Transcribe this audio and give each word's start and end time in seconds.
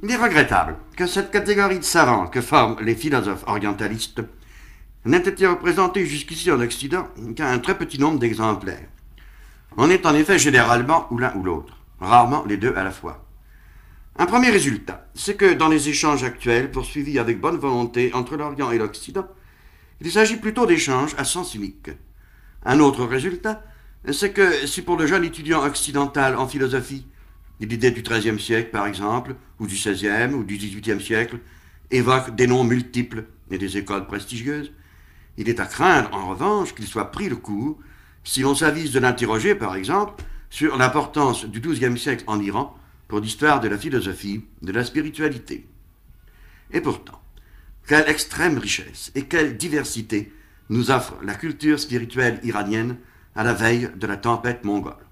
Il 0.00 0.12
est 0.12 0.16
regrettable 0.16 0.76
que 0.96 1.08
cette 1.08 1.32
catégorie 1.32 1.80
de 1.80 1.84
savants 1.84 2.28
que 2.28 2.40
forment 2.40 2.76
les 2.80 2.94
philosophes 2.94 3.42
orientalistes 3.48 4.22
n'ait 5.04 5.18
été 5.18 5.44
représentée 5.44 6.06
jusqu'ici 6.06 6.52
en 6.52 6.60
Occident 6.60 7.08
qu'à 7.34 7.50
un 7.50 7.58
très 7.58 7.76
petit 7.76 7.98
nombre 7.98 8.20
d'exemplaires. 8.20 8.88
On 9.76 9.90
est 9.90 10.06
en 10.06 10.14
effet 10.14 10.38
généralement 10.38 11.08
ou 11.10 11.18
l'un 11.18 11.34
ou 11.34 11.42
l'autre, 11.42 11.78
rarement 11.98 12.44
les 12.46 12.56
deux 12.56 12.72
à 12.76 12.84
la 12.84 12.92
fois. 12.92 13.26
Un 14.16 14.26
premier 14.26 14.50
résultat, 14.50 15.08
c'est 15.14 15.36
que 15.36 15.54
dans 15.54 15.68
les 15.68 15.88
échanges 15.88 16.22
actuels 16.22 16.70
poursuivis 16.70 17.18
avec 17.18 17.40
bonne 17.40 17.58
volonté 17.58 18.12
entre 18.14 18.36
l'Orient 18.36 18.70
et 18.70 18.78
l'Occident, 18.78 19.26
il 20.00 20.12
s'agit 20.12 20.36
plutôt 20.36 20.66
d'échanges 20.66 21.16
à 21.18 21.24
sens 21.24 21.56
unique. 21.56 21.90
Un 22.64 22.78
autre 22.78 23.04
résultat, 23.04 23.64
c'est 24.12 24.32
que 24.32 24.64
si 24.64 24.82
pour 24.82 24.96
le 24.96 25.08
jeune 25.08 25.24
étudiant 25.24 25.64
occidental 25.64 26.36
en 26.36 26.46
philosophie, 26.46 27.04
l'idée 27.66 27.90
du 27.90 28.02
XIIIe 28.02 28.40
siècle 28.40 28.70
par 28.70 28.86
exemple, 28.86 29.34
ou 29.58 29.66
du 29.66 29.74
XVIe 29.74 30.34
ou 30.34 30.44
du 30.44 30.56
XVIIIe 30.56 31.00
siècle, 31.00 31.38
évoque 31.90 32.34
des 32.34 32.46
noms 32.46 32.64
multiples 32.64 33.24
et 33.50 33.58
des 33.58 33.76
écoles 33.76 34.06
prestigieuses, 34.06 34.72
il 35.36 35.48
est 35.48 35.60
à 35.60 35.66
craindre 35.66 36.12
en 36.12 36.28
revanche 36.28 36.74
qu'il 36.74 36.86
soit 36.86 37.10
pris 37.10 37.28
le 37.28 37.36
coup 37.36 37.78
si 38.24 38.40
l'on 38.40 38.54
s'avise 38.54 38.92
de 38.92 38.98
l'interroger 38.98 39.54
par 39.54 39.74
exemple 39.74 40.22
sur 40.50 40.76
l'importance 40.76 41.44
du 41.44 41.60
XIIe 41.60 41.98
siècle 41.98 42.24
en 42.26 42.40
Iran 42.40 42.76
pour 43.06 43.20
l'histoire 43.20 43.60
de 43.60 43.68
la 43.68 43.78
philosophie, 43.78 44.44
de 44.62 44.72
la 44.72 44.84
spiritualité. 44.84 45.66
Et 46.72 46.80
pourtant, 46.80 47.20
quelle 47.86 48.08
extrême 48.08 48.58
richesse 48.58 49.10
et 49.14 49.24
quelle 49.24 49.56
diversité 49.56 50.32
nous 50.68 50.90
offre 50.90 51.14
la 51.22 51.34
culture 51.34 51.80
spirituelle 51.80 52.40
iranienne 52.42 52.96
à 53.34 53.44
la 53.44 53.54
veille 53.54 53.90
de 53.96 54.06
la 54.06 54.16
tempête 54.16 54.64
mongole. 54.64 55.07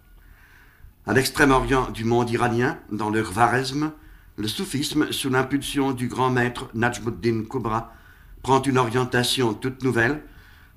À 1.08 1.12
l'extrême-orient 1.12 1.92
du 1.92 2.02
monde 2.02 2.28
iranien, 2.30 2.78
dans 2.90 3.10
le 3.10 3.22
Khwarezm, 3.22 3.92
le 4.38 4.48
soufisme, 4.48 5.12
sous 5.12 5.30
l'impulsion 5.30 5.92
du 5.92 6.08
grand 6.08 6.30
maître 6.30 6.68
Najmuddin 6.74 7.44
Kubra, 7.48 7.92
prend 8.42 8.60
une 8.60 8.76
orientation 8.76 9.54
toute 9.54 9.84
nouvelle, 9.84 10.24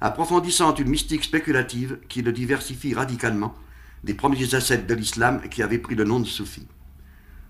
approfondissant 0.01 0.75
une 0.75 0.89
mystique 0.89 1.23
spéculative 1.23 1.97
qui 2.09 2.21
le 2.21 2.31
diversifie 2.31 2.93
radicalement 2.93 3.55
des 4.03 4.13
premiers 4.13 4.53
ascètes 4.53 4.85
de 4.85 4.93
l'islam 4.93 5.41
qui 5.49 5.63
avaient 5.63 5.79
pris 5.79 5.95
le 5.95 6.03
nom 6.03 6.19
de 6.19 6.27
soufi. 6.27 6.67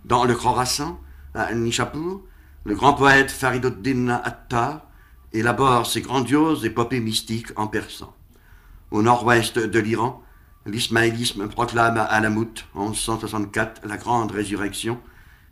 Dans 0.06 0.24
le 0.24 0.34
Khorasan, 0.34 1.02
à 1.34 1.54
Nishapur, 1.54 2.22
le 2.64 2.76
grand 2.76 2.94
poète 2.94 3.30
Fariduddin 3.30 4.08
Attar 4.24 4.88
élabore 5.34 5.86
ses 5.86 6.00
grandioses 6.00 6.64
épopées 6.64 7.02
mystiques 7.02 7.52
en 7.58 7.68
persan. 7.68 8.16
Au 8.92 9.02
nord-ouest 9.02 9.60
de 9.60 9.80
l'Iran, 9.80 10.24
l'ismaélisme 10.66 11.48
proclame 11.48 11.98
à 11.98 12.04
Alamout, 12.04 12.66
en 12.76 12.90
1164, 12.90 13.82
la 13.86 13.98
grande 13.98 14.32
résurrection, 14.32 15.00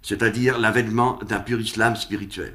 c'est-à-dire 0.02 0.58
l'avènement 0.58 1.20
d'un 1.28 1.40
pur 1.40 1.60
islam 1.60 1.96
spirituel. 1.96 2.54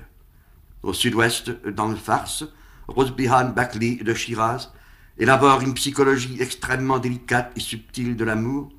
Au 0.82 0.92
sud-ouest, 0.92 1.50
dans 1.66 1.88
le 1.88 1.96
Fars, 1.96 2.44
Rosbihan 2.88 3.50
Bakli 3.50 3.96
de 3.96 4.14
Shiraz 4.14 4.70
élabore 5.18 5.60
une 5.60 5.74
psychologie 5.74 6.36
extrêmement 6.40 6.98
délicate 6.98 7.52
et 7.56 7.60
subtile 7.60 8.16
de 8.16 8.24
l'amour, 8.24 8.70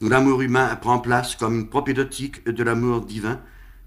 où 0.00 0.08
l'amour 0.08 0.42
humain 0.42 0.74
prend 0.76 0.98
place 0.98 1.36
comme 1.36 1.60
une 1.60 1.68
propédotique 1.68 2.44
de 2.48 2.62
l'amour 2.62 3.02
divin 3.04 3.40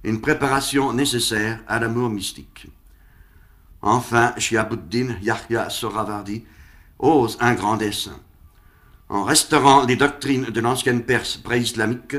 une 0.03 0.21
préparation 0.21 0.93
nécessaire 0.93 1.59
à 1.67 1.79
l'amour 1.79 2.09
mystique. 2.09 2.67
Enfin, 3.81 4.33
Shiabuddin 4.37 5.17
Yahya 5.21 5.69
Soravardi 5.69 6.45
ose 6.99 7.37
un 7.41 7.53
grand 7.53 7.77
dessein. 7.77 8.19
En 9.09 9.23
restaurant 9.23 9.85
les 9.85 9.95
doctrines 9.95 10.45
de 10.45 10.59
l'ancienne 10.59 11.03
Perse 11.03 11.37
pré-islamique, 11.37 12.17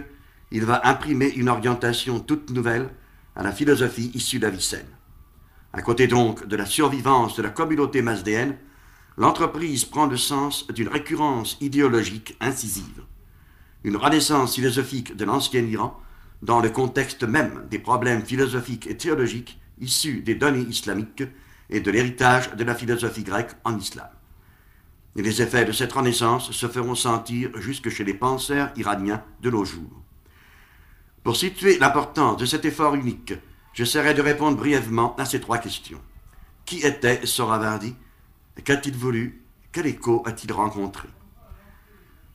il 0.50 0.64
va 0.64 0.80
imprimer 0.88 1.28
une 1.28 1.50
orientation 1.50 2.18
toute 2.18 2.50
nouvelle 2.50 2.88
à 3.36 3.42
la 3.42 3.52
philosophie 3.52 4.10
issue 4.14 4.38
d'Avicenne. 4.38 4.88
À 5.74 5.82
côté 5.82 6.06
donc 6.06 6.46
de 6.46 6.56
la 6.56 6.64
survivance 6.64 7.36
de 7.36 7.42
la 7.42 7.50
communauté 7.50 8.00
masdéenne, 8.00 8.56
l'entreprise 9.18 9.84
prend 9.84 10.06
le 10.06 10.16
sens 10.16 10.66
d'une 10.68 10.88
récurrence 10.88 11.58
idéologique 11.60 12.38
incisive, 12.40 13.02
une 13.84 13.96
renaissance 13.96 14.54
philosophique 14.54 15.14
de 15.14 15.26
l'ancien 15.26 15.64
Iran 15.64 16.00
dans 16.40 16.60
le 16.60 16.70
contexte 16.70 17.24
même 17.24 17.66
des 17.70 17.78
problèmes 17.78 18.24
philosophiques 18.24 18.86
et 18.86 18.96
théologiques 18.96 19.60
issus 19.78 20.22
des 20.22 20.36
données 20.36 20.66
islamiques 20.70 21.24
et 21.68 21.80
de 21.80 21.90
l'héritage 21.90 22.54
de 22.56 22.64
la 22.64 22.74
philosophie 22.74 23.24
grecque 23.24 23.52
en 23.64 23.76
islam. 23.76 24.08
Et 25.18 25.22
les 25.22 25.42
effets 25.42 25.64
de 25.64 25.72
cette 25.72 25.92
renaissance 25.92 26.52
se 26.52 26.68
feront 26.68 26.94
sentir 26.94 27.50
jusque 27.56 27.88
chez 27.88 28.04
les 28.04 28.14
penseurs 28.14 28.70
iraniens 28.76 29.24
de 29.42 29.50
nos 29.50 29.64
jours. 29.64 30.00
Pour 31.24 31.34
situer 31.34 31.76
l'importance 31.76 32.36
de 32.36 32.46
cet 32.46 32.64
effort 32.64 32.94
unique, 32.94 33.34
j'essaierai 33.74 34.14
de 34.14 34.22
répondre 34.22 34.56
brièvement 34.56 35.16
à 35.16 35.24
ces 35.24 35.40
trois 35.40 35.58
questions. 35.58 36.00
Qui 36.64 36.86
était 36.86 37.26
Soravardi 37.26 37.96
Qu'a-t-il 38.62 38.94
voulu? 38.94 39.42
Quel 39.72 39.88
écho 39.88 40.22
a-t-il 40.24 40.52
rencontré? 40.52 41.08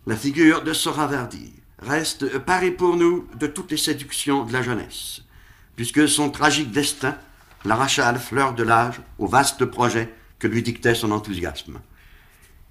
La 0.06 0.18
figure 0.18 0.62
de 0.62 0.74
Soravardi 0.74 1.54
reste 1.80 2.38
parée 2.40 2.72
pour 2.72 2.98
nous 2.98 3.30
de 3.40 3.48
toutes 3.48 3.72
les 3.72 3.78
séductions 3.78 4.44
de 4.44 4.52
la 4.52 4.62
jeunesse, 4.62 5.22
puisque 5.78 6.10
son 6.10 6.30
tragique 6.30 6.72
destin 6.72 7.16
l'arracha 7.64 8.10
à 8.10 8.12
la 8.12 8.20
fleur 8.20 8.54
de 8.54 8.64
l'âge 8.64 9.00
au 9.20 9.28
vaste 9.28 9.64
projet 9.64 10.14
que 10.38 10.48
lui 10.48 10.64
dictait 10.64 10.96
son 10.96 11.12
enthousiasme. 11.12 11.80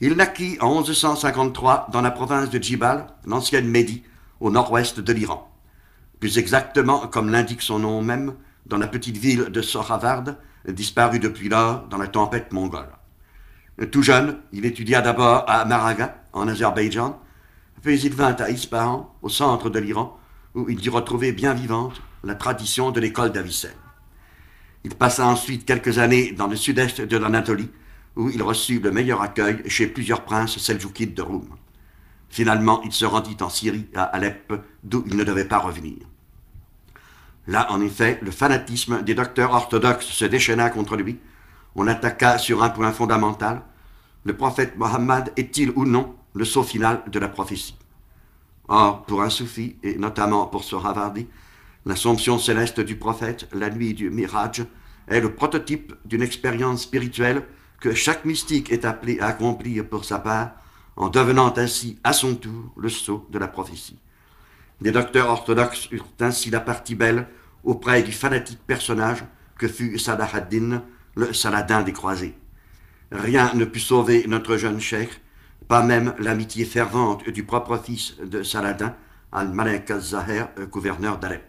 Il 0.05 0.15
naquit 0.15 0.59
en 0.61 0.83
1153 0.83 1.91
dans 1.93 2.01
la 2.01 2.11
province 2.11 2.51
de 2.51 2.61
Djibal, 2.61 3.07
l'ancienne 3.25 3.69
Médie, 3.69 4.03
au 4.41 4.51
nord-ouest 4.51 4.99
de 4.99 5.13
l'Iran. 5.13 5.49
Plus 6.19 6.39
exactement, 6.39 7.07
comme 7.07 7.31
l'indique 7.31 7.63
son 7.63 7.79
nom 7.79 8.03
même, 8.03 8.35
dans 8.67 8.79
la 8.79 8.89
petite 8.89 9.17
ville 9.17 9.45
de 9.45 9.63
Soravard, 9.63 10.25
disparue 10.67 11.21
depuis 11.21 11.49
lors 11.49 11.87
dans 11.87 11.99
la 11.99 12.09
tempête 12.09 12.53
mongole. 12.53 12.89
Tout 13.93 14.03
jeune, 14.03 14.39
il 14.53 14.67
étudia 14.67 15.03
d'abord 15.03 15.45
à 15.49 15.65
Maraga, 15.67 16.17
en 16.33 16.49
Azerbaïdjan, 16.49 17.21
puis 17.81 18.01
il 18.01 18.13
vint 18.13 18.35
à 18.35 18.51
Ispahan, 18.51 19.15
au 19.23 19.29
centre 19.29 19.71
de 19.71 19.79
l'Iran, 19.79 20.19
où 20.57 20.69
il 20.69 20.85
y 20.85 20.89
retrouvait 20.89 21.31
bien 21.31 21.55
vivante 21.55 22.03
la 22.25 22.35
tradition 22.35 22.91
de 22.91 22.99
l'école 22.99 23.31
d'Avicenne. 23.31 23.71
Il 24.83 24.97
passa 24.97 25.25
ensuite 25.25 25.65
quelques 25.65 25.99
années 25.99 26.33
dans 26.33 26.49
le 26.49 26.57
sud-est 26.57 27.03
de 27.03 27.17
l'Anatolie, 27.17 27.71
où 28.17 28.29
il 28.31 28.43
reçut 28.43 28.81
le 28.81 28.91
meilleur 28.91 29.23
accueil 29.23 29.63
chez 29.69 29.87
plusieurs 29.87 30.25
princes 30.25 30.59
seljoukides 30.59 31.15
de 31.15 31.23
Roum. 31.23 31.49
Finalement, 32.29 32.83
il 32.83 32.93
se 32.93 33.05
rendit 33.05 33.37
en 33.41 33.49
Syrie, 33.49 33.89
à 33.95 34.05
Alep, 34.05 34.53
d'où 34.83 35.05
il 35.07 35.17
ne 35.17 35.25
devait 35.25 35.45
pas 35.45 35.59
revenir. 35.59 35.99
Là, 37.47 37.71
en 37.71 37.81
effet, 37.81 38.19
le 38.23 38.31
fanatisme 38.31 39.03
des 39.03 39.15
docteurs 39.15 39.53
orthodoxes 39.53 40.07
se 40.07 40.25
déchaîna 40.25 40.71
contre 40.71 40.97
lui. 40.97 41.19
On 41.75 41.87
attaqua 41.87 42.39
sur 42.39 42.63
un 42.63 42.71
point 42.71 42.93
fondamental. 42.93 43.63
Le 44.25 44.37
prophète 44.37 44.77
Mohammed 44.77 45.33
est-il 45.37 45.71
ou 45.75 45.85
non 45.85 46.15
le 46.35 46.45
saut 46.45 46.63
final 46.63 47.03
de 47.09 47.19
la 47.19 47.29
prophétie? 47.29 47.77
Or, 48.69 49.03
pour 49.05 49.23
un 49.23 49.31
soufi, 49.31 49.77
et 49.83 49.97
notamment 49.97 50.47
pour 50.47 50.65
Sohravardi, 50.65 51.27
L'Assomption 51.85 52.39
céleste 52.39 52.79
du 52.79 52.95
prophète, 52.95 53.49
la 53.53 53.69
nuit 53.69 53.93
du 53.93 54.09
Miraj, 54.09 54.65
est 55.09 55.21
le 55.21 55.35
prototype 55.35 55.95
d'une 56.05 56.23
expérience 56.23 56.83
spirituelle 56.83 57.43
que 57.83 57.95
chaque 57.95 58.25
mystique 58.25 58.71
est 58.71 58.85
appelé 58.85 59.19
à 59.19 59.27
accomplir 59.27 59.85
pour 59.89 60.05
sa 60.05 60.21
part, 60.21 60.53
en 60.95 61.09
devenant 61.09 61.53
ainsi 61.57 61.99
à 62.05 62.13
son 62.13 62.37
tour 62.37 62.73
le 62.77 62.89
sceau 62.89 63.27
de 63.31 63.41
la 63.41 63.49
prophétie. 63.49 63.99
Les 64.81 64.93
docteurs 64.93 65.29
orthodoxes 65.29 65.89
eurent 65.91 66.07
ainsi 66.21 66.49
la 66.51 66.61
partie 66.61 66.95
belle 66.95 67.27
auprès 67.65 68.05
du 68.05 68.13
fanatique 68.13 68.61
personnage 68.65 69.25
que 69.59 69.67
fut 69.67 69.99
Salah 69.99 70.29
ad-Din, 70.33 70.85
le 71.17 71.33
Saladin 71.33 71.83
des 71.83 71.93
croisés. 71.93 72.37
Rien 73.11 73.53
ne 73.55 73.65
put 73.65 73.81
sauver 73.81 74.27
notre 74.29 74.57
jeune 74.57 74.81
cheikh, 74.81 75.21
pas 75.67 75.83
même 75.83 76.15
l'amitié 76.21 76.65
fervente 76.65 77.29
du 77.31 77.43
propre 77.43 77.79
fils 77.79 78.15
de 78.25 78.45
Saladin, 78.45 78.95
Al-Malik 79.33 79.91
al-Zahir, 79.91 80.51
gouverneur 80.71 81.19
d'Alep. 81.19 81.43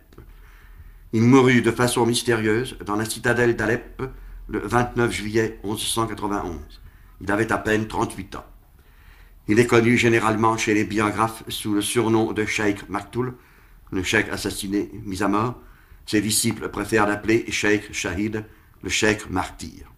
Il 1.12 1.22
mourut 1.22 1.62
de 1.62 1.72
façon 1.72 2.08
mystérieuse 2.08 2.76
dans 2.88 2.96
la 2.96 3.06
citadelle 3.06 3.56
d'Alep 3.56 4.02
le 4.48 4.60
29 4.60 5.12
juillet 5.12 5.60
1191. 5.64 6.82
Il 7.22 7.32
avait 7.32 7.52
à 7.52 7.58
peine 7.58 7.88
38 7.88 8.36
ans. 8.36 8.46
Il 9.48 9.60
est 9.60 9.68
connu 9.68 9.98
généralement 9.98 10.58
chez 10.58 10.74
les 10.74 10.84
biographes 10.84 11.44
sous 11.48 11.74
le 11.74 11.82
surnom 11.82 12.34
de 12.34 12.46
Sheikh 12.46 12.90
Maktoul, 12.90 13.36
le 13.92 14.04
cheikh 14.04 14.30
assassiné, 14.30 14.90
mis 15.06 15.22
à 15.22 15.28
mort. 15.28 15.56
Ses 16.06 16.22
disciples 16.22 16.70
préfèrent 16.70 17.08
l'appeler 17.08 17.46
Sheikh 17.50 17.94
Shahid, 17.94 18.46
le 18.82 18.90
cheikh 18.90 19.30
martyr. 19.30 19.92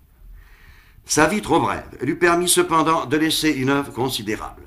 Sa 1.06 1.28
vie 1.28 1.42
trop 1.42 1.60
brève 1.60 1.98
lui 2.02 2.16
permit 2.16 2.50
cependant 2.50 3.06
de 3.06 3.18
laisser 3.18 3.52
une 3.52 3.70
œuvre 3.70 3.92
considérable. 3.92 4.64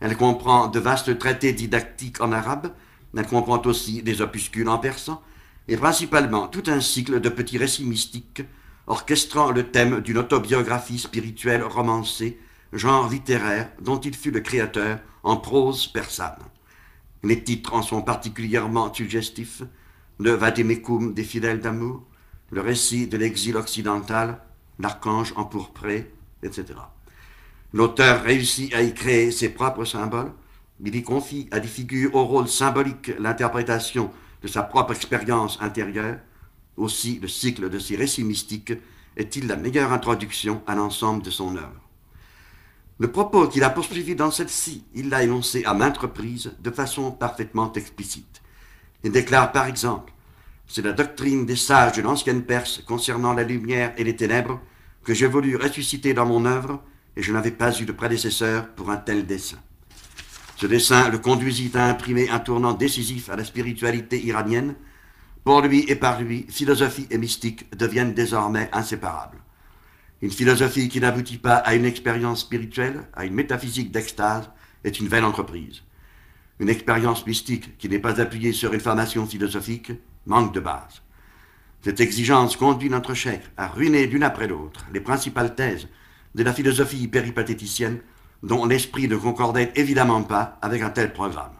Elle 0.00 0.16
comprend 0.16 0.68
de 0.68 0.80
vastes 0.80 1.18
traités 1.18 1.52
didactiques 1.52 2.20
en 2.20 2.32
arabe, 2.32 2.72
elle 3.16 3.26
comprend 3.26 3.60
aussi 3.62 4.02
des 4.02 4.22
opuscules 4.22 4.68
en 4.68 4.78
persan, 4.78 5.22
et 5.68 5.76
principalement 5.76 6.48
tout 6.48 6.64
un 6.66 6.80
cycle 6.80 7.20
de 7.20 7.28
petits 7.28 7.58
récits 7.58 7.84
mystiques 7.84 8.42
orchestrant 8.90 9.52
le 9.52 9.70
thème 9.70 10.00
d'une 10.00 10.18
autobiographie 10.18 10.98
spirituelle 10.98 11.62
romancée, 11.62 12.40
genre 12.72 13.08
littéraire 13.08 13.70
dont 13.80 14.00
il 14.00 14.16
fut 14.16 14.32
le 14.32 14.40
créateur 14.40 14.98
en 15.22 15.36
prose 15.36 15.86
persane. 15.86 16.42
Les 17.22 17.44
titres 17.44 17.72
en 17.72 17.82
sont 17.82 18.02
particulièrement 18.02 18.92
suggestifs 18.92 19.62
le 20.18 20.32
Vademecum 20.32 21.14
des 21.14 21.22
fidèles 21.22 21.60
d'amour, 21.60 22.02
le 22.50 22.62
récit 22.62 23.06
de 23.06 23.16
l'exil 23.16 23.56
occidental, 23.56 24.42
l'archange 24.80 25.34
empourpré, 25.36 26.12
etc. 26.42 26.74
L'auteur 27.72 28.24
réussit 28.24 28.74
à 28.74 28.82
y 28.82 28.92
créer 28.92 29.30
ses 29.30 29.50
propres 29.50 29.84
symboles, 29.84 30.32
il 30.84 30.96
y 30.96 31.04
confie 31.04 31.48
à 31.52 31.60
des 31.60 31.68
figures 31.68 32.16
au 32.16 32.24
rôle 32.24 32.48
symbolique 32.48 33.12
l'interprétation 33.20 34.10
de 34.42 34.48
sa 34.48 34.64
propre 34.64 34.94
expérience 34.94 35.58
intérieure. 35.60 36.18
Aussi, 36.80 37.18
le 37.20 37.28
cycle 37.28 37.68
de 37.68 37.78
ses 37.78 37.94
récits 37.94 38.24
mystiques 38.24 38.72
est-il 39.14 39.46
la 39.46 39.56
meilleure 39.56 39.92
introduction 39.92 40.62
à 40.66 40.74
l'ensemble 40.74 41.22
de 41.22 41.28
son 41.28 41.54
œuvre. 41.56 41.90
Le 42.98 43.12
propos 43.12 43.48
qu'il 43.48 43.64
a 43.64 43.68
poursuivi 43.68 44.14
dans 44.14 44.30
celle-ci, 44.30 44.84
il 44.94 45.10
l'a 45.10 45.22
énoncé 45.22 45.62
à 45.66 45.74
maintes 45.74 45.98
reprises 45.98 46.52
de 46.58 46.70
façon 46.70 47.12
parfaitement 47.12 47.70
explicite. 47.74 48.40
Il 49.04 49.12
déclare 49.12 49.52
par 49.52 49.66
exemple 49.66 50.10
C'est 50.66 50.80
la 50.80 50.92
doctrine 50.92 51.44
des 51.44 51.54
sages 51.54 51.98
de 51.98 52.02
l'ancienne 52.02 52.44
Perse 52.44 52.82
concernant 52.86 53.34
la 53.34 53.42
lumière 53.42 53.92
et 53.98 54.04
les 54.04 54.16
ténèbres 54.16 54.58
que 55.04 55.12
j'ai 55.12 55.26
voulu 55.26 55.56
ressusciter 55.56 56.14
dans 56.14 56.24
mon 56.24 56.46
œuvre, 56.46 56.82
et 57.14 57.22
je 57.22 57.32
n'avais 57.34 57.50
pas 57.50 57.78
eu 57.78 57.84
de 57.84 57.92
prédécesseur 57.92 58.68
pour 58.70 58.90
un 58.90 58.96
tel 58.96 59.26
dessein. 59.26 59.58
Ce 60.56 60.66
dessin 60.66 61.10
le 61.10 61.18
conduisit 61.18 61.72
à 61.74 61.88
imprimer 61.90 62.30
un 62.30 62.38
tournant 62.38 62.72
décisif 62.72 63.28
à 63.28 63.36
la 63.36 63.44
spiritualité 63.44 64.18
iranienne. 64.24 64.76
Pour 65.44 65.62
lui 65.62 65.84
et 65.88 65.96
par 65.96 66.20
lui, 66.20 66.46
philosophie 66.48 67.06
et 67.10 67.18
mystique 67.18 67.74
deviennent 67.76 68.14
désormais 68.14 68.68
inséparables. 68.72 69.38
Une 70.22 70.30
philosophie 70.30 70.90
qui 70.90 71.00
n'aboutit 71.00 71.38
pas 71.38 71.56
à 71.56 71.74
une 71.74 71.86
expérience 71.86 72.42
spirituelle, 72.42 73.08
à 73.14 73.24
une 73.24 73.32
métaphysique 73.32 73.90
d'extase, 73.90 74.50
est 74.84 75.00
une 75.00 75.08
vaine 75.08 75.24
entreprise. 75.24 75.82
Une 76.58 76.68
expérience 76.68 77.26
mystique 77.26 77.78
qui 77.78 77.88
n'est 77.88 77.98
pas 77.98 78.20
appuyée 78.20 78.52
sur 78.52 78.74
une 78.74 78.80
formation 78.80 79.26
philosophique 79.26 79.92
manque 80.26 80.52
de 80.52 80.60
base. 80.60 81.00
Cette 81.82 82.00
exigence 82.00 82.56
conduit 82.56 82.90
notre 82.90 83.14
chèque 83.14 83.46
à 83.56 83.68
ruiner 83.68 84.06
d'une 84.06 84.22
après 84.22 84.46
l'autre 84.46 84.84
les 84.92 85.00
principales 85.00 85.54
thèses 85.54 85.88
de 86.34 86.42
la 86.42 86.52
philosophie 86.52 87.08
péripatéticienne 87.08 88.00
dont 88.42 88.66
l'esprit 88.66 89.08
ne 89.08 89.16
concordait 89.16 89.72
évidemment 89.74 90.22
pas 90.22 90.58
avec 90.60 90.82
un 90.82 90.90
tel 90.90 91.14
programme. 91.14 91.59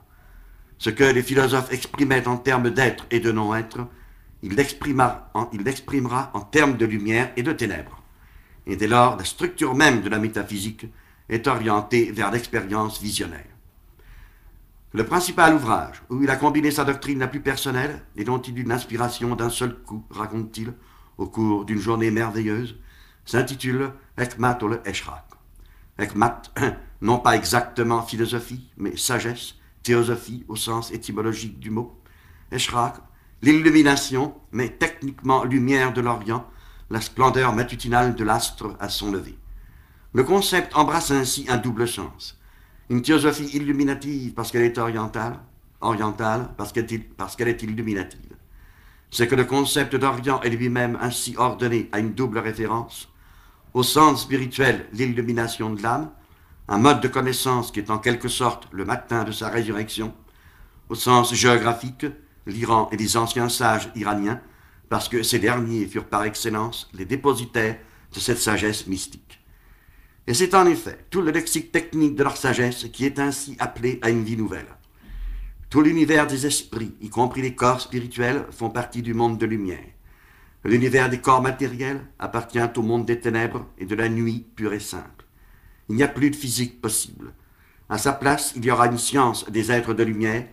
Ce 0.81 0.89
que 0.89 1.05
les 1.05 1.23
philosophes 1.23 1.71
exprimaient 1.75 2.27
en 2.27 2.39
termes 2.39 2.71
d'être 2.71 3.05
et 3.11 3.21
de 3.21 3.31
non-être, 3.31 3.81
il 4.43 4.55
l'exprimera 4.55 5.31
en, 5.35 6.41
termes 6.41 6.79
de 6.79 6.87
lumière 6.87 7.31
et 7.37 7.43
de 7.43 7.53
ténèbres. 7.53 8.03
Et 8.67 8.77
dès 8.77 8.87
lors, 8.87 9.19
la 9.19 9.27
structure 9.27 9.75
même 9.75 10.01
de 10.01 10.09
la 10.09 10.19
métaphysique 10.19 10.87
est 11.29 11.47
orientée 11.49 12.11
vers 12.11 12.31
l'expérience 12.31 12.99
visionnaire. 12.99 13.45
Le 14.95 15.05
principal 15.05 15.53
ouvrage 15.53 16.03
où 16.09 16.23
il 16.23 16.31
a 16.31 16.37
combiné 16.37 16.71
sa 16.71 16.87
doctrine 16.87 17.19
la 17.19 17.29
plus 17.29 17.43
personnelle 17.43 18.03
et 18.17 18.25
dont 18.25 18.41
il 18.41 18.59
eut 18.59 18.65
l'inspiration 18.65 19.37
d'un 19.37 19.51
seul 19.51 19.77
coup, 19.83 20.07
raconte-t-il, 20.09 20.73
au 21.19 21.27
cours 21.27 21.67
d'une 21.67 21.79
journée 21.79 22.11
merveilleuse, 22.11 22.79
s'intitule 23.27 23.93
Ekmatul 24.17 24.81
Eshraq. 24.87 25.27
Ekmat, 25.99 26.41
non 27.03 27.19
pas 27.19 27.37
exactement 27.37 28.01
philosophie, 28.01 28.71
mais 28.79 28.97
sagesse, 28.97 29.60
théosophie 29.83 30.45
au 30.49 30.57
sens 30.57 30.93
étymologique 30.93 31.59
du 31.59 31.71
mot. 31.71 32.01
Eshraq, 32.53 32.97
l'illumination, 33.43 34.35
mais 34.53 34.69
techniquement 34.69 35.45
lumière 35.45 35.93
de 35.93 36.01
l'Orient, 36.01 36.47
la 36.91 37.01
splendeur 37.01 37.55
matutinale 37.55 38.15
de 38.15 38.25
l'astre 38.25 38.77
à 38.81 38.89
son 38.89 39.13
lever. 39.13 39.39
Le 40.13 40.25
concept 40.25 40.75
embrasse 40.75 41.13
ainsi 41.13 41.47
un 41.49 41.57
double 41.57 41.87
sens. 41.87 42.39
Une 42.89 43.03
théosophie 43.03 43.57
illuminative 43.57 44.35
parce 44.35 44.51
qu'elle 44.51 44.65
est 44.65 44.79
orientale, 44.79 45.39
orientale 45.81 46.51
parce 46.57 46.73
qu'elle 46.73 46.87
est, 46.91 47.63
illuminative. 47.63 48.37
C'est 49.13 49.29
que 49.29 49.37
le 49.37 49.45
concept 49.45 49.95
d'Orient 49.95 50.41
est 50.43 50.51
lui-même 50.51 50.99
ainsi 51.01 51.35
ordonné 51.37 51.89
à 51.93 52.01
une 52.01 52.15
double 52.15 52.39
référence. 52.39 53.09
Au 53.73 53.85
sens 53.85 54.23
spirituel, 54.23 54.87
l'illumination 54.93 55.71
de 55.73 55.83
l'âme, 55.83 56.11
un 56.71 56.79
mode 56.79 57.01
de 57.01 57.09
connaissance 57.09 57.73
qui 57.73 57.81
est 57.81 57.91
en 57.91 57.99
quelque 57.99 58.29
sorte 58.29 58.69
le 58.71 58.85
matin 58.85 59.25
de 59.25 59.33
sa 59.33 59.49
résurrection. 59.49 60.15
Au 60.89 60.95
sens 60.95 61.35
géographique, 61.35 62.07
l'Iran 62.47 62.89
et 62.93 62.97
les 62.97 63.17
anciens 63.17 63.49
sages 63.49 63.91
iraniens, 63.97 64.41
parce 64.89 65.09
que 65.09 65.25
ces 65.25 65.41
derniers 65.41 65.87
furent 65.87 66.09
par 66.09 66.23
excellence 66.23 66.89
les 66.95 67.05
dépositaires 67.05 67.77
de 68.15 68.21
cette 68.21 68.39
sagesse 68.39 68.87
mystique. 68.87 69.41
Et 70.29 70.35
c'est 70.35 70.55
en 70.55 70.65
effet 70.67 71.07
tout 71.11 71.23
le 71.23 71.33
lexique 71.33 71.73
technique 71.73 72.15
de 72.15 72.23
leur 72.23 72.37
sagesse 72.37 72.87
qui 72.93 73.05
est 73.05 73.19
ainsi 73.19 73.57
appelé 73.59 73.99
à 74.03 74.11
une 74.11 74.23
vie 74.23 74.37
nouvelle. 74.37 74.77
Tout 75.71 75.83
l'univers 75.83 76.29
des 76.29 76.47
esprits, 76.47 76.95
y 77.01 77.09
compris 77.09 77.43
les 77.43 77.57
corps 77.57 77.81
spirituels, 77.81 78.47
font 78.53 78.71
partie 78.71 79.03
du 79.03 79.13
monde 79.13 79.39
de 79.39 79.47
lumière. 79.47 79.89
L'univers 80.65 81.11
des 81.11 81.21
corps 81.21 81.43
matériels 81.43 82.07
appartient 82.21 82.61
au 82.77 82.83
monde 82.83 83.07
des 83.07 83.19
ténèbres 83.19 83.67
et 83.77 83.87
de 83.87 83.97
la 83.97 84.09
nuit 84.09 84.47
pure 84.55 84.73
et 84.73 84.81
simple. 84.81 85.20
Il 85.91 85.97
n'y 85.97 86.05
a 86.05 86.09
plus 86.09 86.31
de 86.31 86.37
physique 86.37 86.81
possible. 86.81 87.35
À 87.89 87.99
sa 87.99 88.13
place, 88.13 88.53
il 88.55 88.65
y 88.65 88.71
aura 88.71 88.87
une 88.87 88.97
science 88.97 89.51
des 89.51 89.73
êtres 89.73 89.93
de 89.93 90.05
lumière 90.05 90.47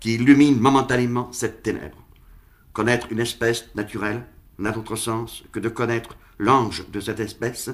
qui 0.00 0.14
illumine 0.14 0.58
momentanément 0.58 1.30
cette 1.30 1.62
ténèbre. 1.62 2.02
Connaître 2.72 3.08
une 3.10 3.20
espèce 3.20 3.66
naturelle 3.74 4.26
n'a 4.58 4.70
d'autre 4.70 4.96
sens 4.96 5.44
que 5.52 5.60
de 5.60 5.68
connaître 5.68 6.16
l'ange 6.38 6.88
de 6.90 7.00
cette 7.00 7.20
espèce 7.20 7.70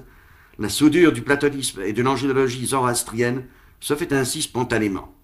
la 0.59 0.69
soudure 0.69 1.13
du 1.13 1.23
platonisme 1.23 1.83
et 1.83 1.93
de 1.93 2.03
l'angélologie 2.03 2.67
zoroastrienne 2.67 3.45
se 3.79 3.95
fait 3.95 4.13
ainsi 4.13 4.43
spontanément. 4.43 5.15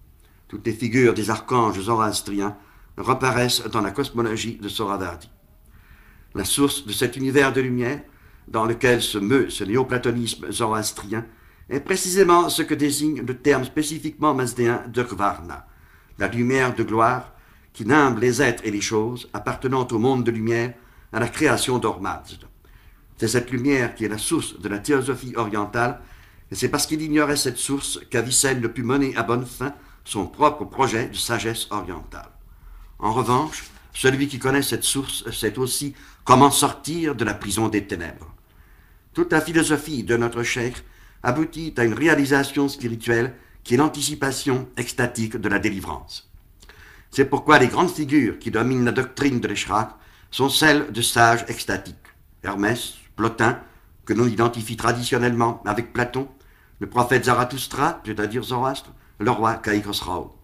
Toutes 0.47 0.65
les 0.65 0.73
figures 0.73 1.13
des 1.13 1.29
archanges 1.29 1.79
zoroastriens 1.79 2.57
reparaissent 2.97 3.63
dans 3.63 3.81
la 3.81 3.91
cosmologie 3.91 4.55
de 4.55 4.69
Soravardi. 4.69 5.29
La 6.35 6.45
source 6.45 6.85
de 6.85 6.93
cet 6.93 7.17
univers 7.17 7.51
de 7.51 7.61
lumière, 7.61 8.01
dans 8.47 8.65
lequel 8.65 9.01
se 9.01 9.17
meut 9.17 9.49
ce 9.49 9.65
néoplatonisme 9.65 10.51
zoroastrien, 10.51 11.25
est 11.71 11.79
précisément 11.79 12.49
ce 12.49 12.61
que 12.61 12.73
désigne 12.73 13.25
le 13.25 13.37
terme 13.37 13.63
spécifiquement 13.63 14.33
masdéen 14.33 14.83
de 14.89 15.03
Kvarna, 15.03 15.65
la 16.19 16.27
lumière 16.27 16.75
de 16.75 16.83
gloire 16.83 17.31
qui 17.71 17.85
nimbe 17.85 18.19
les 18.19 18.41
êtres 18.41 18.63
et 18.65 18.71
les 18.71 18.81
choses 18.81 19.29
appartenant 19.33 19.87
au 19.89 19.97
monde 19.97 20.25
de 20.25 20.31
lumière 20.31 20.73
à 21.13 21.19
la 21.21 21.29
création 21.29 21.79
d'Ormazd. 21.79 22.45
C'est 23.17 23.29
cette 23.29 23.51
lumière 23.51 23.95
qui 23.95 24.03
est 24.03 24.09
la 24.09 24.17
source 24.17 24.59
de 24.59 24.67
la 24.67 24.79
théosophie 24.79 25.33
orientale, 25.37 26.01
et 26.51 26.55
c'est 26.55 26.67
parce 26.67 26.85
qu'il 26.85 27.01
ignorait 27.01 27.37
cette 27.37 27.57
source 27.57 28.01
qu'Avicenne 28.09 28.59
ne 28.59 28.67
put 28.67 28.83
mener 28.83 29.15
à 29.15 29.23
bonne 29.23 29.45
fin 29.45 29.73
son 30.03 30.27
propre 30.27 30.65
projet 30.65 31.07
de 31.07 31.15
sagesse 31.15 31.67
orientale. 31.69 32.31
En 32.99 33.13
revanche, 33.13 33.63
celui 33.93 34.27
qui 34.27 34.39
connaît 34.39 34.61
cette 34.61 34.83
source 34.83 35.29
sait 35.31 35.57
aussi 35.57 35.95
comment 36.25 36.51
sortir 36.51 37.15
de 37.15 37.23
la 37.23 37.33
prison 37.33 37.69
des 37.69 37.87
ténèbres. 37.87 38.35
Toute 39.13 39.31
la 39.31 39.39
philosophie 39.39 40.03
de 40.03 40.17
notre 40.17 40.43
cheikh 40.43 40.75
aboutit 41.23 41.73
à 41.77 41.83
une 41.83 41.93
réalisation 41.93 42.67
spirituelle 42.67 43.33
qui 43.63 43.75
est 43.75 43.77
l'anticipation 43.77 44.67
extatique 44.77 45.37
de 45.37 45.49
la 45.49 45.59
délivrance. 45.59 46.31
C'est 47.11 47.25
pourquoi 47.25 47.59
les 47.59 47.67
grandes 47.67 47.91
figures 47.91 48.39
qui 48.39 48.51
dominent 48.51 48.85
la 48.85 48.91
doctrine 48.91 49.39
de 49.39 49.47
l'Eshraq 49.47 49.89
sont 50.31 50.49
celles 50.49 50.91
de 50.91 51.01
sages 51.01 51.45
extatiques. 51.47 51.97
Hermès, 52.43 52.93
Plotin, 53.15 53.59
que 54.05 54.13
l'on 54.13 54.27
identifie 54.27 54.77
traditionnellement 54.77 55.61
avec 55.65 55.93
Platon, 55.93 56.27
le 56.79 56.87
prophète 56.87 57.25
Zarathustra, 57.25 58.01
c'est-à-dire 58.05 58.43
Zoroastre, 58.43 58.91
le 59.19 59.29
roi 59.29 59.55
Kaikosrao. 59.55 60.35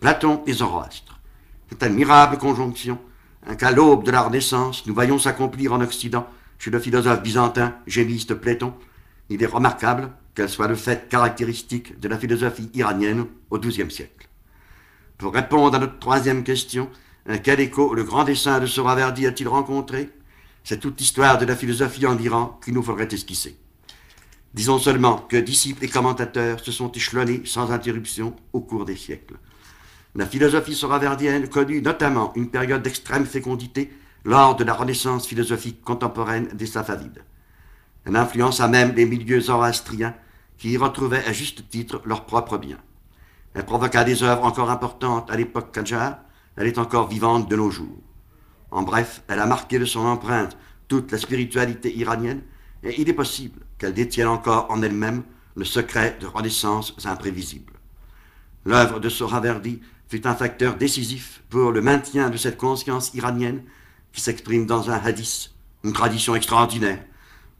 Platon 0.00 0.42
et 0.46 0.54
Zoroastre. 0.54 1.20
Cette 1.68 1.82
admirable 1.82 2.38
conjonction 2.38 2.98
hein, 3.46 3.54
qu'à 3.54 3.70
l'aube 3.70 4.04
de 4.04 4.10
la 4.10 4.22
Renaissance, 4.22 4.86
nous 4.86 4.94
voyons 4.94 5.18
s'accomplir 5.18 5.72
en 5.74 5.80
Occident 5.82 6.26
chez 6.58 6.70
le 6.70 6.78
philosophe 6.78 7.22
byzantin 7.22 7.74
gémiste 7.86 8.34
Platon. 8.34 8.72
Il 9.30 9.42
est 9.42 9.46
remarquable 9.46 10.10
qu'elle 10.34 10.48
soit 10.48 10.68
le 10.68 10.74
fait 10.74 11.08
caractéristique 11.08 11.98
de 11.98 12.08
la 12.08 12.18
philosophie 12.18 12.68
iranienne 12.74 13.26
au 13.50 13.58
XIIe 13.58 13.90
siècle. 13.90 14.28
Pour 15.18 15.32
répondre 15.32 15.76
à 15.76 15.78
notre 15.78 15.98
troisième 15.98 16.42
question, 16.42 16.90
quel 17.44 17.60
écho 17.60 17.94
le 17.94 18.04
grand 18.04 18.24
dessin 18.24 18.58
de 18.58 18.66
Soraverdi 18.66 19.26
a-t-il 19.26 19.48
rencontré? 19.48 20.10
C'est 20.64 20.80
toute 20.80 20.98
l'histoire 20.98 21.38
de 21.38 21.46
la 21.46 21.54
philosophie 21.54 22.06
en 22.06 22.18
Iran 22.18 22.58
qu'il 22.64 22.74
nous 22.74 22.82
faudrait 22.82 23.08
esquisser. 23.10 23.56
Disons 24.52 24.78
seulement 24.78 25.18
que 25.18 25.36
disciples 25.36 25.84
et 25.84 25.88
commentateurs 25.88 26.58
se 26.58 26.72
sont 26.72 26.90
échelonnés 26.90 27.42
sans 27.44 27.70
interruption 27.70 28.34
au 28.52 28.60
cours 28.60 28.84
des 28.84 28.96
siècles. 28.96 29.36
La 30.16 30.26
philosophie 30.26 30.74
soraverdienne 30.74 31.48
connut 31.48 31.82
notamment 31.82 32.32
une 32.34 32.50
période 32.50 32.82
d'extrême 32.82 33.26
fécondité 33.26 33.92
lors 34.24 34.56
de 34.56 34.64
la 34.64 34.74
renaissance 34.74 35.26
philosophique 35.26 35.82
contemporaine 35.82 36.48
des 36.48 36.66
Safavides. 36.66 37.22
Elle 38.04 38.16
influença 38.16 38.68
même 38.68 38.94
les 38.94 39.06
milieux 39.06 39.40
zoroastriens 39.40 40.14
qui 40.58 40.72
y 40.72 40.76
retrouvaient 40.76 41.24
à 41.24 41.32
juste 41.32 41.68
titre 41.68 42.02
leur 42.04 42.26
propre 42.26 42.58
bien. 42.58 42.78
Elle 43.54 43.64
provoqua 43.64 44.04
des 44.04 44.22
œuvres 44.22 44.44
encore 44.44 44.70
importantes 44.70 45.30
à 45.30 45.36
l'époque 45.36 45.72
Qajar, 45.72 46.18
elle 46.56 46.66
est 46.66 46.78
encore 46.78 47.08
vivante 47.08 47.48
de 47.48 47.56
nos 47.56 47.70
jours. 47.70 47.98
En 48.70 48.82
bref, 48.82 49.22
elle 49.28 49.40
a 49.40 49.46
marqué 49.46 49.78
de 49.78 49.84
son 49.84 50.06
empreinte 50.06 50.56
toute 50.88 51.10
la 51.10 51.18
spiritualité 51.18 51.96
iranienne, 51.96 52.42
et 52.82 53.00
il 53.00 53.08
est 53.08 53.14
possible 53.14 53.60
qu'elle 53.78 53.94
détienne 53.94 54.28
encore 54.28 54.70
en 54.70 54.82
elle-même 54.82 55.22
le 55.56 55.64
secret 55.64 56.16
de 56.20 56.26
renaissances 56.26 56.94
imprévisibles. 57.04 57.72
L'œuvre 58.64 59.00
de 59.00 59.08
Soraverdi 59.08 59.80
fut 60.08 60.26
un 60.26 60.34
facteur 60.34 60.76
décisif 60.76 61.42
pour 61.48 61.72
le 61.72 61.80
maintien 61.80 62.30
de 62.30 62.36
cette 62.36 62.58
conscience 62.58 63.14
iranienne 63.14 63.62
qui 64.12 64.20
s'exprime 64.20 64.66
dans 64.66 64.90
un 64.90 64.98
hadith, 64.98 65.52
une 65.84 65.92
tradition 65.92 66.34
extraordinaire, 66.34 67.02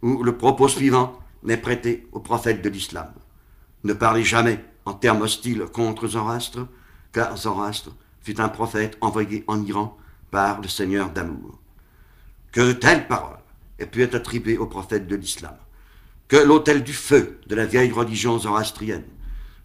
où 0.02 0.22
le 0.22 0.36
propos 0.36 0.68
suivant 0.68 1.18
n'est 1.42 1.56
prêté 1.56 2.08
au 2.12 2.20
prophète 2.20 2.62
de 2.62 2.68
l'islam. 2.68 3.12
Ne 3.84 3.92
parlez 3.92 4.24
jamais 4.24 4.64
en 4.84 4.94
termes 4.94 5.22
hostiles 5.22 5.64
contre 5.72 6.08
Zoroastre, 6.08 6.66
car 7.12 7.36
Zoroastre 7.36 7.90
fut 8.20 8.40
un 8.40 8.48
prophète 8.48 8.96
envoyé 9.00 9.44
en 9.46 9.64
Iran 9.64 9.96
par 10.30 10.60
le 10.60 10.68
Seigneur 10.68 11.10
d'amour. 11.10 11.58
Que 12.52 12.60
de 12.60 12.72
telles 12.72 13.06
paroles 13.06 13.38
aient 13.78 13.86
pu 13.86 14.02
être 14.02 14.14
attribuées 14.14 14.58
au 14.58 14.66
prophète 14.66 15.06
de 15.06 15.16
l'islam, 15.16 15.56
que 16.28 16.36
l'autel 16.36 16.82
du 16.84 16.92
feu 16.92 17.40
de 17.46 17.54
la 17.54 17.66
vieille 17.66 17.92
religion 17.92 18.38
zoroastrienne 18.38 19.04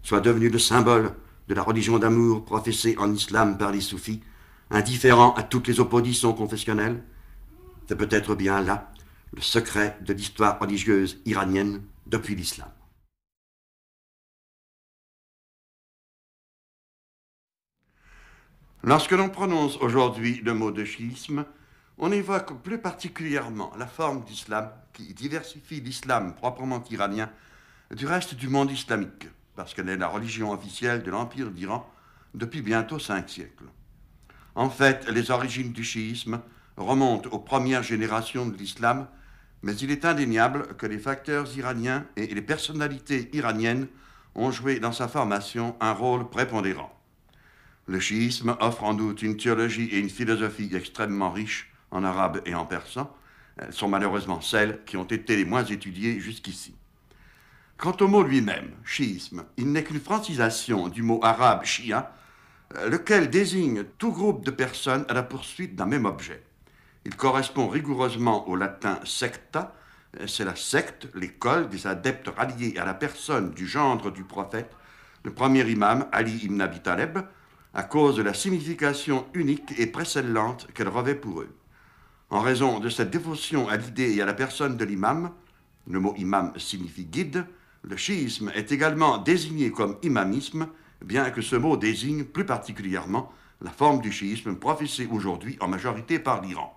soit 0.02 0.20
devenu 0.20 0.48
le 0.48 0.58
symbole 0.58 1.12
de 1.48 1.54
la 1.54 1.62
religion 1.62 1.98
d'amour 1.98 2.44
professée 2.44 2.96
en 2.98 3.12
islam 3.12 3.58
par 3.58 3.72
les 3.72 3.80
soufis, 3.80 4.22
indifférent 4.70 5.34
à 5.34 5.42
toutes 5.42 5.68
les 5.68 5.80
oppositions 5.80 6.32
confessionnelles, 6.32 7.02
c'est 7.88 7.96
peut-être 7.96 8.34
bien 8.34 8.62
là 8.62 8.90
le 9.32 9.42
secret 9.42 9.98
de 10.02 10.12
l'histoire 10.12 10.58
religieuse 10.58 11.20
iranienne 11.24 11.82
depuis 12.06 12.34
l'islam. 12.34 12.70
Lorsque 18.82 19.12
l'on 19.12 19.28
prononce 19.28 19.76
aujourd'hui 19.78 20.40
le 20.44 20.54
mot 20.54 20.70
de 20.70 20.84
chiisme, 20.84 21.44
on 21.98 22.12
évoque 22.12 22.62
plus 22.62 22.78
particulièrement 22.78 23.72
la 23.76 23.86
forme 23.86 24.24
d'islam 24.24 24.70
qui 24.92 25.12
diversifie 25.12 25.80
l'islam 25.80 26.34
proprement 26.36 26.84
iranien 26.90 27.30
du 27.90 28.06
reste 28.06 28.34
du 28.34 28.48
monde 28.48 28.70
islamique, 28.70 29.28
parce 29.56 29.74
qu'elle 29.74 29.88
est 29.88 29.96
la 29.96 30.08
religion 30.08 30.52
officielle 30.52 31.02
de 31.02 31.10
l'Empire 31.10 31.50
d'Iran 31.50 31.90
depuis 32.34 32.62
bientôt 32.62 32.98
cinq 32.98 33.28
siècles. 33.28 33.64
En 34.54 34.70
fait, 34.70 35.08
les 35.10 35.30
origines 35.30 35.72
du 35.72 35.82
chiisme 35.82 36.40
remontent 36.76 37.30
aux 37.30 37.38
premières 37.38 37.82
générations 37.82 38.46
de 38.46 38.56
l'islam, 38.56 39.06
mais 39.62 39.74
il 39.76 39.90
est 39.90 40.04
indéniable 40.04 40.76
que 40.76 40.86
les 40.86 40.98
facteurs 40.98 41.46
iraniens 41.56 42.04
et 42.16 42.26
les 42.26 42.42
personnalités 42.42 43.30
iraniennes 43.32 43.88
ont 44.34 44.50
joué 44.50 44.78
dans 44.78 44.92
sa 44.92 45.08
formation 45.08 45.74
un 45.80 45.92
rôle 45.92 46.28
prépondérant. 46.28 46.92
Le 47.86 48.00
chiisme 48.00 48.56
offre 48.60 48.84
en 48.84 48.94
doute 48.94 49.22
une 49.22 49.36
théologie 49.36 49.88
et 49.92 49.98
une 49.98 50.10
philosophie 50.10 50.70
extrêmement 50.74 51.30
riches 51.30 51.72
en 51.90 52.04
arabe 52.04 52.42
et 52.44 52.54
en 52.54 52.66
persan. 52.66 53.10
Elles 53.56 53.72
sont 53.72 53.88
malheureusement 53.88 54.40
celles 54.40 54.80
qui 54.84 54.96
ont 54.96 55.04
été 55.04 55.36
les 55.36 55.44
moins 55.44 55.64
étudiées 55.64 56.20
jusqu'ici. 56.20 56.74
Quant 57.78 57.96
au 58.00 58.08
mot 58.08 58.22
lui-même, 58.22 58.70
chiisme, 58.84 59.44
il 59.56 59.70
n'est 59.70 59.84
qu'une 59.84 60.00
francisation 60.00 60.88
du 60.88 61.02
mot 61.02 61.20
arabe 61.22 61.62
euh, 62.74 62.88
lequel 62.88 63.30
désigne 63.30 63.84
tout 63.98 64.12
groupe 64.12 64.44
de 64.44 64.50
personnes 64.50 65.04
à 65.08 65.14
la 65.14 65.22
poursuite 65.22 65.76
d'un 65.76 65.86
même 65.86 66.06
objet. 66.06 66.42
Il 67.06 67.14
correspond 67.14 67.68
rigoureusement 67.68 68.48
au 68.48 68.56
latin 68.56 68.98
secta, 69.04 69.76
c'est 70.26 70.44
la 70.44 70.56
secte, 70.56 71.06
l'école 71.14 71.68
des 71.68 71.86
adeptes 71.86 72.26
ralliés 72.26 72.78
à 72.78 72.84
la 72.84 72.94
personne 72.94 73.52
du 73.52 73.68
gendre 73.68 74.10
du 74.10 74.24
prophète, 74.24 74.72
le 75.22 75.32
premier 75.32 75.62
imam 75.70 76.08
Ali 76.10 76.36
ibn 76.42 76.60
Abi 76.60 76.80
Taleb, 76.80 77.20
à 77.74 77.84
cause 77.84 78.16
de 78.16 78.24
la 78.24 78.34
signification 78.34 79.24
unique 79.34 79.72
et 79.78 79.86
précédente 79.86 80.66
qu'elle 80.74 80.88
revêt 80.88 81.14
pour 81.14 81.42
eux. 81.42 81.56
En 82.30 82.40
raison 82.40 82.80
de 82.80 82.88
cette 82.88 83.12
dévotion 83.12 83.68
à 83.68 83.76
l'idée 83.76 84.16
et 84.16 84.22
à 84.22 84.26
la 84.26 84.34
personne 84.34 84.76
de 84.76 84.84
l'imam, 84.84 85.30
le 85.86 86.00
mot 86.00 86.12
imam 86.16 86.54
signifie 86.56 87.04
guide, 87.04 87.46
le 87.84 87.96
chiisme 87.96 88.50
est 88.52 88.72
également 88.72 89.18
désigné 89.18 89.70
comme 89.70 89.96
imamisme, 90.02 90.66
bien 91.04 91.30
que 91.30 91.40
ce 91.40 91.54
mot 91.54 91.76
désigne 91.76 92.24
plus 92.24 92.46
particulièrement 92.46 93.32
la 93.60 93.70
forme 93.70 94.00
du 94.00 94.10
chiisme 94.10 94.56
professée 94.56 95.08
aujourd'hui 95.08 95.56
en 95.60 95.68
majorité 95.68 96.18
par 96.18 96.42
l'Iran. 96.42 96.75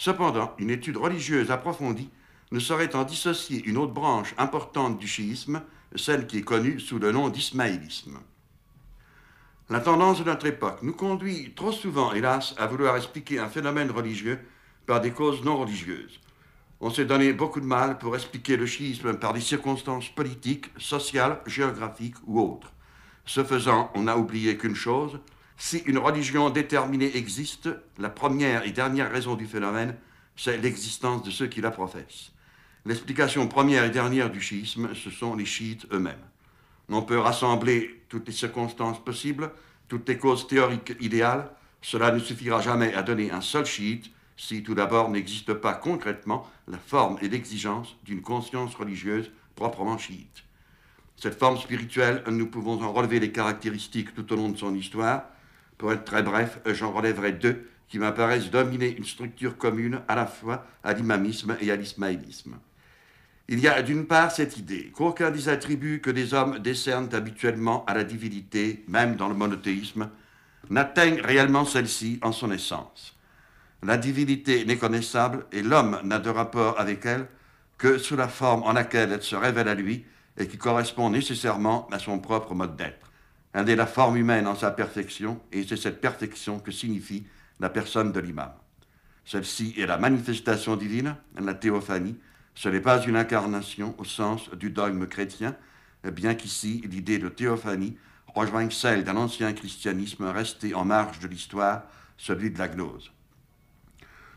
Cependant, 0.00 0.54
une 0.56 0.70
étude 0.70 0.96
religieuse 0.96 1.50
approfondie 1.50 2.08
ne 2.52 2.58
saurait 2.58 2.96
en 2.96 3.04
dissocier 3.04 3.62
une 3.66 3.76
autre 3.76 3.92
branche 3.92 4.34
importante 4.38 4.98
du 4.98 5.06
chiisme, 5.06 5.60
celle 5.94 6.26
qui 6.26 6.38
est 6.38 6.42
connue 6.42 6.80
sous 6.80 6.98
le 6.98 7.12
nom 7.12 7.28
d'ismaélisme. 7.28 8.18
La 9.68 9.80
tendance 9.80 10.20
de 10.20 10.24
notre 10.24 10.46
époque 10.46 10.78
nous 10.80 10.94
conduit 10.94 11.52
trop 11.54 11.70
souvent, 11.70 12.14
hélas, 12.14 12.54
à 12.56 12.66
vouloir 12.66 12.96
expliquer 12.96 13.40
un 13.40 13.50
phénomène 13.50 13.90
religieux 13.90 14.38
par 14.86 15.02
des 15.02 15.10
causes 15.10 15.44
non 15.44 15.58
religieuses. 15.58 16.18
On 16.80 16.88
s'est 16.88 17.04
donné 17.04 17.34
beaucoup 17.34 17.60
de 17.60 17.66
mal 17.66 17.98
pour 17.98 18.14
expliquer 18.14 18.56
le 18.56 18.64
schisme 18.64 19.18
par 19.18 19.34
des 19.34 19.42
circonstances 19.42 20.08
politiques, 20.08 20.70
sociales, 20.78 21.42
géographiques 21.44 22.16
ou 22.26 22.40
autres. 22.40 22.72
Ce 23.26 23.44
faisant, 23.44 23.90
on 23.94 24.08
a 24.08 24.16
oublié 24.16 24.56
qu'une 24.56 24.74
chose, 24.74 25.20
si 25.60 25.76
une 25.80 25.98
religion 25.98 26.48
déterminée 26.48 27.18
existe, 27.18 27.68
la 27.98 28.08
première 28.08 28.64
et 28.64 28.70
dernière 28.70 29.12
raison 29.12 29.34
du 29.34 29.44
phénomène, 29.44 29.94
c'est 30.34 30.56
l'existence 30.56 31.22
de 31.22 31.30
ceux 31.30 31.48
qui 31.48 31.60
la 31.60 31.70
professent. 31.70 32.32
L'explication 32.86 33.46
première 33.46 33.84
et 33.84 33.90
dernière 33.90 34.30
du 34.30 34.40
schisme, 34.40 34.94
ce 34.94 35.10
sont 35.10 35.36
les 35.36 35.44
chiites 35.44 35.86
eux-mêmes. 35.92 36.16
On 36.88 37.02
peut 37.02 37.18
rassembler 37.18 38.02
toutes 38.08 38.26
les 38.26 38.32
circonstances 38.32 39.04
possibles, 39.04 39.50
toutes 39.86 40.08
les 40.08 40.16
causes 40.16 40.46
théoriques 40.46 40.94
idéales, 40.98 41.50
cela 41.82 42.10
ne 42.10 42.20
suffira 42.20 42.62
jamais 42.62 42.94
à 42.94 43.02
donner 43.02 43.30
un 43.30 43.42
seul 43.42 43.66
chiite 43.66 44.10
si 44.38 44.62
tout 44.62 44.74
d'abord 44.74 45.10
n'existe 45.10 45.52
pas 45.52 45.74
concrètement 45.74 46.48
la 46.68 46.78
forme 46.78 47.18
et 47.20 47.28
l'exigence 47.28 47.96
d'une 48.02 48.22
conscience 48.22 48.74
religieuse 48.76 49.30
proprement 49.56 49.98
chiite. 49.98 50.42
Cette 51.16 51.38
forme 51.38 51.58
spirituelle, 51.58 52.24
nous 52.30 52.46
pouvons 52.46 52.82
en 52.82 52.94
relever 52.94 53.20
les 53.20 53.30
caractéristiques 53.30 54.14
tout 54.14 54.32
au 54.32 54.36
long 54.36 54.48
de 54.48 54.56
son 54.56 54.74
histoire. 54.74 55.24
Pour 55.80 55.94
être 55.94 56.04
très 56.04 56.22
bref, 56.22 56.58
j'en 56.66 56.92
relèverai 56.92 57.32
deux 57.32 57.66
qui 57.88 57.98
m'apparaissent 57.98 58.50
dominer 58.50 58.94
une 58.98 59.06
structure 59.06 59.56
commune 59.56 60.02
à 60.08 60.14
la 60.14 60.26
fois 60.26 60.66
à 60.84 60.92
l'imamisme 60.92 61.56
et 61.58 61.70
à 61.70 61.76
l'ismaélisme. 61.76 62.58
Il 63.48 63.60
y 63.60 63.66
a 63.66 63.80
d'une 63.80 64.04
part 64.04 64.30
cette 64.30 64.58
idée 64.58 64.92
qu'aucun 64.94 65.30
des 65.30 65.48
attributs 65.48 66.02
que 66.02 66.10
des 66.10 66.34
hommes 66.34 66.58
décernent 66.58 67.08
habituellement 67.14 67.82
à 67.86 67.94
la 67.94 68.04
divinité, 68.04 68.84
même 68.88 69.16
dans 69.16 69.30
le 69.30 69.34
monothéisme, 69.34 70.10
n'atteigne 70.68 71.22
réellement 71.22 71.64
celle-ci 71.64 72.18
en 72.20 72.32
son 72.32 72.50
essence. 72.50 73.16
La 73.82 73.96
divinité 73.96 74.66
n'est 74.66 74.76
connaissable 74.76 75.46
et 75.50 75.62
l'homme 75.62 75.98
n'a 76.04 76.18
de 76.18 76.28
rapport 76.28 76.78
avec 76.78 77.06
elle 77.06 77.26
que 77.78 77.96
sous 77.96 78.16
la 78.16 78.28
forme 78.28 78.64
en 78.64 78.74
laquelle 78.74 79.12
elle 79.12 79.22
se 79.22 79.34
révèle 79.34 79.68
à 79.68 79.74
lui 79.74 80.04
et 80.36 80.46
qui 80.46 80.58
correspond 80.58 81.08
nécessairement 81.08 81.88
à 81.90 81.98
son 81.98 82.18
propre 82.18 82.54
mode 82.54 82.76
d'être. 82.76 83.09
Elle 83.52 83.68
est 83.68 83.76
la 83.76 83.86
forme 83.86 84.16
humaine 84.16 84.46
en 84.46 84.54
sa 84.54 84.70
perfection 84.70 85.40
et 85.52 85.64
c'est 85.66 85.76
cette 85.76 86.00
perfection 86.00 86.60
que 86.60 86.70
signifie 86.70 87.26
la 87.58 87.68
personne 87.68 88.12
de 88.12 88.20
l'imam. 88.20 88.52
Celle-ci 89.24 89.74
est 89.76 89.86
la 89.86 89.98
manifestation 89.98 90.76
divine, 90.76 91.16
la 91.38 91.54
théophanie. 91.54 92.16
Ce 92.54 92.68
n'est 92.68 92.80
pas 92.80 93.02
une 93.02 93.16
incarnation 93.16 93.94
au 93.98 94.04
sens 94.04 94.50
du 94.50 94.70
dogme 94.70 95.06
chrétien, 95.06 95.56
bien 96.12 96.34
qu'ici 96.34 96.82
l'idée 96.88 97.18
de 97.18 97.28
théophanie 97.28 97.96
rejoigne 98.34 98.70
celle 98.70 99.04
d'un 99.04 99.16
ancien 99.16 99.52
christianisme 99.52 100.24
resté 100.24 100.74
en 100.74 100.84
marge 100.84 101.18
de 101.18 101.28
l'histoire, 101.28 101.82
celui 102.16 102.50
de 102.50 102.58
la 102.58 102.68
gnose. 102.68 103.12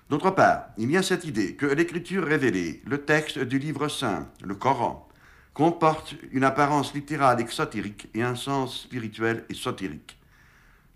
D'autre 0.10 0.32
part, 0.32 0.66
il 0.78 0.92
y 0.92 0.98
a 0.98 1.04
cette 1.04 1.26
idée 1.26 1.56
que 1.56 1.66
l'écriture 1.66 2.26
révélée, 2.26 2.82
le 2.86 3.04
texte 3.04 3.40
du 3.40 3.60
livre 3.60 3.88
saint, 3.88 4.30
le 4.44 4.56
Coran, 4.56 5.08
comporte 5.54 6.16
une 6.32 6.44
apparence 6.44 6.94
littérale 6.94 7.40
exotérique 7.40 8.10
et 8.14 8.24
un 8.24 8.36
sens 8.36 8.82
spirituel 8.82 9.46
ésotérique. 9.50 10.18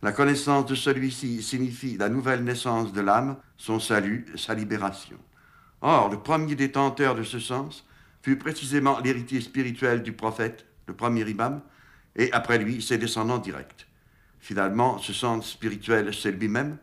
La 0.01 0.11
connaissance 0.11 0.65
de 0.65 0.75
celui-ci 0.75 1.41
signifie 1.41 1.97
la 1.97 2.09
nouvelle 2.09 2.43
naissance 2.43 2.93
de 2.93 3.01
l'âme, 3.01 3.37
son 3.57 3.79
salut, 3.79 4.25
sa 4.35 4.53
libération. 4.53 5.17
Or, 5.81 6.09
le 6.09 6.19
premier 6.19 6.55
détenteur 6.55 7.15
de 7.15 7.23
ce 7.23 7.39
sens 7.39 7.85
fut 8.21 8.37
précisément 8.37 8.99
l'héritier 8.99 9.41
spirituel 9.41 10.03
du 10.03 10.13
prophète, 10.13 10.65
le 10.87 10.95
premier 10.95 11.27
imam, 11.29 11.61
et 12.15 12.31
après 12.31 12.57
lui 12.57 12.81
ses 12.81 12.97
descendants 12.97 13.37
directs. 13.37 13.87
Finalement, 14.39 14.97
ce 14.97 15.13
sens 15.13 15.51
spirituel, 15.51 16.13
c'est 16.13 16.31
lui-même, 16.31 16.77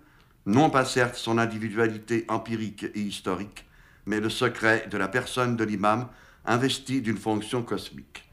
non 0.46 0.70
pas 0.70 0.84
certes 0.84 1.16
son 1.16 1.38
individualité 1.38 2.24
empirique 2.28 2.86
et 2.94 3.00
historique, 3.00 3.64
mais 4.06 4.20
le 4.20 4.28
secret 4.28 4.86
de 4.90 4.98
la 4.98 5.08
personne 5.08 5.56
de 5.56 5.64
l'imam 5.64 6.08
investi 6.46 7.00
d'une 7.00 7.16
fonction 7.16 7.62
cosmique. 7.62 8.28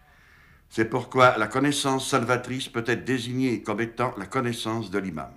C'est 0.69 0.85
pourquoi 0.85 1.37
la 1.37 1.47
connaissance 1.47 2.09
salvatrice 2.09 2.69
peut 2.69 2.83
être 2.87 3.03
désignée 3.03 3.61
comme 3.61 3.81
étant 3.81 4.13
la 4.17 4.25
connaissance 4.25 4.89
de 4.89 4.99
l'imam. 4.99 5.31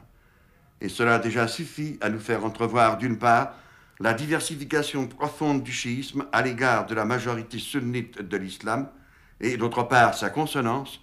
Et 0.81 0.89
cela 0.89 1.19
déjà 1.19 1.49
suffit 1.49 1.99
à 2.01 2.09
nous 2.09 2.21
faire 2.21 2.45
entrevoir 2.45 2.99
d'une 2.99 3.19
part 3.19 3.55
la 4.01 4.13
diversification 4.13 5.07
profonde 5.07 5.63
du 5.63 5.73
chiisme 5.73 6.27
à 6.33 6.43
l'égard 6.43 6.87
de 6.87 6.95
la 6.95 7.05
majorité 7.05 7.59
sunnite 7.59 8.21
de 8.21 8.37
l'islam, 8.37 8.89
et 9.41 9.57
d'autre 9.57 9.85
part 9.85 10.15
sa 10.15 10.31
consonance 10.31 11.01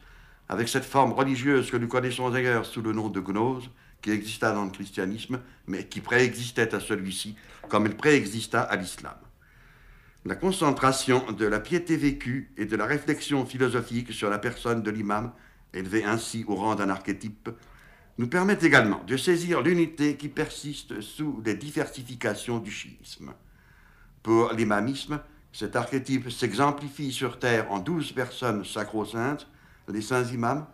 avec 0.49 0.67
cette 0.67 0.85
forme 0.85 1.13
religieuse 1.13 1.71
que 1.71 1.77
nous 1.77 1.87
connaissons 1.87 2.29
d'ailleurs 2.29 2.65
sous 2.65 2.81
le 2.81 2.91
nom 2.91 3.09
de 3.09 3.21
gnose, 3.21 3.69
qui 4.01 4.11
exista 4.11 4.51
dans 4.51 4.65
le 4.65 4.71
christianisme, 4.71 5.39
mais 5.67 5.87
qui 5.87 6.01
préexistait 6.01 6.73
à 6.75 6.79
celui-ci, 6.79 7.35
comme 7.69 7.85
il 7.85 7.95
préexista 7.95 8.61
à 8.61 8.75
l'islam. 8.75 9.15
La 10.23 10.35
concentration 10.35 11.31
de 11.31 11.47
la 11.47 11.59
piété 11.59 11.97
vécue 11.97 12.51
et 12.55 12.65
de 12.65 12.75
la 12.75 12.85
réflexion 12.85 13.43
philosophique 13.43 14.13
sur 14.13 14.29
la 14.29 14.37
personne 14.37 14.83
de 14.83 14.91
l'imam, 14.91 15.31
élevée 15.73 16.03
ainsi 16.03 16.45
au 16.47 16.53
rang 16.53 16.75
d'un 16.75 16.89
archétype, 16.89 17.49
nous 18.19 18.27
permettent 18.27 18.61
également 18.61 19.01
de 19.07 19.17
saisir 19.17 19.61
l'unité 19.61 20.17
qui 20.17 20.29
persiste 20.29 21.01
sous 21.01 21.41
les 21.43 21.55
diversifications 21.55 22.59
du 22.59 22.69
chiisme. 22.69 23.33
Pour 24.21 24.53
l'imamisme, 24.53 25.19
cet 25.53 25.75
archétype 25.75 26.29
s'exemplifie 26.29 27.11
sur 27.11 27.39
Terre 27.39 27.71
en 27.71 27.79
douze 27.79 28.11
personnes 28.11 28.63
sacro-saintes, 28.63 29.47
les 29.87 30.03
saints 30.03 30.25
imams, 30.25 30.67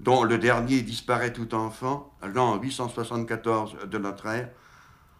dont 0.00 0.24
le 0.24 0.38
dernier 0.38 0.80
disparaît 0.80 1.34
tout 1.34 1.54
enfant, 1.54 2.16
l'an 2.22 2.56
874 2.56 3.86
de 3.86 3.98
notre 3.98 4.26
ère, 4.28 4.48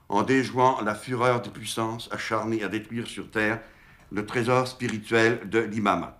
en 0.09 0.23
déjouant 0.23 0.81
la 0.81 0.95
fureur 0.95 1.43
des 1.43 1.51
puissances 1.51 2.09
acharnées 2.13 2.63
à 2.63 2.69
détruire 2.69 3.07
sur 3.07 3.31
terre 3.31 3.61
le 4.13 4.27
trésor 4.27 4.69
spirituel 4.69 5.49
de 5.49 5.59
l'imamat. 5.59 6.19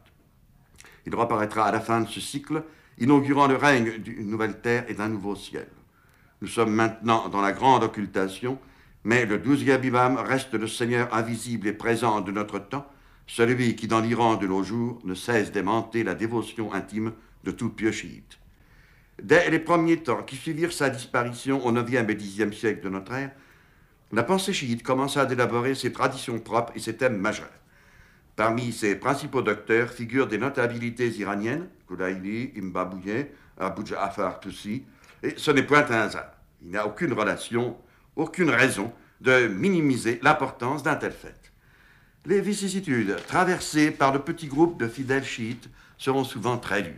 Il 1.07 1.15
reparaîtra 1.15 1.67
à 1.67 1.73
la 1.73 1.81
fin 1.81 2.01
de 2.01 2.09
ce 2.09 2.21
cycle, 2.21 2.63
inaugurant 2.99 3.47
le 3.47 3.57
règne 3.57 3.99
d'une 3.99 4.31
nouvelle 4.31 4.61
terre 4.61 4.85
et 4.89 4.95
d'un 4.95 5.09
nouveau 5.09 5.37
ciel. 5.37 5.69
Nous 6.41 6.49
sommes 6.49 6.75
maintenant 6.75 7.29
dans 7.29 7.41
la 7.41 7.53
grande 7.53 7.85
occultation, 7.85 8.59
mais 9.05 9.27
le 9.27 9.39
douzième 9.39 9.85
imam 9.85 10.17
reste 10.17 10.55
le 10.55 10.67
Seigneur 10.67 11.13
invisible 11.15 11.69
et 11.69 11.73
présent 11.73 12.21
de 12.21 12.33
notre 12.33 12.59
temps, 12.59 12.87
celui 13.27 13.77
qui, 13.77 13.87
dans 13.87 14.01
l'Iran 14.01 14.37
de 14.37 14.47
nos 14.47 14.63
jours, 14.63 15.01
ne 15.05 15.15
cesse 15.15 15.53
d'aimanter 15.53 16.05
la 16.05 16.15
dévotion 16.15 16.73
intime 16.73 17.13
de 17.45 17.51
tout 17.51 17.71
pieux 17.71 17.93
chiite. 17.93 18.39
Dès 19.23 19.49
les 19.51 19.59
premiers 19.59 20.03
temps 20.03 20.23
qui 20.23 20.37
suivirent 20.37 20.73
sa 20.73 20.91
disparition 20.91 21.65
au 21.65 21.75
IXe 21.75 22.09
et 22.09 22.17
Xe 22.17 22.51
siècle 22.53 22.85
de 22.85 22.89
notre 22.89 23.13
ère, 23.13 23.31
la 24.13 24.23
pensée 24.23 24.53
chiite 24.53 24.83
commença 24.83 25.23
à 25.23 25.33
élaborer 25.33 25.75
ses 25.75 25.93
traditions 25.93 26.39
propres 26.39 26.73
et 26.75 26.81
ses 26.81 26.97
thèmes 26.97 27.17
majeurs. 27.17 27.49
Parmi 28.37 28.73
ses 28.73 28.97
principaux 28.97 29.43
docteurs 29.43 29.91
figurent 29.91 30.27
des 30.27 30.39
notabilités 30.39 31.09
iraniennes, 31.11 31.69
Koudaïli, 31.87 32.53
Imbabouye, 32.57 33.27
Abu 33.59 33.87
Ja'afar 33.87 34.41
Toussi, 34.41 34.83
et 35.23 35.35
ce 35.37 35.53
n'est 35.53 35.63
point 35.63 35.87
un 35.89 36.01
hasard. 36.01 36.33
Il 36.63 36.71
n'y 36.71 36.77
a 36.77 36.87
aucune 36.87 37.13
relation, 37.13 37.77
aucune 38.17 38.51
raison 38.51 38.93
de 39.21 39.47
minimiser 39.47 40.19
l'importance 40.23 40.83
d'un 40.83 40.97
tel 40.97 41.13
fait. 41.13 41.53
Les 42.27 42.41
vicissitudes 42.41 43.17
traversées 43.29 43.91
par 43.91 44.13
le 44.13 44.19
petit 44.19 44.49
groupe 44.49 44.81
de 44.81 44.89
fidèles 44.89 45.25
chiites 45.25 45.69
seront 45.97 46.25
souvent 46.25 46.59
très 46.59 46.83
dures. 46.83 46.93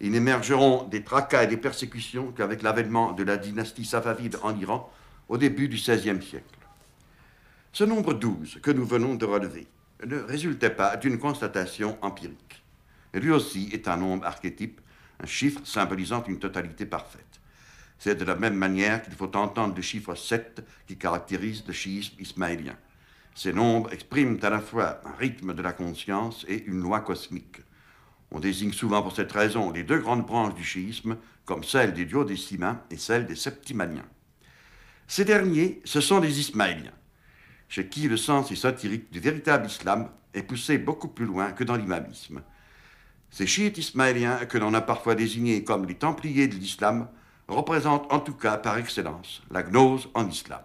Ils 0.00 0.12
n'émergeront 0.12 0.84
des 0.84 1.02
tracas 1.02 1.44
et 1.44 1.46
des 1.46 1.56
persécutions 1.56 2.32
qu'avec 2.32 2.62
l'avènement 2.62 3.12
de 3.12 3.22
la 3.22 3.36
dynastie 3.36 3.84
safavide 3.84 4.38
en 4.42 4.56
Iran 4.58 4.90
au 5.28 5.36
début 5.36 5.68
du 5.68 5.76
XVIe 5.76 6.22
siècle. 6.22 6.58
Ce 7.72 7.84
nombre 7.84 8.14
12 8.14 8.60
que 8.62 8.70
nous 8.70 8.86
venons 8.86 9.14
de 9.14 9.24
relever 9.24 9.66
ne 10.04 10.18
résultait 10.18 10.70
pas 10.70 10.96
d'une 10.96 11.18
constatation 11.18 11.98
empirique. 12.02 12.64
Lui 13.12 13.30
aussi 13.30 13.70
est 13.72 13.88
un 13.88 13.96
nombre 13.96 14.26
archétype, 14.26 14.80
un 15.20 15.26
chiffre 15.26 15.60
symbolisant 15.64 16.24
une 16.26 16.38
totalité 16.38 16.84
parfaite. 16.86 17.40
C'est 17.98 18.16
de 18.16 18.24
la 18.24 18.34
même 18.34 18.56
manière 18.56 19.02
qu'il 19.02 19.14
faut 19.14 19.34
entendre 19.36 19.74
le 19.74 19.82
chiffre 19.82 20.14
7 20.14 20.62
qui 20.86 20.96
caractérise 20.96 21.64
le 21.66 21.72
chiisme 21.72 22.20
ismaélien. 22.20 22.76
Ces 23.34 23.52
nombres 23.52 23.92
expriment 23.92 24.38
à 24.42 24.50
la 24.50 24.60
fois 24.60 25.00
un 25.04 25.12
rythme 25.12 25.54
de 25.54 25.62
la 25.62 25.72
conscience 25.72 26.44
et 26.48 26.64
une 26.64 26.80
loi 26.80 27.00
cosmique. 27.00 27.60
On 28.30 28.40
désigne 28.40 28.72
souvent 28.72 29.02
pour 29.02 29.14
cette 29.14 29.32
raison 29.32 29.70
les 29.70 29.84
deux 29.84 29.98
grandes 29.98 30.26
branches 30.26 30.54
du 30.54 30.64
chiisme 30.64 31.16
comme 31.44 31.64
celle 31.64 31.94
des 31.94 32.04
duodécimains 32.04 32.82
et 32.90 32.96
celle 32.96 33.26
des 33.26 33.36
septimaniens. 33.36 34.06
Ces 35.06 35.24
derniers, 35.24 35.80
ce 35.84 36.00
sont 36.00 36.20
les 36.20 36.40
ismaéliens, 36.40 36.92
chez 37.74 37.88
qui 37.88 38.06
le 38.06 38.16
sens 38.16 38.52
ésotérique 38.52 39.10
du 39.10 39.18
véritable 39.18 39.66
islam 39.66 40.08
est 40.32 40.44
poussé 40.44 40.78
beaucoup 40.78 41.08
plus 41.08 41.24
loin 41.26 41.50
que 41.50 41.64
dans 41.64 41.74
l'imamisme. 41.74 42.40
Ces 43.30 43.48
chiites 43.48 43.78
ismaéliens, 43.78 44.46
que 44.46 44.58
l'on 44.58 44.74
a 44.74 44.80
parfois 44.80 45.16
désignés 45.16 45.64
comme 45.64 45.84
les 45.84 45.96
templiers 45.96 46.46
de 46.46 46.54
l'islam, 46.54 47.08
représentent 47.48 48.06
en 48.12 48.20
tout 48.20 48.34
cas 48.34 48.58
par 48.58 48.78
excellence 48.78 49.42
la 49.50 49.64
gnose 49.64 50.08
en 50.14 50.28
islam. 50.28 50.60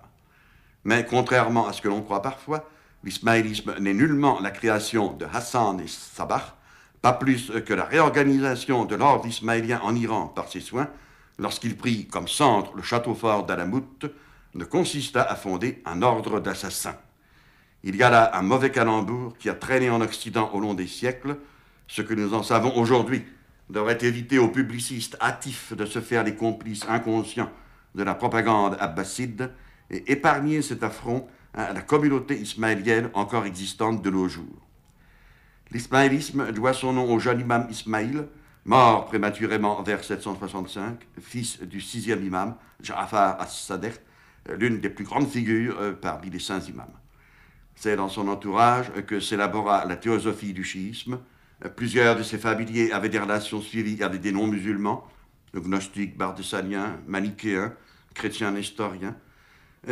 Mais 0.84 1.04
contrairement 1.04 1.68
à 1.68 1.74
ce 1.74 1.82
que 1.82 1.88
l'on 1.88 2.04
croit 2.04 2.22
parfois, 2.22 2.70
l'ismaélisme 3.04 3.74
n'est 3.80 3.96
nullement 3.96 4.40
la 4.40 4.52
création 4.52 5.14
de 5.14 5.26
Hassan 5.34 5.80
et 5.80 5.88
Sabah, 5.88 6.58
pas 7.02 7.14
plus 7.14 7.52
que 7.66 7.74
la 7.74 7.86
réorganisation 7.86 8.86
de 8.86 8.94
l'ordre 8.96 9.26
ismaélien 9.26 9.80
en 9.82 9.96
Iran 9.96 10.28
par 10.28 10.48
ses 10.48 10.62
soins, 10.62 10.90
lorsqu'il 11.40 11.76
prit 11.76 12.06
comme 12.06 12.28
centre 12.28 12.76
le 12.76 12.84
château 12.84 13.16
fort 13.16 13.48
d'Alamout, 13.48 14.06
ne 14.56 14.64
consista 14.64 15.22
à 15.22 15.36
fonder 15.36 15.82
un 15.86 16.02
ordre 16.02 16.40
d'assassins. 16.40 16.98
Il 17.84 17.96
y 17.96 18.04
a 18.04 18.10
là 18.10 18.38
un 18.38 18.42
mauvais 18.42 18.72
calembour 18.72 19.38
qui 19.38 19.50
a 19.50 19.54
traîné 19.54 19.90
en 19.90 20.02
Occident 20.02 20.50
au 20.54 20.60
long 20.60 20.74
des 20.74 20.88
siècles. 20.88 21.38
Ce 21.88 22.02
que 22.02 22.14
nous 22.14 22.34
en 22.34 22.44
savons 22.44 22.76
aujourd'hui 22.76 23.24
devrait 23.70 23.98
éviter 24.02 24.38
aux 24.38 24.50
publicistes 24.50 25.18
hâtifs 25.22 25.74
de 25.74 25.86
se 25.86 26.02
faire 26.02 26.24
les 26.24 26.36
complices 26.36 26.86
inconscients 26.90 27.52
de 27.96 28.04
la 28.04 28.16
propagande 28.16 28.78
abbasside 28.80 29.52
et 29.90 30.12
épargner 30.12 30.62
cet 30.62 30.84
affront 30.84 31.28
à 31.54 31.74
la 31.74 31.82
communauté 31.82 32.38
ismaélienne 32.38 33.10
encore 33.14 33.46
existante 33.46 34.02
de 34.02 34.10
nos 34.10 34.28
jours. 34.28 34.68
L'ismaélisme 35.72 36.52
doit 36.52 36.74
son 36.74 36.94
nom 36.94 37.12
au 37.14 37.20
jeune 37.20 37.42
imam 37.42 37.68
Ismaïl, 37.70 38.28
mort 38.66 39.06
prématurément 39.06 39.82
vers 39.84 40.04
765, 40.04 41.00
fils 41.22 41.62
du 41.62 41.80
sixième 41.80 42.24
imam, 42.24 42.56
Ja'afar 42.82 43.40
as-Sadeh, 43.40 43.94
l'une 44.58 44.80
des 44.80 44.90
plus 44.90 45.06
grandes 45.06 45.30
figures 45.30 45.78
euh, 45.80 45.94
parmi 45.94 46.30
les 46.30 46.40
saints 46.40 46.62
imams. 46.62 46.88
C'est 47.76 47.96
dans 47.96 48.10
son 48.10 48.28
entourage 48.28 48.92
que 49.08 49.20
s'élabora 49.20 49.86
la 49.86 49.96
théosophie 49.96 50.54
du 50.54 50.64
chiisme. 50.64 51.20
Plusieurs 51.76 52.18
de 52.18 52.24
ses 52.24 52.38
familiers 52.38 52.92
avaient 52.92 53.10
des 53.10 53.20
relations 53.20 53.62
suivies 53.62 54.04
avec 54.04 54.22
des 54.22 54.32
non-musulmans, 54.32 55.08
gnostiques, 55.56 56.18
bardessaniens, 56.18 57.00
manichéens, 57.08 57.74
chrétiens 58.14 58.52
nestoriens. 58.52 59.16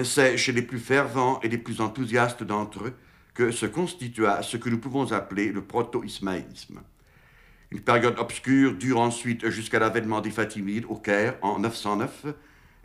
C'est 0.04 0.38
chez 0.38 0.52
les 0.52 0.62
plus 0.62 0.80
fervents 0.80 1.40
et 1.42 1.48
les 1.48 1.58
plus 1.58 1.80
enthousiastes 1.80 2.44
d'entre 2.44 2.86
eux 2.86 2.94
que 3.34 3.52
se 3.52 3.66
constitua 3.66 4.42
ce 4.42 4.58
que 4.58 4.70
nous 4.70 4.80
pouvons 4.80 5.12
appeler 5.12 5.52
le 5.52 5.62
proto-ismaïlisme. 5.62 6.82
Une 7.70 7.82
période 7.82 8.18
obscure 8.18 8.74
dure 8.74 9.00
ensuite 9.00 9.50
jusqu'à 9.50 9.80
l'avènement 9.80 10.22
des 10.22 10.32
Fatimides 10.32 10.86
au 10.90 10.96
Caire 10.96 11.38
en 11.42 11.60
909, 11.60 12.26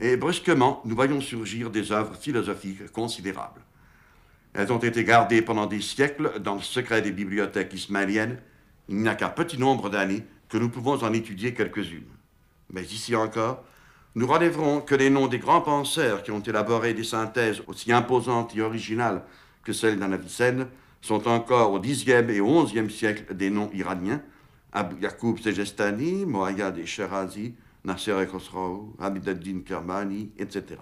et 0.03 0.17
brusquement 0.17 0.83
nous 0.85 0.97
voyons 0.97 1.21
surgir 1.21 1.71
des 1.71 1.93
œuvres 1.93 2.17
philosophiques 2.17 2.91
considérables. 2.93 3.63
Elles 4.53 4.73
ont 4.73 4.79
été 4.79 5.05
gardées 5.05 5.41
pendant 5.41 5.67
des 5.67 5.81
siècles 5.81 6.41
dans 6.41 6.57
le 6.57 6.61
secret 6.61 7.01
des 7.01 7.13
bibliothèques 7.13 7.73
ismaéliennes. 7.73 8.39
Il 8.89 8.97
n'y 8.97 9.09
a 9.09 9.15
qu'un 9.15 9.31
petit 9.31 9.59
nombre 9.59 9.89
d'années 9.89 10.25
que 10.49 10.59
nous 10.59 10.69
pouvons 10.69 11.03
en 11.03 11.13
étudier 11.13 11.55
quelques-unes. 11.55 12.11
Mais 12.71 12.83
ici 12.83 13.15
encore, 13.17 13.65
nous 14.15 14.27
relèverons 14.27 14.81
que 14.81 14.95
les 14.95 15.09
noms 15.09 15.29
des 15.29 15.39
grands 15.39 15.63
penseurs 15.63 16.23
qui 16.23 16.33
ont 16.33 16.41
élaboré 16.41 16.93
des 16.93 17.05
synthèses 17.05 17.63
aussi 17.67 17.93
imposantes 17.93 18.55
et 18.57 18.61
originales 18.61 19.23
que 19.65 19.73
celle 19.73 19.99
d'un 19.99 20.13
Avicenne 20.13 20.67
sont 21.01 21.29
encore 21.29 21.73
au 21.73 21.81
Xe 21.81 22.09
et 22.09 22.41
au 22.41 22.65
XIe 22.65 22.91
siècle 22.91 23.35
des 23.35 23.51
noms 23.51 23.71
iraniens, 23.73 24.21
Abu 24.73 25.01
Yacoub 25.01 25.39
Sejestani, 25.39 26.27
Mohayyad 26.27 26.77
et 26.77 26.87
Shirazi, 26.87 27.55
Nasser 27.85 28.15
et 28.23 28.27
Khosrou, 28.27 28.95
Hamid 29.01 29.65
Kermani, 29.65 30.31
etc. 30.39 30.77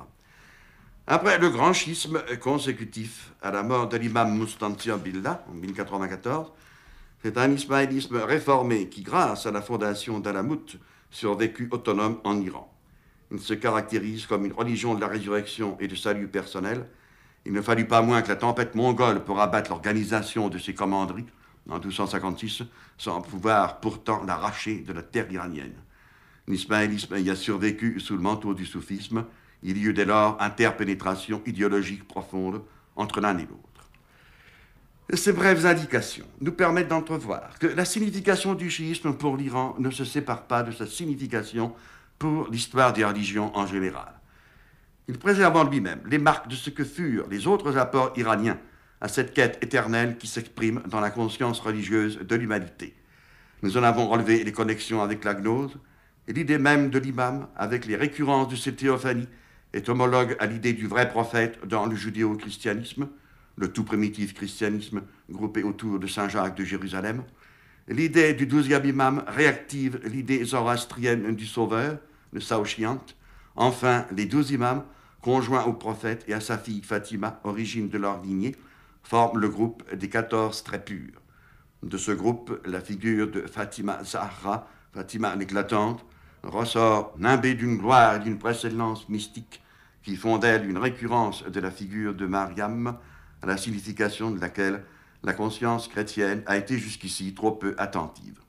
Après 1.07 1.39
le 1.39 1.51
grand 1.51 1.73
schisme 1.73 2.23
consécutif 2.41 3.33
à 3.43 3.51
la 3.51 3.63
mort 3.63 3.89
de 3.89 3.97
l'imam 3.97 4.39
Mustantia 4.39 4.97
Billah 4.97 5.45
en 5.51 5.55
1094, 5.55 6.53
c'est 7.23 7.37
un 7.37 7.51
ismaélisme 7.51 8.17
réformé 8.17 8.89
qui, 8.89 9.03
grâce 9.03 9.47
à 9.47 9.51
la 9.51 9.63
fondation 9.63 10.21
d'Alamout, 10.21 10.79
survécut 11.11 11.69
autonome 11.71 12.19
en 12.25 12.41
Iran. 12.41 12.73
Il 13.33 13.41
se 13.41 13.55
caractérise 13.55 14.27
comme 14.27 14.45
une 14.45 14.53
religion 14.53 14.95
de 14.95 15.01
la 15.01 15.09
résurrection 15.09 15.77
et 15.81 15.89
du 15.89 15.97
salut 15.97 16.29
personnel, 16.29 16.87
il 17.47 17.53
ne 17.53 17.63
fallut 17.63 17.87
pas 17.87 18.03
moins 18.03 18.23
que 18.23 18.29
la 18.29 18.37
tempête 18.37 18.75
mongole 18.75 19.25
pour 19.25 19.41
abattre 19.41 19.71
l'organisation 19.71 20.49
de 20.49 20.59
ses 20.59 20.75
commanderies 20.75 21.27
en 21.69 21.79
1256, 21.79 22.63
sans 22.99 23.21
pouvoir 23.23 23.81
pourtant 23.81 24.23
l'arracher 24.25 24.81
de 24.81 24.93
la 24.93 25.03
terre 25.03 25.31
iranienne. 25.31 25.75
L'ismaélisme 26.51 27.17
y 27.19 27.31
a 27.31 27.37
survécu 27.37 28.01
sous 28.01 28.17
le 28.17 28.23
manteau 28.23 28.55
du 28.55 28.67
soufisme. 28.67 29.25
Il 29.63 29.79
y 29.79 29.85
eut 29.85 29.93
dès 29.93 30.05
lors 30.05 30.41
interpénétration 30.43 31.43
idéologique 31.47 32.09
profonde 32.09 32.63
entre 32.97 33.21
l'un 33.21 33.39
et 33.39 33.43
l'autre. 33.43 33.89
Ces 35.15 35.33
brèves 35.33 35.65
indications 35.65 36.27
nous 36.41 36.53
permettent 36.53 36.89
d'entrevoir 36.89 37.59
que 37.59 37.69
la 37.69 37.85
signification 37.85 38.55
du 38.55 38.69
chiisme 38.69 39.13
pour 39.13 39.37
l'Iran 39.37 39.77
ne 39.79 39.91
se 39.91 40.05
sépare 40.05 40.47
pas 40.47 40.63
de 40.63 40.73
sa 40.73 40.87
signification 40.87 41.73
pour 42.19 42.49
l'histoire 42.49 42.93
des 42.93 43.05
religions 43.05 43.57
en 43.57 43.67
général. 43.67 44.13
Il 45.09 45.19
préserve 45.19 45.57
en 45.57 45.65
lui-même 45.65 46.01
les 46.07 46.19
marques 46.19 46.49
de 46.49 46.55
ce 46.55 46.71
que 46.71 46.85
furent 46.85 47.29
les 47.29 47.47
autres 47.47 47.77
apports 47.77 48.13
iraniens 48.17 48.59
à 49.01 49.09
cette 49.09 49.35
quête 49.35 49.59
éternelle 49.63 50.19
qui 50.19 50.27
s'exprime 50.27 50.83
dans 50.87 51.01
la 51.01 51.11
conscience 51.11 51.61
religieuse 51.61 52.19
de 52.19 52.37
l'humanité. 52.37 52.95
Nous 53.63 53.77
en 53.77 53.83
avons 53.83 54.09
relevé 54.09 54.43
les 54.43 54.53
connexions 54.53 55.03
avec 55.03 55.25
la 55.25 55.35
gnose, 55.35 55.77
l'idée 56.33 56.59
même 56.59 56.91
de 56.91 56.99
l'imam, 56.99 57.49
avec 57.57 57.87
les 57.87 57.97
récurrences 57.97 58.49
de 58.49 58.57
ces 58.57 58.75
théophanies, 58.75 59.29
est 59.73 59.89
homologue 59.89 60.37
à 60.39 60.47
l'idée 60.47 60.73
du 60.73 60.87
vrai 60.87 61.09
prophète 61.09 61.65
dans 61.67 61.87
le 61.87 61.95
judéo-christianisme, 61.95 63.09
le 63.57 63.73
tout 63.73 63.85
primitif 63.85 64.35
christianisme 64.35 65.03
groupé 65.31 65.63
autour 65.63 65.99
de 65.99 66.07
Saint 66.07 66.29
Jacques 66.29 66.57
de 66.57 66.65
Jérusalem. 66.65 67.23
L'idée 67.89 68.35
du 68.35 68.47
douzième 68.47 68.85
imam 68.85 69.25
réactive 69.27 70.01
l'idée 70.05 70.45
zoroastrienne 70.45 71.35
du 71.35 71.47
sauveur, 71.47 71.99
le 72.33 72.41
Saoshiant, 72.41 73.05
Enfin, 73.57 74.07
les 74.17 74.27
douze 74.27 74.53
imams, 74.53 74.85
conjoints 75.21 75.65
au 75.65 75.73
prophète 75.73 76.25
et 76.29 76.35
à 76.35 76.41
sa 76.41 76.57
fille 76.57 76.83
Fatima, 76.83 77.41
origine 77.45 77.89
de 77.89 77.99
leur 77.99 78.23
lignée, 78.23 78.57
forment 79.03 79.41
le 79.41 79.49
groupe 79.49 79.83
des 79.95 80.09
quatorze 80.09 80.63
très 80.63 80.83
purs. 80.83 81.21
De 81.83 81.99
ce 81.99 82.13
groupe, 82.13 82.61
la 82.65 82.81
figure 82.81 83.31
de 83.31 83.43
Fatima 83.43 84.03
Zahra, 84.05 84.69
Fatima 84.93 85.35
l'éclatante, 85.37 86.05
ressort 86.43 87.15
nimbée 87.19 87.55
d'une 87.55 87.77
gloire 87.77 88.17
et 88.17 88.21
d'une 88.21 88.39
précédence 88.39 89.09
mystique 89.09 89.63
qui 90.03 90.17
font 90.17 90.39
d'elle 90.39 90.69
une 90.69 90.79
récurrence 90.79 91.45
de 91.45 91.61
la 91.61 91.71
figure 91.71 92.15
de 92.15 92.27
Mariam, 92.27 92.97
à 93.43 93.47
la 93.47 93.57
signification 93.57 94.31
de 94.31 94.41
laquelle 94.41 94.85
la 95.23 95.33
conscience 95.33 95.89
chrétienne 95.89 96.43
a 96.47 96.57
été 96.57 96.79
jusqu'ici 96.79 97.35
trop 97.35 97.53
peu 97.53 97.75
attentive. 97.79 98.41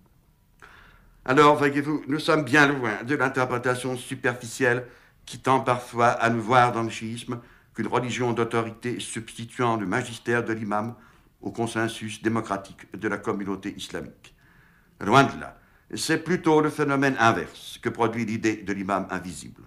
Alors, 1.25 1.56
voyez-vous, 1.56 2.04
nous 2.08 2.19
sommes 2.19 2.43
bien 2.43 2.67
loin 2.67 3.04
de 3.04 3.15
l'interprétation 3.15 3.95
superficielle 3.95 4.88
qui 5.25 5.39
tend 5.39 5.60
parfois 5.60 6.08
à 6.08 6.30
nous 6.30 6.41
voir 6.41 6.71
dans 6.71 6.84
le 6.84 6.89
schisme 6.89 7.39
qu'une 7.75 7.88
religion 7.88 8.34
d'autorité 8.34 8.99
substituant 8.99 9.77
le 9.77 9.86
magistère 9.86 10.43
de 10.43 10.54
l'imam 10.54 10.95
au 11.41 11.51
consensus 11.51 12.21
démocratique 12.21 12.91
de 12.97 13.08
la 13.08 13.17
communauté 13.17 13.73
islamique. 13.75 14.36
Loin 14.99 15.23
de 15.23 15.39
là, 15.39 15.61
c'est 15.95 16.23
plutôt 16.23 16.62
le 16.62 16.69
phénomène 16.69 17.15
inverse 17.19 17.77
que 17.82 17.89
produit 17.89 18.25
l'idée 18.25 18.58
de 18.58 18.73
l'imam 18.73 19.08
invisible. 19.10 19.63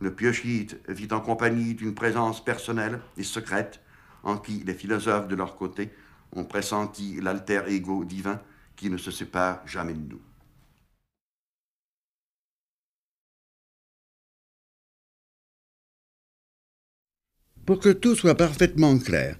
Le 0.00 0.14
pieux 0.14 0.32
chiite 0.32 0.78
vit 0.88 1.08
en 1.10 1.20
compagnie 1.20 1.74
d'une 1.74 1.94
présence 1.94 2.44
personnelle 2.44 3.00
et 3.16 3.22
secrète 3.22 3.80
en 4.22 4.36
qui 4.36 4.62
les 4.64 4.74
philosophes 4.74 5.28
de 5.28 5.34
leur 5.34 5.56
côté 5.56 5.90
ont 6.32 6.44
pressenti 6.44 7.20
l'alter 7.20 7.62
ego 7.68 8.04
divin 8.04 8.40
qui 8.76 8.90
ne 8.90 8.98
se 8.98 9.10
sépare 9.10 9.66
jamais 9.66 9.94
de 9.94 10.08
nous. 10.10 10.20
Pour 17.64 17.80
que 17.80 17.88
tout 17.88 18.14
soit 18.14 18.36
parfaitement 18.36 18.96
clair, 18.98 19.36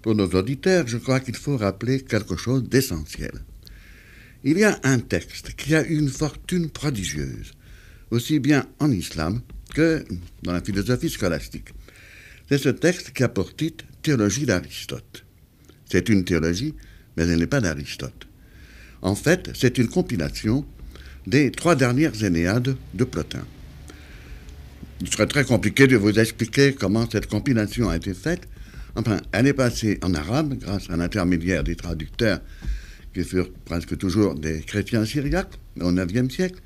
pour 0.00 0.14
nos 0.14 0.28
auditeurs, 0.28 0.86
je 0.86 0.96
crois 0.96 1.20
qu'il 1.20 1.36
faut 1.36 1.58
rappeler 1.58 2.02
quelque 2.02 2.36
chose 2.36 2.62
d'essentiel. 2.66 3.44
Il 4.44 4.58
y 4.58 4.64
a 4.64 4.78
un 4.84 4.98
texte 4.98 5.54
qui 5.56 5.74
a 5.74 5.84
une 5.84 6.08
fortune 6.08 6.70
prodigieuse, 6.70 7.52
aussi 8.10 8.38
bien 8.38 8.66
en 8.78 8.90
islam 8.90 9.40
que 9.74 10.04
dans 10.42 10.52
la 10.52 10.60
philosophie 10.60 11.10
scolastique. 11.10 11.70
C'est 12.48 12.58
ce 12.58 12.68
texte 12.68 13.12
qui 13.12 13.22
a 13.24 13.28
pour 13.28 13.54
titre 13.54 13.84
Théologie 14.02 14.46
d'Aristote. 14.46 15.24
C'est 15.90 16.08
une 16.08 16.24
théologie, 16.24 16.74
mais 17.16 17.24
elle 17.24 17.38
n'est 17.38 17.46
pas 17.46 17.60
d'Aristote. 17.60 18.26
En 19.02 19.14
fait, 19.14 19.50
c'est 19.54 19.78
une 19.78 19.88
compilation 19.88 20.64
des 21.26 21.50
trois 21.50 21.74
dernières 21.74 22.22
Énéades 22.22 22.76
de 22.94 23.04
Plotin. 23.04 23.44
Il 25.00 25.08
serait 25.08 25.26
très 25.26 25.44
compliqué 25.44 25.86
de 25.86 25.96
vous 25.96 26.18
expliquer 26.18 26.72
comment 26.72 27.08
cette 27.10 27.26
compilation 27.26 27.88
a 27.88 27.96
été 27.96 28.14
faite. 28.14 28.48
Enfin, 28.94 29.20
elle 29.32 29.46
est 29.46 29.52
passée 29.52 29.98
en 30.02 30.14
arabe 30.14 30.54
grâce 30.58 30.88
à 30.88 30.96
l'intermédiaire 30.96 31.64
des 31.64 31.76
traducteurs 31.76 32.40
qui 33.16 33.24
furent 33.24 33.50
presque 33.64 33.96
toujours 33.96 34.34
des 34.34 34.60
chrétiens 34.60 35.06
syriaques 35.06 35.54
au 35.80 35.90
IXe 35.90 36.32
siècle. 36.32 36.60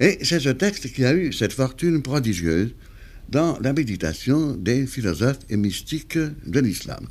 Et 0.00 0.18
c'est 0.22 0.40
ce 0.40 0.48
texte 0.48 0.90
qui 0.92 1.04
a 1.04 1.12
eu 1.12 1.30
cette 1.30 1.52
fortune 1.52 2.00
prodigieuse 2.00 2.74
dans 3.28 3.58
la 3.60 3.74
méditation 3.74 4.54
des 4.54 4.86
philosophes 4.86 5.40
et 5.50 5.58
mystiques 5.58 6.16
de 6.18 6.60
l'islam. 6.60 7.06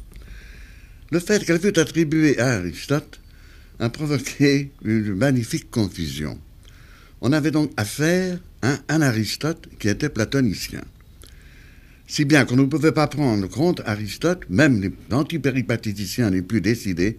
Le 1.12 1.20
fait 1.20 1.46
qu'elle 1.46 1.60
fût 1.60 1.78
attribuée 1.78 2.40
à 2.40 2.54
Aristote 2.54 3.20
a 3.80 3.90
provoqué 3.90 4.72
une 4.84 5.14
magnifique 5.14 5.70
confusion. 5.70 6.40
On 7.22 7.32
avait 7.32 7.52
donc 7.52 7.72
affaire 7.78 8.40
à 8.64 8.80
un 8.90 9.02
Aristote 9.02 9.68
qui 9.78 9.88
était 9.88 10.10
platonicien. 10.10 10.82
Si 12.08 12.26
bien 12.26 12.46
qu'on 12.46 12.56
ne 12.56 12.66
pouvait 12.66 12.92
pas 12.92 13.08
prendre 13.08 13.48
compte 13.48 13.82
Aristote, 13.86 14.42
même 14.50 14.82
les 14.82 14.92
antipéripatéticiens 15.12 16.32
les 16.32 16.42
plus 16.42 16.60
décidés, 16.60 17.18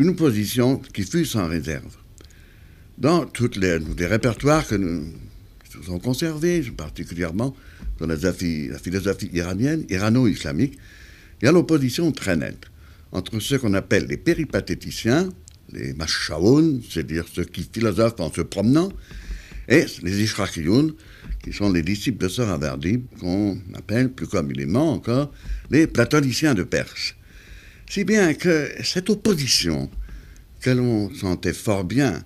une 0.00 0.16
position 0.16 0.78
qui 0.94 1.02
fut 1.02 1.26
sans 1.26 1.46
réserve. 1.46 1.94
Dans 2.96 3.26
tous 3.26 3.58
les, 3.58 3.76
répertoires 4.06 4.66
que 4.66 4.74
nous, 4.74 5.04
avons 5.76 5.98
conservés, 5.98 6.62
particulièrement 6.74 7.54
dans 7.98 8.06
la, 8.06 8.16
la 8.16 8.78
philosophie 8.78 9.28
iranienne, 9.34 9.84
irano-islamique, 9.90 10.78
il 11.40 11.44
y 11.44 11.48
a 11.48 11.52
l'opposition 11.52 12.12
très 12.12 12.36
nette 12.36 12.64
entre 13.12 13.40
ceux 13.40 13.58
qu'on 13.58 13.74
appelle 13.74 14.06
les 14.06 14.16
péripatéticiens, 14.16 15.28
les 15.72 15.92
machaoun, 15.92 16.80
c'est-à-dire 16.88 17.26
ceux 17.30 17.44
qui 17.44 17.68
philosophent 17.70 18.20
en 18.20 18.32
se 18.32 18.40
promenant, 18.40 18.90
et 19.68 19.84
les 20.02 20.22
ishrakiyoun, 20.22 20.94
qui 21.44 21.52
sont 21.52 21.70
les 21.70 21.82
disciples 21.82 22.24
de 22.24 22.28
Soravardi, 22.28 23.02
qu'on 23.20 23.58
appelle 23.74 24.10
plus 24.10 24.26
communément 24.26 24.94
encore 24.94 25.30
les 25.70 25.86
platoniciens 25.86 26.54
de 26.54 26.62
Perse. 26.62 27.14
Si 27.90 28.04
bien 28.04 28.34
que 28.34 28.70
cette 28.84 29.10
opposition 29.10 29.90
que 30.60 30.70
l'on 30.70 31.12
sentait 31.12 31.52
fort 31.52 31.82
bien 31.82 32.22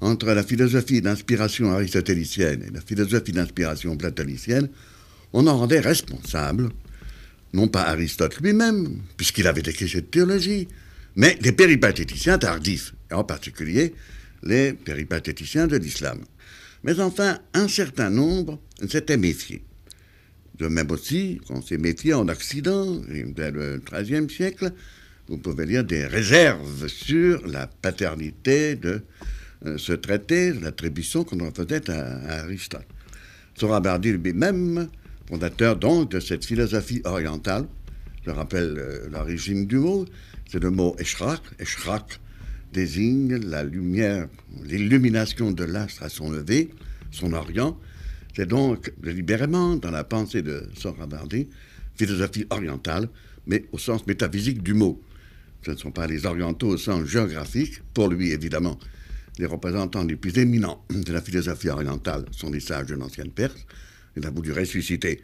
entre 0.00 0.32
la 0.32 0.42
philosophie 0.42 1.00
d'inspiration 1.02 1.70
aristotélicienne 1.70 2.64
et 2.66 2.70
la 2.72 2.80
philosophie 2.80 3.30
d'inspiration 3.30 3.96
platonicienne, 3.96 4.68
on 5.32 5.46
en 5.46 5.56
rendait 5.56 5.78
responsable 5.78 6.70
non 7.52 7.68
pas 7.68 7.82
Aristote 7.82 8.40
lui-même, 8.40 9.02
puisqu'il 9.16 9.46
avait 9.46 9.60
écrit 9.60 9.88
cette 9.88 10.10
théologie, 10.10 10.66
mais 11.14 11.38
les 11.42 11.52
péripatéticiens 11.52 12.38
tardifs, 12.38 12.92
et 13.08 13.14
en 13.14 13.22
particulier 13.22 13.94
les 14.42 14.72
péripatéticiens 14.72 15.68
de 15.68 15.76
l'islam. 15.76 16.18
Mais 16.82 16.98
enfin, 16.98 17.38
un 17.52 17.68
certain 17.68 18.10
nombre 18.10 18.60
s'étaient 18.88 19.16
méfiés. 19.16 19.62
De 20.58 20.66
même 20.66 20.90
aussi 20.90 21.40
qu'on 21.46 21.62
s'est 21.62 21.78
méfié 21.78 22.14
en 22.14 22.28
Occident, 22.28 23.00
dès 23.08 23.52
le 23.52 23.80
XIIIe 23.80 24.28
siècle, 24.28 24.72
vous 25.28 25.38
pouvez 25.38 25.66
lire 25.66 25.84
des 25.84 26.06
réserves 26.06 26.86
sur 26.88 27.46
la 27.46 27.66
paternité 27.66 28.76
de 28.76 29.02
euh, 29.66 29.78
ce 29.78 29.92
traité, 29.92 30.52
l'attribution 30.52 31.24
qu'on 31.24 31.40
en 31.40 31.50
faisait 31.50 31.90
à, 31.90 32.16
à 32.16 32.40
Aristote. 32.40 32.86
Sorabardi 33.54 34.12
lui-même 34.12 34.88
fondateur 35.26 35.76
donc 35.76 36.10
de 36.10 36.20
cette 36.20 36.44
philosophie 36.44 37.00
orientale. 37.04 37.66
Je 38.26 38.30
rappelle 38.30 38.74
euh, 38.78 39.08
l'origine 39.10 39.66
du 39.66 39.78
mot, 39.78 40.04
c'est 40.50 40.62
le 40.62 40.70
mot 40.70 40.94
Eshraq. 40.98 41.40
Eshraq 41.58 42.20
désigne 42.72 43.36
la 43.36 43.64
lumière, 43.64 44.28
l'illumination 44.64 45.52
de 45.52 45.64
l'astre 45.64 46.02
à 46.02 46.08
son 46.08 46.30
lever, 46.30 46.70
son 47.10 47.32
orient. 47.32 47.78
C'est 48.36 48.46
donc 48.46 48.92
délibérément 49.02 49.76
dans 49.76 49.92
la 49.92 50.04
pensée 50.04 50.42
de 50.42 50.68
Sohrawardi, 50.76 51.48
philosophie 51.94 52.46
orientale, 52.50 53.08
mais 53.46 53.64
au 53.72 53.78
sens 53.78 54.06
métaphysique 54.06 54.62
du 54.62 54.74
mot. 54.74 55.00
Ce 55.64 55.70
ne 55.70 55.76
sont 55.76 55.90
pas 55.90 56.06
les 56.06 56.26
orientaux 56.26 56.68
au 56.68 56.76
sens 56.76 57.06
géographique, 57.06 57.80
pour 57.94 58.08
lui 58.08 58.32
évidemment. 58.32 58.78
Les 59.38 59.46
représentants 59.46 60.04
les 60.04 60.16
plus 60.16 60.38
éminents 60.38 60.84
de 60.90 61.12
la 61.12 61.20
philosophie 61.20 61.68
orientale 61.68 62.24
sont 62.30 62.50
les 62.50 62.60
sages 62.60 62.86
de 62.86 62.94
l'ancienne 62.94 63.30
Perse, 63.30 63.66
il 64.16 64.26
a 64.26 64.30
voulu 64.30 64.52
ressusciter 64.52 65.22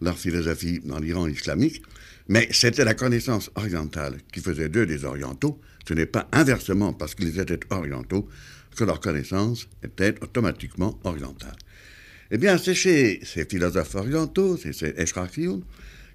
leur 0.00 0.18
philosophie 0.18 0.80
dans 0.84 0.98
l'Iran 0.98 1.26
islamique, 1.26 1.82
mais 2.28 2.48
c'était 2.50 2.84
la 2.84 2.94
connaissance 2.94 3.50
orientale 3.54 4.18
qui 4.32 4.40
faisait 4.40 4.68
d'eux 4.68 4.86
des 4.86 5.04
orientaux. 5.04 5.60
Ce 5.88 5.94
n'est 5.94 6.06
pas 6.06 6.28
inversement 6.32 6.92
parce 6.92 7.14
qu'ils 7.14 7.38
étaient 7.38 7.60
orientaux 7.70 8.28
que 8.76 8.84
leur 8.84 9.00
connaissance 9.00 9.68
était 9.82 10.14
automatiquement 10.22 10.98
orientale. 11.04 11.56
Eh 12.30 12.38
bien, 12.38 12.58
c'est 12.58 12.74
chez 12.74 13.20
ces 13.24 13.44
philosophes 13.44 13.94
orientaux, 13.94 14.56
c'est 14.56 14.72
ces 14.72 14.92
Eshrafioun, 14.96 15.62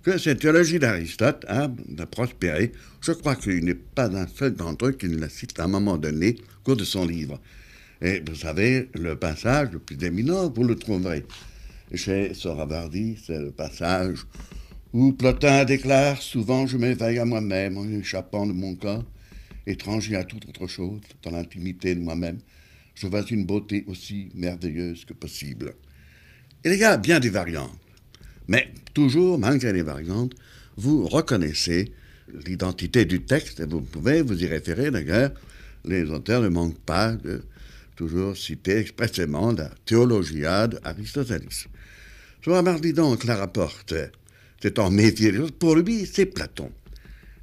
que 0.04 0.18
cette 0.18 0.40
théologie 0.40 0.80
d'Aristote 0.80 1.46
a, 1.48 1.70
prospéré. 2.06 2.72
Je 3.02 3.12
crois 3.12 3.36
qu'il 3.36 3.64
n'est 3.66 3.76
pas 3.76 4.10
un 4.16 4.28
seul 4.28 4.54
d'entre 4.56 4.88
eux 4.88 4.92
qui 4.92 5.08
ne 5.08 5.18
la 5.18 5.30
cite 5.30 5.60
à 5.60 5.66
un 5.66 5.68
moment 5.68 5.98
donné 5.98 6.36
au 6.60 6.64
cours 6.64 6.78
de 6.78 6.84
son 6.84 7.06
livre. 7.06 7.40
Et 8.02 8.22
vous 8.28 8.36
savez, 8.36 8.90
le 8.96 9.16
passage 9.16 9.70
le 9.72 9.80
plus 9.80 10.04
éminent, 10.04 10.50
vous 10.50 10.64
le 10.64 10.76
trouverez 10.76 11.24
chez 11.94 12.34
Soravardi, 12.34 13.18
c'est 13.24 13.40
le 13.40 13.52
passage 13.52 14.26
où 14.94 15.12
Plotin 15.14 15.66
déclare 15.66 16.22
Souvent 16.22 16.68
je 16.68 16.78
m'éveille 16.78 17.20
à 17.20 17.26
moi-même 17.26 17.78
en 17.78 17.88
échappant 17.90 18.46
de 18.46 18.54
mon 18.54 18.76
corps, 18.76 19.04
étranger 19.68 20.16
à 20.16 20.24
toute 20.24 20.48
autre 20.48 20.68
chose, 20.68 21.02
dans 21.24 21.32
l'intimité 21.32 21.96
de 21.96 22.02
moi-même. 22.02 22.40
Je 22.96 23.08
vois 23.08 23.24
une 23.30 23.46
beauté 23.46 23.84
aussi 23.88 24.30
merveilleuse 24.36 25.06
que 25.06 25.14
possible. 25.14 25.74
Il 26.64 26.74
y 26.76 26.84
a 26.84 26.98
bien 26.98 27.20
des 27.20 27.30
variantes, 27.30 27.78
mais 28.52 28.68
toujours, 28.94 29.40
malgré 29.40 29.72
les 29.72 29.82
variantes, 29.82 30.34
vous 30.76 31.08
reconnaissez 31.08 31.94
l'identité 32.46 33.06
du 33.06 33.22
texte 33.22 33.62
et 33.62 33.66
vous 33.66 33.80
pouvez 33.80 34.22
vous 34.22 34.44
y 34.44 34.46
référer 34.46 34.92
d'ailleurs. 34.92 35.32
Les 35.86 36.04
auteurs 36.10 36.42
ne 36.42 36.50
manquent 36.50 36.86
pas 36.86 37.14
de 37.14 37.44
toujours 37.96 38.36
citer 38.36 38.78
expressément 38.78 39.54
la 39.54 39.72
théologia 39.86 40.68
d'Aristotelis. 40.68 41.68
Je 42.42 42.92
donc 42.92 43.24
la 43.24 43.38
rapporte. 43.38 43.94
C'est 44.62 44.80
en 44.80 44.92
métier. 44.92 45.32
Pour 45.58 45.78
lui, 45.78 46.06
c'est 46.06 46.26
Platon. 46.26 46.72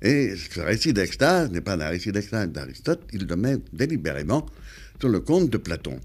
Et 0.03 0.35
ce 0.37 0.61
récit 0.61 0.93
d'extase 0.93 1.51
n'est 1.51 1.63
pas 1.63 1.83
un 1.83 1.89
récit 1.89 2.13
d'extase 2.13 2.51
d'Aristote, 2.51 3.03
il 3.15 3.27
le 3.27 3.37
met 3.37 3.57
délibérément 3.73 4.45
sur 5.01 5.09
le 5.09 5.21
compte 5.21 5.49
de 5.49 5.57
Platon. 5.57 5.99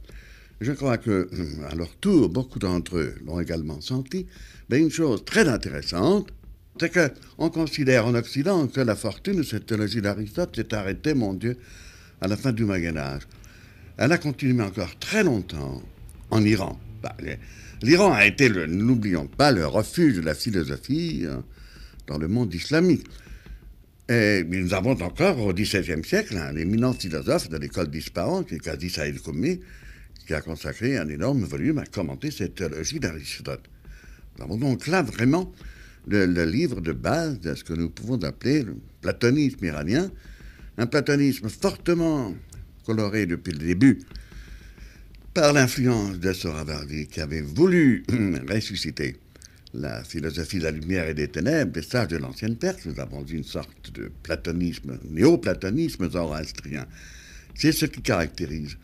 Je 0.62 0.72
crois 0.72 0.98
que, 0.98 1.28
à 1.70 1.76
leur 1.76 1.94
tour, 1.98 2.30
beaucoup 2.30 2.58
d'entre 2.58 2.98
eux 2.98 3.16
l'ont 3.26 3.42
également 3.42 3.82
senti. 3.82 4.28
Mais 4.74 4.80
une 4.80 4.90
chose 4.90 5.24
très 5.24 5.48
intéressante, 5.48 6.34
c'est 6.80 6.92
qu'on 6.92 7.52
considère 7.52 8.08
en 8.08 8.16
Occident 8.16 8.66
que 8.66 8.82
la 8.82 8.96
fortune, 8.96 9.44
cette 9.44 9.68
théologie 9.68 10.02
d'Aristote, 10.02 10.56
s'est 10.56 10.74
arrêtée, 10.74 11.14
mon 11.14 11.36
Dieu, 11.36 11.58
à 12.22 12.28
la 12.28 12.36
fin 12.36 12.52
du 12.52 12.66
Moyen 12.66 12.98
Âge. 12.98 13.22
Elle 13.98 14.12
a 14.12 14.18
continué 14.18 14.64
encore 14.64 14.98
très 14.98 15.24
longtemps 15.24 15.84
en 16.32 16.44
Iran. 16.44 16.80
Bah, 17.04 17.16
L'Iran 17.84 18.14
a 18.14 18.26
été, 18.26 18.50
n'oublions 18.50 19.28
pas, 19.28 19.52
le 19.52 19.68
refuge 19.68 20.16
de 20.16 20.22
la 20.22 20.34
philosophie 20.34 21.28
hein, 21.30 21.44
dans 22.08 22.18
le 22.18 22.28
monde 22.28 22.52
islamique. 22.52 23.06
Et 24.10 24.44
nous 24.44 24.74
avons 24.74 25.00
encore 25.04 25.40
au 25.40 25.54
XVIe 25.54 26.04
siècle 26.04 26.36
un 26.36 26.56
éminent 26.56 26.94
philosophe 26.94 27.48
de 27.48 27.58
l'école 27.58 27.92
d'Ispahan, 27.92 28.42
qui 28.42 28.56
est 28.56 28.90
Saïd 28.90 29.22
Koumi, 29.22 29.60
qui 30.26 30.34
a 30.34 30.42
consacré 30.42 30.98
un 30.98 31.10
énorme 31.10 31.44
volume 31.44 31.78
à 31.78 31.86
commenter 31.86 32.32
cette 32.32 32.56
théologie 32.56 33.00
d'Aristote. 33.00 33.70
Donc 34.38 34.88
là 34.88 35.02
vraiment 35.02 35.52
le, 36.08 36.26
livre 36.46 36.82
de 36.82 36.92
base 36.92 37.40
de 37.40 37.54
ce 37.56 37.64
que 37.64 37.74
nous 37.74 37.90
pouvons 37.90 38.22
appeler 38.24 38.64
le 38.64 38.76
platonisme 39.02 39.64
iranien, 39.66 40.12
un 40.78 40.86
platonisme 40.86 41.50
fortement 41.50 42.34
coloré 42.86 43.26
depuis 43.26 43.54
le 43.54 43.60
début 43.60 44.00
par 45.34 45.54
l'influence 45.54 46.20
de 46.20 46.34
Soravardi 46.34 47.08
qui 47.08 47.22
avait 47.22 47.42
voulu 47.42 48.04
ressusciter 48.50 49.18
la 49.74 50.04
philosophie 50.04 50.60
de 50.60 50.66
la 50.66 50.72
lumière 50.72 51.08
et 51.08 51.16
des 51.16 51.28
ténèbres, 51.28 51.72
des 51.72 51.82
sages 51.82 52.10
de 52.10 52.18
l'ancienne 52.18 52.56
Perse. 52.56 52.86
Nous 52.86 53.00
avons 53.00 53.26
une 53.26 53.44
sorte 53.44 53.92
de 53.92 54.12
platonisme, 54.22 55.00
néo-platonisme 55.10 56.12
zoroastrien. 56.12 56.86
C'est 57.56 57.72
ce 57.72 57.86
qui 57.86 58.02
caractérise 58.02 58.78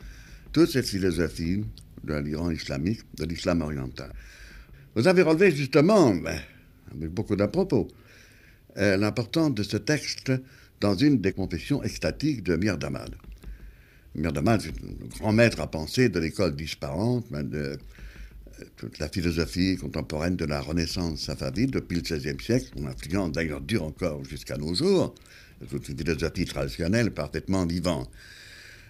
toute 0.51 0.71
cette 0.71 0.87
philosophie 0.87 1.63
de 2.03 2.15
l'Iran 2.15 2.49
islamique, 2.49 3.01
de 3.17 3.25
l'islam 3.25 3.61
oriental. 3.61 4.11
Vous 4.99 5.07
avez 5.07 5.21
relevé 5.21 5.49
justement, 5.55 6.13
ben, 6.13 6.37
avec 6.93 7.09
beaucoup 7.11 7.37
d'à-propos, 7.37 7.87
euh, 8.75 8.97
l'importance 8.97 9.55
de 9.55 9.63
ce 9.63 9.77
texte 9.77 10.33
dans 10.81 10.93
une 10.93 11.21
des 11.21 11.31
confessions 11.31 11.81
extatiques 11.83 12.43
de 12.43 12.57
Damad. 12.75 13.15
Mir 14.15 14.33
Damad, 14.33 14.59
c'est 14.59 14.71
un 14.71 15.07
grand 15.19 15.31
maître 15.31 15.61
à 15.61 15.67
penser 15.67 16.09
de 16.09 16.19
l'école 16.19 16.53
disparante, 16.53 17.25
ben, 17.31 17.43
de 17.43 17.57
euh, 17.57 17.77
toute 18.75 18.99
la 18.99 19.07
philosophie 19.07 19.77
contemporaine 19.77 20.35
de 20.35 20.43
la 20.43 20.59
Renaissance 20.59 21.21
safavide 21.21 21.71
depuis 21.71 21.95
le 21.95 22.01
XVIe 22.01 22.43
siècle, 22.43 22.65
son 22.77 22.85
influence 22.85 23.31
d'ailleurs 23.31 23.61
dure 23.61 23.83
encore 23.83 24.25
jusqu'à 24.25 24.57
nos 24.57 24.75
jours, 24.75 25.15
toute 25.69 25.87
une 25.87 25.97
philosophie 25.97 26.43
traditionnelle 26.43 27.11
parfaitement 27.11 27.65
vivante. 27.65 28.11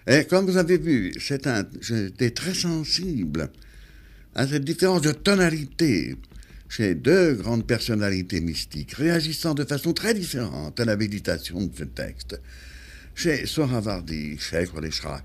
Et 0.08 0.24
comme 0.24 0.46
vous 0.46 0.56
avez 0.56 0.76
vu, 0.76 1.12
j'étais 1.16 2.30
très 2.32 2.54
sensible 2.54 3.48
à 4.34 4.46
cette 4.46 4.64
différence 4.64 5.02
de 5.02 5.12
tonalité 5.12 6.16
chez 6.68 6.94
deux 6.94 7.34
grandes 7.34 7.66
personnalités 7.66 8.40
mystiques, 8.40 8.92
réagissant 8.94 9.54
de 9.54 9.64
façon 9.64 9.92
très 9.92 10.14
différente 10.14 10.78
à 10.78 10.84
la 10.84 10.96
méditation 10.96 11.60
de 11.66 11.76
ce 11.76 11.84
texte. 11.84 12.40
Chez 13.14 13.44
Sohravardi, 13.46 14.38
chez 14.38 14.66
Kroleshra, 14.66 15.20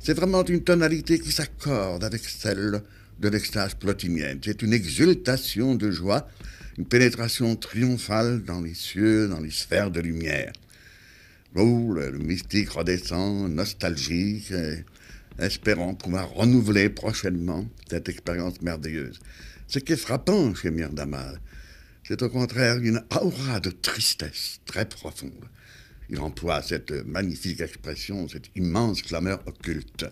c'est 0.00 0.14
vraiment 0.14 0.44
une 0.44 0.62
tonalité 0.62 1.20
qui 1.20 1.30
s'accorde 1.30 2.02
avec 2.02 2.22
celle 2.24 2.82
de 3.20 3.28
l'extase 3.28 3.74
plotinienne. 3.74 4.40
C'est 4.44 4.62
une 4.62 4.72
exultation 4.72 5.76
de 5.76 5.90
joie, 5.90 6.28
une 6.78 6.84
pénétration 6.84 7.54
triomphale 7.56 8.42
dans 8.42 8.60
les 8.60 8.74
cieux, 8.74 9.28
dans 9.28 9.40
les 9.40 9.50
sphères 9.50 9.90
de 9.90 10.00
lumière. 10.00 10.52
Oh, 11.54 11.92
le, 11.94 12.18
mystique 12.18 12.70
redescend, 12.70 13.50
nostalgique, 13.50 14.52
espérant 15.38 15.94
pouvoir 15.94 16.30
renouveler 16.30 16.88
prochainement 16.88 17.66
cette 17.88 18.08
expérience 18.08 18.60
merveilleuse. 18.62 19.20
Ce 19.68 19.78
qui 19.78 19.92
est 19.92 19.96
frappant 19.96 20.54
chez 20.54 20.70
Mirdamal, 20.70 21.40
c'est 22.04 22.22
au 22.22 22.28
contraire 22.28 22.78
une 22.78 23.02
aura 23.10 23.60
de 23.60 23.70
tristesse 23.70 24.60
très 24.64 24.88
profonde. 24.88 25.44
Il 26.08 26.20
emploie 26.20 26.62
cette 26.62 26.92
magnifique 27.04 27.60
expression, 27.60 28.28
cette 28.28 28.50
immense 28.54 29.02
clameur 29.02 29.42
occulte. 29.46 30.06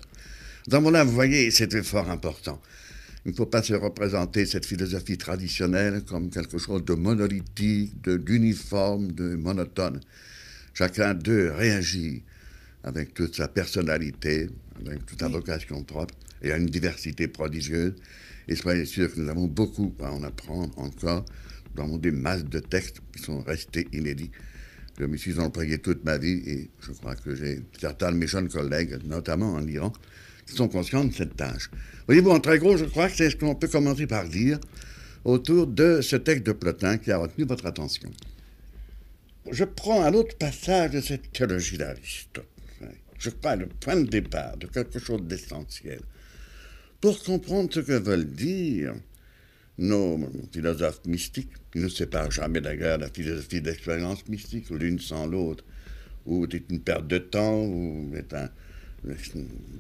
Dans 0.67 0.81
mon 0.81 0.95
âme, 0.95 1.07
vous 1.07 1.15
voyez, 1.15 1.51
c'était 1.51 1.83
fort 1.83 2.11
important. 2.11 2.61
Il 3.25 3.31
ne 3.31 3.37
faut 3.37 3.47
pas 3.47 3.63
se 3.63 3.75
représenter 3.75 4.45
cette 4.45 4.67
philosophie 4.67 5.17
traditionnelle 5.17 6.03
comme 6.05 6.31
quelque 6.31 6.59
chose 6.59 6.85
de 6.85 6.95
monolithique, 6.95 8.03
d'uniforme, 8.03 9.13
de 9.13 9.37
monotone. 9.37 10.01
Chacun 10.75 11.15
d'eux 11.15 11.53
réagit 11.53 12.23
avec 12.83 13.15
toute 13.15 13.37
sa 13.37 13.49
personnalité, 13.49 14.51
toute 15.07 15.21
sa 15.21 15.29
vocation 15.29 15.83
propre, 15.83 16.15
et 16.43 16.53
a 16.53 16.57
une 16.57 16.67
diversité 16.67 17.29
prodigieuse. 17.29 17.95
Et 18.49 18.57
soyez 18.57 18.85
sûr 18.85 19.13
que 19.13 19.21
nous 19.21 19.29
avons 19.29 19.47
beaucoup 19.47 19.95
à 20.03 20.13
en 20.13 20.23
apprendre 20.23 20.79
encore. 20.79 21.25
Nous 21.75 21.83
avons 21.83 21.99
des 21.99 22.11
masses 22.11 22.45
de 22.45 22.59
textes 22.59 23.01
qui 23.15 23.23
sont 23.23 23.41
restés 23.43 23.89
inédits. 23.93 24.31
Je 24.99 25.07
me 25.07 25.17
suis 25.17 25.39
employé 25.41 25.79
toute 25.79 26.05
ma 26.05 26.19
vie 26.19 26.43
et 26.47 26.71
je 26.81 26.93
crois 26.93 27.17
que 27.17 27.35
j'ai 27.35 27.63
certains 27.81 28.13
de 28.13 28.17
mes 28.17 28.29
jeunes 28.29 28.49
collègues, 28.49 28.99
notamment 29.05 29.55
en 29.55 29.67
Iran, 29.67 29.93
qui 30.47 30.55
sont 30.55 30.69
conscients 30.69 31.05
de 31.05 31.13
cette 31.13 31.37
tâche. 31.37 31.71
Voyez-vous, 32.07 32.31
en 32.31 32.39
très 32.39 32.59
gros, 32.59 32.77
je 32.77 32.85
crois 32.85 33.09
que 33.09 33.17
c'est 33.17 33.31
ce 33.31 33.37
qu'on 33.37 33.55
peut 33.55 33.67
commencer 33.67 34.07
par 34.07 34.29
dire 34.29 34.59
autour 35.25 35.67
de 35.67 36.01
ce 36.01 36.17
texte 36.17 36.45
de 36.47 36.53
Plotin 36.53 36.99
qui 36.99 37.11
a 37.11 37.19
retenu 37.19 37.45
votre 37.45 37.67
attention. 37.67 38.11
Je 39.51 39.65
prends 39.65 40.05
un 40.05 40.15
autre 40.15 40.37
passage 40.37 40.93
de 40.93 41.01
cette 41.01 41.33
théologie 41.33 41.79
d'Aristote. 41.79 42.47
Je 43.25 43.31
crois 43.31 43.57
le 43.57 43.69
point 43.69 43.97
de 43.97 44.07
départ 44.07 44.55
de 44.59 44.67
quelque 44.67 44.99
chose 44.99 45.23
d'essentiel 45.23 46.01
pour 47.01 47.19
comprendre 47.23 47.73
ce 47.73 47.81
que 47.81 47.95
veulent 47.95 48.27
dire 48.27 48.93
nos 49.79 50.31
philosophes 50.53 51.01
mystiques, 51.07 51.55
qui 51.73 51.79
ne 51.79 51.89
séparent 51.89 52.31
jamais 52.31 52.61
d'ailleurs 52.61 52.99
la 52.99 53.09
philosophie 53.09 53.63
d'expérience 53.63 54.29
mystique, 54.29 54.69
l'une 54.69 55.01
sans 55.01 55.27
l'autre, 55.27 55.65
ou 56.27 56.47
c'est 56.51 56.65
une 56.69 56.81
perte 56.81 57.07
de 57.07 57.17
temps, 57.17 57.65
ou 57.65 58.13
c'est 58.15 58.35
un, 58.35 58.51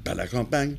pas 0.04 0.14
la 0.14 0.26
campagne, 0.26 0.76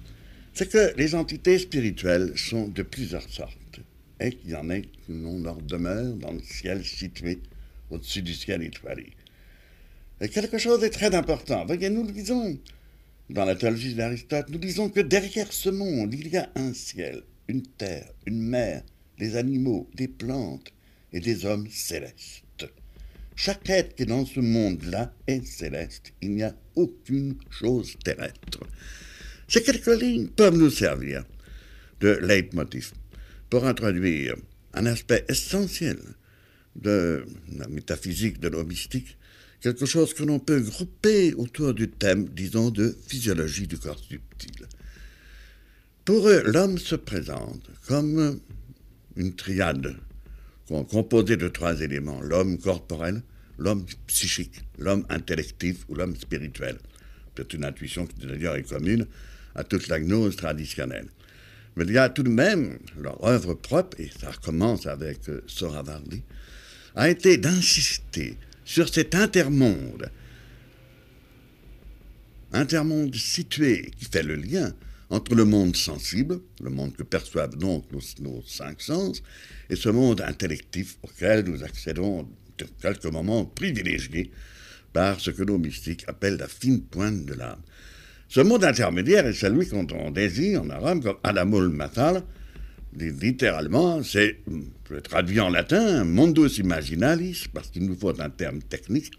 c'est 0.56 0.68
que 0.68 0.98
les 0.98 1.14
entités 1.14 1.60
spirituelles 1.60 2.36
sont 2.36 2.68
de 2.68 2.82
plusieurs 2.82 3.30
sortes, 3.30 3.80
et 4.20 4.32
qu'il 4.32 4.50
y 4.50 4.56
en 4.56 4.72
a 4.72 4.80
qui 4.80 5.12
ont 5.12 5.40
leur 5.40 5.62
demeure 5.62 6.16
dans 6.16 6.32
le 6.32 6.42
ciel 6.42 6.84
situé 6.84 7.38
au-dessus 7.92 8.24
du 8.24 8.34
ciel 8.34 8.64
étoilé. 8.64 9.14
Et 10.26 10.30
quelque 10.30 10.58
chose 10.58 10.84
est 10.84 10.90
très 10.90 11.14
important. 11.14 11.68
Voyez, 11.68 11.92
nous 11.92 12.12
disons 12.12 12.58
dans 13.30 13.46
la 13.46 13.54
théologie 13.54 13.94
d'Aristote, 13.94 14.50
nous 14.50 14.58
disons 14.58 14.90
que 14.90 15.02
derrière 15.02 15.54
ce 15.54 15.70
monde, 15.70 16.16
il 16.16 16.30
y 16.30 16.38
a 16.38 16.50
un 16.56 16.74
ciel, 16.74 17.22
une 17.48 17.62
terre, 17.62 18.10
une 18.26 18.42
mer, 18.42 18.82
des 19.20 19.36
animaux, 19.36 19.88
des 19.94 20.08
plantes 20.08 20.74
et 21.14 21.20
des 21.20 21.46
hommes 21.46 21.68
célestes. 21.70 22.66
Chaque 23.36 23.70
être 23.70 23.94
qui 23.94 24.02
est 24.02 24.08
dans 24.08 24.26
ce 24.26 24.40
monde-là 24.40 25.14
est 25.28 25.46
céleste. 25.46 26.12
Il 26.24 26.32
n'y 26.32 26.42
a 26.42 26.56
aucune 26.76 27.38
chose 27.52 27.96
terrestre. 28.04 28.66
Ces 29.48 29.62
quelques 29.62 30.02
lignes 30.02 30.30
peuvent 30.30 30.58
nous 30.58 30.72
servir 30.72 31.24
de 32.00 32.18
leitmotiv 32.24 32.94
pour 33.52 33.68
introduire 33.68 34.36
un 34.74 34.88
aspect 34.88 35.24
essentiel 35.30 36.00
de 36.76 37.28
la 37.56 37.68
métaphysique, 37.68 38.40
de 38.40 38.48
l'eau 38.48 38.66
mystique, 38.66 39.20
quelque 39.66 39.88
chose 39.88 40.14
que 40.14 40.22
l'on 40.22 40.38
peut 40.38 40.60
grouper 40.60 41.34
autour 41.34 41.74
du 41.74 41.90
thème, 41.90 42.30
disons, 42.30 42.70
de 42.70 42.96
physiologie 43.08 43.66
du 43.66 43.80
corps 43.80 43.98
subtil. 43.98 44.68
Pour 46.06 46.30
eux, 46.30 46.44
l'homme 46.46 46.78
se 46.78 46.94
présente 46.94 47.68
comme 47.88 48.40
une 49.16 49.34
triade 49.34 49.96
composée 50.68 51.38
de 51.38 51.48
trois 51.48 51.82
éléments, 51.82 52.22
l'homme 52.22 52.60
corporel, 52.60 53.24
l'homme 53.58 53.88
psychique, 54.06 54.62
l'homme 54.78 55.04
intellectif 55.10 55.78
ou 55.90 55.96
l'homme 55.96 56.16
spirituel. 56.16 56.78
C'est 57.36 57.52
une 57.56 57.66
intuition 57.66 58.06
qui 58.06 58.24
d'ailleurs 58.24 58.58
est 58.58 58.70
commune 58.70 59.08
à 59.56 59.64
toute 59.64 59.88
la 59.88 60.00
gnose 60.00 60.36
traditionnelle. 60.36 61.08
Mais 61.76 61.86
il 61.86 61.92
y 61.92 61.98
a 61.98 62.10
tout 62.10 62.22
de 62.22 62.30
même 62.30 62.78
leur 63.00 63.26
œuvre 63.26 63.56
propre, 63.56 64.00
et 64.00 64.12
ça 64.22 64.32
commence 64.44 64.86
avec 64.86 65.28
euh, 65.28 65.42
Soravardi, 65.48 66.22
a 66.94 67.10
été 67.10 67.38
d'insister 67.38 68.38
sur 68.66 68.92
cet 68.92 69.14
intermonde, 69.16 70.12
intermonde 72.52 73.16
situé 73.16 73.92
qui 73.98 74.06
fait 74.06 74.24
le 74.24 74.36
lien 74.36 74.74
entre 75.12 75.36
le 75.36 75.46
monde 75.46 75.76
sensible, 75.76 76.40
le 76.62 76.72
monde 76.72 76.96
que 76.96 77.04
perçoivent 77.04 77.56
donc 77.56 77.86
nos, 77.92 78.42
cinq 78.46 78.82
sens, 78.82 79.22
et 79.70 79.76
ce 79.76 79.90
monde 79.90 80.22
intellectif 80.22 80.98
auquel 81.04 81.46
nous 81.46 81.64
accédons 81.64 82.28
de 82.58 82.66
quelques 82.82 83.06
moments 83.06 83.46
privilégiés 83.46 84.32
par 84.94 85.20
ce 85.20 85.30
que 85.30 85.44
nos 85.44 85.60
mystiques 85.60 86.06
appellent 86.08 86.38
la 86.38 86.48
fine 86.48 86.82
pointe 86.82 87.26
de 87.26 87.34
l'âme. 87.34 87.62
Ce 88.30 88.40
monde 88.40 88.64
intermédiaire 88.64 89.28
est 89.28 89.34
celui 89.34 89.68
qu'on 89.68 90.12
désigne 90.12 90.58
en 90.58 90.70
arabe 90.72 91.04
comme 91.04 91.18
alamul 91.24 91.70
matal, 91.70 92.24
littéralement, 92.98 94.04
c'est, 94.04 94.40
je 94.90 94.96
traduis 94.98 95.40
en 95.40 95.50
latin, 95.50 96.04
mundus 96.04 96.60
imaginalis, 96.60 97.46
parce 97.54 97.70
qu'il 97.70 97.86
nous 97.86 97.96
faut 97.96 98.20
un 98.20 98.30
terme 98.30 98.62
technique, 98.62 99.12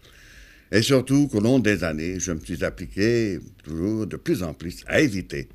et 0.71 0.81
surtout 0.81 1.27
qu'au 1.27 1.39
long 1.39 1.59
des 1.59 1.83
années, 1.83 2.19
je 2.19 2.31
me 2.31 2.39
suis 2.39 2.63
appliqué 2.63 3.39
toujours 3.63 4.07
de 4.07 4.17
plus 4.17 4.43
en 4.43 4.53
plus 4.53 4.83
à 4.87 4.99
éviter 4.99 5.47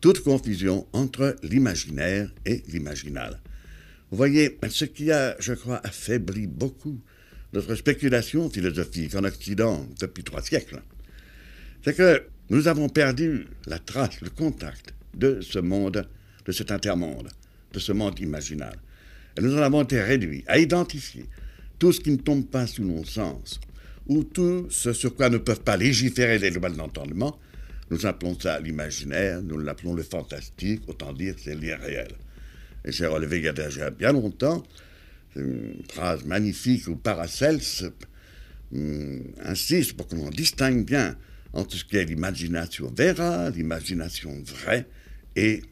toute 0.00 0.20
confusion 0.20 0.86
entre 0.92 1.36
l'imaginaire 1.42 2.30
et 2.44 2.62
l'imaginal. 2.68 3.40
Vous 4.10 4.16
voyez, 4.16 4.58
ce 4.68 4.84
qui 4.84 5.10
a, 5.10 5.34
je 5.40 5.54
crois, 5.54 5.80
affaibli 5.84 6.46
beaucoup 6.46 7.00
notre 7.52 7.74
spéculation 7.74 8.50
philosophique 8.50 9.14
en 9.14 9.24
Occident 9.24 9.86
depuis 10.00 10.24
trois 10.24 10.42
siècles, 10.42 10.82
c'est 11.84 11.96
que 11.96 12.24
nous 12.50 12.68
avons 12.68 12.88
perdu 12.88 13.46
la 13.66 13.78
trace, 13.78 14.20
le 14.20 14.30
contact 14.30 14.92
de 15.14 15.40
ce 15.40 15.58
monde, 15.58 16.06
de 16.44 16.52
cet 16.52 16.70
intermonde, 16.70 17.28
de 17.74 17.78
ce 17.78 17.92
monde 17.92 18.18
imaginal. 18.20 18.76
Et 19.36 19.42
nous 19.42 19.54
en 19.54 19.62
avons 19.62 19.82
été 19.82 20.00
réduits 20.00 20.44
à 20.46 20.58
identifier 20.58 21.26
tout 21.78 21.92
ce 21.92 22.00
qui 22.00 22.10
ne 22.10 22.16
tombe 22.16 22.46
pas 22.46 22.66
sous 22.66 22.84
nos 22.84 23.04
sens, 23.04 23.60
ou 24.06 24.22
tout 24.24 24.66
ce 24.70 24.92
sur 24.92 25.14
quoi 25.14 25.28
ne 25.28 25.38
peuvent 25.38 25.62
pas 25.62 25.76
légiférer 25.76 26.38
les 26.38 26.50
lois 26.50 26.70
de 26.70 26.78
l'entendement. 26.78 27.38
Nous 27.90 28.06
appelons 28.06 28.38
ça 28.38 28.60
l'imaginaire, 28.60 29.42
nous 29.42 29.58
l'appelons 29.58 29.94
le 29.94 30.02
fantastique, 30.02 30.82
autant 30.86 31.12
dire 31.12 31.34
c'est 31.36 31.54
l'irréel. 31.54 32.12
Et 32.84 32.92
j'ai 32.92 33.06
relevé 33.06 33.38
il 33.38 33.44
y 33.44 33.48
a 33.48 33.90
bien 33.90 34.12
longtemps 34.12 34.62
une 35.36 35.82
phrase 35.90 36.24
magnifique 36.24 36.86
où 36.86 36.96
Paracels 36.96 37.60
hum, 38.72 39.22
insiste 39.44 39.94
pour 39.94 40.06
qu'on 40.06 40.30
distingue 40.30 40.84
bien 40.84 41.16
entre 41.52 41.76
ce 41.76 41.84
qui 41.84 41.96
est 41.96 42.04
l'imagination 42.04 42.92
vera, 42.96 43.50
l'imagination 43.50 44.42
vraie, 44.44 44.86
et 45.36 45.62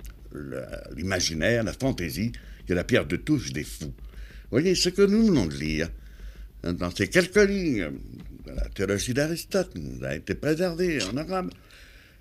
l'imaginaire, 0.97 1.65
la 1.65 1.73
fantaisie, 1.73 2.33
qui 2.67 2.73
est 2.73 2.77
la 2.77 2.85
pierre 2.85 3.07
de 3.07 3.17
touche 3.17 3.53
des 3.53 3.65
fous. 3.65 3.93
Voyez, 4.51 4.75
ce 4.75 4.89
que 4.89 5.03
nous 5.03 5.27
venons 5.27 5.47
de 5.47 5.55
lire, 5.55 5.89
dans 6.63 6.95
ces 6.95 7.09
quelques 7.09 7.37
lignes 7.37 7.91
la 8.47 8.69
théologie 8.69 9.15
d'Aristote, 9.15 9.73
nous 9.77 10.05
a 10.05 10.15
été 10.15 10.35
préservé 10.35 11.03
en 11.03 11.17
arabe, 11.17 11.51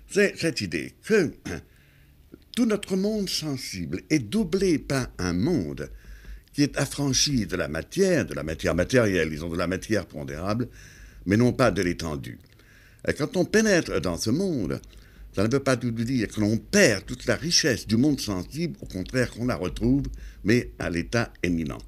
c'est 0.08 0.36
cette 0.38 0.60
idée 0.60 0.92
que 1.04 1.32
hein, 1.46 1.60
tout 2.54 2.66
notre 2.66 2.96
monde 2.96 3.28
sensible 3.28 4.00
est 4.10 4.18
doublé 4.18 4.78
par 4.78 5.08
un 5.18 5.32
monde 5.32 5.90
qui 6.52 6.62
est 6.62 6.76
affranchi 6.76 7.46
de 7.46 7.56
la 7.56 7.68
matière, 7.68 8.26
de 8.26 8.34
la 8.34 8.42
matière 8.42 8.74
matérielle, 8.74 9.30
disons 9.30 9.48
de 9.48 9.56
la 9.56 9.66
matière 9.66 10.06
pondérable, 10.06 10.68
mais 11.24 11.36
non 11.36 11.52
pas 11.52 11.70
de 11.70 11.82
l'étendue. 11.82 12.38
Et 13.08 13.14
quand 13.14 13.36
on 13.36 13.44
pénètre 13.44 14.00
dans 14.00 14.18
ce 14.18 14.30
monde, 14.30 14.80
ça 15.34 15.46
ne 15.46 15.50
veut 15.50 15.60
pas 15.60 15.76
tout 15.76 15.90
dire 15.90 16.28
que 16.28 16.40
l'on 16.40 16.58
perd 16.58 17.06
toute 17.06 17.26
la 17.26 17.36
richesse 17.36 17.86
du 17.86 17.96
monde 17.96 18.20
sensible, 18.20 18.76
au 18.80 18.86
contraire 18.86 19.30
qu'on 19.30 19.46
la 19.46 19.56
retrouve, 19.56 20.04
mais 20.44 20.70
à 20.78 20.90
l'état 20.90 21.32
éminent. 21.42 21.78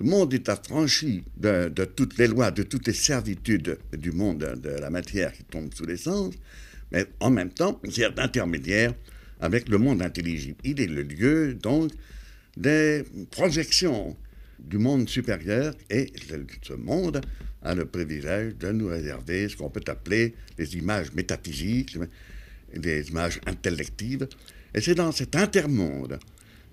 Le 0.00 0.06
monde 0.06 0.34
est 0.34 0.48
affranchi 0.48 1.22
de, 1.36 1.68
toutes 1.84 2.18
les 2.18 2.26
lois, 2.26 2.50
de 2.50 2.62
toutes 2.62 2.86
les 2.86 2.92
servitudes 2.92 3.78
du 3.96 4.10
monde 4.12 4.58
de 4.62 4.68
la 4.68 4.90
matière 4.90 5.32
qui 5.32 5.44
tombe 5.44 5.72
sous 5.72 5.86
les 5.86 5.96
sens, 5.96 6.34
mais 6.92 7.06
en 7.20 7.30
même 7.30 7.50
temps, 7.50 7.80
il 7.84 7.92
sert 7.92 8.12
d'intermédiaire 8.12 8.92
avec 9.40 9.68
le 9.68 9.78
monde 9.78 10.02
intelligible. 10.02 10.58
Il 10.64 10.80
est 10.80 10.86
le 10.86 11.02
lieu, 11.02 11.54
donc, 11.54 11.92
des 12.56 13.04
projections 13.30 14.16
du 14.58 14.78
monde 14.78 15.08
supérieur 15.08 15.74
et 15.90 16.12
ce 16.62 16.72
monde 16.72 17.20
a 17.62 17.74
le 17.74 17.84
privilège 17.84 18.56
de 18.56 18.72
nous 18.72 18.88
réserver 18.88 19.48
ce 19.48 19.56
qu'on 19.56 19.70
peut 19.70 19.84
appeler 19.86 20.34
des 20.56 20.76
images 20.76 21.12
métaphysiques, 21.12 21.98
des 22.78 23.08
images 23.08 23.40
intellectives. 23.46 24.28
Et 24.74 24.80
c'est 24.80 24.94
dans 24.94 25.12
cet 25.12 25.36
intermonde 25.36 26.18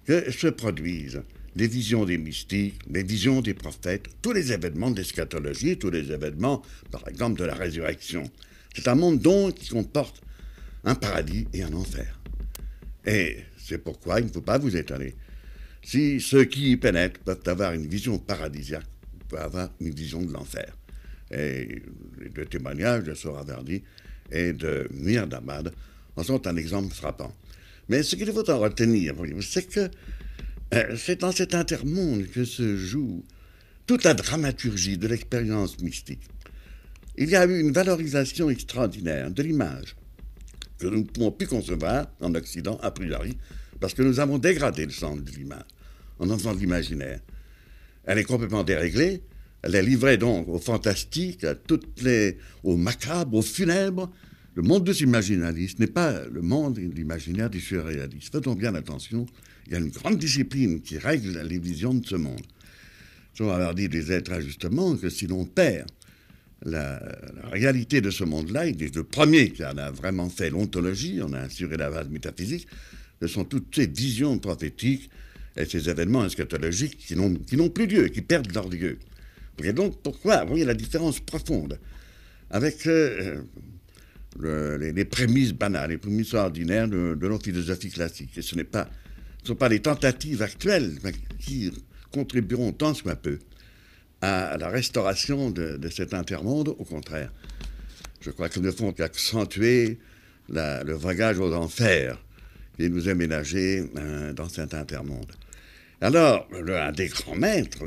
que 0.05 0.31
se 0.31 0.47
produisent 0.47 1.21
les 1.55 1.67
visions 1.67 2.05
des 2.05 2.17
mystiques, 2.17 2.79
les 2.89 3.03
visions 3.03 3.41
des 3.41 3.53
prophètes, 3.53 4.07
tous 4.21 4.33
les 4.33 4.51
événements 4.51 4.91
d'eschatologie, 4.91 5.77
tous 5.77 5.91
les 5.91 6.11
événements, 6.11 6.63
par 6.91 7.07
exemple, 7.07 7.39
de 7.39 7.45
la 7.45 7.53
résurrection. 7.53 8.23
C'est 8.75 8.87
un 8.87 8.95
monde 8.95 9.19
donc 9.19 9.55
qui 9.55 9.69
comporte 9.69 10.21
un 10.83 10.95
paradis 10.95 11.47
et 11.53 11.63
un 11.63 11.73
enfer. 11.73 12.19
Et 13.05 13.37
c'est 13.57 13.77
pourquoi 13.77 14.19
il 14.19 14.27
ne 14.27 14.31
faut 14.31 14.41
pas 14.41 14.57
vous 14.57 14.75
étonner 14.75 15.15
si 15.83 16.21
ceux 16.21 16.45
qui 16.45 16.71
y 16.71 16.77
pénètrent 16.77 17.19
peuvent 17.19 17.43
avoir 17.45 17.73
une 17.73 17.87
vision 17.87 18.17
paradisiaque, 18.17 18.87
peuvent 19.27 19.41
avoir 19.41 19.69
une 19.81 19.91
vision 19.91 20.21
de 20.21 20.31
l'enfer. 20.31 20.75
Et 21.29 21.81
les 22.19 22.29
deux 22.29 22.45
témoignages 22.45 23.03
de 23.03 23.13
Soraverdi 23.13 23.83
et 24.31 24.53
de 24.53 24.87
Mir 24.91 25.27
Damad 25.27 25.73
en 26.15 26.23
sont 26.23 26.47
un 26.47 26.55
exemple 26.55 26.93
frappant. 26.93 27.33
Mais 27.89 28.03
ce 28.03 28.15
qu'il 28.15 28.31
faut 28.31 28.49
en 28.49 28.59
retenir, 28.59 29.13
c'est 29.41 29.67
que 29.67 29.89
euh, 30.73 30.95
c'est 30.97 31.21
dans 31.21 31.31
cet 31.31 31.53
intermonde 31.53 32.27
que 32.27 32.45
se 32.45 32.77
joue 32.77 33.23
toute 33.85 34.03
la 34.03 34.13
dramaturgie 34.13 34.97
de 34.97 35.07
l'expérience 35.07 35.79
mystique. 35.79 36.21
Il 37.17 37.29
y 37.29 37.35
a 37.35 37.45
eu 37.45 37.59
une 37.59 37.71
valorisation 37.71 38.49
extraordinaire 38.49 39.29
de 39.29 39.43
l'image 39.43 39.95
que 40.79 40.87
nous 40.87 40.99
ne 40.99 41.03
pouvons 41.03 41.31
plus 41.31 41.47
concevoir 41.47 42.07
en 42.21 42.33
Occident 42.33 42.79
a 42.81 42.91
priori, 42.91 43.37
parce 43.79 43.93
que 43.93 44.01
nous 44.01 44.19
avons 44.19 44.37
dégradé 44.37 44.85
le 44.85 44.91
sens 44.91 45.21
de 45.21 45.31
l'image 45.31 45.63
en 46.19 46.37
faisant 46.37 46.55
de 46.55 46.59
l'imaginaire. 46.59 47.19
Elle 48.05 48.17
est 48.17 48.23
complètement 48.23 48.63
déréglée, 48.63 49.21
elle 49.61 49.75
est 49.75 49.83
livrée 49.83 50.17
donc 50.17 50.47
au 50.47 50.59
fantastique, 50.59 51.43
à 51.43 51.55
toutes 51.55 52.01
les, 52.01 52.37
au 52.63 52.75
macabre, 52.75 53.37
au 53.37 53.41
funèbre. 53.41 54.11
Le 54.55 54.61
monde 54.61 54.83
des 54.83 55.01
imaginalistes 55.01 55.79
n'est 55.79 55.87
pas 55.87 56.25
le 56.31 56.41
monde 56.41 56.75
de 56.75 56.81
l'imaginaire 56.81 57.49
des 57.49 57.59
surréalistes. 57.59 58.31
Faisons 58.31 58.53
bien 58.53 58.75
attention, 58.75 59.25
il 59.65 59.73
y 59.73 59.75
a 59.75 59.79
une 59.79 59.89
grande 59.89 60.17
discipline 60.17 60.81
qui 60.81 60.99
règle 60.99 61.41
les 61.41 61.57
visions 61.57 61.93
de 61.93 62.05
ce 62.05 62.15
monde. 62.15 62.41
Je 63.33 63.43
avoir 63.43 63.73
dit 63.73 63.89
des 63.89 64.11
êtres 64.11 64.39
justement 64.41 64.95
que 64.95 65.09
si 65.09 65.25
l'on 65.25 65.45
perd 65.45 65.89
la, 66.63 67.01
réalité 67.51 67.99
de 67.99 68.11
ce 68.11 68.23
monde-là, 68.23 68.67
il 68.67 68.81
est 68.83 68.95
le 68.95 69.03
premier 69.03 69.49
qui 69.49 69.65
en 69.65 69.77
a 69.77 69.89
vraiment 69.89 70.29
fait 70.29 70.51
l'ontologie, 70.51 71.19
on 71.23 71.33
a 71.33 71.39
assuré 71.39 71.75
la 71.75 71.89
base 71.89 72.09
métaphysique, 72.09 72.67
ce 73.21 73.27
sont 73.27 73.45
toutes 73.45 73.73
ces 73.75 73.87
visions 73.87 74.37
prophétiques 74.37 75.09
et 75.57 75.65
ces 75.65 75.89
événements 75.89 76.25
eschatologiques 76.25 76.97
qui 76.97 77.15
n'ont 77.15 77.69
plus 77.69 77.87
lieu, 77.87 78.07
qui 78.09 78.21
perdent 78.21 78.53
leur 78.53 78.69
lieu. 78.69 78.99
Et 79.63 79.73
donc, 79.73 80.01
pourquoi 80.01 80.43
Vous 80.43 80.49
voyez 80.49 80.65
la 80.65 80.73
différence 80.73 81.19
profonde 81.19 81.79
avec 82.49 82.85
euh, 82.85 83.41
les, 84.41 85.05
prémices 85.05 85.53
banales, 85.53 85.91
les 85.91 85.97
prémices 85.97 86.33
ordinaires 86.33 86.87
de, 86.87 87.15
de 87.19 87.27
notre 87.27 87.43
philosophie 87.43 87.89
classique. 87.89 88.37
Et 88.37 88.41
ce 88.41 88.55
ne 88.55 88.63
sont 89.43 89.55
pas 89.55 89.69
les 89.69 89.79
tentatives 89.79 90.41
actuelles 90.41 90.97
qui 91.39 91.71
contribueront 92.11 92.71
tant 92.71 92.93
soit 92.93 93.15
peu 93.15 93.39
à 94.21 94.55
la 94.57 94.69
restauration 94.69 95.51
de, 95.51 95.89
cet 95.89 96.13
intermonde, 96.13 96.69
au 96.69 96.85
contraire. 96.85 97.31
Je 98.21 98.29
crois 98.29 98.47
qu'ils 98.47 98.61
ne 98.61 98.71
font 98.71 98.93
qu'accentuer 98.93 99.99
le 100.47 100.93
voyage 100.93 101.39
aux 101.39 101.53
enfers 101.53 102.17
qui 102.77 102.89
nous 102.89 103.13
ménagé 103.13 103.83
euh, 103.97 104.33
dans 104.33 104.49
cet 104.49 104.73
intermonde. 104.73 105.31
Alors, 106.01 106.47
un 106.51 106.91
des 106.91 107.07
grands 107.07 107.35
maîtres, 107.35 107.83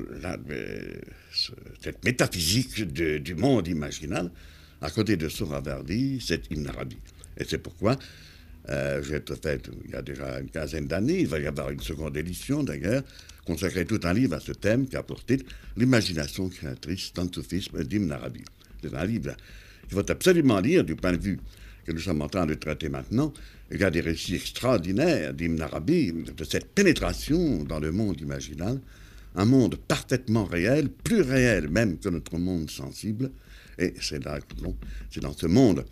cette 1.80 2.04
métaphysique 2.04 2.84
du 2.84 3.34
monde 3.34 3.66
imaginal, 3.66 4.30
à 4.80 4.90
côté 4.90 5.16
de 5.16 5.28
Souravardi, 5.28 6.22
c'est 6.24 6.50
Ibn 6.50 6.66
Arabi. 6.68 6.96
Et 7.38 7.44
c'est 7.44 7.58
pourquoi 7.58 7.96
euh, 8.68 9.02
j'ai 9.02 9.22
fait, 9.42 9.70
il 9.84 9.90
y 9.92 9.94
a 9.94 10.02
déjà 10.02 10.40
une 10.40 10.50
quinzaine 10.50 10.86
d'années, 10.86 11.20
il 11.20 11.28
va 11.28 11.38
y 11.38 11.46
avoir 11.46 11.70
une 11.70 11.80
seconde 11.80 12.16
édition 12.16 12.64
d'ailleurs, 12.64 13.02
consacrée 13.44 13.84
tout 13.84 14.00
un 14.02 14.12
livre 14.12 14.34
à 14.34 14.40
ce 14.40 14.52
thème 14.52 14.88
qui 14.88 14.96
a 14.96 15.02
pour 15.02 15.24
titre 15.24 15.44
L'imagination 15.76 16.48
créatrice 16.48 17.12
dans 17.14 17.24
le 17.24 17.32
soufisme 17.32 17.84
d'Ibn 17.84 18.10
Arabi. 18.10 18.42
C'est 18.82 18.94
un 18.94 19.04
livre 19.04 19.36
qu'il 19.82 19.96
faut 19.96 20.10
absolument 20.10 20.58
lire 20.60 20.82
du 20.82 20.96
point 20.96 21.12
de 21.12 21.18
vue 21.18 21.38
que 21.86 21.92
nous 21.92 22.00
sommes 22.00 22.22
en 22.22 22.28
train 22.28 22.46
de 22.46 22.54
traiter 22.54 22.88
maintenant, 22.88 23.32
il 23.70 23.80
y 23.80 23.84
a 23.84 23.90
des 23.90 24.00
récits 24.00 24.34
extraordinaires 24.34 25.32
d'Ibn 25.32 25.60
Arabi, 25.60 26.12
de 26.12 26.44
cette 26.44 26.74
pénétration 26.74 27.62
dans 27.62 27.78
le 27.78 27.92
monde 27.92 28.20
imaginal, 28.20 28.80
un 29.36 29.44
monde 29.44 29.76
parfaitement 29.76 30.44
réel, 30.44 30.88
plus 30.88 31.20
réel 31.20 31.68
même 31.68 31.98
que 31.98 32.08
notre 32.08 32.38
monde 32.38 32.70
sensible, 32.70 33.30
et 33.78 33.94
c'est 34.00 34.22
dans 34.22 35.32
ce 35.32 35.46
monde 35.46 35.84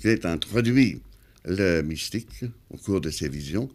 qu'est 0.00 0.26
introduit 0.26 1.00
le 1.44 1.82
mystique 1.82 2.44
au 2.70 2.76
cours 2.76 3.00
de 3.00 3.10
ses 3.10 3.28
visions. 3.28 3.68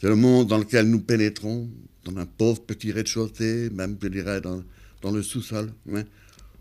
C'est 0.00 0.08
le 0.08 0.16
monde 0.16 0.48
dans 0.48 0.58
lequel 0.58 0.88
nous 0.88 1.00
pénétrons, 1.00 1.68
dans 2.04 2.16
un 2.16 2.26
pauvre 2.26 2.62
petit 2.62 2.92
rez-de-chaussée, 2.92 3.70
même 3.70 3.96
je 4.00 4.08
dirais 4.08 4.40
dans, 4.40 4.62
le 5.10 5.22
sous-sol, 5.22 5.72
hein, 5.92 6.04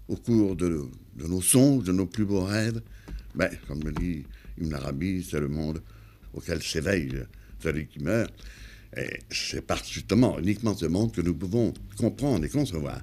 au 0.08 0.16
cours 0.16 0.56
de, 0.56 0.86
nos 1.18 1.42
songes, 1.42 1.84
de 1.84 1.92
nos 1.92 2.06
plus 2.06 2.26
beaux 2.26 2.44
rêves. 2.44 2.82
Mais, 3.36 3.52
comme 3.68 3.82
le 3.84 3.92
dit 3.92 4.24
Ibn 4.60 4.74
Arabi, 4.74 5.26
c'est 5.30 5.40
le 5.40 5.48
monde 5.48 5.82
auquel 6.34 6.62
s'éveille 6.62 7.24
celui 7.62 7.88
qui 7.88 8.00
meurt. 8.00 8.34
Et 8.96 9.20
c'est 9.32 9.66
justement 9.92 10.38
uniquement 10.40 10.76
ce 10.76 10.86
monde 10.86 11.12
que 11.12 11.22
nous 11.22 11.34
pouvons 11.34 11.74
comprendre 11.98 12.46
et 12.46 12.50
concevoir 12.50 13.02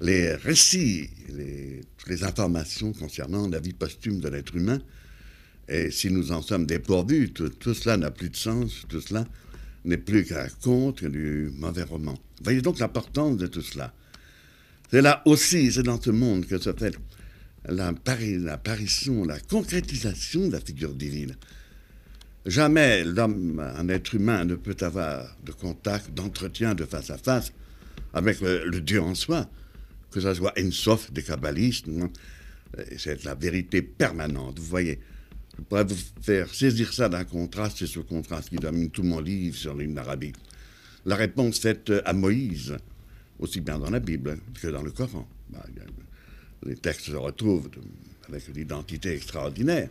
les 0.00 0.34
récits, 0.34 1.10
les, 1.28 1.82
informations 2.22 2.92
concernant 2.92 3.48
la 3.48 3.58
vie 3.58 3.72
posthume 3.72 4.20
de 4.20 4.28
l'être 4.28 4.54
humain. 4.54 4.80
Et 5.68 5.90
si 5.90 6.10
nous 6.10 6.30
en 6.30 6.40
sommes 6.40 6.66
dépourvus, 6.66 7.32
tout, 7.32 7.74
cela 7.74 7.96
n'a 7.96 8.10
plus 8.12 8.30
de 8.30 8.36
sens, 8.36 8.84
tout 8.88 9.00
cela 9.00 9.26
n'est 9.84 9.96
plus 9.96 10.24
qu'un 10.24 10.46
conte, 10.62 11.04
du 11.04 11.50
mauvais 11.58 11.82
roman. 11.82 12.16
Voyez 12.42 12.62
donc 12.62 12.78
l'importance 12.78 13.36
de 13.36 13.46
tout 13.46 13.62
cela. 13.62 13.92
C'est 14.90 15.02
là 15.02 15.22
aussi, 15.24 15.72
c'est 15.72 15.82
dans 15.82 16.00
ce 16.00 16.10
monde 16.10 16.46
que 16.46 16.58
se 16.58 16.72
fait 16.72 16.94
l'apparition, 17.68 19.24
la 19.24 19.40
concrétisation 19.40 20.46
de 20.46 20.52
la 20.52 20.60
figure 20.60 20.94
divine. 20.94 21.34
Jamais 22.44 23.04
un 23.58 23.88
être 23.88 24.14
humain, 24.14 24.44
ne 24.44 24.54
peut 24.54 24.76
avoir 24.80 25.36
de 25.44 25.50
contact, 25.50 26.14
d'entretien 26.14 26.74
de 26.74 26.84
face 26.84 27.10
à 27.10 27.18
face 27.18 27.52
avec 28.12 28.40
le, 28.40 28.80
Dieu 28.80 29.02
en 29.02 29.14
soi, 29.14 29.48
que 30.16 30.22
ce 30.22 30.32
soit 30.32 30.54
Ensof 30.58 31.12
des 31.12 31.22
kabbalistes. 31.22 31.86
C'est 32.96 33.22
la 33.24 33.34
vérité 33.34 33.82
permanente, 33.82 34.58
vous 34.58 34.64
voyez. 34.64 34.98
Je 35.58 35.62
pourrais 35.62 35.84
vous 35.84 35.96
faire 36.22 36.52
saisir 36.54 36.90
ça 36.94 37.10
d'un 37.10 37.24
contraste, 37.24 37.76
c'est 37.78 37.86
ce 37.86 38.00
contraste 38.00 38.48
qui 38.48 38.56
domine 38.56 38.88
tout 38.88 39.02
mon 39.02 39.20
livre 39.20 39.56
sur 39.56 39.74
l'hymne 39.74 39.98
arabique. 39.98 40.36
La 41.04 41.16
réponse 41.16 41.58
faite 41.58 41.92
à 42.06 42.14
Moïse, 42.14 42.76
aussi 43.38 43.60
bien 43.60 43.78
dans 43.78 43.90
la 43.90 44.00
Bible 44.00 44.38
que 44.60 44.68
dans 44.68 44.82
le 44.82 44.90
Coran. 44.90 45.28
Bah, 45.50 45.64
les 46.64 46.76
textes 46.76 47.06
se 47.06 47.16
retrouvent 47.16 47.68
avec 48.26 48.48
une 48.48 48.56
identité 48.56 49.12
extraordinaire. 49.12 49.90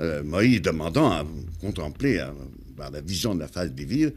Euh, 0.00 0.22
Moïse 0.22 0.60
demandant 0.60 1.10
à 1.10 1.26
contempler 1.60 2.22
par 2.76 2.90
la 2.90 3.00
vision 3.00 3.34
de 3.34 3.40
la 3.40 3.48
face 3.48 3.72
divine, 3.72 4.12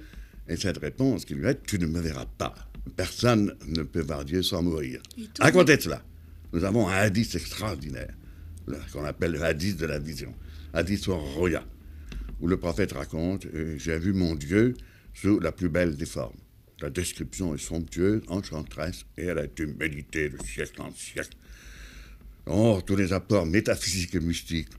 et 0.49 0.57
cette 0.57 0.77
réponse 0.79 1.23
qui 1.23 1.35
lui 1.35 1.47
est 1.47 1.63
Tu 1.65 1.79
ne 1.79 1.87
me 1.87 2.01
verras 2.01 2.25
pas. 2.37 2.53
Personne 2.95 3.55
ne 3.67 3.83
peut 3.83 4.01
voir 4.01 4.25
Dieu 4.25 4.41
sans 4.43 4.61
mourir. 4.61 5.01
À 5.39 5.51
côté 5.51 5.77
de 5.77 5.81
cela, 5.81 6.03
nous 6.53 6.63
avons 6.63 6.87
un 6.87 6.93
hadith 6.93 7.35
extraordinaire, 7.35 8.13
qu'on 8.91 9.05
appelle 9.05 9.31
le 9.31 9.43
hadith 9.43 9.77
de 9.77 9.85
la 9.85 9.99
vision, 9.99 10.33
hadith 10.73 11.03
sur 11.03 11.17
Roya, 11.17 11.63
où 12.39 12.47
le 12.47 12.57
prophète 12.57 12.93
raconte 12.93 13.47
J'ai 13.77 13.97
vu 13.97 14.13
mon 14.13 14.35
Dieu 14.35 14.75
sous 15.13 15.39
la 15.39 15.51
plus 15.51 15.69
belle 15.69 15.95
des 15.95 16.05
formes. 16.05 16.37
La 16.79 16.89
description 16.89 17.55
est 17.55 17.57
somptueuse, 17.57 18.21
enchanteresse, 18.27 19.05
et 19.17 19.25
elle 19.25 19.39
a 19.39 19.45
été 19.45 19.65
méditée 19.65 20.29
de 20.29 20.37
siècle 20.43 20.81
en 20.81 20.91
siècle. 20.91 21.35
Or, 22.45 22.85
tous 22.85 22.95
les 22.95 23.13
apports 23.13 23.45
métaphysiques 23.45 24.15
et 24.15 24.19
mystiques 24.19 24.69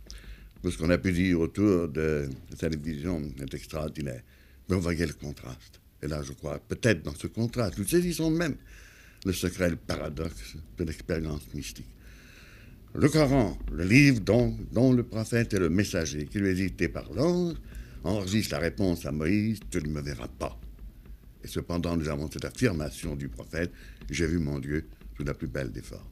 tout 0.62 0.70
ce 0.72 0.78
qu'on 0.78 0.90
a 0.90 0.98
pu 0.98 1.12
dire 1.12 1.40
autour 1.40 1.88
de 1.88 2.28
la 2.50 2.56
télévision 2.56 3.22
est 3.40 3.54
extraordinaire. 3.54 4.22
Mais 4.68 4.76
on 4.76 4.80
voyait 4.80 5.06
le 5.06 5.12
contraste. 5.12 5.80
Et 6.02 6.06
là, 6.06 6.22
je 6.22 6.32
crois, 6.32 6.58
peut-être 6.58 7.02
dans 7.02 7.14
ce 7.14 7.26
contraste, 7.26 7.78
nous 7.78 7.86
saisissons 7.86 8.30
même 8.30 8.56
le 9.24 9.32
secret, 9.32 9.70
le 9.70 9.76
paradoxe 9.76 10.56
de 10.76 10.84
l'expérience 10.84 11.42
mystique. 11.54 11.88
Le 12.94 13.08
Coran, 13.08 13.58
le 13.72 13.84
livre 13.84 14.20
dont, 14.20 14.56
le 14.92 15.02
prophète 15.02 15.52
est 15.54 15.58
le 15.58 15.68
messager, 15.68 16.26
qui 16.26 16.38
lui 16.38 16.48
est 16.50 16.54
dicté 16.54 16.88
par 16.88 17.12
l'ange, 17.12 17.56
enregistre 18.04 18.54
la 18.54 18.60
réponse 18.60 19.04
à 19.06 19.12
Moïse 19.12 19.60
Tu 19.70 19.78
ne 19.82 19.88
me 19.88 20.00
verras 20.00 20.28
pas. 20.28 20.58
Et 21.44 21.48
cependant, 21.48 21.96
nous 21.96 22.08
avons 22.08 22.30
cette 22.30 22.44
affirmation 22.44 23.14
du 23.14 23.28
prophète 23.28 23.72
J'ai 24.10 24.26
vu 24.26 24.38
mon 24.38 24.58
Dieu 24.58 24.86
sous 25.16 25.24
la 25.24 25.34
plus 25.34 25.48
belle 25.48 25.70
des 25.70 25.82
formes. 25.82 26.02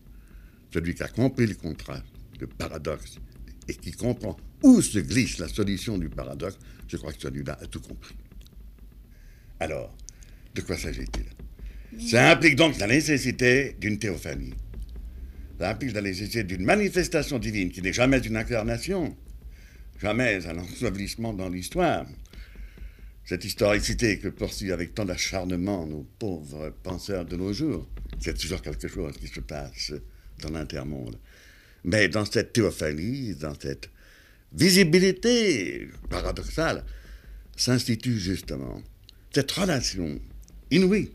Celui 0.72 0.94
qui 0.94 1.02
a 1.02 1.08
compris 1.08 1.46
le 1.46 1.54
contraste, 1.54 2.04
le 2.40 2.46
paradoxe 2.46 3.16
et 3.68 3.74
qui 3.74 3.92
comprend 3.92 4.36
où 4.62 4.82
se 4.82 4.98
glisse 4.98 5.38
la 5.38 5.48
solution 5.48 5.96
du 5.96 6.08
paradoxe, 6.08 6.58
je 6.88 6.96
crois 6.96 7.12
que 7.12 7.20
celui-là 7.22 7.58
a 7.60 7.66
tout 7.66 7.80
compris. 7.80 8.14
Alors, 9.60 9.94
de 10.54 10.60
quoi 10.60 10.76
s'agit-il? 10.76 11.26
Ça 12.08 12.30
implique 12.30 12.56
donc 12.56 12.78
la 12.78 12.86
nécessité 12.86 13.76
d'une 13.80 13.98
théophanie. 13.98 14.54
Ça 15.58 15.70
implique 15.70 15.94
la 15.94 16.02
nécessité 16.02 16.44
d'une 16.44 16.64
manifestation 16.64 17.38
divine 17.38 17.70
qui 17.70 17.80
n'est 17.80 17.92
jamais 17.92 18.18
une 18.18 18.36
incarnation, 18.36 19.16
jamais 20.00 20.46
un 20.46 20.58
ensevelissement 20.58 21.32
dans 21.32 21.48
l'histoire. 21.48 22.06
Cette 23.24 23.44
historicité 23.44 24.18
que 24.18 24.28
poursuivent 24.28 24.72
avec 24.72 24.94
tant 24.94 25.04
d'acharnement 25.04 25.86
nos 25.86 26.06
pauvres 26.18 26.72
penseurs 26.82 27.24
de 27.24 27.36
nos 27.36 27.52
jours, 27.52 27.88
c'est 28.20 28.38
toujours 28.38 28.62
quelque 28.62 28.88
chose 28.88 29.16
qui 29.18 29.26
se 29.28 29.40
passe 29.40 29.92
dans 30.42 30.50
l'intermonde. 30.50 31.18
Mais 31.84 32.08
dans 32.08 32.24
cette 32.24 32.52
théophanie, 32.52 33.34
dans 33.34 33.58
cette 33.58 33.90
visibilité 34.52 35.88
paradoxale, 36.10 36.84
s'institue 37.56 38.18
justement 38.18 38.82
cette 39.36 39.52
relation 39.52 40.18
inouïe 40.70 41.12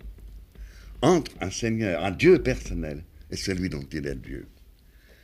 entre 1.01 1.31
un 1.41 1.49
Seigneur, 1.49 2.05
un 2.05 2.11
Dieu 2.11 2.43
personnel, 2.43 3.03
et 3.31 3.35
celui 3.35 3.67
dont 3.67 3.83
il 3.91 4.05
est 4.05 4.13
Dieu. 4.13 4.45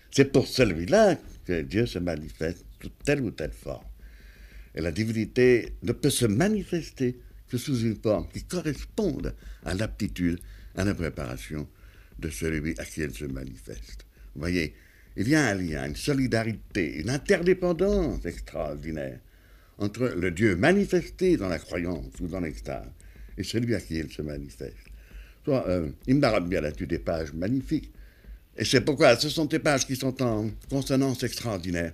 C'est 0.09 0.31
pour 0.31 0.47
celui-là 0.47 1.15
que 1.45 1.61
Dieu 1.61 1.85
se 1.85 1.99
manifeste 1.99 2.65
sous 2.81 2.89
telle 3.05 3.21
ou 3.21 3.29
telle 3.29 3.51
forme. 3.51 3.85
Et 4.73 4.81
la 4.81 4.91
divinité 4.91 5.73
ne 5.83 5.91
peut 5.91 6.09
se 6.09 6.25
manifester 6.25 7.19
que 7.47 7.59
sous 7.59 7.81
une 7.81 7.97
forme 7.97 8.27
qui 8.29 8.41
corresponde 8.41 9.35
à 9.63 9.75
l'aptitude, 9.75 10.39
à 10.75 10.83
la 10.83 10.95
préparation 10.95 11.67
de 12.17 12.31
celui 12.31 12.73
à 12.79 12.83
qui 12.83 13.03
elle 13.03 13.13
se 13.13 13.25
manifeste. 13.25 14.07
Vous 14.33 14.41
voyez, 14.41 14.73
il 15.15 15.27
y 15.29 15.35
a 15.35 15.45
un 15.45 15.53
lien, 15.53 15.85
une 15.85 15.95
solidarité, 15.95 16.99
une 16.99 17.11
interdépendance 17.11 18.25
extraordinaire 18.25 19.19
entre 19.77 20.07
le 20.07 20.31
Dieu 20.31 20.55
manifesté 20.55 21.37
dans 21.37 21.49
la 21.49 21.59
croyance 21.59 22.13
ou 22.19 22.27
dans 22.27 22.39
l'extase 22.39 22.87
et 23.37 23.43
celui 23.43 23.75
à 23.75 23.81
qui 23.81 23.95
il 23.95 24.11
se 24.11 24.21
manifeste. 24.21 24.75
Soit, 25.43 25.67
euh, 25.67 25.89
Ibn 26.07 26.23
Arabi 26.23 26.57
a 26.57 26.71
des 26.71 26.99
pages 26.99 27.33
magnifiques. 27.33 27.91
Et 28.57 28.65
c'est 28.65 28.81
pourquoi 28.81 29.15
ce 29.15 29.29
sont 29.29 29.45
des 29.45 29.59
pages 29.59 29.85
qui 29.85 29.95
sont 29.95 30.21
en 30.21 30.49
consonance 30.69 31.23
extraordinaire 31.23 31.93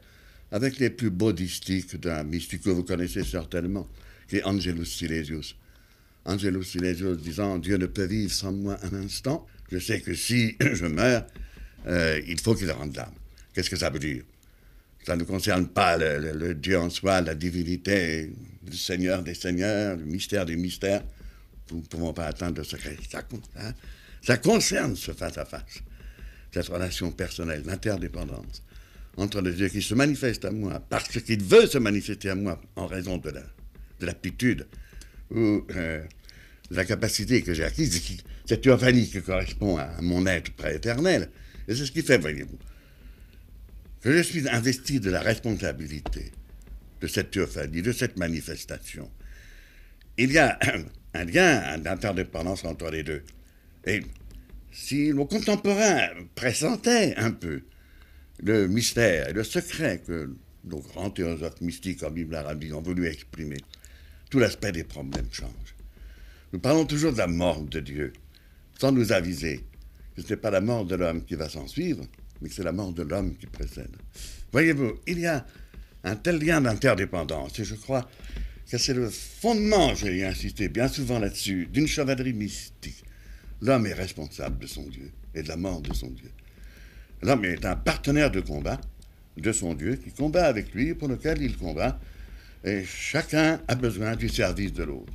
avec 0.52 0.80
les 0.80 0.90
plus 0.90 1.10
beaux 1.10 1.34
d'un 1.34 2.24
mystique 2.24 2.64
que 2.64 2.70
vous 2.70 2.84
connaissez 2.84 3.24
certainement, 3.24 3.88
qui 4.28 4.38
est 4.38 4.44
Angelus 4.44 4.86
Silesius. 4.86 5.56
Angelus 6.26 6.64
Silesius 6.64 7.18
disant 7.18 7.58
Dieu 7.58 7.78
ne 7.78 7.88
peut 7.88 8.06
vivre 8.06 8.32
sans 8.32 8.54
moi 8.54 8.78
un 8.84 8.94
instant. 8.94 9.46
Je 9.72 9.80
sais 9.80 10.00
que 10.00 10.14
si 10.14 10.56
je 10.62 10.86
meurs, 10.86 11.26
euh, 11.88 12.22
il 12.28 12.40
faut 12.40 12.56
qu'il 12.56 12.72
rende 12.72 12.96
l'âme. 12.96 13.14
Qu'est-ce 13.54 13.70
que 13.70 13.76
ça 13.76 13.90
veut 13.90 14.00
dire? 14.00 14.24
Ça 15.06 15.16
ne 15.16 15.24
concerne 15.24 15.68
pas 15.68 15.98
le, 15.98 16.54
Dieu 16.54 16.80
en 16.80 16.90
soi, 16.90 17.22
la 17.22 17.36
divinité, 17.36 18.32
le 18.66 18.74
Seigneur 18.74 19.22
des 19.22 19.34
Seigneurs, 19.34 19.98
le 19.98 20.06
mystère 20.06 20.46
des 20.46 20.56
mystères. 20.56 21.04
Nous 21.72 21.80
ne 21.80 21.84
pouvons 21.84 22.14
pas 22.14 22.26
atteindre 22.28 22.58
le 22.58 22.64
secret. 22.64 22.98
Ça, 23.10 23.22
hein? 23.58 23.74
ça 24.22 24.38
concerne 24.38 24.96
ce 24.96 25.12
face-à-face, 25.12 25.82
cette 26.54 26.68
relation 26.68 27.12
personnelle, 27.12 27.64
l'interdépendance 27.66 28.64
entre 29.18 29.42
le 29.42 29.52
Dieu 29.54 29.70
qui 29.70 29.82
se 29.82 29.94
manifeste 29.94 30.46
à 30.46 30.52
moi 30.52 30.82
parce 30.90 31.20
qu'il 31.22 31.44
veut 31.44 31.68
se 31.68 31.78
manifester 31.78 32.30
à 32.30 32.36
moi 32.36 32.60
en 32.76 32.88
raison 32.88 33.18
de 33.18 33.32
l'aptitude 34.02 34.68
ou 35.32 35.66
euh, 35.76 36.04
de 36.72 36.76
la 36.76 36.86
capacité 36.86 37.42
que 37.42 37.54
j'ai 37.54 37.64
acquise, 37.64 38.02
cette 38.46 38.66
uranie 38.66 39.10
qui 39.10 39.22
correspond 39.22 39.78
à 39.78 40.02
mon 40.02 40.26
être 40.26 40.52
prééternel, 40.54 41.30
et 41.68 41.76
c'est 41.76 41.86
ce 41.86 41.92
qui 41.92 42.02
fait, 42.02 42.18
voyez-vous, 42.18 42.58
je 44.12 44.22
suis 44.22 44.50
investi 44.50 45.00
de 45.00 45.10
la 45.10 45.22
responsabilité 45.22 46.32
de 47.02 47.08
cette 47.08 47.32
théophanie, 47.32 47.82
de 47.82 47.92
cette 47.92 48.18
manifestation. 48.18 49.10
Il 50.18 50.32
y 50.32 50.38
a 50.38 50.58
un 51.14 51.26
lien 51.26 51.78
d'interdépendance 51.78 52.66
entre 52.66 52.90
les 52.90 53.04
deux. 53.04 53.24
Et 53.86 54.02
si 54.72 55.14
nos 55.14 55.26
contemporains 55.26 56.10
pressentaient 56.36 57.16
un 57.18 57.32
peu 57.32 57.62
le 58.42 58.68
mystère 58.68 59.30
et 59.30 59.34
le 59.34 59.44
secret 59.44 60.02
que 60.06 60.34
nos 60.66 60.80
grands 60.80 61.10
théosophes 61.10 61.62
mystiques 61.62 62.00
comme 62.00 62.18
Ibn 62.18 62.36
Arabi 62.36 62.74
ont 62.74 62.82
voulu 62.82 63.08
exprimer, 63.08 63.58
tout 64.30 64.40
l'aspect 64.40 64.72
des 64.72 64.84
problèmes 64.84 65.28
change. 65.32 65.76
Nous 66.52 66.60
parlons 66.60 66.86
toujours 66.86 67.14
de 67.14 67.18
la 67.18 67.28
mort 67.28 67.62
de 67.62 67.80
Dieu, 67.80 68.14
sans 68.80 68.92
nous 68.92 69.12
aviser 69.12 69.64
que 70.16 70.22
ce 70.22 70.30
n'est 70.30 70.38
pas 70.38 70.52
la 70.52 70.62
mort 70.62 70.86
de 70.86 70.96
l'homme 70.96 71.24
qui 71.24 71.36
va 71.36 71.50
s'en 71.50 71.68
suivre, 71.68 72.06
mais 72.44 72.50
c'est 72.50 72.64
la 72.64 72.74
mort 72.74 72.92
de 72.92 73.04
l'homme 73.04 73.36
qui 73.38 73.48
précède. 73.48 73.96
Voyez-vous, 74.52 75.00
il 75.08 75.20
y 75.20 75.26
a 75.26 75.46
un 76.04 76.16
tel 76.18 76.38
lien 76.38 76.60
d'interdépendance, 76.62 77.58
et 77.60 77.64
je 77.64 77.76
crois 77.76 78.08
que 78.70 78.78
c'est 78.78 78.94
le 78.94 79.10
fondement, 79.10 79.96
j'ai 79.96 80.26
insisté 80.26 80.68
bien 80.68 80.90
souvent 80.90 81.20
là-dessus, 81.20 81.68
d'une 81.72 81.88
chevalerie 81.88 82.34
mystique. 82.34 83.04
L'homme 83.62 83.88
est 83.88 83.94
responsable 83.94 84.60
de 84.60 84.68
son 84.68 84.84
Dieu 84.84 85.10
et 85.34 85.42
de 85.42 85.48
la 85.48 85.56
mort 85.56 85.82
de 85.82 85.94
son 85.94 86.10
Dieu. 86.10 86.30
L'homme 87.22 87.46
est 87.46 87.66
un 87.66 87.78
partenaire 87.78 88.30
de 88.30 88.42
combat 88.42 88.80
de 89.38 89.52
son 89.52 89.74
Dieu 89.74 89.96
qui 89.96 90.12
combat 90.12 90.46
avec 90.46 90.74
lui, 90.74 90.94
pour 90.94 91.08
lequel 91.08 91.42
il 91.42 91.58
combat, 91.58 92.00
et 92.66 92.84
chacun 92.84 93.62
a 93.68 93.76
besoin 93.76 94.16
du 94.16 94.28
service 94.28 94.74
de 94.74 94.84
l'autre. 94.84 95.14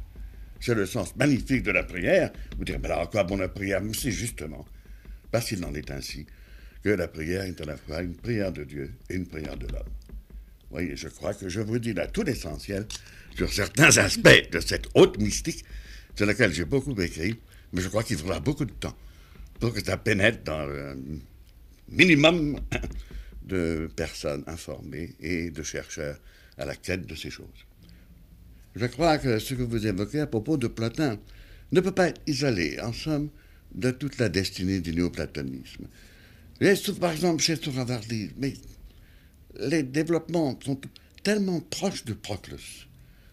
C'est 0.60 0.74
le 0.74 0.86
sens 0.86 1.14
magnifique 1.16 1.62
de 1.62 1.70
la 1.70 1.84
prière. 1.84 2.32
Vous 2.56 2.64
direz, 2.64 2.78
mais 2.78 2.86
alors 2.86 3.02
à 3.02 3.06
quoi 3.06 3.24
bon 3.24 3.36
la 3.36 3.48
prière 3.48 3.80
c'est 3.92 4.10
justement? 4.10 4.64
Parce 5.30 5.46
qu'il 5.46 5.64
en 5.64 5.74
est 5.74 5.90
ainsi 5.90 6.26
que 6.82 6.90
la 6.90 7.08
prière 7.08 7.42
est 7.42 7.60
à 7.60 7.64
la 7.64 7.76
fois 7.76 8.02
une 8.02 8.14
prière 8.14 8.52
de 8.52 8.64
Dieu 8.64 8.90
et 9.10 9.14
une 9.14 9.26
prière 9.26 9.56
de 9.56 9.66
l'homme. 9.66 9.92
Voyez, 10.70 10.96
je 10.96 11.08
crois 11.08 11.34
que 11.34 11.48
je 11.48 11.60
vous 11.60 11.78
dis 11.78 11.94
là 11.94 12.06
tout 12.06 12.22
l'essentiel 12.22 12.86
sur 13.36 13.52
certains 13.52 13.96
aspects 13.98 14.50
de 14.52 14.60
cette 14.60 14.86
haute 14.94 15.18
mystique 15.18 15.64
sur 16.14 16.26
laquelle 16.26 16.52
j'ai 16.52 16.64
beaucoup 16.64 16.98
écrit, 17.00 17.38
mais 17.72 17.80
je 17.80 17.88
crois 17.88 18.02
qu'il 18.02 18.18
faudra 18.18 18.40
beaucoup 18.40 18.64
de 18.64 18.72
temps 18.72 18.96
pour 19.60 19.72
que 19.72 19.82
ça 19.82 19.96
pénètre 19.96 20.42
dans 20.44 20.66
le 20.66 20.96
minimum 21.88 22.60
de 23.44 23.90
personnes 23.96 24.44
informées 24.46 25.14
et 25.20 25.50
de 25.50 25.62
chercheurs 25.62 26.18
à 26.58 26.64
la 26.64 26.74
quête 26.74 27.06
de 27.06 27.14
ces 27.14 27.30
choses. 27.30 27.46
Je 28.76 28.86
crois 28.86 29.18
que 29.18 29.38
ce 29.38 29.54
que 29.54 29.62
vous 29.62 29.86
évoquez 29.86 30.20
à 30.20 30.26
propos 30.26 30.56
de 30.56 30.68
Platon 30.68 31.18
ne 31.72 31.80
peut 31.80 31.92
pas 31.92 32.08
être 32.08 32.20
isolé, 32.26 32.78
en 32.80 32.92
somme, 32.92 33.30
de 33.74 33.90
toute 33.90 34.18
la 34.18 34.28
destinée 34.28 34.80
du 34.80 34.94
néoplatonisme. 34.94 35.86
Par 37.00 37.12
exemple, 37.12 37.42
chez 37.42 37.56
Souravardi, 37.56 38.30
mais 38.36 38.54
les 39.61 39.84
développements 39.84 40.59
sont 40.64 40.80
tellement 41.22 41.61
proches 41.61 42.04
de 42.04 42.14
Proclus, 42.14 42.88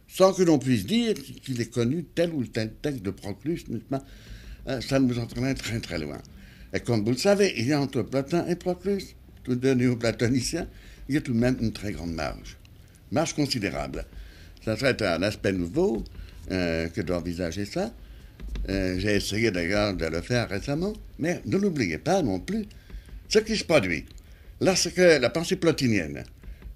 sans 0.08 0.34
que 0.34 0.44
l'on 0.44 0.60
puisse 0.60 0.86
dire 0.86 1.16
qu'il 1.16 1.60
ait 1.60 1.66
connu 1.66 2.04
tel 2.04 2.32
ou 2.34 2.46
tel 2.46 2.74
texte 2.82 3.02
de 3.02 3.12
Proclus, 3.12 3.64
euh, 4.68 4.82
Ça 4.82 5.00
nous 5.00 5.18
entraîne 5.18 5.56
très 5.56 5.80
très 5.80 5.98
loin. 5.98 6.22
Et 6.74 6.80
comme 6.80 7.04
vous 7.04 7.12
le 7.12 7.18
savez, 7.18 7.54
il 7.58 7.68
y 7.68 7.74
a 7.74 7.82
entre 7.82 8.04
Platon 8.04 8.46
et 8.48 8.56
Proclus, 8.56 9.16
tous 9.44 9.56
deux 9.56 9.74
néoplatoniciens, 9.74 10.68
il 11.08 11.16
y 11.16 11.18
a 11.18 11.22
tout 11.22 11.34
de 11.34 11.40
même 11.40 11.58
une 11.62 11.72
très 11.72 11.94
grande 11.94 12.14
marge. 12.14 12.58
Marge 13.12 13.34
considérable. 13.34 14.06
Ça 14.64 14.76
serait 14.76 15.02
un 15.04 15.22
aspect 15.24 15.54
nouveau 15.54 16.04
euh, 16.52 16.88
que 16.90 17.02
d'envisager 17.02 17.66
ça. 17.66 17.94
Euh, 18.70 19.00
j'ai 19.00 19.16
essayé 19.16 19.52
d'ailleurs 19.52 19.96
de 19.96 20.06
le 20.06 20.22
faire 20.22 20.50
récemment, 20.50 20.94
mais 21.20 21.42
ne 21.46 21.58
l'oubliez 21.58 21.98
pas 21.98 22.22
non 22.22 22.40
plus 22.40 22.66
ce 23.30 23.40
qui 23.40 23.58
se 23.58 23.64
produit 23.64 24.06
lorsque 24.62 24.98
la 24.98 25.30
pensée 25.30 25.56
plotinienne 25.56 26.24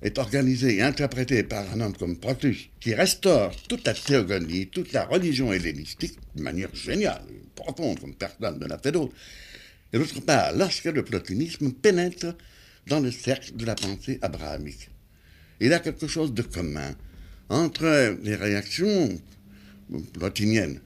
est 0.02 0.18
organisée 0.18 0.78
et 0.78 0.82
interprétée 0.82 1.44
par 1.44 1.70
un 1.74 1.82
homme 1.82 1.96
comme 1.96 2.18
Proclus, 2.18 2.70
qui 2.80 2.94
restaure 2.94 3.54
toute 3.68 3.86
la 3.86 3.94
théogonie, 3.94 4.68
toute 4.68 4.94
la 4.94 5.06
religion 5.06 5.52
hellénistique 5.52 6.18
de 6.36 6.42
manière 6.42 6.74
géniale, 6.74 7.24
profonde, 7.56 8.00
comme 8.00 8.16
personne 8.16 8.60
ne 8.60 8.66
l'a 8.66 8.78
fait 8.78 8.94
d'autre. 8.94 9.14
Et 9.92 9.98
d'autre 9.98 10.22
part, 10.22 10.54
lorsque 10.56 10.86
le 10.86 11.04
plotinisme 11.04 11.72
pénètre 11.72 12.36
dans 12.88 13.00
le 13.00 13.12
cercle 13.12 13.56
de 13.56 13.66
la 13.66 13.76
pensée 13.76 14.20
abrahamique. 14.22 14.90
Il 15.60 15.70
y 15.70 15.74
a 15.74 15.80
quelque 15.80 16.08
chose 16.08 16.34
de 16.34 16.42
commun 16.42 16.96
entre 17.50 18.18
les 18.24 18.36
réactions 18.36 19.10
plotiniennes 20.14 20.80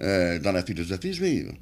euh, 0.00 0.38
dans 0.38 0.52
la 0.52 0.62
philosophie 0.62 1.12
juive. 1.12 1.52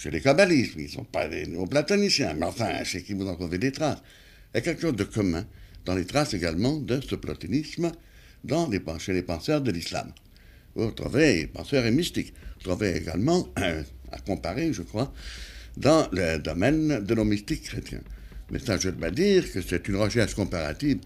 Chez 0.00 0.10
les 0.10 0.22
kabbalistes, 0.22 0.72
ils 0.78 0.84
ne 0.84 0.88
sont 0.88 1.04
pas 1.04 1.28
des 1.28 1.44
néo-platoniciens, 1.44 2.32
mais 2.32 2.46
enfin, 2.46 2.82
chez 2.84 3.02
qui 3.02 3.12
vous 3.12 3.28
en 3.28 3.36
trouvez 3.36 3.58
des 3.58 3.70
traces. 3.70 3.98
Il 4.54 4.56
y 4.56 4.58
a 4.58 4.60
quelque 4.62 4.80
chose 4.80 4.96
de 4.96 5.04
commun 5.04 5.44
dans 5.84 5.94
les 5.94 6.06
traces 6.06 6.32
également 6.32 6.78
de 6.78 7.02
ce 7.02 7.16
plotinisme 7.16 7.92
dans 8.42 8.66
les, 8.70 8.80
chez 8.98 9.12
les 9.12 9.22
penseurs 9.22 9.60
de 9.60 9.70
l'islam. 9.70 10.10
Vous 10.74 10.90
trouvez 10.92 11.46
penseurs 11.48 11.84
et 11.84 11.90
mystiques. 11.90 12.32
Vous 12.54 12.70
trouvez 12.70 12.96
également, 12.96 13.46
à 14.10 14.18
comparer, 14.20 14.72
je 14.72 14.80
crois, 14.80 15.12
dans 15.76 16.08
le 16.12 16.38
domaine 16.38 17.04
de 17.04 17.14
nos 17.14 17.26
mystiques 17.26 17.64
chrétiens. 17.64 18.00
Mais 18.50 18.58
ça, 18.58 18.78
je 18.78 18.88
dois 18.88 19.10
dire 19.10 19.52
que 19.52 19.60
c'est 19.60 19.86
une 19.86 19.96
recherche 19.96 20.32
comparative 20.34 21.00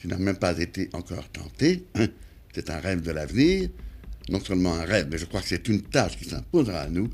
qui 0.00 0.08
n'a 0.08 0.18
même 0.18 0.38
pas 0.38 0.58
été 0.58 0.90
encore 0.94 1.28
tentée. 1.28 1.84
C'est 2.52 2.70
un 2.70 2.80
rêve 2.80 3.02
de 3.02 3.12
l'avenir, 3.12 3.68
non 4.30 4.40
seulement 4.40 4.74
un 4.74 4.84
rêve, 4.84 5.06
mais 5.12 5.18
je 5.18 5.26
crois 5.26 5.42
que 5.42 5.48
c'est 5.48 5.68
une 5.68 5.82
tâche 5.82 6.18
qui 6.18 6.24
s'imposera 6.24 6.80
à 6.80 6.88
nous 6.88 7.08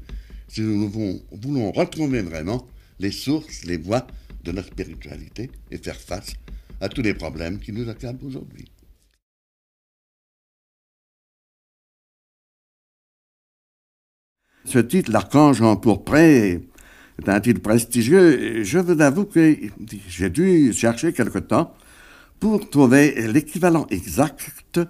si 0.52 0.60
nous 0.60 0.90
voulons 1.32 1.72
retrouver 1.72 2.20
vraiment 2.20 2.68
les 2.98 3.10
sources, 3.10 3.64
les 3.64 3.78
voies 3.78 4.06
de 4.44 4.52
notre 4.52 4.68
spiritualité 4.68 5.50
et 5.70 5.78
faire 5.78 5.96
face 5.96 6.34
à 6.82 6.90
tous 6.90 7.00
les 7.00 7.14
problèmes 7.14 7.58
qui 7.58 7.72
nous 7.72 7.88
accablent 7.88 8.26
aujourd'hui. 8.26 8.70
Ce 14.66 14.78
titre, 14.78 15.10
L'Archange 15.10 15.62
empourpré, 15.62 16.68
est 17.18 17.28
un 17.28 17.40
titre 17.40 17.62
prestigieux. 17.62 18.62
Je 18.62 18.78
vous 18.78 19.00
avoue 19.00 19.24
que 19.24 19.56
j'ai 20.08 20.28
dû 20.28 20.74
chercher 20.74 21.14
quelque 21.14 21.38
temps 21.38 21.74
pour 22.40 22.68
trouver 22.68 23.26
l'équivalent 23.28 23.86
exact 23.88 24.80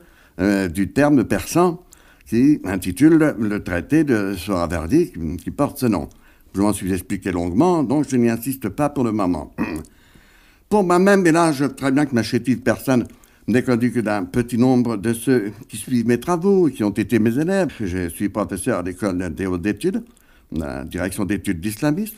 euh, 0.40 0.68
du 0.68 0.92
terme 0.92 1.22
persan 1.24 1.84
qui 2.32 2.62
intitule 2.64 3.34
le 3.38 3.62
traité 3.62 4.04
de 4.04 4.32
Soravardi 4.34 5.12
qui 5.36 5.50
porte 5.50 5.76
ce 5.78 5.84
nom. 5.84 6.08
Je 6.54 6.62
m'en 6.62 6.72
suis 6.72 6.90
expliqué 6.90 7.30
longuement, 7.30 7.82
donc 7.82 8.08
je 8.08 8.16
n'y 8.16 8.30
insiste 8.30 8.70
pas 8.70 8.88
pour 8.88 9.04
le 9.04 9.12
moment. 9.12 9.54
pour 10.70 10.82
moi-même, 10.82 11.26
et 11.26 11.32
là, 11.32 11.52
je 11.52 11.66
très 11.66 11.92
bien 11.92 12.06
que 12.06 12.14
ma 12.14 12.22
chétive 12.22 12.60
personne 12.60 13.06
n'est 13.48 13.62
connue 13.62 13.92
que 13.92 14.00
d'un 14.00 14.24
petit 14.24 14.56
nombre 14.56 14.96
de 14.96 15.12
ceux 15.12 15.52
qui 15.68 15.76
suivent 15.76 16.06
mes 16.06 16.18
travaux, 16.18 16.70
qui 16.70 16.82
ont 16.84 16.90
été 16.90 17.18
mes 17.18 17.38
élèves. 17.38 17.68
Je 17.78 18.08
suis 18.08 18.30
professeur 18.30 18.78
à 18.78 18.82
l'école 18.82 19.34
des 19.34 19.44
hautes 19.44 19.66
études, 19.66 20.02
la 20.52 20.84
direction 20.84 21.26
d'études 21.26 21.60
d'islamisme, 21.60 22.16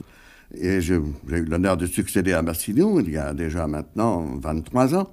et 0.57 0.81
j'ai 0.81 0.95
eu 0.95 1.45
l'honneur 1.45 1.77
de 1.77 1.87
succéder 1.87 2.35
à 2.35 2.43
Massillon 2.43 3.01
il 3.01 3.11
y 3.11 3.17
a 3.17 3.35
déjà 3.35 3.67
maintenant 3.67 4.25
23 4.41 4.95
ans. 4.95 5.09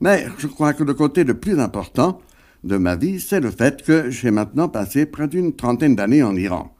Mais 0.00 0.28
je 0.38 0.46
crois 0.46 0.74
que 0.74 0.84
le 0.84 0.94
côté 0.94 1.24
le 1.24 1.34
plus 1.34 1.58
important, 1.58 2.20
de 2.64 2.76
ma 2.76 2.96
vie, 2.96 3.20
c'est 3.20 3.40
le 3.40 3.50
fait 3.50 3.82
que 3.82 4.10
j'ai 4.10 4.30
maintenant 4.30 4.68
passé 4.68 5.06
près 5.06 5.28
d'une 5.28 5.54
trentaine 5.54 5.94
d'années 5.94 6.22
en 6.22 6.34
Iran. 6.36 6.74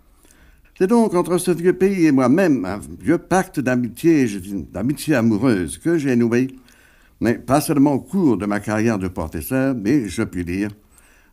C'est 0.76 0.86
donc 0.86 1.14
entre 1.14 1.38
ce 1.38 1.50
vieux 1.50 1.72
pays 1.72 2.06
et 2.06 2.12
moi-même 2.12 2.64
un 2.64 2.80
vieux 3.00 3.18
pacte 3.18 3.58
d'amitié, 3.58 4.26
d'amitié 4.72 5.14
amoureuse 5.16 5.78
que 5.78 5.98
j'ai 5.98 6.14
noué, 6.14 6.48
mais 7.20 7.34
pas 7.34 7.60
seulement 7.60 7.94
au 7.94 8.00
cours 8.00 8.36
de 8.36 8.46
ma 8.46 8.60
carrière 8.60 8.98
de 8.98 9.08
professeur, 9.08 9.74
mais 9.74 10.08
je 10.08 10.22
puis 10.22 10.44
dire 10.44 10.70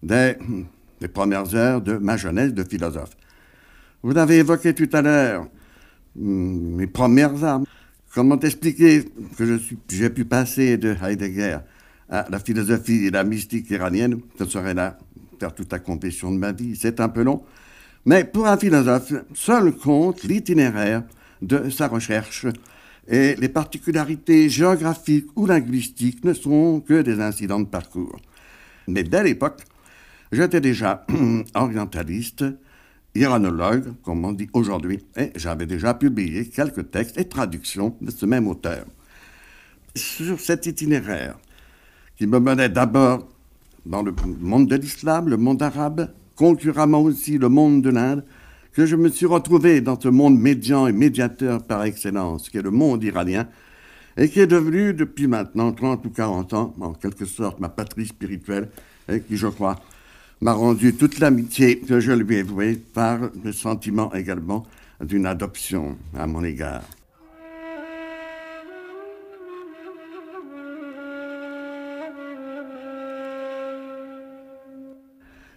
dès 0.02 0.38
les 1.02 1.08
premières 1.08 1.54
heures 1.54 1.82
de 1.82 1.98
ma 1.98 2.18
jeunesse 2.18 2.54
de 2.54 2.64
philosophe. 2.64 3.16
Vous 4.02 4.18
avez 4.18 4.38
évoqué 4.38 4.74
tout 4.74 4.90
à 4.94 5.02
l'heure 5.02 5.48
hmm, 6.16 6.76
mes 6.78 6.88
premières 6.88 7.44
armes. 7.44 7.66
Comment 8.14 8.40
expliquer 8.40 9.04
que 9.38 9.60
j'ai 9.90 10.10
pu 10.10 10.26
passer 10.26 10.78
de 10.78 10.96
Heidegger 11.04 11.58
à 12.10 12.26
la 12.30 12.40
philosophie 12.40 13.06
et 13.06 13.12
la 13.12 13.24
mystique 13.24 13.70
iranienne, 13.70 14.20
ce 14.38 14.46
serait 14.46 14.74
là 14.74 14.98
faire 15.40 15.54
toute 15.54 15.72
la 15.72 15.80
confession 15.80 16.32
de 16.32 16.38
ma 16.38 16.52
vie. 16.52 16.76
C'est 16.76 17.00
un 17.00 17.10
peu 17.10 17.24
long. 17.24 17.44
Mais 18.06 18.24
pour 18.24 18.48
un 18.48 18.58
philosophe, 18.58 19.14
seul 19.34 19.72
compte 19.74 20.24
l'itinéraire 20.24 21.04
de 21.42 21.70
sa 21.70 21.88
recherche 21.88 22.46
et 23.08 23.36
les 23.36 23.50
particularités 23.50 24.50
géographiques 24.50 25.28
ou 25.36 25.46
linguistiques 25.46 26.24
ne 26.24 26.34
sont 26.34 26.82
que 26.82 27.02
des 27.02 27.20
incidents 27.20 27.60
de 27.60 27.66
parcours. 27.66 28.20
Mais 28.88 29.04
dès 29.04 29.24
l'époque, 29.24 29.62
j'étais 30.32 30.62
déjà 30.62 31.06
orientaliste, 31.56 32.46
iranologue, 33.16 33.94
comme 34.04 34.26
on 34.26 34.34
dit 34.34 34.50
aujourd'hui, 34.54 35.04
et 35.18 35.32
j'avais 35.36 35.66
déjà 35.66 35.94
publié 35.94 36.48
quelques 36.48 36.92
textes 36.92 37.18
et 37.18 37.26
traductions 37.26 37.96
de 38.02 38.12
ce 38.12 38.26
même 38.26 38.48
auteur. 38.48 38.86
Sur 39.96 40.40
cet 40.40 40.66
itinéraire, 40.66 41.38
qui 42.18 42.28
me 42.28 42.40
menait 42.40 42.70
d'abord 42.70 43.28
dans 43.86 44.02
le 44.02 44.14
monde 44.40 44.68
de 44.68 44.76
l'islam, 44.76 45.30
le 45.30 45.38
monde 45.38 45.62
arabe, 45.62 46.10
concurremment 46.36 47.02
aussi 47.02 47.38
le 47.38 47.50
monde 47.50 47.82
de 47.82 47.90
l'Inde, 47.90 48.24
que 48.74 48.86
je 48.86 48.96
me 48.96 49.10
suis 49.10 49.26
retrouvé 49.26 49.80
dans 49.82 50.00
ce 50.00 50.10
monde 50.10 50.40
médian 50.40 50.88
et 50.88 50.92
médiateur 50.92 51.64
par 51.64 51.84
excellence, 51.84 52.50
qui 52.50 52.58
est 52.58 52.62
le 52.62 52.72
monde 52.72 53.04
iranien, 53.04 53.48
et 54.18 54.30
qui 54.30 54.40
est 54.40 54.48
devenu 54.48 54.94
depuis 54.94 55.28
maintenant 55.28 55.72
30 55.72 56.06
ou 56.06 56.10
40 56.10 56.54
ans, 56.54 56.74
en 56.80 56.94
quelque 56.94 57.26
sorte, 57.26 57.60
ma 57.60 57.70
patrie 57.70 58.08
spirituelle, 58.08 58.70
et 59.10 59.22
qui, 59.22 59.38
je 59.38 59.48
crois, 59.48 59.78
m'a 60.42 60.54
rendu 60.54 60.94
toute 60.96 61.20
l'amitié 61.20 61.80
que 61.80 62.00
je 62.00 62.12
lui 62.12 62.36
ai 62.36 62.44
vouée 62.44 62.76
par 62.76 63.20
le 63.44 63.52
sentiment 63.52 64.14
également 64.14 64.66
d'une 65.02 65.26
adoption 65.26 65.98
à 66.18 66.28
mon 66.28 66.44
égard. 66.44 66.84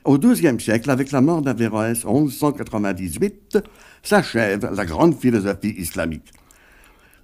Au 0.04 0.18
XIIe 0.18 0.60
siècle, 0.60 0.90
avec 0.90 1.10
la 1.12 1.20
mort 1.20 1.42
d'Averroès 1.42 2.04
en 2.04 2.20
1198, 2.20 3.58
s'achève 4.02 4.70
la 4.74 4.84
grande 4.84 5.14
philosophie 5.14 5.74
islamique. 5.76 6.32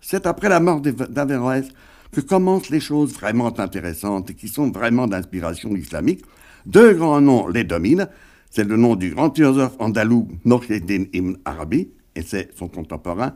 C'est 0.01 0.27
après 0.27 0.49
la 0.49 0.61
mort 0.61 0.81
d'Averroès 0.81 1.69
que 2.13 2.21
commencent 2.21 2.71
les 2.71 2.81
choses 2.81 3.13
vraiment 3.15 3.59
intéressantes 3.59 4.31
et 4.31 4.35
qui 4.35 4.49
sont 4.49 4.71
vraiment 4.71 5.07
d'inspiration 5.07 5.75
islamique. 5.77 6.25
Deux 6.67 6.95
grands 6.95 7.21
noms 7.21 7.49
les 7.49 7.65
dominent. 7.65 8.09
C'est 8.51 8.65
le 8.65 8.77
nom 8.77 8.97
du 8.97 9.15
grand 9.15 9.35
philosophe 9.35 9.75
andalou 9.79 10.29
Nocheddin 10.45 11.05
ibn 11.13 11.35
Arabi 11.45 11.91
et 12.15 12.23
c'est 12.23 12.51
son 12.57 12.69
contemporain, 12.69 13.35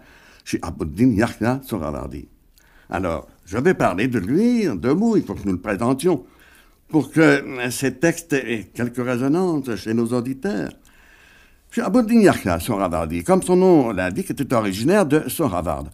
Abuddin 0.62 1.10
Yahya 1.10 1.60
Soravardi. 1.64 2.28
Alors, 2.90 3.28
je 3.44 3.58
vais 3.58 3.74
parler 3.74 4.08
de 4.08 4.18
lui 4.18 4.66
deux 4.76 4.94
mots, 4.94 5.16
il 5.16 5.24
faut 5.24 5.34
que 5.34 5.44
nous 5.44 5.52
le 5.52 5.60
présentions 5.60 6.24
pour 6.88 7.10
que 7.10 7.44
ces 7.70 7.94
textes 7.94 8.32
aient 8.32 8.70
quelque 8.74 9.00
résonance 9.00 9.74
chez 9.76 9.94
nos 9.94 10.06
auditeurs. 10.06 10.70
Abuddin 11.76 12.20
Yahya 12.20 12.58
Soravardi, 12.58 13.22
comme 13.22 13.42
son 13.42 13.56
nom 13.56 13.90
l'indique, 13.92 14.30
était 14.30 14.52
originaire 14.54 15.06
de 15.06 15.28
Soravard. 15.28 15.84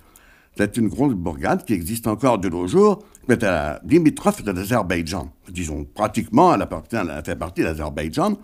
C'est 0.56 0.76
une 0.76 0.88
grosse 0.88 1.14
bourgade 1.14 1.64
qui 1.64 1.72
existe 1.72 2.06
encore 2.06 2.38
de 2.38 2.48
nos 2.48 2.68
jours, 2.68 3.04
mais 3.28 3.34
est 3.34 3.42
la 3.42 3.80
limitrophe 3.84 4.42
de 4.42 4.52
l'Azerbaïdjan. 4.52 5.30
Disons, 5.50 5.84
pratiquement, 5.84 6.54
elle, 6.54 6.66
elle 6.92 7.22
fait 7.24 7.36
partie 7.36 7.62
de 7.62 7.66
l'Azerbaïdjan. 7.66 8.38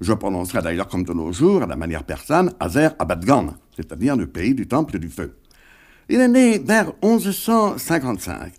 Je 0.00 0.12
prononcerai 0.12 0.62
d'ailleurs 0.62 0.86
comme 0.86 1.04
de 1.04 1.12
nos 1.12 1.32
jours, 1.32 1.62
à 1.62 1.66
la 1.66 1.74
manière 1.74 2.04
persane, 2.04 2.52
Azer 2.60 2.94
Abadgan, 2.98 3.54
c'est-à-dire 3.74 4.14
le 4.14 4.26
pays 4.26 4.54
du 4.54 4.68
temple 4.68 4.98
du 4.98 5.08
feu. 5.08 5.36
Il 6.08 6.20
est 6.20 6.28
né 6.28 6.58
vers 6.58 6.92
1155. 7.02 8.52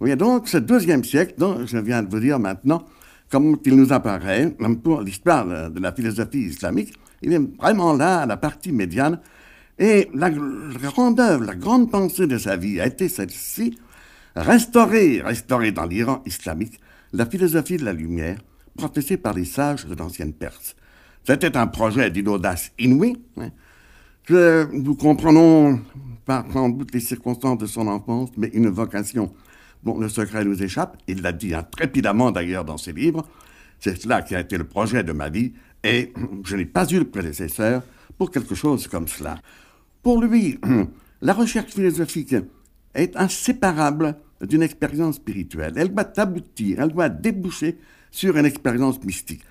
Oui, 0.00 0.16
donc, 0.16 0.48
ce 0.48 0.58
deuxième 0.58 1.02
siècle 1.02 1.34
dont 1.38 1.66
je 1.66 1.78
viens 1.78 2.02
de 2.02 2.10
vous 2.10 2.20
dire 2.20 2.38
maintenant, 2.38 2.84
comme 3.30 3.58
il 3.64 3.76
nous 3.76 3.92
apparaît, 3.92 4.54
même 4.60 4.78
pour 4.78 5.02
l'histoire 5.02 5.70
de 5.70 5.80
la 5.80 5.92
philosophie 5.92 6.42
islamique, 6.42 6.94
il 7.20 7.32
est 7.32 7.56
vraiment 7.58 7.92
là, 7.92 8.24
la 8.24 8.36
partie 8.36 8.70
médiane, 8.70 9.20
et 9.78 10.08
la 10.14 10.30
grande 10.30 11.20
œuvre, 11.20 11.44
la 11.44 11.54
grande 11.54 11.90
pensée 11.90 12.26
de 12.26 12.38
sa 12.38 12.56
vie 12.56 12.80
a 12.80 12.86
été 12.86 13.08
celle-ci, 13.08 13.78
restaurer, 14.36 15.20
restaurer 15.20 15.72
dans 15.72 15.84
l'Iran 15.84 16.22
islamique 16.26 16.80
la 17.12 17.26
philosophie 17.26 17.76
de 17.76 17.84
la 17.84 17.92
lumière 17.92 18.38
professée 18.76 19.16
par 19.16 19.34
les 19.34 19.44
sages 19.44 19.86
de 19.86 19.94
l'ancienne 19.94 20.32
Perse. 20.32 20.76
C'était 21.24 21.56
un 21.56 21.66
projet 21.66 22.10
d'une 22.10 22.28
audace 22.28 22.72
inouïe, 22.78 23.16
hein, 23.36 23.50
que 24.24 24.68
nous 24.72 24.94
comprenons 24.94 25.80
par 26.24 26.44
sans 26.52 26.68
doute 26.68 26.92
les 26.92 27.00
circonstances 27.00 27.58
de 27.58 27.66
son 27.66 27.86
enfance, 27.88 28.30
mais 28.36 28.48
une 28.48 28.68
vocation 28.68 29.32
dont 29.82 29.98
le 29.98 30.08
secret 30.08 30.44
nous 30.44 30.62
échappe. 30.62 30.96
Il 31.06 31.22
l'a 31.22 31.32
dit 31.32 31.54
intrépidamment 31.54 32.30
d'ailleurs 32.30 32.64
dans 32.64 32.78
ses 32.78 32.92
livres. 32.92 33.26
C'est 33.80 34.00
cela 34.00 34.22
qui 34.22 34.34
a 34.34 34.40
été 34.40 34.58
le 34.58 34.64
projet 34.64 35.04
de 35.04 35.12
ma 35.12 35.28
vie, 35.28 35.52
et 35.84 36.12
je 36.44 36.56
n'ai 36.56 36.66
pas 36.66 36.86
eu 36.88 36.98
le 36.98 37.04
prédécesseur 37.04 37.82
pour 38.16 38.30
quelque 38.30 38.54
chose 38.54 38.88
comme 38.88 39.08
cela. 39.08 39.38
Pour 40.02 40.22
lui, 40.22 40.58
la 41.22 41.32
recherche 41.32 41.72
philosophique 41.72 42.34
est 42.94 43.16
inséparable 43.16 44.16
d'une 44.40 44.62
expérience 44.62 45.16
spirituelle. 45.16 45.74
Elle 45.76 45.92
doit 45.92 46.12
aboutir, 46.16 46.80
elle 46.80 46.90
doit 46.90 47.08
déboucher 47.08 47.78
sur 48.10 48.36
une 48.36 48.46
expérience 48.46 49.02
mystique. 49.04 49.42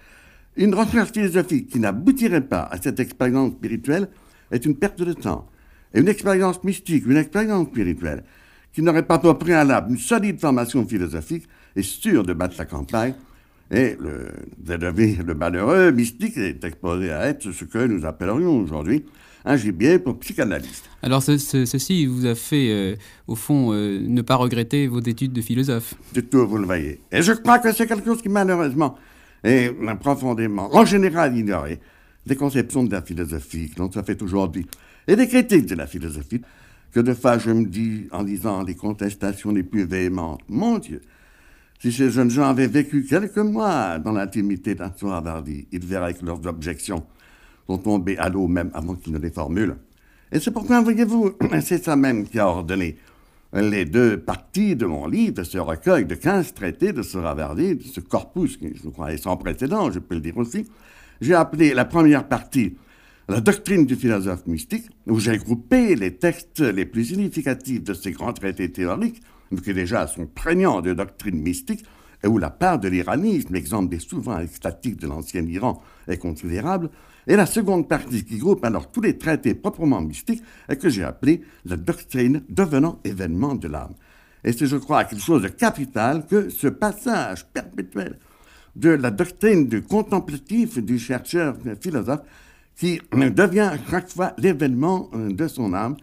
Une 0.55 0.73
recherche 0.73 1.11
philosophique 1.11 1.69
qui 1.69 1.79
n'aboutirait 1.79 2.41
pas 2.41 2.63
à 2.63 2.81
cette 2.81 2.99
expérience 2.99 3.51
spirituelle 3.53 4.09
est 4.51 4.65
une 4.65 4.75
perte 4.75 5.01
de 5.01 5.13
temps. 5.13 5.47
Et 5.93 5.99
une 5.99 6.07
expérience 6.07 6.63
mystique, 6.63 7.05
une 7.05 7.17
expérience 7.17 7.67
spirituelle, 7.67 8.23
qui 8.73 8.81
n'aurait 8.81 9.03
pas 9.03 9.19
pour 9.19 9.37
préalable 9.37 9.91
une 9.91 9.97
solide 9.97 10.39
formation 10.39 10.85
philosophique, 10.85 11.47
est 11.75 11.83
sûre 11.83 12.23
de 12.23 12.33
battre 12.33 12.55
la 12.57 12.65
campagne. 12.65 13.13
Et 13.69 13.97
le, 13.99 14.29
le 14.65 15.33
malheureux 15.33 15.91
mystique 15.91 16.37
est 16.37 16.63
exposé 16.63 17.11
à 17.11 17.25
être 17.27 17.51
ce 17.51 17.65
que 17.65 17.85
nous 17.85 18.05
appellerions 18.05 18.59
aujourd'hui 18.59 19.03
un 19.47 19.55
gibier 19.55 19.97
pour 19.97 20.19
psychanalyste. 20.19 20.89
Alors 21.01 21.23
ceci 21.23 22.05
vous 22.05 22.25
a 22.25 22.35
fait, 22.35 22.69
euh, 22.69 22.95
au 23.27 23.35
fond, 23.35 23.71
euh, 23.71 23.99
ne 24.05 24.21
pas 24.21 24.35
regretter 24.35 24.87
vos 24.87 24.99
études 24.99 25.31
de 25.31 25.41
philosophe 25.41 25.93
Du 26.13 26.23
tout, 26.23 26.45
vous 26.45 26.57
le 26.57 26.65
voyez. 26.65 26.99
Et 27.11 27.21
je 27.21 27.31
crois 27.31 27.59
que 27.59 27.71
c'est 27.71 27.87
quelque 27.87 28.05
chose 28.05 28.21
qui, 28.21 28.29
malheureusement, 28.29 28.97
est 29.43 29.71
profondément, 30.01 30.75
en 30.75 30.85
général, 30.85 31.35
ignoré. 31.37 31.79
Des 32.25 32.35
conceptions 32.35 32.83
de 32.83 32.91
la 32.91 33.01
philosophie 33.01 33.71
l'on 33.77 33.89
se 33.89 34.01
fait 34.03 34.21
aujourd'hui, 34.21 34.67
et 35.07 35.15
des 35.15 35.27
critiques 35.27 35.65
de 35.65 35.75
la 35.75 35.87
philosophie, 35.87 36.41
que 36.91 36.99
de 36.99 37.13
fois 37.13 37.37
je 37.37 37.51
me 37.51 37.65
dis, 37.65 38.07
en 38.11 38.23
lisant 38.23 38.63
les 38.63 38.75
contestations 38.75 39.51
les 39.51 39.63
plus 39.63 39.85
véhémentes, 39.85 40.41
mon 40.47 40.79
Dieu, 40.79 41.01
si 41.79 41.91
ces 41.91 42.09
jeunes 42.09 42.29
gens 42.29 42.49
avaient 42.49 42.67
vécu 42.67 43.03
quelques 43.03 43.37
mois 43.37 43.99
dans 43.99 44.11
l'intimité 44.11 44.73
d'un 44.73 44.91
soir 44.95 45.23
ils 45.71 45.85
verraient 45.85 46.13
que 46.13 46.25
leurs 46.25 46.45
objections 46.47 47.05
sont 47.67 47.77
tombées 47.77 48.17
à 48.17 48.29
l'eau 48.29 48.47
même 48.47 48.71
avant 48.73 48.95
qu'ils 48.95 49.13
ne 49.13 49.19
les 49.19 49.29
formulent. 49.29 49.75
Et 50.31 50.39
c'est 50.39 50.51
pourquoi, 50.51 50.81
voyez-vous, 50.81 51.33
c'est 51.61 51.83
ça 51.83 51.95
même 51.95 52.27
qui 52.27 52.39
a 52.39 52.47
ordonné 52.47 52.97
les 53.53 53.85
deux 53.85 54.17
parties 54.17 54.75
de 54.75 54.85
mon 54.85 55.07
livre, 55.07 55.35
de 55.35 55.43
ce 55.43 55.57
recueil 55.57 56.05
de 56.05 56.15
15 56.15 56.53
traités 56.53 56.91
de 56.91 57.01
ce 57.01 57.17
Ravardi, 57.17 57.75
de 57.75 57.83
ce 57.83 58.01
corpus 58.01 58.57
qui, 58.57 58.73
je 58.75 58.89
crois, 58.89 59.13
est 59.13 59.17
sans 59.17 59.37
précédent, 59.37 59.91
je 59.91 59.99
peux 59.99 60.15
le 60.15 60.21
dire 60.21 60.37
aussi. 60.37 60.67
J'ai 61.21 61.33
appelé 61.33 61.73
la 61.73 61.85
première 61.85 62.27
partie 62.27 62.75
la 63.29 63.41
doctrine 63.41 63.85
du 63.85 63.97
philosophe 63.97 64.45
mystique, 64.47 64.89
où 65.05 65.19
j'ai 65.19 65.37
groupé 65.37 65.95
les 65.95 66.15
textes 66.15 66.61
les 66.61 66.85
plus 66.85 67.05
significatifs 67.05 67.83
de 67.83 67.93
ces 67.93 68.11
grands 68.11 68.31
traités 68.31 68.71
théoriques, 68.71 69.21
qui 69.63 69.73
déjà 69.73 70.07
sont 70.07 70.27
prégnants 70.27 70.81
de 70.81 70.93
doctrine 70.93 71.41
mystique, 71.41 71.83
et 72.23 72.27
où 72.27 72.37
la 72.37 72.49
part 72.49 72.79
de 72.79 72.87
l'iranisme, 72.87 73.53
exemple 73.55 73.89
des 73.89 73.99
souverains 73.99 74.41
extatiques 74.41 74.95
de 74.97 75.07
l'ancien 75.07 75.45
Iran, 75.45 75.81
est 76.07 76.17
considérable, 76.17 76.89
et 77.27 77.35
la 77.35 77.45
seconde 77.45 77.89
partie 77.89 78.23
qui 78.23 78.37
groupe 78.37 78.63
alors 78.63 78.89
tous 78.91 79.01
les 79.01 79.17
traités 79.17 79.53
proprement 79.53 80.01
mystiques 80.01 80.41
et 80.69 80.77
que 80.77 80.89
j'ai 80.89 81.03
appelé 81.03 81.41
la 81.65 81.75
doctrine 81.75 82.43
devenant 82.47 83.01
événement 83.03 83.55
de 83.55 83.67
l'âme. 83.67 83.95
Et 84.45 84.53
c'est, 84.53 84.67
je 84.67 84.77
crois, 84.77 85.03
quelque 85.03 85.23
chose 85.23 85.41
de 85.41 85.49
capital 85.49 86.25
que 86.25 86.47
ce 86.47 86.67
passage 86.67 87.45
perpétuel 87.47 88.17
de 88.77 88.89
la 88.91 89.11
doctrine 89.11 89.67
du 89.67 89.81
contemplatif, 89.81 90.77
du 90.77 90.97
chercheur, 90.97 91.57
philosophe, 91.81 92.21
qui 92.77 93.01
devient 93.11 93.71
chaque 93.89 94.09
fois 94.09 94.33
l'événement 94.37 95.09
euh, 95.13 95.33
de 95.33 95.47
son 95.47 95.73
âme 95.73 95.97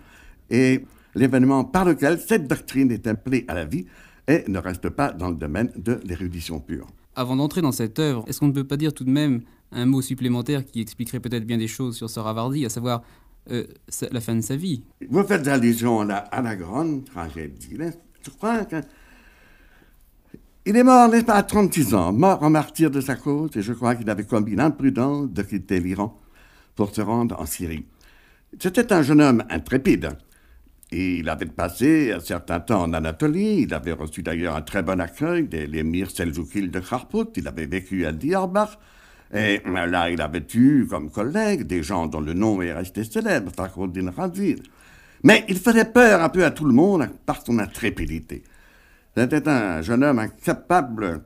et 0.50 0.84
l'événement 1.14 1.64
par 1.64 1.84
lequel 1.84 2.18
cette 2.18 2.48
doctrine 2.48 2.90
est 2.90 3.06
appelée 3.06 3.44
à 3.48 3.54
la 3.54 3.64
vie 3.64 3.86
et 4.26 4.44
ne 4.48 4.58
reste 4.58 4.90
pas 4.90 5.12
dans 5.12 5.30
le 5.30 5.36
domaine 5.36 5.70
de 5.76 6.00
l'érudition 6.04 6.58
pure. 6.58 6.88
Avant 7.14 7.36
d'entrer 7.36 7.62
dans 7.62 7.72
cette 7.72 7.98
œuvre, 8.00 8.24
est-ce 8.26 8.40
qu'on 8.40 8.48
ne 8.48 8.52
peut 8.52 8.66
pas 8.66 8.76
dire 8.76 8.92
tout 8.92 9.04
de 9.04 9.10
même 9.10 9.42
un 9.70 9.86
mot 9.86 10.02
supplémentaire 10.02 10.64
qui 10.66 10.80
expliquerait 10.80 11.20
peut-être 11.20 11.46
bien 11.46 11.58
des 11.58 11.68
choses 11.68 11.96
sur 11.96 12.10
Saravardi, 12.10 12.66
à 12.66 12.68
savoir 12.68 13.02
euh, 13.50 13.64
la 14.10 14.20
fin 14.20 14.34
de 14.34 14.40
sa 14.40 14.56
vie? 14.56 14.82
Vous 15.08 15.22
faites 15.22 15.46
allusion 15.46 16.00
à 16.00 16.04
la, 16.04 16.16
à 16.16 16.42
la 16.42 16.56
grande 16.56 17.04
tragédie. 17.04 17.76
Je 18.22 18.30
crois 18.30 18.64
que 18.64 18.76
il 20.66 20.76
est 20.76 20.82
mort, 20.82 21.10
n'est-ce 21.10 21.26
pas, 21.26 21.34
à 21.34 21.42
36 21.42 21.94
ans, 21.94 22.12
mort 22.12 22.42
en 22.42 22.48
martyr 22.48 22.90
de 22.90 23.02
sa 23.02 23.16
cause, 23.16 23.50
et 23.54 23.60
je 23.60 23.74
crois 23.74 23.94
qu'il 23.94 24.08
avait 24.08 24.24
commis 24.24 24.56
l'imprudence 24.56 25.30
de 25.30 25.42
quitter 25.42 25.78
l'Iran 25.78 26.18
pour 26.74 26.94
se 26.94 27.00
rendre 27.00 27.40
en 27.40 27.46
Syrie. 27.46 27.84
C'était 28.58 28.92
un 28.92 29.02
jeune 29.02 29.20
homme 29.20 29.44
intrépide. 29.50 30.10
Il 30.92 31.28
avait 31.28 31.46
passé 31.46 32.12
un 32.12 32.20
certain 32.20 32.60
temps 32.60 32.82
en 32.82 32.92
Anatolie, 32.92 33.62
il 33.62 33.74
avait 33.74 33.92
reçu 33.92 34.22
d'ailleurs 34.22 34.54
un 34.54 34.62
très 34.62 34.82
bon 34.82 35.00
accueil 35.00 35.48
des 35.48 35.66
l'émir 35.66 36.10
Seljoukil 36.10 36.70
de 36.70 36.78
Kharpout, 36.78 37.32
il 37.36 37.48
avait 37.48 37.66
vécu 37.66 38.06
à 38.06 38.12
Diyarbakh, 38.12 38.78
et 39.34 39.60
là 39.64 40.10
il 40.10 40.20
avait 40.20 40.46
eu 40.54 40.86
comme 40.86 41.10
collègues 41.10 41.64
des 41.64 41.82
gens 41.82 42.06
dont 42.06 42.20
le 42.20 42.34
nom 42.34 42.62
est 42.62 42.72
resté 42.72 43.02
célèbre, 43.02 43.50
Fakhruddin 43.56 44.10
Razi. 44.10 44.56
Mais 45.24 45.44
il 45.48 45.58
faisait 45.58 45.86
peur 45.86 46.22
un 46.22 46.28
peu 46.28 46.44
à 46.44 46.50
tout 46.50 46.66
le 46.66 46.74
monde 46.74 47.08
par 47.26 47.44
son 47.44 47.58
intrépidité. 47.58 48.44
C'était 49.16 49.48
un 49.48 49.80
jeune 49.80 50.04
homme 50.04 50.18
incapable 50.18 51.22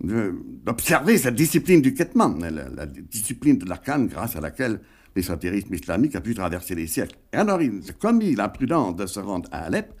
d'observer 0.00 1.18
cette 1.18 1.34
discipline 1.34 1.80
du 1.80 1.94
Ketman, 1.94 2.38
la, 2.38 2.86
discipline 2.86 3.58
de 3.58 3.68
l'arcane 3.68 4.06
grâce 4.06 4.36
à 4.36 4.40
laquelle 4.40 4.80
l'ésotérisme 5.14 5.72
islamique 5.74 6.14
a 6.14 6.20
pu 6.20 6.34
traverser 6.34 6.74
les 6.74 6.86
siècles. 6.86 7.16
Et 7.32 7.36
alors, 7.36 7.62
il 7.62 7.80
a 7.88 7.92
commis 7.94 8.34
l'imprudence 8.34 8.96
de 8.96 9.06
se 9.06 9.20
rendre 9.20 9.48
à 9.52 9.64
Alep. 9.64 9.92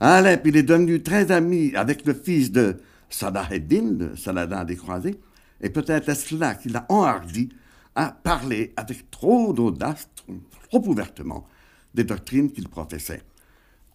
À 0.00 0.16
Alep, 0.16 0.46
il 0.46 0.56
est 0.56 0.62
devenu 0.64 1.02
très 1.02 1.30
ami 1.30 1.72
avec 1.76 2.04
le 2.06 2.14
fils 2.14 2.50
de 2.50 2.78
Salah 3.08 3.48
eddin 3.50 3.92
de 3.92 4.16
Saladin 4.16 4.64
des 4.64 4.76
Croisés, 4.76 5.20
et 5.60 5.70
peut-être 5.70 6.08
est-ce 6.08 6.34
là 6.36 6.54
qu'il 6.54 6.76
a 6.76 6.86
enhardi 6.88 7.50
à 7.94 8.10
parler 8.10 8.72
avec 8.76 9.10
trop 9.10 9.52
d'audace, 9.52 10.08
trop 10.70 10.88
ouvertement, 10.88 11.44
des 11.94 12.04
doctrines 12.04 12.50
qu'il 12.50 12.68
professait. 12.68 13.22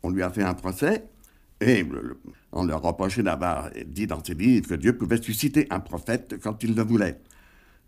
On 0.04 0.10
lui 0.10 0.22
a 0.22 0.30
fait 0.30 0.44
un 0.44 0.54
procès, 0.54 1.06
et 1.66 1.84
on 2.52 2.64
leur 2.64 2.82
reprochait 2.82 3.24
d'avoir 3.24 3.72
dit 3.88 4.06
dans 4.06 4.24
ses 4.24 4.36
livres 4.36 4.68
que 4.68 4.76
Dieu 4.76 4.96
pouvait 4.96 5.22
susciter 5.22 5.66
un 5.72 5.80
prophète 5.80 6.36
quand 6.42 6.64
il 6.64 6.76
le 6.76 6.84
voulait. 6.84 7.20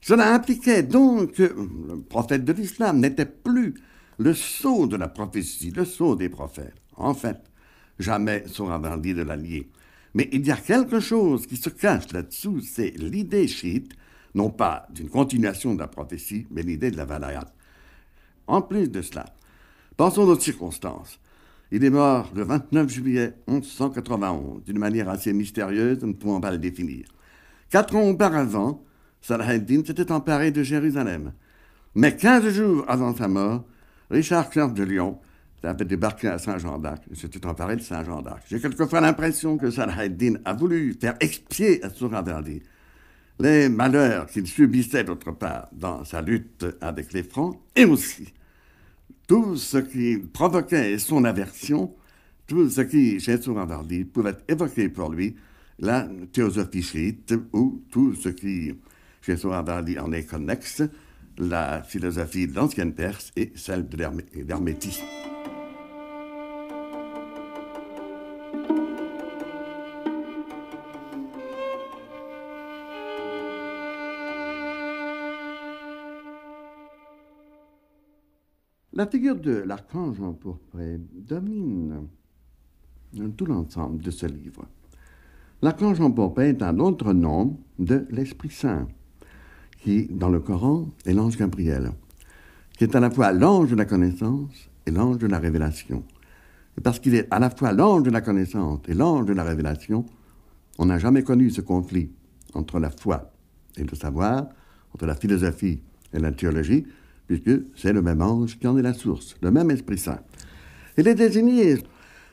Cela 0.01 0.33
impliquait 0.33 0.81
donc 0.81 1.33
que 1.33 1.43
le 1.43 2.01
prophète 2.01 2.43
de 2.43 2.53
l'islam 2.53 2.99
n'était 2.99 3.27
plus 3.27 3.75
le 4.17 4.33
sceau 4.33 4.87
de 4.87 4.95
la 4.95 5.07
prophétie, 5.07 5.71
le 5.71 5.85
sceau 5.85 6.15
des 6.15 6.29
prophètes. 6.29 6.73
En 6.95 7.13
fait, 7.13 7.37
jamais 7.99 8.43
dit 8.99 9.13
de 9.13 9.21
l'allier. 9.21 9.69
Mais 10.15 10.27
il 10.31 10.45
y 10.45 10.51
a 10.51 10.57
quelque 10.57 10.99
chose 10.99 11.45
qui 11.45 11.57
se 11.57 11.69
cache 11.69 12.11
là-dessous, 12.11 12.61
c'est 12.61 12.89
l'idée 12.97 13.47
chiite, 13.47 13.93
non 14.33 14.49
pas 14.49 14.87
d'une 14.89 15.09
continuation 15.09 15.75
de 15.75 15.79
la 15.79 15.87
prophétie, 15.87 16.47
mais 16.49 16.63
l'idée 16.63 16.89
de 16.89 16.97
la 16.97 17.05
valayat. 17.05 17.53
En 18.47 18.63
plus 18.63 18.89
de 18.89 19.03
cela, 19.03 19.25
pensons 19.95 20.23
aux 20.23 20.39
circonstances. 20.39 21.19
Il 21.71 21.83
est 21.83 21.89
mort 21.89 22.31
le 22.33 22.43
29 22.43 22.89
juillet 22.89 23.33
1191, 23.47 24.63
d'une 24.63 24.79
manière 24.79 25.09
assez 25.09 25.33
mystérieuse, 25.33 25.99
nous 26.01 26.07
ne 26.09 26.13
pouvons 26.13 26.39
pas 26.39 26.51
le 26.51 26.57
définir. 26.57 27.05
Quatre 27.69 27.95
ans 27.95 28.07
auparavant, 28.07 28.83
Salah 29.21 29.59
s'était 29.59 30.11
emparé 30.11 30.51
de 30.51 30.63
Jérusalem. 30.63 31.33
Mais 31.95 32.15
quinze 32.15 32.47
jours 32.49 32.85
avant 32.87 33.13
sa 33.13 33.27
mort, 33.27 33.65
Richard 34.09 34.49
Clair 34.49 34.71
de 34.71 34.83
Lyon 34.83 35.19
avait 35.63 35.83
débarqué 35.83 36.29
à 36.29 36.37
Saint-Jean 36.37 36.77
d'Arc 36.77 37.03
et 37.11 37.15
s'était 37.15 37.45
emparé 37.45 37.75
de 37.75 37.81
Saint-Jean 37.81 38.21
d'Arc. 38.21 38.43
J'ai 38.47 38.61
quelquefois 38.61 39.01
l'impression 39.01 39.57
que 39.57 39.69
Salah 39.69 39.95
a 40.45 40.53
voulu 40.53 40.95
faire 41.01 41.15
expier 41.19 41.83
à 41.83 41.89
Souravardi 41.89 42.61
les 43.39 43.67
malheurs 43.69 44.27
qu'il 44.27 44.47
subissait 44.47 45.03
d'autre 45.03 45.31
part 45.31 45.67
dans 45.73 46.03
sa 46.05 46.21
lutte 46.21 46.65
avec 46.81 47.13
les 47.13 47.23
Francs 47.23 47.59
et 47.75 47.85
aussi 47.85 48.33
tout 49.27 49.57
ce 49.57 49.77
qui 49.77 50.17
provoquait 50.17 50.97
son 50.97 51.25
aversion, 51.25 51.93
tout 52.47 52.69
ce 52.69 52.81
qui, 52.81 53.19
chez 53.19 53.39
Souravardi, 53.41 54.05
pouvait 54.05 54.37
évoquer 54.47 54.89
pour 54.89 55.11
lui 55.11 55.35
la 55.79 56.07
théosophie 56.31 56.81
chiite 56.81 57.33
ou 57.53 57.83
tout 57.91 58.15
ce 58.15 58.29
qui 58.29 58.73
chez 59.21 59.35
Souravardi 59.35 59.99
en 59.99 60.13
est 60.13 60.23
connexe, 60.23 60.83
la 61.37 61.83
philosophie 61.83 62.47
de 62.47 62.55
l'ancienne 62.55 62.93
Perse 62.93 63.31
et 63.35 63.51
celle 63.55 63.87
de 63.89 63.97
l'hermétisme. 63.97 65.03
La 78.97 79.05
figure 79.05 79.35
de 79.35 79.51
l'archange 79.51 80.19
empourpré 80.19 80.99
domine 81.13 82.07
tout 83.37 83.45
l'ensemble 83.45 84.01
de 84.01 84.09
ce 84.09 84.25
livre. 84.25 84.65
L'archange 85.61 86.01
emporté 86.01 86.49
est 86.49 86.63
un 86.63 86.79
autre 86.79 87.13
nom 87.13 87.59
de 87.77 88.07
l'Esprit 88.09 88.49
Saint, 88.49 88.87
qui, 89.81 90.07
dans 90.07 90.29
le 90.29 90.39
Coran, 90.39 90.89
est 91.05 91.13
l'ange 91.13 91.37
Gabriel, 91.37 91.91
qui 92.75 92.85
est 92.85 92.95
à 92.95 92.99
la 92.99 93.11
fois 93.11 93.31
l'ange 93.33 93.69
de 93.69 93.75
la 93.75 93.85
connaissance 93.85 94.67
et 94.87 94.89
l'ange 94.89 95.19
de 95.19 95.27
la 95.27 95.37
révélation. 95.37 96.03
Parce 96.81 96.99
qu'il 96.99 97.13
est 97.13 97.27
à 97.29 97.37
la 97.37 97.51
fois 97.51 97.73
l'ange 97.73 98.01
de 98.01 98.09
la 98.09 98.21
connaissance 98.21 98.79
et 98.87 98.95
l'ange 98.95 99.27
de 99.27 99.33
la 99.33 99.43
révélation, 99.43 100.07
on 100.79 100.87
n'a 100.87 100.97
jamais 100.97 101.21
connu 101.21 101.51
ce 101.51 101.61
conflit 101.61 102.09
entre 102.55 102.79
la 102.79 102.89
foi 102.89 103.31
et 103.77 103.83
le 103.83 103.95
savoir, 103.95 104.47
entre 104.95 105.05
la 105.05 105.13
philosophie 105.13 105.83
et 106.13 106.17
la 106.17 106.31
théologie, 106.31 106.87
puisque 107.27 107.61
c'est 107.75 107.93
le 107.93 108.01
même 108.01 108.21
ange 108.21 108.57
qui 108.57 108.67
en 108.67 108.77
est 108.77 108.81
la 108.81 108.93
source, 108.93 109.35
le 109.41 109.51
même 109.51 109.69
Esprit 109.69 109.97
Saint. 109.97 110.19
Il 110.97 111.07
est 111.07 111.15
désigné 111.15 111.77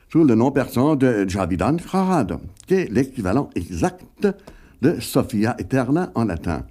sous 0.09 0.23
le 0.23 0.35
nom 0.35 0.51
persan 0.51 0.95
de 0.95 1.27
Javidan 1.27 1.77
Farad, 1.77 2.39
qui 2.65 2.73
est 2.75 2.91
l'équivalent 2.91 3.49
exact 3.55 4.27
de 4.81 4.99
Sophia 4.99 5.55
Eterna 5.59 6.11
en 6.15 6.25
latin. 6.25 6.65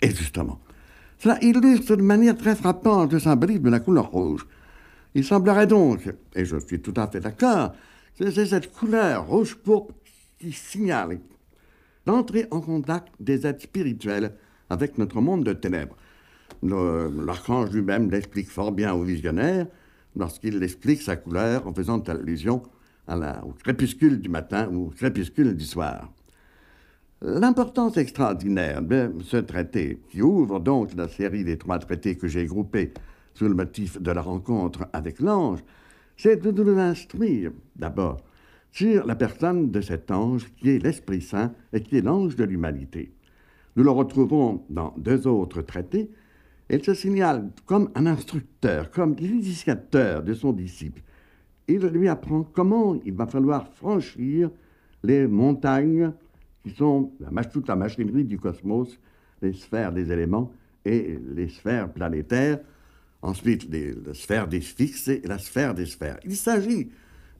Et 0.00 0.10
justement, 0.10 0.58
cela 1.18 1.38
illustre 1.42 1.96
de 1.96 2.02
manière 2.02 2.36
très 2.36 2.54
frappante 2.54 3.12
le 3.12 3.18
symbolisme 3.18 3.64
de 3.64 3.70
la 3.70 3.80
couleur 3.80 4.10
rouge. 4.10 4.46
Il 5.14 5.24
semblerait 5.24 5.66
donc, 5.66 6.08
et 6.34 6.44
je 6.44 6.56
suis 6.58 6.80
tout 6.80 6.94
à 6.96 7.08
fait 7.08 7.20
d'accord, 7.20 7.72
que 8.18 8.30
c'est 8.30 8.46
cette 8.46 8.72
couleur 8.72 9.26
rouge-pourpre 9.26 9.94
qui 10.38 10.52
signale 10.52 11.18
l'entrée 12.06 12.46
en 12.50 12.60
contact 12.60 13.08
des 13.20 13.46
êtres 13.46 13.62
spirituels 13.62 14.32
avec 14.70 14.98
notre 14.98 15.20
monde 15.20 15.44
de 15.44 15.52
ténèbres. 15.52 15.96
L'archange 16.62 17.70
lui-même 17.70 18.10
l'explique 18.10 18.48
fort 18.48 18.72
bien 18.72 18.94
au 18.94 19.02
visionnaire 19.02 19.66
lorsqu'il 20.16 20.62
explique 20.62 21.02
sa 21.02 21.16
couleur 21.16 21.66
en 21.66 21.74
faisant 21.74 22.00
allusion 22.00 22.62
au 23.08 23.52
crépuscule 23.62 24.20
du 24.20 24.28
matin 24.28 24.68
ou 24.72 24.86
au 24.86 24.90
crépuscule 24.90 25.56
du 25.56 25.64
soir. 25.64 26.12
L'importance 27.20 27.96
extraordinaire 27.96 28.82
de 28.82 29.12
ce 29.24 29.38
traité, 29.38 30.00
qui 30.10 30.22
ouvre 30.22 30.60
donc 30.60 30.94
la 30.94 31.08
série 31.08 31.42
des 31.42 31.58
trois 31.58 31.78
traités 31.78 32.16
que 32.16 32.28
j'ai 32.28 32.46
groupés 32.46 32.92
sous 33.34 33.48
le 33.48 33.54
motif 33.54 34.00
de 34.00 34.10
la 34.10 34.22
rencontre 34.22 34.86
avec 34.92 35.18
l'ange, 35.20 35.60
c'est 36.16 36.36
de 36.36 36.50
nous 36.50 36.78
instruire 36.78 37.52
d'abord 37.76 38.18
sur 38.70 39.06
la 39.06 39.16
personne 39.16 39.70
de 39.70 39.80
cet 39.80 40.10
ange 40.10 40.52
qui 40.56 40.70
est 40.70 40.82
l'Esprit 40.82 41.22
Saint 41.22 41.52
et 41.72 41.80
qui 41.80 41.96
est 41.96 42.02
l'ange 42.02 42.36
de 42.36 42.44
l'humanité. 42.44 43.10
Nous 43.76 43.84
le 43.84 43.90
retrouvons 43.90 44.64
dans 44.70 44.94
deux 44.96 45.26
autres 45.26 45.62
traités. 45.62 46.10
Il 46.70 46.84
se 46.84 46.92
signale 46.92 47.50
comme 47.64 47.90
un 47.94 48.06
instructeur, 48.06 48.90
comme 48.90 49.16
l'initiateur 49.16 50.22
de 50.22 50.34
son 50.34 50.52
disciple. 50.52 51.00
Il 51.66 51.80
lui 51.86 52.08
apprend 52.08 52.42
comment 52.42 52.98
il 53.04 53.14
va 53.14 53.26
falloir 53.26 53.68
franchir 53.74 54.50
les 55.02 55.26
montagnes 55.26 56.12
qui 56.62 56.70
sont 56.74 57.12
toute 57.52 57.68
la 57.68 57.76
machinerie 57.76 58.24
du 58.24 58.38
cosmos, 58.38 58.98
les 59.40 59.52
sphères 59.52 59.92
des 59.92 60.12
éléments 60.12 60.52
et 60.84 61.18
les 61.34 61.48
sphères 61.48 61.90
planétaires, 61.90 62.58
ensuite 63.22 63.70
les, 63.70 63.94
la 63.94 64.14
sphère 64.14 64.48
des 64.48 64.60
fixes 64.60 65.08
et 65.08 65.22
la 65.24 65.38
sphère 65.38 65.74
des 65.74 65.86
sphères. 65.86 66.18
Il 66.24 66.36
s'agit 66.36 66.90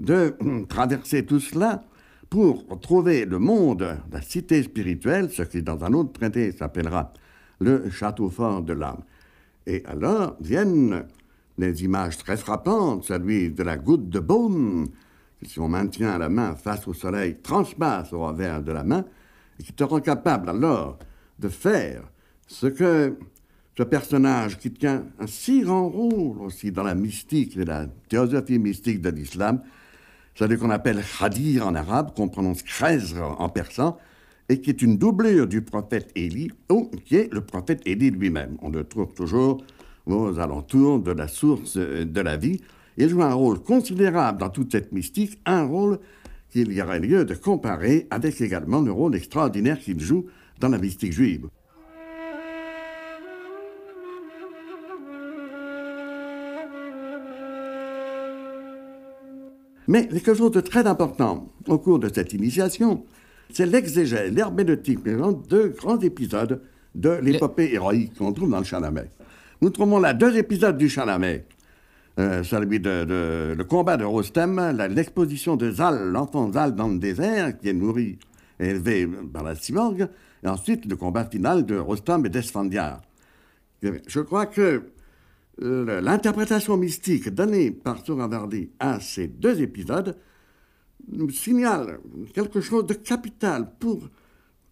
de 0.00 0.34
traverser 0.68 1.24
tout 1.24 1.40
cela 1.40 1.84
pour 2.30 2.66
trouver 2.80 3.24
le 3.24 3.38
monde, 3.38 3.96
la 4.10 4.20
cité 4.22 4.62
spirituelle, 4.62 5.30
ce 5.30 5.42
qui 5.42 5.62
dans 5.62 5.84
un 5.84 5.92
autre 5.92 6.12
traité 6.12 6.52
s'appellera 6.52 7.12
le 7.60 7.90
château 7.90 8.28
fort 8.30 8.62
de 8.62 8.74
l'âme. 8.74 9.02
Et 9.68 9.84
alors 9.84 10.34
viennent 10.40 11.04
des 11.58 11.84
images 11.84 12.16
très 12.16 12.38
frappantes, 12.38 13.04
celui 13.04 13.50
de 13.50 13.62
la 13.62 13.76
goutte 13.76 14.08
de 14.08 14.18
baume, 14.18 14.88
qui 15.38 15.50
si 15.50 15.60
on 15.60 15.68
maintient 15.68 16.16
la 16.16 16.30
main 16.30 16.56
face 16.56 16.88
au 16.88 16.94
soleil, 16.94 17.36
transpasse 17.42 18.14
au 18.14 18.26
revers 18.26 18.62
de 18.62 18.72
la 18.72 18.82
main, 18.82 19.04
et 19.60 19.62
qui 19.62 19.74
te 19.74 19.84
rend 19.84 20.00
capable 20.00 20.48
alors 20.48 20.98
de 21.38 21.48
faire 21.48 22.02
ce 22.46 22.66
que 22.66 23.18
ce 23.76 23.82
personnage 23.82 24.58
qui 24.58 24.72
tient 24.72 25.04
un 25.20 25.26
si 25.26 25.60
grand 25.60 25.86
rôle 25.86 26.40
aussi 26.40 26.72
dans 26.72 26.82
la 26.82 26.94
mystique 26.94 27.54
et 27.58 27.64
la 27.66 27.86
théosophie 28.08 28.58
mystique 28.58 29.02
de 29.02 29.10
l'islam, 29.10 29.60
celui 30.34 30.56
qu'on 30.56 30.70
appelle 30.70 31.02
Khadir 31.18 31.66
en 31.66 31.74
arabe, 31.74 32.14
qu'on 32.16 32.28
prononce 32.28 32.62
Khazr 32.62 33.36
en 33.38 33.50
persan, 33.50 33.98
et 34.48 34.60
qui 34.60 34.70
est 34.70 34.82
une 34.82 34.96
doublure 34.96 35.46
du 35.46 35.62
prophète 35.62 36.10
Élie, 36.14 36.50
ou 36.70 36.90
qui 37.04 37.16
est 37.16 37.32
le 37.32 37.42
prophète 37.42 37.82
Élie 37.86 38.10
lui-même. 38.10 38.56
On 38.62 38.70
le 38.70 38.84
trouve 38.84 39.12
toujours 39.12 39.62
aux 40.06 40.38
alentours 40.38 41.00
de 41.00 41.12
la 41.12 41.28
source 41.28 41.76
de 41.76 42.20
la 42.20 42.36
vie. 42.36 42.60
Il 42.96 43.08
joue 43.08 43.22
un 43.22 43.34
rôle 43.34 43.60
considérable 43.60 44.38
dans 44.38 44.50
toute 44.50 44.72
cette 44.72 44.92
mystique, 44.92 45.38
un 45.44 45.64
rôle 45.64 45.98
qu'il 46.50 46.72
y 46.72 46.80
aurait 46.80 47.00
lieu 47.00 47.24
de 47.24 47.34
comparer 47.34 48.06
avec 48.10 48.40
également 48.40 48.80
le 48.80 48.90
rôle 48.90 49.14
extraordinaire 49.14 49.78
qu'il 49.78 50.00
joue 50.00 50.26
dans 50.60 50.68
la 50.68 50.78
mystique 50.78 51.12
juive. 51.12 51.48
Mais 59.86 60.06
quelque 60.06 60.34
chose 60.34 60.50
de 60.50 60.60
très 60.60 60.86
important 60.86 61.50
au 61.66 61.78
cours 61.78 61.98
de 61.98 62.10
cette 62.12 62.34
initiation, 62.34 63.04
c'est 63.52 63.66
l'exégèse, 63.66 64.32
l'herméneutique, 64.32 65.00
deux 65.48 65.68
grands 65.68 65.98
épisodes 66.00 66.62
de 66.94 67.10
l'épopée 67.10 67.72
héroïque 67.72 68.16
qu'on 68.16 68.32
trouve 68.32 68.50
dans 68.50 68.58
le 68.58 68.64
Chalamet. 68.64 69.10
Nous 69.60 69.70
trouvons 69.70 69.98
là 69.98 70.14
deux 70.14 70.36
épisodes 70.36 70.76
du 70.76 70.88
Chalamet. 70.88 71.46
Euh, 72.18 72.42
celui 72.42 72.80
de, 72.80 73.54
le 73.56 73.64
combat 73.64 73.96
de 73.96 74.04
Rostem, 74.04 74.76
l'exposition 74.90 75.54
de 75.56 75.70
Zal, 75.70 76.10
l'enfant 76.10 76.52
Zal 76.52 76.74
dans 76.74 76.88
le 76.88 76.98
désert, 76.98 77.56
qui 77.58 77.68
est 77.68 77.72
nourri 77.72 78.18
et 78.58 78.70
élevé 78.70 79.08
par 79.32 79.44
la 79.44 79.54
cyborg, 79.54 80.08
et 80.42 80.48
ensuite 80.48 80.84
le 80.86 80.96
combat 80.96 81.24
final 81.24 81.64
de 81.64 81.76
Rostam 81.76 82.26
et 82.26 82.28
d'Esfandiar. 82.28 83.00
Je 83.82 84.20
crois 84.20 84.46
que 84.46 84.82
euh, 85.62 86.00
l'interprétation 86.00 86.76
mystique 86.76 87.28
donnée 87.28 87.70
par 87.70 88.04
Soravardi 88.04 88.70
à 88.80 88.98
ces 89.00 89.28
deux 89.28 89.60
épisodes 89.60 90.16
signale 91.30 92.00
quelque 92.34 92.60
chose 92.60 92.86
de 92.86 92.94
capital 92.94 93.72
pour, 93.78 94.08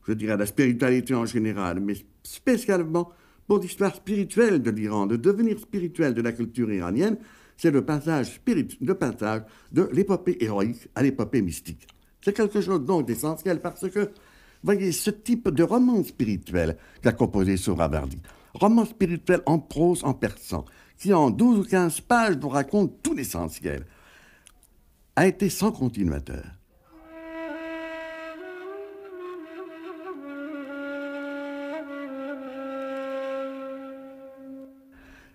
je 0.06 0.12
dirais, 0.12 0.36
la 0.36 0.46
spiritualité 0.46 1.14
en 1.14 1.26
général, 1.26 1.80
mais 1.80 1.94
spécialement 2.22 3.10
pour 3.46 3.58
l'histoire 3.58 3.94
spirituelle 3.94 4.60
de 4.60 4.70
l'Iran, 4.70 5.06
de 5.06 5.16
devenir 5.16 5.58
spirituel 5.58 6.14
de 6.14 6.22
la 6.22 6.32
culture 6.32 6.72
iranienne, 6.72 7.16
c'est 7.56 7.70
le 7.70 7.84
passage, 7.84 8.40
le 8.80 8.94
passage 8.94 9.42
de 9.72 9.88
l'épopée 9.92 10.36
héroïque 10.40 10.88
à 10.94 11.02
l'épopée 11.02 11.42
mystique. 11.42 11.86
C'est 12.20 12.34
quelque 12.34 12.60
chose 12.60 12.84
donc 12.84 13.06
d'essentiel 13.06 13.60
parce 13.60 13.88
que, 13.88 14.10
voyez, 14.62 14.92
ce 14.92 15.10
type 15.10 15.48
de 15.48 15.62
roman 15.62 16.02
spirituel 16.02 16.76
qu'a 17.00 17.12
composé 17.12 17.56
Soravardi, 17.56 18.18
roman 18.54 18.84
spirituel 18.84 19.42
en 19.46 19.58
prose, 19.58 20.02
en 20.04 20.12
persan, 20.12 20.64
qui 20.98 21.14
en 21.14 21.30
12 21.30 21.58
ou 21.58 21.62
15 21.62 22.00
pages 22.00 22.36
vous 22.36 22.48
raconte 22.48 23.02
tout 23.02 23.14
l'essentiel, 23.14 23.86
a 25.16 25.26
été 25.26 25.48
sans 25.48 25.72
continuateur. 25.72 26.44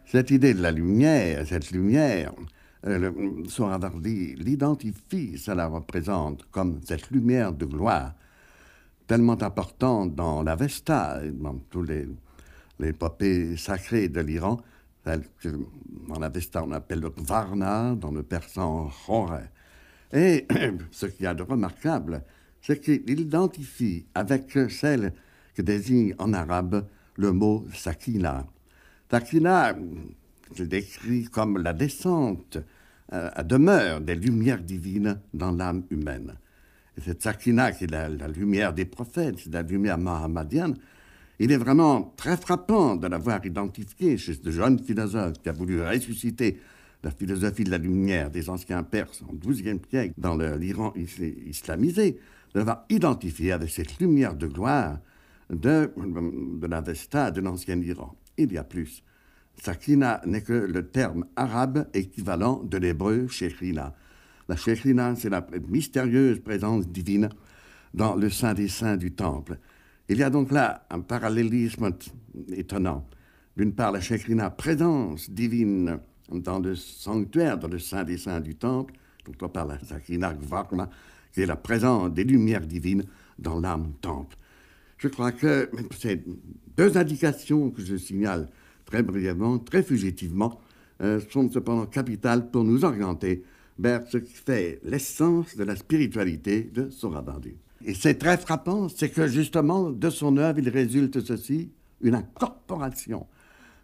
Cette 0.05 0.29
idée 0.29 0.53
de 0.53 0.61
la 0.61 0.71
lumière, 0.71 1.47
cette 1.47 1.71
lumière, 1.71 2.33
euh, 2.85 3.43
Soravardi 3.47 4.35
l'identifie, 4.35 5.37
ça 5.37 5.55
la 5.55 5.67
représente 5.67 6.43
comme 6.51 6.81
cette 6.83 7.09
lumière 7.11 7.53
de 7.53 7.65
gloire, 7.65 8.13
tellement 9.07 9.41
importante 9.41 10.13
dans 10.13 10.43
l'Avesta, 10.43 11.21
dans 11.31 11.55
tous 11.69 11.83
les 11.83 12.07
l'épopée 12.81 13.55
sacrée 13.57 14.09
de 14.09 14.19
l'Iran, 14.21 14.59
dans 15.05 16.19
l'Avesta 16.19 16.63
on 16.63 16.71
appelle 16.71 16.99
le 16.99 17.13
Varna, 17.17 17.95
dans 17.95 18.11
le 18.11 18.23
persan 18.23 18.89
Khore. 19.05 19.39
Et 20.13 20.45
ce 20.91 21.05
qu'il 21.05 21.23
y 21.23 21.27
a 21.27 21.33
de 21.33 21.43
remarquable, 21.43 22.23
c'est 22.61 22.79
qu'il 22.79 23.19
identifie 23.19 24.05
avec 24.13 24.57
celle 24.69 25.13
que 25.55 25.61
désigne 25.61 26.15
en 26.19 26.33
arabe 26.33 26.85
le 27.15 27.31
mot 27.31 27.65
sakina. 27.73 28.45
Sakina, 29.09 29.75
je 30.55 30.63
décrit 30.63 31.25
comme 31.25 31.57
la 31.57 31.73
descente 31.73 32.57
euh, 33.13 33.29
à 33.33 33.43
demeure 33.43 34.01
des 34.01 34.15
lumières 34.15 34.61
divines 34.61 35.19
dans 35.33 35.51
l'âme 35.51 35.83
humaine. 35.89 36.33
Et 36.97 37.01
cette 37.01 37.21
sakina, 37.21 37.71
qui 37.71 37.85
est 37.85 37.91
la, 37.91 38.07
lumière 38.27 38.73
des 38.73 38.85
prophètes, 38.85 39.45
la 39.51 39.61
lumière 39.61 39.97
mahamadienne, 39.97 40.75
il 41.39 41.51
est 41.51 41.57
vraiment 41.57 42.13
très 42.15 42.37
frappant 42.37 42.95
de 42.95 43.07
l'avoir 43.07 43.43
identifié 43.45 44.17
chez 44.17 44.35
ce 44.35 44.51
jeune 44.51 44.77
philosophe 44.79 45.41
qui 45.41 45.49
a 45.49 45.53
voulu 45.53 45.81
ressusciter 45.81 46.59
la 47.03 47.11
philosophie 47.11 47.63
de 47.63 47.71
la 47.71 47.77
lumière 47.77 48.29
des 48.29 48.49
anciens 48.49 48.83
Perses 48.83 49.23
au 49.27 49.33
XIIe 49.33 49.79
siècle 49.89 50.13
dans 50.17 50.37
l'Iran 50.37 50.93
islamisé, 50.95 52.19
de 52.53 52.59
l'avoir 52.59 52.85
identifié 52.89 53.51
avec 53.51 53.69
cette 53.69 53.99
lumière 53.99 54.35
de 54.35 54.47
gloire 54.47 54.99
de, 55.49 55.91
de 55.97 56.67
l'Avesta 56.67 57.31
de 57.31 57.41
l'ancien 57.41 57.79
Iran. 57.81 58.15
Il 58.37 58.51
y 58.53 58.57
a 58.57 58.63
plus. 58.63 59.03
Sakina 59.61 60.21
n'est 60.25 60.41
que 60.41 60.53
le 60.53 60.87
terme 60.87 61.25
arabe 61.35 61.87
équivalent 61.93 62.63
de 62.63 62.77
l'hébreu 62.77 63.27
Shekhina. 63.27 63.93
La 64.47 64.55
Shekhina, 64.55 65.15
c'est 65.15 65.29
la 65.29 65.45
mystérieuse 65.67 66.39
présence 66.39 66.87
divine 66.87 67.29
dans 67.93 68.15
le 68.15 68.29
Saint 68.29 68.53
des 68.53 68.67
Saints 68.67 68.97
du 68.97 69.11
Temple. 69.11 69.57
Il 70.09 70.17
y 70.17 70.23
a 70.23 70.29
donc 70.29 70.51
là 70.51 70.85
un 70.89 71.01
parallélisme 71.01 71.91
étonnant. 72.49 73.07
D'une 73.55 73.73
part, 73.73 73.91
la 73.91 74.01
Shekrina, 74.01 74.49
présence 74.49 75.29
divine 75.29 75.99
dans 76.39 76.59
le 76.59 76.75
sanctuaire, 76.75 77.57
dans 77.57 77.67
le 77.67 77.79
Saint 77.79 78.03
des 78.03 78.17
Saints 78.17 78.39
du 78.39 78.55
Temple, 78.55 78.93
d'autre 79.25 79.47
part 79.47 79.65
la 79.65 79.77
Shekrina 79.79 80.33
Gvarma, 80.33 80.89
qui 81.33 81.41
est 81.41 81.45
la 81.45 81.55
présence 81.55 82.11
des 82.11 82.23
lumières 82.23 82.65
divines 82.65 83.03
dans 83.39 83.59
l'âme 83.59 83.93
temple. 84.01 84.37
Je 84.97 85.07
crois 85.07 85.31
que 85.31 85.69
ces 85.97 86.23
deux 86.77 86.97
indications 86.97 87.71
que 87.71 87.81
je 87.83 87.95
signale 87.95 88.49
très 88.85 89.03
brièvement, 89.03 89.57
très 89.57 89.83
fugitivement, 89.83 90.59
euh, 91.01 91.19
sont 91.31 91.49
cependant 91.49 91.85
capitales 91.85 92.51
pour 92.51 92.63
nous 92.63 92.85
orienter 92.85 93.43
vers 93.79 94.05
ce 94.07 94.17
qui 94.17 94.33
fait 94.33 94.79
l'essence 94.83 95.55
de 95.55 95.63
la 95.63 95.75
spiritualité 95.75 96.69
de 96.73 96.89
Soravandi. 96.89 97.55
Et 97.83 97.95
c'est 97.95 98.15
très 98.15 98.37
frappant, 98.37 98.89
c'est 98.89 99.09
que 99.09 99.27
justement 99.27 99.89
de 99.89 100.09
son 100.11 100.37
œuvre, 100.37 100.59
il 100.59 100.69
résulte 100.69 101.19
ceci, 101.25 101.71
une 102.01 102.13
incorporation 102.13 103.25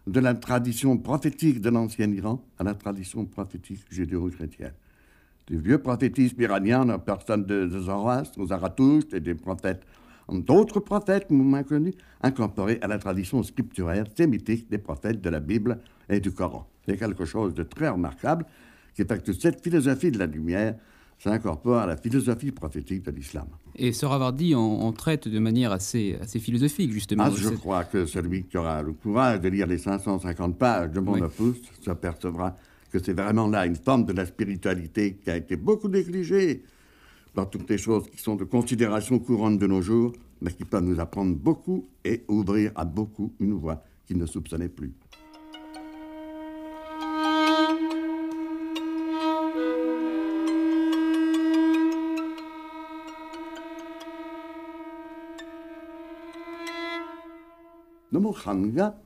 de 0.08 0.20
la 0.20 0.34
tradition 0.34 0.96
prophétique 0.96 1.60
de 1.60 1.68
l'ancien 1.68 2.10
Iran 2.10 2.42
à 2.58 2.64
la 2.64 2.74
tradition 2.74 3.26
prophétique 3.26 3.84
judéo-chrétienne. 3.90 4.72
Du 5.46 5.58
vieux 5.58 5.78
prophétisme 5.78 6.40
iranien, 6.40 6.88
en 6.88 6.98
personne 6.98 7.44
de, 7.44 7.68
Zoroastre, 7.68 8.44
Zarathustre 8.46 9.14
et 9.14 9.20
des 9.20 9.34
prophètes, 9.34 9.82
d'autres 10.30 10.80
prophètes 10.80 11.30
moins 11.30 11.62
connus, 11.62 11.94
incorporés 12.22 12.78
à 12.80 12.86
la 12.86 12.98
tradition 12.98 13.42
scripturaire 13.42 14.06
sémitique 14.16 14.70
des 14.70 14.78
prophètes 14.78 15.20
de 15.20 15.30
la 15.30 15.40
Bible 15.40 15.78
et 16.08 16.20
du 16.20 16.32
Coran. 16.32 16.66
C'est 16.86 16.96
quelque 16.96 17.24
chose 17.24 17.54
de 17.54 17.62
très 17.62 17.88
remarquable 17.88 18.46
qui 18.94 19.04
fait 19.04 19.22
que 19.22 19.32
cette 19.32 19.62
philosophie 19.62 20.10
de 20.10 20.18
la 20.18 20.26
lumière 20.26 20.74
s'incorpore 21.18 21.78
à 21.78 21.86
la 21.86 21.96
philosophie 21.96 22.52
prophétique 22.52 23.04
de 23.04 23.10
l'islam. 23.10 23.46
Et 23.76 23.92
ce 23.92 24.06
Ravardi 24.06 24.54
en, 24.54 24.92
traite 24.92 25.28
de 25.28 25.38
manière 25.38 25.72
assez, 25.72 26.16
assez 26.20 26.38
philosophique, 26.38 26.92
justement. 26.92 27.24
Ah, 27.26 27.30
je 27.34 27.48
crois 27.50 27.84
que 27.84 28.06
celui 28.06 28.44
qui 28.44 28.56
aura 28.56 28.82
le 28.82 28.92
courage 28.92 29.40
de 29.40 29.48
lire 29.48 29.66
les 29.66 29.78
550 29.78 30.58
pages 30.58 30.90
de 30.90 31.00
mon 31.00 31.20
opus 31.20 31.56
s'apercevra 31.84 32.56
que 32.90 32.98
c'est 32.98 33.12
vraiment 33.12 33.48
là 33.48 33.66
une 33.66 33.76
forme 33.76 34.04
de 34.04 34.12
la 34.12 34.26
spiritualité 34.26 35.18
qui 35.22 35.30
a 35.30 35.36
été 35.36 35.56
beaucoup 35.56 35.88
négligée 35.88 36.62
dans 37.34 37.46
toutes 37.46 37.68
les 37.68 37.78
choses 37.78 38.08
qui 38.10 38.18
sont 38.18 38.36
de 38.36 38.44
considération 38.44 39.18
courante 39.18 39.58
de 39.58 39.66
nos 39.66 39.82
jours, 39.82 40.12
mais 40.40 40.52
qui 40.52 40.64
peuvent 40.64 40.82
nous 40.82 40.98
apprendre 40.98 41.36
beaucoup 41.36 41.86
et 42.04 42.24
ouvrir 42.28 42.72
à 42.74 42.84
beaucoup 42.84 43.32
une 43.40 43.52
voie 43.52 43.84
qu'ils 44.06 44.16
ne 44.18 44.26
soupçonnaient 44.26 44.68
plus. 44.68 44.92
Le 58.10 58.20
mot 58.20 58.32
khanga 58.32 58.98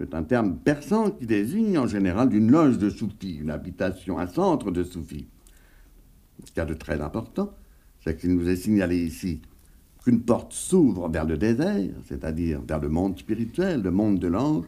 est 0.00 0.14
un 0.14 0.22
terme 0.22 0.56
persan 0.56 1.10
qui 1.10 1.26
désigne 1.26 1.78
en 1.78 1.86
général 1.86 2.34
une 2.34 2.50
loge 2.50 2.78
de 2.78 2.88
soufis, 2.88 3.36
une 3.36 3.50
habitation, 3.50 4.18
un 4.18 4.26
centre 4.26 4.70
de 4.70 4.82
soufis. 4.82 5.26
Ce 6.44 6.52
qu'il 6.52 6.62
y 6.62 6.66
de 6.66 6.74
très 6.74 7.00
important, 7.00 7.52
c'est 8.00 8.18
qu'il 8.18 8.34
nous 8.34 8.48
est 8.48 8.56
signalé 8.56 8.96
ici 8.96 9.42
qu'une 10.02 10.22
porte 10.22 10.52
s'ouvre 10.52 11.08
vers 11.08 11.24
le 11.24 11.36
désert, 11.36 11.90
c'est-à-dire 12.06 12.60
vers 12.62 12.78
le 12.78 12.88
monde 12.88 13.18
spirituel, 13.18 13.82
le 13.82 13.90
monde 13.90 14.18
de 14.18 14.28
l'ange, 14.28 14.64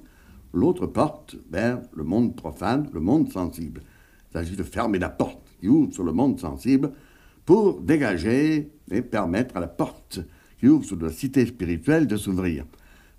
l'autre 0.53 0.86
porte 0.86 1.36
vers 1.51 1.80
le 1.95 2.05
monde 2.05 2.34
profane, 2.34 2.91
le 2.93 3.01
monde 3.01 3.30
sensible. 3.30 3.82
Il 4.30 4.32
s'agit 4.32 4.57
de 4.57 4.62
fermer 4.62 4.99
la 4.99 5.09
porte 5.09 5.47
qui 5.61 5.68
ouvre 5.68 5.93
sur 5.93 6.05
le 6.05 6.12
monde 6.12 6.41
sensible 6.41 6.91
pour 7.47 7.80
dégager 7.80 8.70
et 8.91 9.03
permettre 9.03 9.57
à 9.57 9.61
la 9.61 9.68
porte 9.68 10.20
qui 10.59 10.68
ouvre 10.68 10.84
sur 10.84 11.01
la 11.01 11.11
cité 11.11 11.47
spirituelle 11.47 12.07
de 12.07 12.16
s'ouvrir. 12.16 12.64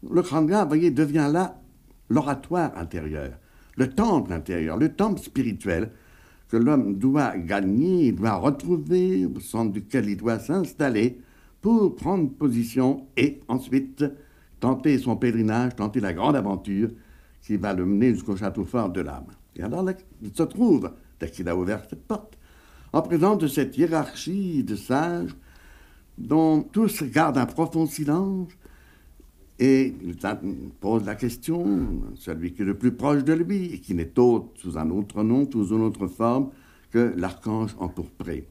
Le 0.08 0.22
Khanga, 0.22 0.64
vous 0.64 0.70
voyez, 0.70 0.92
devient 0.92 1.30
là 1.32 1.62
l'oratoire 2.10 2.78
intérieur, 2.78 3.32
le 3.76 3.90
temple 3.90 4.34
intérieur, 4.34 4.78
le 4.78 4.94
temple 4.94 5.22
spirituel 5.22 5.92
que 6.48 6.58
l'homme 6.58 6.96
doit 6.96 7.38
gagner, 7.38 8.12
doit 8.12 8.36
retrouver, 8.36 9.26
au 9.26 9.40
centre 9.40 9.72
duquel 9.72 10.10
il 10.10 10.18
doit 10.18 10.40
s'installer 10.40 11.22
pour 11.62 11.96
prendre 11.96 12.30
position 12.32 13.08
et 13.18 13.40
ensuite 13.48 14.04
tenter 14.60 14.98
son 14.98 15.16
pèlerinage, 15.16 15.76
tenter 15.76 16.00
la 16.00 16.14
grande 16.14 16.36
aventure 16.36 16.90
qui 17.42 17.58
va 17.58 17.74
le 17.74 17.86
mener 17.86 18.14
jusqu'au 18.14 18.36
château 18.36 18.66
fort 18.66 18.90
de 18.90 19.02
l'âme. 19.02 19.28
Et 19.56 19.62
alors 19.62 19.84
là, 19.84 19.94
il 20.22 20.34
se 20.34 20.44
trouve, 20.44 20.92
dès 21.20 21.30
qu'il 21.30 21.48
a 21.50 21.56
ouvert 21.56 21.84
cette 21.90 22.08
porte, 22.08 22.38
en 22.94 23.02
présence 23.02 23.38
de 23.38 23.48
cette 23.48 23.78
hiérarchie 23.78 24.64
de 24.64 24.76
sages 24.76 25.36
dont 26.18 26.62
tous 26.62 27.04
gardent 27.04 27.38
un 27.38 27.46
profond 27.46 27.86
silence, 27.86 28.50
et 29.60 29.94
il 30.04 30.16
pose 30.80 31.06
la 31.06 31.16
question, 31.16 31.66
celui 32.16 32.54
qui 32.54 32.62
est 32.62 32.66
le 32.66 32.78
plus 32.78 32.94
proche 32.94 33.26
de 33.26 33.34
lui, 33.34 33.74
et 33.74 33.80
qui 33.80 33.94
n'est 33.94 34.18
autre 34.18 34.48
sous 34.56 34.78
un 34.78 34.90
autre 34.90 35.22
nom, 35.22 35.50
sous 35.52 35.68
une 35.68 35.82
autre 35.82 36.08
forme, 36.08 36.50
que 36.92 37.14
l'archange 37.18 37.76
empourpré, 37.78 38.48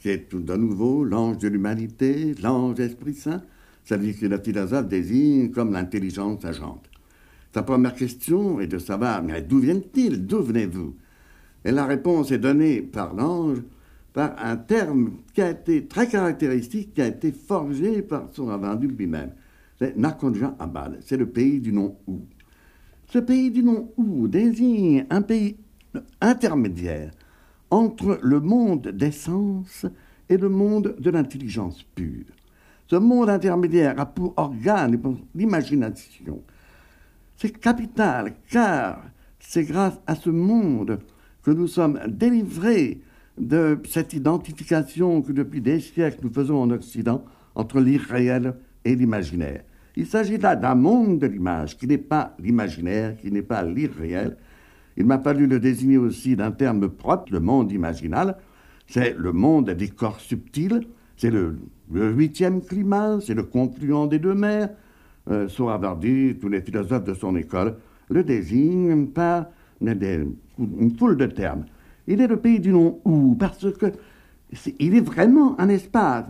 qui 0.00 0.08
est 0.08 0.28
tout 0.28 0.40
de 0.40 0.54
nouveau 0.56 1.04
l'ange 1.04 1.38
de 1.38 1.48
l'humanité, 1.48 2.34
l'ange 2.42 2.80
Esprit 2.80 3.14
Saint, 3.14 3.42
celui 3.84 4.16
que 4.16 4.26
le 4.26 4.38
philosophe 4.38 4.88
désigne 4.88 5.50
comme 5.50 5.72
l'intelligence 5.72 6.44
agente. 6.44 6.88
Sa 7.52 7.62
première 7.62 7.94
question 7.94 8.58
est 8.60 8.66
de 8.66 8.78
savoir, 8.78 9.22
mais 9.22 9.42
d'où 9.42 9.58
vient-il 9.58 10.26
D'où 10.26 10.42
venez-vous? 10.42 10.94
Et 11.64 11.72
la 11.72 11.86
réponse 11.86 12.30
est 12.30 12.38
donnée 12.38 12.80
par 12.80 13.14
l'ange 13.14 13.58
par 14.14 14.34
un 14.42 14.56
terme 14.56 15.12
qui 15.34 15.42
a 15.42 15.50
été 15.50 15.86
très 15.86 16.08
caractéristique, 16.08 16.94
qui 16.94 17.02
a 17.02 17.06
été 17.06 17.32
forgé 17.32 18.00
par 18.02 18.28
son 18.32 18.48
avendu 18.48 18.88
lui-même 18.88 19.30
c'est 19.78 19.96
Nakonja 19.96 20.54
Abad, 20.58 20.98
c'est 21.00 21.16
le 21.16 21.28
pays 21.28 21.60
du 21.60 21.72
nom 21.72 21.96
Ou. 22.06 22.20
Ce 23.06 23.18
pays 23.18 23.50
du 23.50 23.62
nom 23.62 23.92
Ou 23.96 24.28
désigne 24.28 25.06
un 25.08 25.22
pays 25.22 25.56
intermédiaire 26.20 27.12
entre 27.70 28.18
le 28.22 28.40
monde 28.40 28.88
des 28.88 29.12
sens 29.12 29.86
et 30.28 30.36
le 30.36 30.48
monde 30.48 30.96
de 30.98 31.10
l'intelligence 31.10 31.82
pure. 31.94 32.26
Ce 32.86 32.96
monde 32.96 33.28
intermédiaire 33.28 34.00
a 34.00 34.06
pour 34.06 34.34
organe 34.36 35.00
l'imagination. 35.34 36.42
C'est 37.36 37.58
capital 37.58 38.34
car 38.50 39.02
c'est 39.38 39.64
grâce 39.64 40.00
à 40.06 40.14
ce 40.14 40.30
monde 40.30 40.98
que 41.42 41.50
nous 41.50 41.68
sommes 41.68 42.00
délivrés 42.08 43.00
de 43.38 43.78
cette 43.88 44.12
identification 44.12 45.22
que 45.22 45.32
depuis 45.32 45.60
des 45.60 45.80
siècles 45.80 46.18
nous 46.22 46.32
faisons 46.32 46.60
en 46.60 46.70
Occident 46.70 47.24
entre 47.54 47.80
l'irréel 47.80 48.54
et 48.84 48.96
l'imaginaire. 48.96 49.62
Il 49.98 50.06
s'agit 50.06 50.38
là 50.38 50.54
d'un 50.54 50.76
monde 50.76 51.18
de 51.18 51.26
l'image 51.26 51.76
qui 51.76 51.88
n'est 51.88 51.98
pas 51.98 52.36
l'imaginaire, 52.38 53.16
qui 53.16 53.32
n'est 53.32 53.42
pas 53.42 53.64
l'irréel. 53.64 54.36
Il 54.96 55.04
m'a 55.04 55.18
fallu 55.18 55.48
le 55.48 55.58
désigner 55.58 55.98
aussi 55.98 56.36
d'un 56.36 56.52
terme 56.52 56.88
propre, 56.88 57.32
le 57.32 57.40
monde 57.40 57.72
imaginal. 57.72 58.36
C'est 58.86 59.16
le 59.18 59.32
monde 59.32 59.70
des 59.70 59.88
corps 59.88 60.20
subtils, 60.20 60.86
c'est 61.16 61.32
le, 61.32 61.58
huitième 61.90 62.62
climat, 62.62 63.18
c'est 63.20 63.34
le 63.34 63.42
confluent 63.42 64.06
des 64.08 64.20
deux 64.20 64.34
mers. 64.34 64.70
Euh, 65.28 65.48
dit, 66.00 66.36
tous 66.40 66.48
les 66.48 66.60
philosophes 66.60 67.02
de 67.02 67.14
son 67.14 67.34
école 67.34 67.74
le 68.08 68.22
désignent 68.22 69.08
par 69.08 69.46
une 69.80 70.96
foule 70.96 71.16
de 71.16 71.26
termes. 71.26 71.64
Il 72.06 72.20
est 72.20 72.28
le 72.28 72.36
pays 72.36 72.60
du 72.60 72.70
nom 72.70 73.00
où, 73.04 73.34
parce 73.34 73.66
que 73.72 73.86
il 74.78 74.94
est 74.94 75.00
vraiment 75.00 75.60
un 75.60 75.68
espace. 75.68 76.26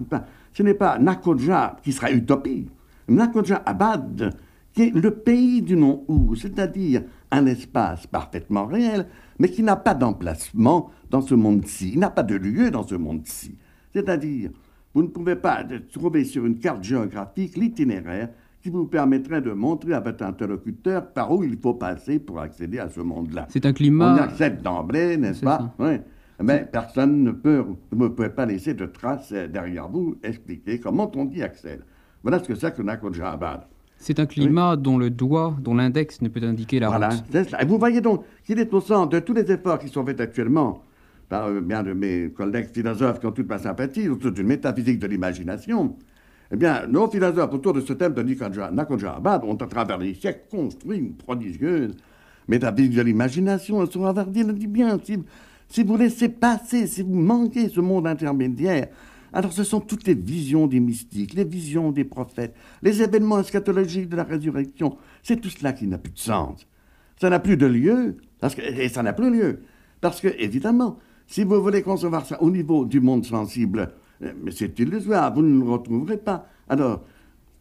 Ce 0.55 0.63
n'est 0.63 0.73
pas 0.73 0.99
Nakodja 0.99 1.77
qui 1.83 1.93
sera 1.93 2.11
utopie. 2.11 2.67
Nakodja 3.09 3.63
Abad, 3.65 4.35
qui 4.73 4.83
est 4.83 4.95
le 4.95 5.11
pays 5.11 5.63
du 5.63 5.77
nom 5.77 6.05
où, 6.09 6.35
c'est-à-dire 6.35 7.03
un 7.31 7.47
espace 7.47 8.07
parfaitement 8.07 8.67
réel, 8.67 9.07
mais 9.39 9.49
qui 9.51 9.63
n'a 9.63 9.77
pas 9.77 9.95
d'emplacement 9.95 10.91
dans 11.11 11.21
ce 11.21 11.35
monde-ci. 11.35 11.93
Il 11.95 12.01
n'a 12.01 12.11
pas 12.11 12.23
de 12.23 12.37
lieu 12.37 12.71
dans 12.71 12.87
ce 12.87 12.95
monde-ci. 12.95 13.57
C'est-à-dire, 13.93 14.51
vous 14.95 15.03
ne 15.03 15.09
pouvez 15.09 15.37
pas 15.37 15.65
trouver 15.93 16.25
sur 16.25 16.47
une 16.47 16.59
carte 16.59 16.85
géographique 16.85 17.57
l'itinéraire 17.57 18.29
qui 18.63 18.71
vous 18.71 18.87
permettrait 18.87 19.41
de 19.41 19.53
montrer 19.53 19.95
à 19.95 20.01
votre 20.01 20.25
interlocuteur 20.25 21.13
par 21.13 21.33
où 21.33 21.45
il 21.45 21.57
faut 21.57 21.75
passer 21.75 22.19
pour 22.19 22.41
accéder 22.41 22.79
à 22.79 22.89
ce 22.89 23.01
monde-là. 23.01 23.47
C'est 23.51 23.65
un 23.67 23.73
climat. 23.73 24.15
On 24.15 24.23
accepte 24.23 24.63
d'emblée, 24.63 25.17
n'est-ce 25.17 25.43
pas? 25.43 25.75
oui. 25.79 25.99
Mais 26.41 26.69
personne 26.71 27.25
ne 27.25 27.33
peut, 27.33 27.59
vous 27.59 28.05
ne 28.05 28.09
pouvez 28.09 28.29
pas 28.29 28.47
laisser 28.47 28.73
de 28.73 28.87
traces 28.87 29.33
derrière 29.33 29.89
vous 29.89 30.17
expliquer 30.23 30.79
comment 30.79 31.11
on 31.17 31.29
y 31.31 31.43
accède. 31.43 31.83
Voilà 32.23 32.39
ce 32.39 32.49
que 32.49 32.55
c'est 32.55 32.75
que 32.75 32.83
Nakodja 32.83 33.33
Abad. 33.33 33.63
C'est 33.99 34.21
un 34.21 34.27
climat 34.27 34.77
dont 34.77 34.97
le 34.97 35.11
doigt, 35.11 35.57
dont 35.61 35.75
l'index 35.75 36.23
ne 36.23 36.29
peut 36.29 36.43
indiquer 36.43 36.79
la 36.79 36.89
voilà, 36.89 37.09
route. 37.09 37.55
Et 37.61 37.65
vous 37.65 37.79
voyez 37.79 38.01
donc 38.01 38.25
qu'il 38.45 38.59
est 38.61 38.73
au 38.73 38.81
centre 38.81 39.11
de 39.11 39.19
tous 39.19 39.35
les 39.35 39.51
efforts 39.51 39.79
qui 39.79 39.89
sont 39.89 40.05
faits 40.05 40.21
actuellement 40.21 40.83
par 41.29 41.49
euh, 41.49 41.61
bien 41.61 41.83
de 41.83 41.93
mes 41.93 42.31
collègues 42.31 42.69
philosophes 42.73 43.21
qui 43.21 43.27
ont 43.27 43.33
toute 43.33 43.49
ma 43.49 43.59
sympathie, 43.59 44.09
autour 44.09 44.33
d'une 44.33 44.47
métaphysique 44.47 44.99
de 44.99 45.07
l'imagination. 45.07 45.97
Eh 46.51 46.57
bien, 46.57 46.87
nos 46.87 47.09
philosophes 47.09 47.53
autour 47.53 47.75
de 47.75 47.81
ce 47.81 47.93
thème 47.93 48.15
de 48.15 48.23
Nakodja 48.23 49.17
Abad 49.17 49.45
ont 49.45 49.57
à 49.57 49.67
travers 49.67 49.99
les 49.99 50.15
siècles 50.15 50.45
construit 50.51 50.99
une 50.99 51.15
prodigieuse 51.15 51.95
métaphysique 52.47 52.95
de 52.95 53.03
l'imagination. 53.03 53.85
Sur 53.87 54.07
Avardi 54.07 54.45
le 54.45 54.55
dit 54.55 54.67
bien, 54.67 54.99
si, 55.03 55.19
si 55.69 55.83
vous 55.83 55.97
laissez 55.97 56.31
passer, 56.31 56.87
si 56.87 57.03
vous 57.03 57.15
manquez 57.15 57.69
ce 57.69 57.81
monde 57.81 58.07
intermédiaire, 58.07 58.89
Alors 59.33 59.53
ce 59.53 59.65
sont 59.65 59.81
toutes 59.81 60.07
les 60.07 60.15
visions 60.15 60.67
des 60.67 60.81
mystiques, 60.81 61.35
les 61.35 61.45
visions 61.45 61.93
des 61.93 62.05
prophètes, 62.05 62.55
les 62.83 63.03
événements 63.03 63.41
eschatologiques 63.41 64.09
de 64.09 64.17
la 64.17 64.25
résurrection. 64.25 64.97
C'est 65.23 65.41
tout 65.41 65.51
cela 65.51 65.73
qui 65.73 65.87
n'a 65.87 65.99
plus 65.99 66.13
de 66.13 66.19
sens. 66.19 66.67
Ça 67.21 67.29
n'a 67.29 67.39
plus 67.39 67.57
de 67.57 67.67
lieu, 67.67 68.17
et 68.79 68.89
ça 68.89 69.03
n'a 69.03 69.13
plus 69.13 69.31
lieu. 69.31 69.61
Parce 70.01 70.21
que, 70.21 70.29
évidemment, 70.39 70.99
si 71.27 71.45
vous 71.45 71.61
voulez 71.61 71.83
concevoir 71.83 72.25
ça 72.25 72.41
au 72.43 72.51
niveau 72.51 72.85
du 72.85 73.01
monde 73.01 73.25
sensible, 73.25 73.93
eh, 74.23 74.29
mais 74.43 74.51
c'est 74.51 74.79
illusoire, 74.79 75.35
vous 75.35 75.43
ne 75.43 75.63
le 75.63 75.71
retrouverez 75.71 76.19
pas. 76.19 76.47
Alors, 76.69 77.05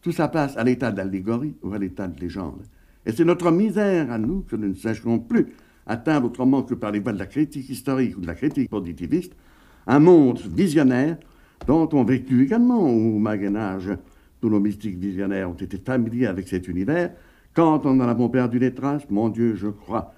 tout 0.02 0.12
ça 0.12 0.28
passe 0.28 0.56
à 0.58 0.64
l'état 0.64 0.92
d'allégorie 0.92 1.56
ou 1.64 1.74
à 1.74 1.80
l'état 1.80 2.08
de 2.08 2.20
légende. 2.20 2.62
Et 3.06 3.12
c'est 3.12 3.26
notre 3.26 3.52
misère 3.52 4.12
à 4.12 4.18
nous 4.18 4.42
que 4.42 4.56
nous 4.56 4.70
ne 4.70 4.74
sacherons 4.76 5.20
plus 5.20 5.48
atteindre 5.86 6.28
autrement 6.28 6.64
que 6.64 6.76
par 6.76 6.92
les 6.92 7.00
voies 7.00 7.14
de 7.14 7.20
la 7.20 7.26
critique 7.26 7.70
historique 7.70 8.18
ou 8.18 8.22
de 8.22 8.28
la 8.28 8.36
critique 8.36 8.70
positiviste, 8.70 9.34
un 9.88 10.00
monde 10.00 10.40
visionnaire 10.40 11.18
dont 11.66 11.90
ont 11.94 12.04
vécu 12.04 12.44
également 12.44 12.80
au 12.80 13.20
Moyen 13.20 13.56
Âge. 13.56 13.90
Tous 14.40 14.50
nos 14.50 14.60
mystiques 14.60 14.98
visionnaires 14.98 15.50
ont 15.50 15.56
été 15.56 15.78
familiers 15.78 16.28
avec 16.28 16.48
cet 16.48 16.68
univers. 16.68 17.12
Quand 17.54 17.86
on 17.86 18.00
en 18.00 18.08
avons 18.08 18.30
perdu 18.30 18.60
les 18.60 18.74
traces, 18.74 19.10
mon 19.10 19.30
Dieu, 19.30 19.56
je 19.56 19.68
crois 19.68 20.14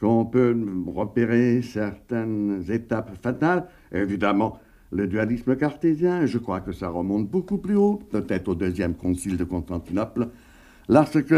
qu'on 0.00 0.24
peut 0.24 0.56
repérer 0.86 1.62
certaines 1.62 2.64
étapes 2.70 3.10
fatales. 3.22 3.66
Évidemment, 3.92 4.58
le 4.92 5.06
dualisme 5.06 5.56
cartésien, 5.56 6.26
je 6.26 6.38
crois 6.38 6.60
que 6.60 6.72
ça 6.72 6.88
remonte 6.88 7.28
beaucoup 7.28 7.58
plus 7.58 7.76
haut, 7.76 8.00
peut-être 8.10 8.48
au 8.48 8.54
deuxième 8.54 8.94
concile 8.94 9.36
de 9.36 9.44
Constantinople, 9.44 10.28
lorsque 10.88 11.34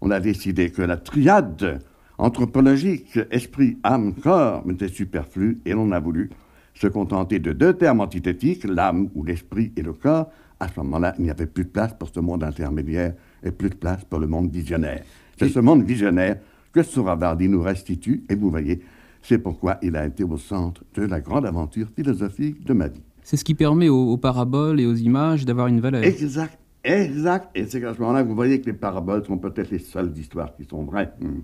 on 0.00 0.10
a 0.10 0.20
décidé 0.20 0.70
que 0.70 0.82
la 0.82 0.96
triade 0.96 1.80
anthropologique, 2.18 3.18
esprit, 3.30 3.78
âme, 3.82 4.14
corps, 4.14 4.64
était 4.70 4.88
superflue 4.88 5.60
et 5.64 5.72
l'on 5.72 5.92
a 5.92 6.00
voulu 6.00 6.30
se 6.74 6.86
contenter 6.86 7.38
de 7.38 7.52
deux 7.52 7.74
termes 7.74 8.00
antithétiques, 8.00 8.64
l'âme 8.64 9.08
ou 9.14 9.24
l'esprit 9.24 9.72
et 9.76 9.82
le 9.82 9.92
corps. 9.92 10.30
À 10.60 10.68
ce 10.68 10.80
moment-là, 10.80 11.14
il 11.18 11.24
n'y 11.24 11.30
avait 11.30 11.46
plus 11.46 11.64
de 11.64 11.70
place 11.70 11.94
pour 11.94 12.10
ce 12.12 12.20
monde 12.20 12.42
intermédiaire 12.42 13.14
et 13.42 13.50
plus 13.50 13.70
de 13.70 13.74
place 13.76 14.04
pour 14.04 14.18
le 14.18 14.26
monde 14.26 14.50
visionnaire. 14.50 15.02
C'est 15.38 15.48
ce 15.48 15.60
monde 15.60 15.84
visionnaire 15.84 16.38
que 16.72 16.82
Souravardi 16.82 17.48
nous 17.48 17.62
restitue, 17.62 18.24
et 18.28 18.34
vous 18.34 18.50
voyez, 18.50 18.82
c'est 19.22 19.38
pourquoi 19.38 19.78
il 19.82 19.96
a 19.96 20.06
été 20.06 20.24
au 20.24 20.36
centre 20.36 20.82
de 20.94 21.02
la 21.02 21.20
grande 21.20 21.46
aventure 21.46 21.88
philosophique 21.94 22.64
de 22.64 22.72
ma 22.72 22.88
vie. 22.88 23.02
C'est 23.22 23.38
ce 23.38 23.44
qui 23.44 23.54
permet 23.54 23.88
aux, 23.88 24.16
paraboles 24.18 24.80
et 24.80 24.86
aux 24.86 24.94
images 24.94 25.46
d'avoir 25.46 25.68
une 25.68 25.80
valeur. 25.80 26.02
Exact, 26.02 26.58
exact. 26.82 27.48
Et 27.54 27.64
c'est 27.66 27.82
à 27.84 27.94
ce 27.94 28.00
moment-là 28.00 28.22
que 28.22 28.28
vous 28.28 28.34
voyez 28.34 28.60
que 28.60 28.66
les 28.66 28.74
paraboles 28.74 29.24
sont 29.24 29.38
peut-être 29.38 29.70
les 29.70 29.78
seules 29.78 30.12
histoires 30.18 30.54
qui 30.54 30.64
sont 30.64 30.84
vraies. 30.84 31.10
Hmm. 31.20 31.40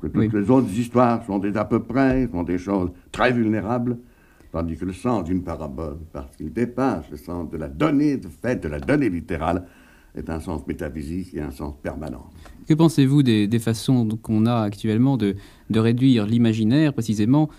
toutes 0.00 0.32
les 0.32 0.50
autres 0.50 0.72
histoires 0.72 1.22
sont 1.26 1.38
des 1.38 1.56
à 1.56 1.66
peu 1.66 1.82
près, 1.82 2.28
sont 2.28 2.44
des 2.44 2.58
choses 2.58 2.90
très 3.12 3.30
vulnérables, 3.30 3.98
tandis 4.56 4.76
que 4.76 4.86
le 4.86 4.94
sens 4.94 5.24
d'une 5.24 5.42
parabole, 5.42 5.98
parce 6.14 6.34
qu'il 6.34 6.50
dépasse 6.50 7.04
le 7.10 7.18
sens 7.18 7.50
de 7.50 7.58
la 7.58 7.68
donnée 7.68 8.16
de 8.16 8.28
fait, 8.28 8.56
de 8.62 8.68
la 8.68 8.80
donnée 8.80 9.10
littérale, 9.10 9.64
est 10.16 10.30
un 10.30 10.40
sens 10.40 10.66
métaphysique 10.66 11.34
et 11.34 11.42
un 11.42 11.50
sens 11.50 11.74
permanent. 11.82 12.30
Que 12.66 12.72
pensez-vous 12.72 13.22
des, 13.22 13.58
façons 13.58 14.08
qu'on 14.22 14.46
a 14.46 14.62
actuellement 14.62 15.18
de, 15.18 15.36
réduire 15.70 16.24
l'imaginaire 16.24 16.94
précisément 16.94 17.50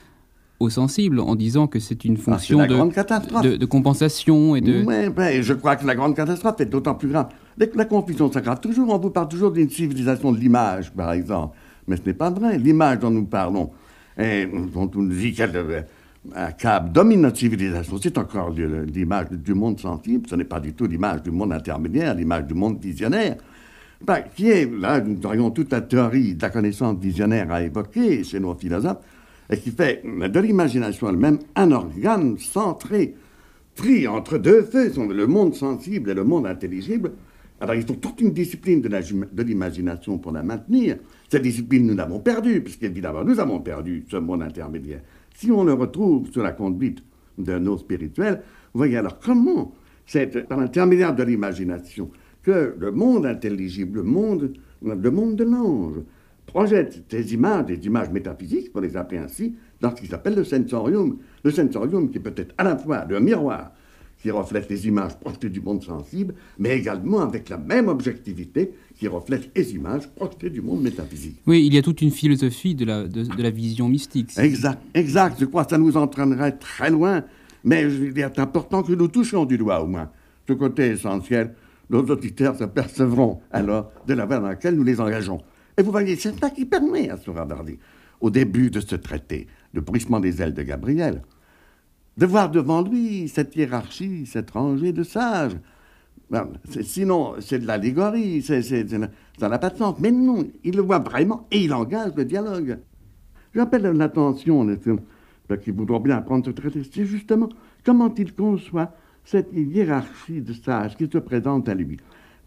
au 0.59 0.71
sensible 0.71 1.19
en 1.19 1.35
disant 1.35 1.67
que 1.67 1.77
c'est 1.79 2.03
une 2.03 2.17
ah, 2.17 2.31
fonction 2.31 2.65
de, 2.65 3.57
de, 3.57 3.65
compensation 3.67 4.55
et 4.55 4.61
de... 4.61 4.83
Oui, 4.83 5.09
ben, 5.15 5.39
je 5.43 5.53
crois 5.53 5.75
que 5.75 5.85
la 5.85 5.93
grande 5.93 6.15
catastrophe 6.15 6.59
est 6.61 6.65
d'autant 6.65 6.95
plus 6.95 7.09
grave. 7.09 7.27
La 7.75 7.85
confusion 7.85 8.31
s'aggrave 8.31 8.59
toujours, 8.59 8.89
on 8.89 8.97
vous 8.97 9.11
parle 9.11 9.27
toujours 9.27 9.51
d'une 9.51 9.69
civilisation 9.69 10.31
de 10.31 10.39
l'image, 10.39 10.91
par 10.91 11.11
exemple. 11.11 11.55
Mais 11.87 11.95
ce 11.95 12.01
n'est 12.07 12.15
pas 12.15 12.31
vrai. 12.31 12.57
L'image 12.57 12.97
dont 12.97 13.11
nous 13.11 13.25
parlons, 13.25 13.69
et 14.17 14.47
dont 14.47 14.89
on 14.95 15.03
nous 15.03 15.15
dit 15.15 15.33
qu'elle 15.33 15.51
un 16.35 16.51
câble 16.51 16.91
domine 16.91 17.33
civilisation. 17.33 17.97
C'est 18.01 18.17
encore 18.17 18.51
l'image 18.51 19.31
du 19.31 19.53
monde 19.53 19.79
sensible, 19.79 20.27
ce 20.29 20.35
n'est 20.35 20.43
pas 20.43 20.59
du 20.59 20.73
tout 20.73 20.85
l'image 20.85 21.23
du 21.23 21.31
monde 21.31 21.53
intermédiaire, 21.53 22.15
l'image 22.15 22.45
du 22.45 22.53
monde 22.53 22.79
visionnaire, 22.81 23.37
ben, 24.05 24.21
qui 24.35 24.49
est, 24.49 24.71
là, 24.71 25.01
nous 25.01 25.25
aurions 25.25 25.49
toute 25.51 25.71
la 25.71 25.81
théorie 25.81 26.35
de 26.35 26.41
la 26.41 26.49
connaissance 26.49 26.97
visionnaire 26.99 27.51
à 27.51 27.63
évoquer 27.63 28.23
chez 28.23 28.39
nos 28.39 28.53
philosophes, 28.55 28.99
et 29.49 29.57
qui 29.57 29.71
fait 29.71 30.03
de 30.03 30.39
l'imagination 30.39 31.09
elle-même 31.09 31.39
un 31.55 31.71
organe 31.71 32.37
centré, 32.37 33.15
pris 33.75 34.07
entre 34.07 34.37
deux 34.37 34.63
feux, 34.63 34.91
le 35.09 35.27
monde 35.27 35.55
sensible 35.55 36.09
et 36.09 36.13
le 36.13 36.23
monde 36.23 36.47
intelligible. 36.47 37.13
Alors 37.59 37.75
il 37.75 37.83
faut 37.83 37.95
toute 37.95 38.21
une 38.21 38.33
discipline 38.33 38.81
de 38.81 39.43
l'imagination 39.43 40.17
pour 40.17 40.31
la 40.31 40.43
maintenir. 40.43 40.97
Cette 41.29 41.41
discipline, 41.41 41.87
nous 41.87 41.95
l'avons 41.95 42.19
perdue, 42.19 42.61
puisqu'évidemment, 42.61 43.23
nous 43.23 43.39
avons 43.39 43.59
perdu 43.59 44.05
ce 44.09 44.17
monde 44.17 44.43
intermédiaire. 44.43 45.01
Si 45.37 45.51
on 45.51 45.63
le 45.63 45.73
retrouve 45.73 46.31
sur 46.31 46.41
la 46.41 46.51
conduite 46.51 47.03
d'un 47.37 47.63
eau 47.67 47.77
spirituel, 47.77 48.41
vous 48.73 48.79
voyez 48.79 48.97
alors 48.97 49.19
comment 49.19 49.71
c'est 50.07 50.47
par 50.47 50.59
l'intermédiaire 50.59 51.15
de 51.15 51.21
l'imagination 51.21 52.09
que 52.41 52.73
le 52.75 52.91
monde 52.91 53.27
intelligible, 53.27 53.97
le 53.97 54.03
monde, 54.03 54.57
monde 54.81 55.35
de 55.35 55.43
l'ange, 55.43 55.97
projette 56.47 57.03
ces 57.07 57.35
images, 57.35 57.67
des 57.67 57.85
images 57.85 58.09
métaphysiques, 58.09 58.71
pour 58.71 58.81
les 58.81 58.97
appeler 58.97 59.19
ainsi, 59.19 59.55
dans 59.79 59.95
ce 59.95 60.01
qui 60.01 60.07
s'appelle 60.07 60.33
le 60.33 60.43
sensorium. 60.43 61.19
Le 61.43 61.51
sensorium 61.51 62.09
qui 62.09 62.17
peut 62.17 62.33
être 62.35 62.55
à 62.57 62.63
la 62.63 62.75
fois 62.75 63.05
le 63.07 63.19
miroir 63.19 63.73
qui 64.21 64.31
reflète 64.31 64.69
les 64.69 64.87
images 64.87 65.17
projetées 65.19 65.49
du 65.49 65.61
monde 65.61 65.83
sensible, 65.83 66.33
mais 66.57 66.77
également 66.77 67.19
avec 67.19 67.49
la 67.49 67.57
même 67.57 67.87
objectivité 67.87 68.73
qui 68.97 69.07
reflète 69.07 69.51
les 69.55 69.75
images 69.75 70.07
projetées 70.15 70.49
du 70.49 70.61
monde 70.61 70.81
métaphysique. 70.81 71.37
Oui, 71.45 71.65
il 71.65 71.73
y 71.73 71.77
a 71.77 71.81
toute 71.81 72.01
une 72.01 72.11
philosophie 72.11 72.73
de 72.73 72.85
la, 72.85 73.07
de, 73.07 73.41
la 73.41 73.49
vision 73.51 73.87
mystique. 73.87 74.31
Exact, 74.37 74.81
exact. 74.93 75.37
Je 75.39 75.45
crois 75.45 75.65
que 75.65 75.71
ça 75.71 75.77
nous 75.77 75.95
entraînerait 75.97 76.53
très 76.53 76.89
loin, 76.89 77.23
mais 77.63 77.83
il 77.83 78.17
est 78.17 78.39
important 78.39 78.81
que 78.81 78.93
nous 78.93 79.07
touchions 79.07 79.45
du 79.45 79.57
doigt 79.57 79.81
au 79.81 79.87
moins 79.87 80.09
ce 80.47 80.53
côté 80.53 80.87
essentiel. 80.87 81.53
Nos 81.89 82.03
auditeurs 82.03 82.55
s'apercevront 82.55 83.39
alors 83.51 83.91
de 84.07 84.13
la 84.13 84.25
voie 84.25 84.39
dans 84.39 84.47
laquelle 84.47 84.75
nous 84.75 84.83
les 84.83 84.99
engageons. 84.99 85.41
Et 85.77 85.83
vous 85.83 85.91
voyez, 85.91 86.15
c'est 86.15 86.37
ça 86.39 86.49
qui 86.49 86.65
permet 86.65 87.09
à 87.09 87.17
Souravardi, 87.17 87.77
au 88.19 88.31
début 88.31 88.71
de 88.71 88.79
ce 88.79 88.95
traité, 88.95 89.47
le 89.73 89.81
bruissement 89.81 90.19
des 90.19 90.41
ailes 90.41 90.55
de 90.55 90.63
Gabriel, 90.63 91.21
de 92.17 92.25
voir 92.25 92.49
devant 92.49 92.81
lui 92.81 93.27
cette 93.27 93.55
hiérarchie, 93.55 94.25
cette 94.25 94.49
rangée 94.51 94.91
de 94.91 95.03
sages. 95.03 95.57
sinon, 96.81 97.35
c'est 97.39 97.59
de 97.59 97.67
l'allégorie, 97.67 98.41
ça 98.41 99.49
n'a 99.49 99.59
pas 99.59 99.69
de 99.69 99.77
sens. 99.77 99.97
Mais 99.99 100.11
non, 100.11 100.45
il 100.63 100.75
le 100.75 100.81
voit 100.81 100.99
vraiment 100.99 101.47
et 101.51 101.63
il 101.63 101.73
engage 101.73 102.13
le 102.15 102.25
dialogue. 102.25 102.79
J'appelle 103.53 103.83
l'attention, 103.83 104.67
qui 105.63 105.71
bien 105.71 106.17
apprendre 106.17 106.45
ce 106.45 106.51
traité, 106.51 106.81
c'est 106.83 107.05
justement 107.05 107.49
comment 107.85 108.13
il 108.15 108.33
conçoit 108.33 108.91
cette 109.23 109.53
hiérarchie 109.53 110.41
de 110.41 110.53
sages 110.53 110.95
qui 110.97 111.07
se 111.11 111.17
présente 111.19 111.69
à 111.69 111.75
lui. 111.75 111.97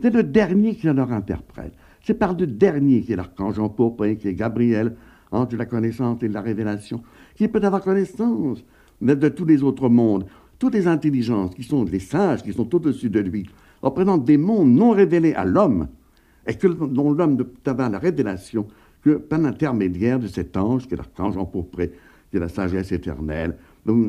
C'est 0.00 0.12
le 0.12 0.22
dernier 0.22 0.74
qui 0.74 0.86
leur 0.86 1.12
interprète. 1.12 1.74
C'est 2.02 2.14
par 2.14 2.34
le 2.34 2.46
dernier 2.46 3.02
qui 3.02 3.12
est 3.12 3.16
l'archange 3.16 3.58
en 3.58 3.68
pourpre, 3.68 4.06
qui 4.14 4.28
est 4.28 4.34
Gabriel, 4.34 4.96
de 5.32 5.56
la 5.56 5.66
connaissance 5.66 6.22
et 6.22 6.28
la 6.28 6.40
révélation, 6.40 7.02
qui 7.36 7.46
peut 7.46 7.60
avoir 7.62 7.82
connaissance 7.82 8.64
de 9.00 9.28
tous 9.28 9.44
les 9.44 9.62
autres 9.62 9.88
mondes, 9.88 10.26
toutes 10.58 10.74
les 10.74 10.86
intelligences 10.86 11.54
qui 11.54 11.62
sont 11.62 11.84
les 11.84 12.00
sages, 12.00 12.42
qui 12.42 12.52
sont 12.52 12.74
au-dessus 12.74 13.10
de 13.10 13.20
lui, 13.20 13.48
représentent 13.82 14.24
des 14.24 14.36
mondes 14.36 14.72
non 14.72 14.90
révélés 14.90 15.34
à 15.34 15.44
l'homme, 15.44 15.88
et 16.46 16.54
que, 16.54 16.66
dont 16.66 17.12
l'homme 17.12 17.36
peut 17.36 17.70
avoir 17.70 17.90
la 17.90 17.98
révélation 17.98 18.66
que 19.02 19.16
par 19.16 19.38
l'intermédiaire 19.38 20.18
de 20.18 20.26
cet 20.26 20.56
ange 20.56 20.86
qui 20.86 20.94
est 20.94 20.96
l'archange 20.96 21.36
empourpré, 21.36 21.92
qui 22.30 22.36
est 22.36 22.40
la 22.40 22.48
sagesse 22.48 22.92
éternelle, 22.92 23.56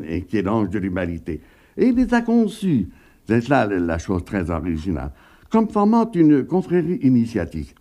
et 0.06 0.22
qui 0.22 0.36
est 0.36 0.42
l'ange 0.42 0.68
de 0.70 0.78
l'humanité. 0.78 1.40
Et 1.76 1.86
il 1.86 1.94
les 1.94 2.12
a 2.12 2.20
conçus, 2.20 2.88
c'est 3.26 3.48
là 3.48 3.66
la 3.66 3.98
chose 3.98 4.24
très 4.24 4.50
originale, 4.50 5.12
comme 5.50 5.68
formant 5.68 6.10
une 6.12 6.44
confrérie 6.44 6.98
initiatique. 7.02 7.74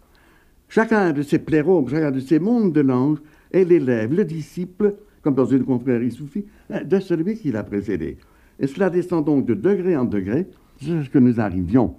Chacun 0.69 1.11
de 1.11 1.21
ces 1.21 1.39
pléraux, 1.39 1.85
chacun 1.89 2.11
de 2.11 2.21
ces 2.21 2.39
mondes 2.39 2.71
de 2.71 2.81
l'ange 2.81 3.17
est 3.51 3.65
l'élève, 3.65 4.13
le 4.13 4.23
disciple 4.23 4.95
comme 5.21 5.35
dans 5.35 5.45
une 5.45 5.63
confrérie 5.63 6.11
soufie, 6.11 6.45
de 6.69 6.99
celui 6.99 7.37
qui 7.37 7.51
l'a 7.51 7.63
précédé. 7.63 8.17
Et 8.59 8.67
cela 8.67 8.89
descend 8.89 9.25
donc 9.25 9.45
de 9.45 9.53
degré 9.53 9.95
en 9.97 10.05
degré 10.05 10.47
jusqu'à 10.79 11.03
ce 11.03 11.09
que 11.09 11.19
nous 11.19 11.39
arrivions 11.39 11.95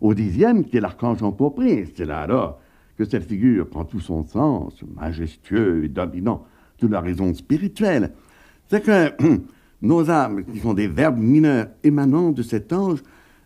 au 0.00 0.14
dixième, 0.14 0.64
qui 0.64 0.76
est 0.76 0.80
l'archange 0.80 1.22
empourpré. 1.22 1.86
C'est 1.94 2.04
là 2.04 2.20
alors 2.20 2.60
que 2.98 3.04
cette 3.04 3.24
figure 3.24 3.68
prend 3.68 3.84
tout 3.84 4.00
son 4.00 4.26
sens, 4.26 4.74
majestueux 4.94 5.84
et 5.84 5.88
dominant, 5.88 6.44
de 6.80 6.88
la 6.88 7.00
raison 7.00 7.32
spirituelle. 7.34 8.12
C'est 8.68 8.82
que 8.82 9.12
nos 9.82 10.10
âmes, 10.10 10.44
qui 10.44 10.58
sont 10.58 10.74
des 10.74 10.88
verbes 10.88 11.18
mineurs 11.18 11.68
émanant 11.82 12.30
de 12.30 12.42
cet 12.42 12.72
ange, 12.72 13.02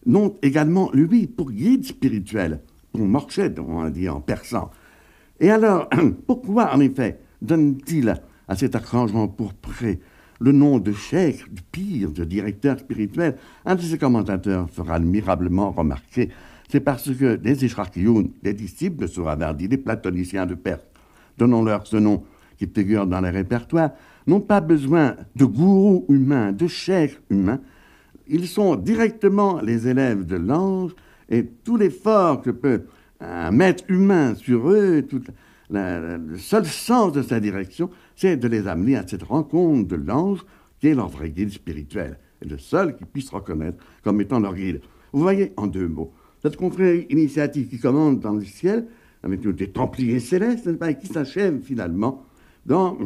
n'ont 0.06 0.36
également 0.42 0.90
lui 0.92 1.26
pour 1.26 1.50
guide 1.50 1.84
spirituel, 1.84 2.60
pour 2.92 3.02
morchet, 3.02 3.54
on 3.58 3.88
dit 3.90 4.08
en 4.08 4.20
persan. 4.20 4.70
Et 5.38 5.50
alors, 5.50 5.88
pourquoi 6.26 6.74
en 6.74 6.80
effet 6.80 7.20
donne-t-il 7.42 8.14
à 8.50 8.56
cet 8.56 8.74
arrangement 8.74 9.28
pourpré 9.28 10.00
le 10.40 10.50
nom 10.50 10.80
de 10.80 10.92
cheikh, 10.92 11.54
de 11.54 11.60
pire, 11.70 12.10
de 12.10 12.24
directeur 12.24 12.80
spirituel, 12.80 13.36
un 13.64 13.76
de 13.76 13.80
ses 13.80 13.96
commentateurs 13.96 14.68
fera 14.68 14.96
admirablement 14.96 15.70
remarquer, 15.70 16.30
c'est 16.68 16.80
parce 16.80 17.14
que 17.14 17.38
les 17.44 17.64
Ishraqioun, 17.64 18.30
les 18.42 18.52
disciples 18.52 19.02
de 19.02 19.06
Souravardi, 19.06 19.68
les 19.68 19.76
platoniciens 19.76 20.46
de 20.46 20.54
Perse, 20.54 20.84
donnons-leur 21.38 21.86
ce 21.86 21.96
nom 21.96 22.24
qui 22.58 22.66
figure 22.66 23.06
dans 23.06 23.20
les 23.20 23.30
répertoires, 23.30 23.92
n'ont 24.26 24.40
pas 24.40 24.60
besoin 24.60 25.14
de 25.36 25.44
gourous 25.44 26.04
humains, 26.08 26.50
de 26.50 26.66
chefs 26.66 27.20
humains. 27.30 27.60
ils 28.26 28.48
sont 28.48 28.74
directement 28.74 29.60
les 29.60 29.86
élèves 29.86 30.26
de 30.26 30.36
l'ange, 30.36 30.96
et 31.28 31.46
tout 31.46 31.76
l'effort 31.76 32.42
que 32.42 32.50
peut 32.50 32.82
un 33.20 33.52
maître 33.52 33.84
humain 33.88 34.34
sur 34.34 34.70
eux, 34.70 35.02
tout 35.08 35.22
le 35.70 36.36
seul 36.36 36.66
sens 36.66 37.12
de 37.12 37.22
sa 37.22 37.38
direction, 37.38 37.90
c'est 38.20 38.36
de 38.36 38.48
les 38.48 38.68
amener 38.68 38.96
à 38.96 39.06
cette 39.06 39.22
rencontre 39.22 39.88
de 39.88 39.96
l'ange 39.96 40.44
qui 40.78 40.88
est 40.88 40.94
leur 40.94 41.08
vrai 41.08 41.30
guide 41.30 41.50
spirituel, 41.52 42.18
le 42.46 42.58
seul 42.58 42.94
qu'ils 42.94 43.06
puissent 43.06 43.30
reconnaître 43.30 43.82
comme 44.04 44.20
étant 44.20 44.40
leur 44.40 44.54
guide. 44.54 44.82
Vous 45.14 45.22
voyez, 45.22 45.54
en 45.56 45.66
deux 45.66 45.88
mots, 45.88 46.12
cette 46.42 46.58
confrérie 46.58 47.06
initiative 47.08 47.68
qui 47.68 47.78
commande 47.78 48.20
dans 48.20 48.34
le 48.34 48.44
ciel, 48.44 48.86
avec 49.22 49.40
des 49.40 49.70
Templiers 49.70 50.20
célestes, 50.20 50.68
et 50.86 50.94
qui 50.96 51.06
s'achève 51.06 51.60
finalement 51.62 52.26
dans 52.66 52.98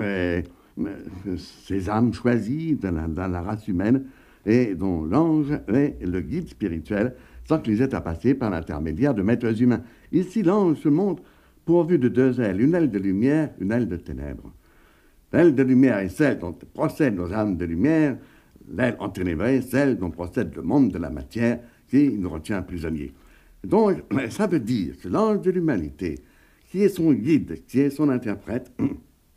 ces 1.36 1.88
âmes 1.88 2.12
choisies 2.12 2.74
dans 2.74 3.14
la, 3.16 3.40
race 3.40 3.68
humaine 3.68 4.06
et 4.44 4.74
dont 4.74 5.04
l'ange 5.04 5.52
est 5.68 6.04
le 6.04 6.20
guide 6.22 6.48
spirituel 6.48 7.14
sans 7.48 7.60
qu'ils 7.60 7.82
aient 7.82 7.94
à 7.94 8.00
passer 8.00 8.34
par 8.34 8.50
l'intermédiaire 8.50 9.14
de 9.14 9.22
maîtres 9.22 9.62
humains. 9.62 9.82
Ici, 10.10 10.42
l'ange 10.42 10.78
se 10.78 10.88
montre 10.88 11.22
pourvu 11.64 11.98
de 12.00 12.08
deux 12.08 12.40
ailes, 12.40 12.60
une 12.60 12.74
aile 12.74 12.90
de 12.90 12.98
lumière, 12.98 13.50
une 13.60 13.70
aile 13.70 13.86
de 13.86 13.96
ténèbres. 13.96 14.52
L'aile 15.34 15.56
de 15.56 15.64
lumière 15.64 15.98
est 15.98 16.10
celle 16.10 16.38
dont 16.38 16.52
procèdent 16.52 17.16
nos 17.16 17.32
âmes 17.32 17.56
de 17.56 17.64
lumière, 17.64 18.16
l'aile 18.72 18.94
enténébrée 19.00 19.62
celle 19.62 19.98
dont 19.98 20.12
procède 20.12 20.54
le 20.54 20.62
monde 20.62 20.92
de 20.92 20.98
la 20.98 21.10
matière 21.10 21.58
qui 21.88 22.08
nous 22.10 22.30
retient 22.30 22.62
prisonniers. 22.62 23.12
Donc, 23.64 23.96
ça 24.30 24.46
veut 24.46 24.60
dire 24.60 24.94
que 24.96 25.08
l'ange 25.08 25.40
de 25.40 25.50
l'humanité, 25.50 26.20
qui 26.70 26.84
est 26.84 26.88
son 26.88 27.12
guide, 27.12 27.64
qui 27.66 27.80
est 27.80 27.90
son 27.90 28.10
interprète 28.10 28.70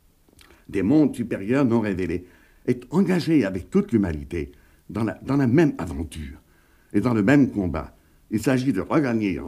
des 0.68 0.82
mondes 0.82 1.16
supérieurs 1.16 1.64
non 1.64 1.80
révélés, 1.80 2.26
est 2.64 2.84
engagé 2.90 3.44
avec 3.44 3.68
toute 3.68 3.90
l'humanité 3.90 4.52
dans 4.88 5.02
la, 5.02 5.18
dans 5.22 5.36
la 5.36 5.48
même 5.48 5.72
aventure 5.78 6.38
et 6.92 7.00
dans 7.00 7.12
le 7.12 7.24
même 7.24 7.50
combat. 7.50 7.92
Il 8.30 8.40
s'agit 8.40 8.72
de 8.72 8.82
regagner 8.82 9.40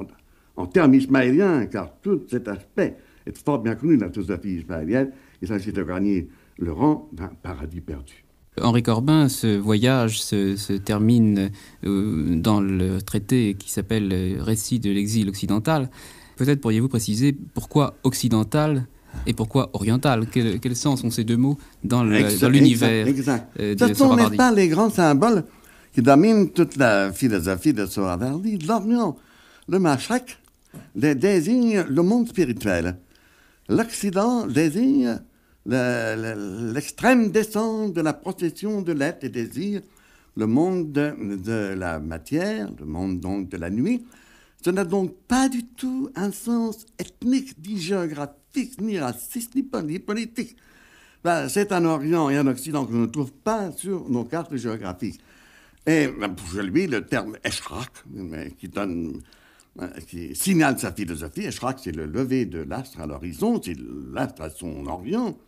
en, 0.56 0.66
termes 0.66 0.94
ismaéliens, 0.94 1.66
car 1.66 2.00
tout 2.00 2.22
cet 2.28 2.48
aspect 2.48 2.96
est 3.24 3.38
fort 3.38 3.60
bien 3.60 3.76
connu 3.76 3.96
dans 3.96 4.06
la 4.06 4.12
philosophie 4.12 4.56
ismaélienne, 4.56 5.12
il 5.40 5.46
s'agit 5.46 5.72
de 5.72 5.82
gagner 5.84 6.28
le 6.60 6.72
d'un 7.12 7.30
paradis 7.42 7.80
perdu. 7.80 8.24
Henri 8.60 8.82
Corbin, 8.82 9.28
ce 9.28 9.56
voyage 9.56 10.22
se, 10.22 10.76
termine 10.76 11.50
euh, 11.84 12.36
dans 12.36 12.60
le 12.60 13.00
traité 13.00 13.54
qui 13.58 13.70
s'appelle 13.70 14.38
Récit 14.40 14.78
de 14.78 14.90
l'exil 14.90 15.28
occidental. 15.28 15.88
Peut-être 16.36 16.60
pourriez-vous 16.60 16.88
préciser 16.88 17.36
pourquoi 17.54 17.94
occidental 18.02 18.86
et 19.26 19.32
pourquoi 19.32 19.70
oriental? 19.72 20.26
Quel, 20.26 20.76
sens 20.76 21.02
ont 21.04 21.10
ces 21.10 21.24
deux 21.24 21.36
mots 21.36 21.58
dans 21.84 22.04
l'univers 22.04 23.06
exact, 23.06 23.50
euh, 23.60 23.74
Ce 23.78 23.94
sont 23.94 24.16
pas 24.36 24.52
les 24.52 24.68
grands 24.68 24.90
symboles 24.90 25.44
qui 25.92 26.02
domine 26.02 26.50
toute 26.50 26.76
la 26.76 27.12
philosophie 27.12 27.72
de 27.72 27.86
l'Orient, 28.66 29.16
le 29.68 29.78
Mashak, 29.78 30.38
désigne 30.94 31.84
le 31.88 32.02
monde 32.02 32.28
spirituel. 32.28 32.98
L'Occident 33.68 34.46
désigne 34.46 35.18
l'extrême 35.66 37.30
descente 37.30 37.92
de 37.92 38.00
la 38.00 38.12
procession 38.12 38.82
de 38.82 38.92
l'être 38.92 39.24
et 39.24 39.28
désir, 39.28 39.82
le 40.36 40.46
monde 40.46 40.92
de, 40.92 41.74
la 41.74 41.98
matière, 42.00 42.70
le 42.78 42.86
monde 42.86 43.20
donc 43.20 43.48
de 43.48 43.56
la 43.56 43.70
nuit. 43.70 44.04
Ce 44.64 44.70
n'a 44.70 44.84
donc 44.84 45.14
pas 45.26 45.48
du 45.48 45.64
tout 45.64 46.10
un 46.14 46.32
sens 46.32 46.86
ethnique, 46.98 47.56
ni 47.66 47.78
géographique, 47.78 48.80
ni 48.80 48.98
raciste, 48.98 49.54
ni, 49.54 49.98
politique. 49.98 50.56
Ben, 51.24 51.48
c'est 51.48 51.72
un 51.72 51.84
Orient 51.84 52.30
et 52.30 52.36
un 52.36 52.46
Occident 52.46 52.86
que 52.86 52.92
l'on 52.92 53.00
ne 53.00 53.06
trouve 53.06 53.32
pas 53.32 53.72
sur 53.72 54.08
nos 54.08 54.24
cartes 54.24 54.56
géographiques. 54.56 55.20
Et 55.86 56.08
pour 56.08 56.62
lui, 56.62 56.86
le 56.86 57.06
terme 57.06 57.36
Eshraq, 57.42 57.90
qui 58.58 58.68
donne 58.68 59.20
qui 60.06 60.34
signale 60.34 60.78
sa 60.78 60.92
philosophie. 60.92 61.44
Eshraq, 61.44 61.78
c'est 61.82 61.94
le 61.94 62.06
lever 62.06 62.44
de 62.44 62.60
l'astre 62.60 63.00
à 63.00 63.06
l'horizon, 63.06 63.60
c'est 63.62 63.76
l'astre 64.12 64.42
à 64.42 64.50
son 64.50 64.86
orient. 64.86 65.38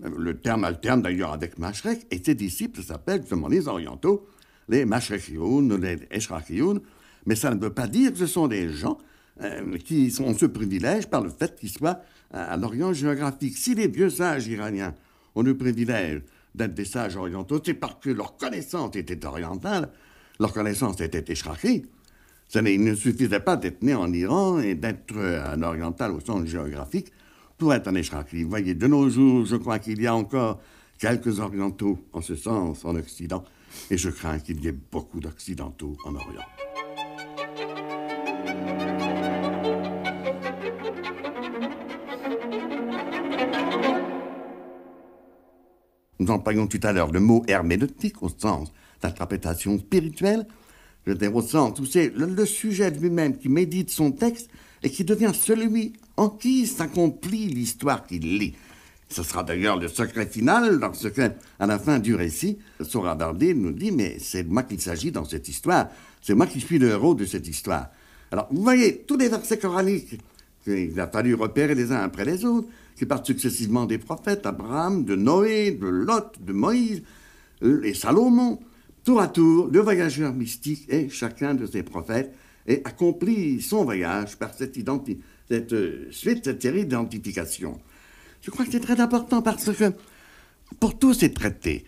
Le 0.00 0.38
terme 0.38 0.64
alterne 0.64 1.02
d'ailleurs 1.02 1.32
avec 1.32 1.58
Mashrek, 1.58 2.06
et 2.10 2.22
ses 2.22 2.34
disciples 2.34 2.82
s'appellent 2.82 3.22
justement 3.22 3.48
les 3.48 3.66
orientaux, 3.66 4.28
les 4.68 4.84
Mashrekioun, 4.84 5.80
les 5.80 5.98
Eshraqioun, 6.10 6.80
mais 7.24 7.34
ça 7.34 7.54
ne 7.54 7.60
veut 7.60 7.72
pas 7.72 7.86
dire 7.86 8.12
que 8.12 8.18
ce 8.18 8.26
sont 8.26 8.46
des 8.46 8.68
gens 8.68 8.98
euh, 9.42 9.78
qui 9.78 10.14
ont 10.20 10.36
ce 10.36 10.46
privilège 10.46 11.06
par 11.06 11.22
le 11.22 11.30
fait 11.30 11.58
qu'ils 11.58 11.70
soient 11.70 12.00
à 12.32 12.56
l'Orient 12.56 12.92
géographique. 12.92 13.56
Si 13.56 13.74
les 13.74 13.88
vieux 13.88 14.10
sages 14.10 14.46
iraniens 14.48 14.94
ont 15.34 15.42
le 15.42 15.56
privilège 15.56 16.22
d'être 16.54 16.74
des 16.74 16.84
sages 16.84 17.16
orientaux, 17.16 17.60
c'est 17.64 17.74
parce 17.74 17.96
que 18.00 18.10
leur 18.10 18.36
connaissance 18.36 18.96
était 18.96 19.24
orientale, 19.24 19.90
leur 20.40 20.52
connaissance 20.52 21.00
était 21.00 21.32
Il 22.54 22.84
ne 22.84 22.94
suffisait 22.94 23.40
pas 23.40 23.56
d'être 23.56 23.82
né 23.82 23.94
en 23.94 24.12
Iran 24.12 24.58
et 24.60 24.74
d'être 24.74 25.16
un 25.16 25.62
oriental 25.62 26.12
au 26.12 26.20
sens 26.20 26.46
géographique 26.46 27.12
pour 27.58 27.74
être 27.74 27.88
un 27.88 27.94
échraqui. 27.94 28.44
Vous 28.44 28.48
voyez, 28.48 28.74
de 28.74 28.86
nos 28.86 29.08
jours, 29.10 29.44
je 29.44 29.56
crois 29.56 29.78
qu'il 29.78 30.00
y 30.00 30.06
a 30.06 30.14
encore 30.14 30.60
quelques 30.98 31.40
orientaux 31.40 31.98
en 32.12 32.22
ce 32.22 32.34
sens 32.34 32.84
en 32.84 32.94
Occident, 32.96 33.44
et 33.90 33.98
je 33.98 34.08
crains 34.08 34.38
qu'il 34.38 34.64
y 34.64 34.68
ait 34.68 34.76
beaucoup 34.90 35.20
d'occidentaux 35.20 35.96
en 36.04 36.14
Orient. 36.14 36.46
Nous 46.18 46.30
employons 46.30 46.66
tout 46.66 46.80
à 46.82 46.92
l'heure 46.92 47.12
le 47.12 47.20
mot 47.20 47.44
herméneutique 47.46 48.22
au 48.22 48.30
sens 48.30 48.72
d'interprétation 49.02 49.78
spirituelle. 49.78 50.46
Je 51.06 51.14
sens 51.42 51.78
où 51.78 51.86
c'est 51.86 52.12
le, 52.16 52.44
sujet 52.46 52.90
lui-même 52.90 53.38
qui 53.38 53.48
médite 53.48 53.90
son 53.90 54.10
texte 54.10 54.48
et 54.82 54.90
qui 54.90 55.04
devient 55.04 55.32
celui 55.32 55.92
en 56.16 56.28
qui 56.28 56.66
s'accomplit 56.66 57.46
l'histoire 57.46 58.04
qu'il 58.06 58.38
lit. 58.38 58.54
Ce 59.08 59.22
sera 59.22 59.44
d'ailleurs 59.44 59.78
le 59.78 59.86
secret 59.86 60.26
final, 60.26 60.80
lorsque, 60.80 61.20
à 61.20 61.66
la 61.66 61.78
fin 61.78 62.00
du 62.00 62.16
récit, 62.16 62.58
Sora 62.80 63.14
Bardé 63.14 63.54
nous 63.54 63.70
dit 63.70 63.92
Mais 63.92 64.16
c'est 64.18 64.42
moi 64.42 64.64
qu'il 64.64 64.80
s'agit 64.80 65.12
dans 65.12 65.24
cette 65.24 65.48
histoire, 65.48 65.88
c'est 66.20 66.34
moi 66.34 66.46
qui 66.46 66.60
suis 66.60 66.78
le 66.78 66.88
héros 66.88 67.14
de 67.14 67.24
cette 67.24 67.46
histoire. 67.46 67.90
Alors, 68.32 68.48
vous 68.50 68.62
voyez, 68.62 69.04
tous 69.06 69.16
les 69.16 69.28
versets 69.28 69.58
coraniques 69.58 70.18
qu'il 70.64 70.98
a 70.98 71.06
fallu 71.06 71.34
repérer 71.34 71.76
les 71.76 71.92
uns 71.92 72.00
après 72.00 72.24
les 72.24 72.44
autres, 72.44 72.66
qui 72.96 73.06
partent 73.06 73.26
successivement 73.26 73.86
des 73.86 73.98
prophètes, 73.98 74.44
Abraham, 74.44 75.04
de 75.04 75.14
Noé, 75.14 75.70
de 75.70 75.86
Lot, 75.86 76.32
de 76.40 76.52
Moïse 76.52 77.02
et 77.62 77.94
Salomon. 77.94 78.58
Tour 79.06 79.20
à 79.20 79.28
tour, 79.28 79.68
le 79.70 79.78
voyageur 79.78 80.34
mystique 80.34 80.84
est 80.88 81.08
chacun 81.10 81.54
de 81.54 81.64
ces 81.64 81.84
prophètes 81.84 82.34
et 82.66 82.82
accomplit 82.84 83.62
son 83.62 83.84
voyage 83.84 84.34
par 84.34 84.52
cette, 84.52 84.76
euh, 84.76 86.08
suite, 86.10 86.44
cette 86.44 86.60
série 86.60 86.82
d'identifications. 86.82 87.78
Je 88.42 88.50
crois 88.50 88.64
que 88.64 88.72
c'est 88.72 88.80
très 88.80 89.00
important 89.00 89.42
parce 89.42 89.72
que 89.72 89.92
pour 90.80 90.98
tous 90.98 91.14
ces 91.14 91.32
traités, 91.32 91.84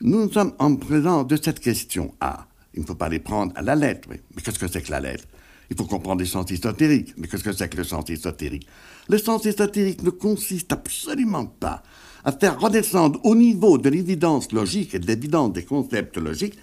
nous 0.00 0.32
sommes 0.32 0.54
en 0.58 0.74
présence 0.76 1.26
de 1.26 1.36
cette 1.36 1.60
question. 1.60 2.14
Ah, 2.22 2.46
il 2.72 2.80
ne 2.80 2.86
faut 2.86 2.94
pas 2.94 3.10
les 3.10 3.18
prendre 3.18 3.52
à 3.54 3.60
la 3.60 3.74
lettre. 3.74 4.08
Mais 4.08 4.22
qu'est-ce 4.42 4.58
que 4.58 4.66
c'est 4.66 4.80
que 4.80 4.92
la 4.92 5.00
lettre? 5.00 5.24
Il 5.68 5.76
faut 5.76 5.84
comprendre 5.84 6.20
les 6.20 6.26
sens 6.26 6.50
ésotériques. 6.50 7.12
Mais 7.18 7.28
qu'est-ce 7.28 7.44
que 7.44 7.52
c'est 7.52 7.68
que 7.68 7.76
le 7.76 7.84
sens 7.84 8.08
ésotérique? 8.08 8.66
Le 9.10 9.18
sens 9.18 9.44
ésotérique 9.44 10.02
ne 10.02 10.10
consiste 10.10 10.72
absolument 10.72 11.44
pas 11.44 11.82
à 12.24 12.32
faire 12.32 12.58
redescendre 12.58 13.20
au 13.24 13.34
niveau 13.34 13.78
de 13.78 13.88
l'évidence 13.88 14.52
logique 14.52 14.94
et 14.94 14.98
de 14.98 15.06
l'évidence 15.06 15.52
des 15.52 15.64
concepts 15.64 16.16
logiques 16.16 16.58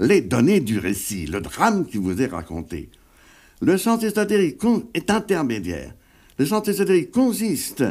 les 0.00 0.20
données 0.20 0.60
du 0.60 0.78
récit, 0.78 1.26
le 1.26 1.40
drame 1.40 1.86
qui 1.86 1.98
vous 1.98 2.20
est 2.20 2.26
raconté. 2.26 2.90
Le 3.60 3.76
sens 3.76 4.02
ésotérique 4.04 4.60
est 4.94 5.10
intermédiaire. 5.10 5.94
Le 6.38 6.46
sens 6.46 6.68
ésotérique 6.68 7.10
consiste 7.10 7.84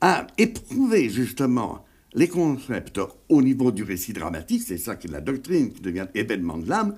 à 0.00 0.26
éprouver 0.38 1.10
justement 1.10 1.84
les 2.14 2.28
concepts 2.28 3.00
au 3.28 3.42
niveau 3.42 3.72
du 3.72 3.82
récit 3.82 4.12
dramatique, 4.12 4.62
c'est 4.66 4.78
ça 4.78 4.96
qui 4.96 5.06
est 5.06 5.10
la 5.10 5.20
doctrine 5.20 5.72
qui 5.72 5.80
devient 5.80 6.06
événement 6.14 6.58
de 6.58 6.68
l'âme, 6.68 6.94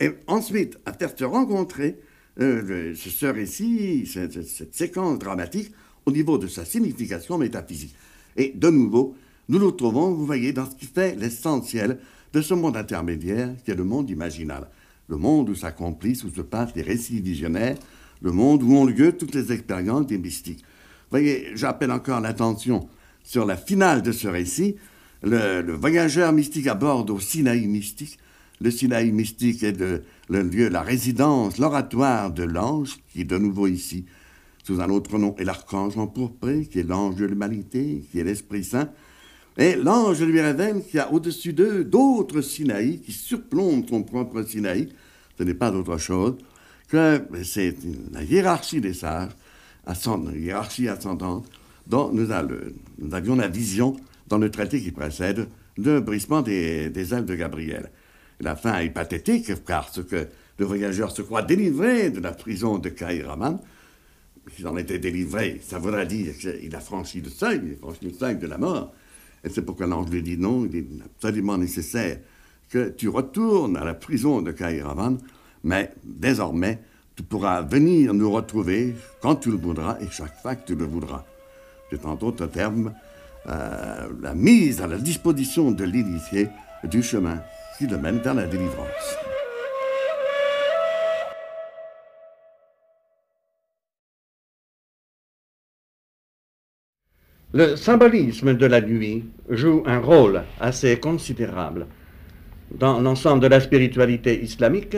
et 0.00 0.10
ensuite 0.26 0.78
à 0.84 0.92
faire 0.92 1.16
se 1.16 1.24
rencontrer 1.24 1.98
euh, 2.40 2.94
ce 2.94 3.26
récit, 3.26 4.06
cette, 4.06 4.42
cette, 4.42 4.74
séquence 4.74 5.18
dramatique, 5.18 5.72
au 6.06 6.12
niveau 6.12 6.38
de 6.38 6.46
sa 6.46 6.64
signification 6.64 7.38
métaphysique. 7.38 7.94
Et 8.36 8.52
de 8.54 8.70
nouveau, 8.70 9.16
nous 9.48 9.58
nous 9.58 9.72
trouvons, 9.72 10.12
vous 10.12 10.26
voyez, 10.26 10.52
dans 10.52 10.68
ce 10.68 10.74
qui 10.76 10.86
fait 10.86 11.16
l'essentiel 11.16 11.98
de 12.32 12.40
ce 12.40 12.54
monde 12.54 12.76
intermédiaire 12.76 13.50
qui 13.64 13.70
est 13.70 13.76
le 13.76 13.84
monde 13.84 14.10
imaginal. 14.10 14.68
Le 15.08 15.16
monde 15.16 15.50
où 15.50 15.54
s'accomplissent, 15.54 16.24
où 16.24 16.30
se 16.30 16.40
passent 16.40 16.74
les 16.74 16.82
récits 16.82 17.20
visionnaires, 17.20 17.76
le 18.22 18.32
monde 18.32 18.62
où 18.62 18.74
ont 18.74 18.84
lieu 18.84 19.12
toutes 19.12 19.34
les 19.34 19.52
expériences 19.52 20.06
des 20.06 20.18
mystiques. 20.18 20.64
Voyez, 21.10 21.48
j'appelle 21.54 21.90
encore 21.90 22.20
l'attention 22.20 22.88
sur 23.22 23.44
la 23.44 23.56
finale 23.56 24.02
de 24.02 24.12
ce 24.12 24.28
récit. 24.28 24.76
Le, 25.22 25.72
voyageur 25.72 26.32
mystique 26.32 26.66
aborde 26.66 27.10
au 27.10 27.20
Sinaï 27.20 27.66
mystique 27.66 28.18
le 28.62 28.70
Sinaï 28.70 29.10
mystique 29.10 29.64
est 29.64 29.76
le 29.80 30.42
lieu, 30.42 30.68
la 30.68 30.82
résidence, 30.82 31.58
l'oratoire 31.58 32.30
de 32.30 32.44
l'ange, 32.44 32.98
qui 33.12 33.22
est 33.22 33.24
de 33.24 33.36
nouveau 33.36 33.66
ici, 33.66 34.04
sous 34.62 34.80
un 34.80 34.88
autre 34.88 35.18
nom, 35.18 35.34
et 35.38 35.44
l'archange 35.44 35.98
empourpré, 35.98 36.66
qui 36.66 36.78
est 36.78 36.84
l'ange 36.84 37.16
de 37.16 37.24
l'humanité, 37.24 38.04
qui 38.10 38.20
est 38.20 38.24
l'Esprit 38.24 38.62
Saint. 38.62 38.88
Et 39.58 39.76
l'ange 39.76 40.22
lui 40.22 40.40
révèle 40.40 40.82
qu'il 40.84 40.96
y 40.96 41.00
a 41.00 41.12
au-dessus 41.12 41.52
d'eux 41.52 41.84
d'autres 41.84 42.40
Sinaï 42.40 43.00
qui 43.00 43.12
surplombent 43.12 43.88
son 43.88 44.02
propre 44.02 44.42
Sinaï. 44.42 44.88
Ce 45.38 45.42
n'est 45.42 45.54
pas 45.54 45.70
d'autre 45.70 45.98
chose 45.98 46.36
que 46.88 47.22
c'est 47.42 47.74
la 48.12 48.22
hiérarchie 48.22 48.80
des 48.80 48.92
sages, 48.92 49.30
la 49.86 50.36
hiérarchie 50.36 50.88
ascendante, 50.88 51.46
dont 51.86 52.12
nous, 52.12 52.30
avions 52.30 53.36
la 53.36 53.48
vision 53.48 53.96
dans 54.28 54.38
le 54.38 54.50
traité 54.50 54.80
qui 54.80 54.92
précède 54.92 55.48
de 55.78 56.00
brisement 56.00 56.42
des, 56.42 57.14
ailes 57.14 57.24
de 57.24 57.34
Gabriel. 57.34 57.90
La 58.40 58.56
fin 58.56 58.78
est 58.80 58.90
pathétique, 58.90 59.64
car 59.64 59.88
ce 59.92 60.02
que 60.02 60.28
le 60.58 60.64
voyageur 60.66 61.10
se 61.12 61.22
croit 61.22 61.42
délivré 61.42 62.10
de 62.10 62.20
la 62.20 62.32
prison 62.32 62.78
de 62.78 62.90
Kairaman, 62.90 63.58
s'il 64.54 64.66
en 64.66 64.76
était 64.76 64.98
délivré, 64.98 65.60
ça 65.62 65.78
voudrait 65.78 66.06
dire 66.06 66.36
qu'il 66.36 66.74
a 66.74 66.80
franchi 66.80 67.20
le 67.20 67.30
seuil, 67.30 67.60
il 67.64 67.72
a 67.74 67.76
franchi 67.76 68.04
le 68.04 68.12
seuil 68.12 68.36
de 68.36 68.46
la 68.46 68.58
mort. 68.58 68.92
Et 69.44 69.48
c'est 69.48 69.62
pourquoi 69.62 69.86
l'ange 69.86 70.10
lui 70.10 70.22
dit 70.22 70.36
non, 70.36 70.66
il 70.66 70.76
est 70.76 70.86
absolument 71.04 71.58
nécessaire 71.58 72.18
que 72.70 72.88
tu 72.90 73.08
retournes 73.08 73.76
à 73.76 73.84
la 73.84 73.94
prison 73.94 74.40
de 74.40 74.52
Kairavan, 74.52 75.18
mais 75.64 75.92
désormais, 76.04 76.80
tu 77.14 77.22
pourras 77.22 77.60
venir 77.62 78.14
nous 78.14 78.30
retrouver 78.30 78.94
quand 79.20 79.36
tu 79.36 79.50
le 79.50 79.58
voudras 79.58 79.98
et 80.00 80.08
chaque 80.10 80.40
fois 80.40 80.54
que 80.56 80.66
tu 80.66 80.74
le 80.74 80.84
voudras. 80.84 81.24
C'est 81.90 82.04
en 82.06 82.14
d'autres 82.14 82.46
termes 82.46 82.94
euh, 83.48 84.08
la 84.22 84.34
mise 84.34 84.80
à 84.80 84.86
la 84.86 84.96
disposition 84.96 85.70
de 85.72 85.84
l'initié 85.84 86.48
du 86.84 87.02
chemin 87.02 87.42
qui 87.76 87.86
le 87.86 87.98
mène 87.98 88.20
vers 88.20 88.34
la 88.34 88.46
délivrance. 88.46 89.31
Le 97.54 97.76
symbolisme 97.76 98.54
de 98.54 98.64
la 98.64 98.80
nuit 98.80 99.24
joue 99.50 99.82
un 99.84 99.98
rôle 99.98 100.42
assez 100.58 100.98
considérable 100.98 101.86
dans 102.70 102.98
l'ensemble 102.98 103.42
de 103.42 103.46
la 103.46 103.60
spiritualité 103.60 104.42
islamique, 104.42 104.96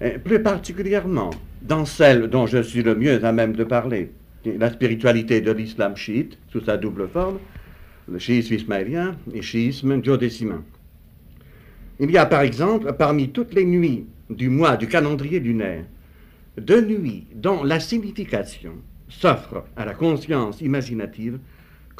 et 0.00 0.10
plus 0.10 0.40
particulièrement 0.40 1.30
dans 1.62 1.84
celle 1.84 2.28
dont 2.28 2.46
je 2.46 2.62
suis 2.62 2.84
le 2.84 2.94
mieux 2.94 3.24
à 3.24 3.32
même 3.32 3.56
de 3.56 3.64
parler, 3.64 4.12
la 4.44 4.70
spiritualité 4.70 5.40
de 5.40 5.50
l'islam 5.50 5.96
chiite, 5.96 6.38
sous 6.52 6.60
sa 6.60 6.76
double 6.76 7.08
forme, 7.08 7.38
le 8.08 8.20
chiisme 8.20 8.54
ismaélien 8.54 9.16
et 9.32 9.38
le 9.38 9.42
chiisme 9.42 10.00
duodécimain. 10.00 10.62
Il 11.98 12.12
y 12.12 12.18
a 12.18 12.24
par 12.24 12.42
exemple, 12.42 12.92
parmi 12.92 13.30
toutes 13.30 13.52
les 13.52 13.64
nuits 13.64 14.06
du 14.30 14.48
mois 14.48 14.76
du 14.76 14.86
calendrier 14.86 15.40
lunaire, 15.40 15.86
deux 16.56 16.82
nuits 16.82 17.26
dont 17.34 17.64
la 17.64 17.80
signification 17.80 18.74
s'offre 19.08 19.64
à 19.76 19.84
la 19.84 19.94
conscience 19.94 20.60
imaginative 20.60 21.40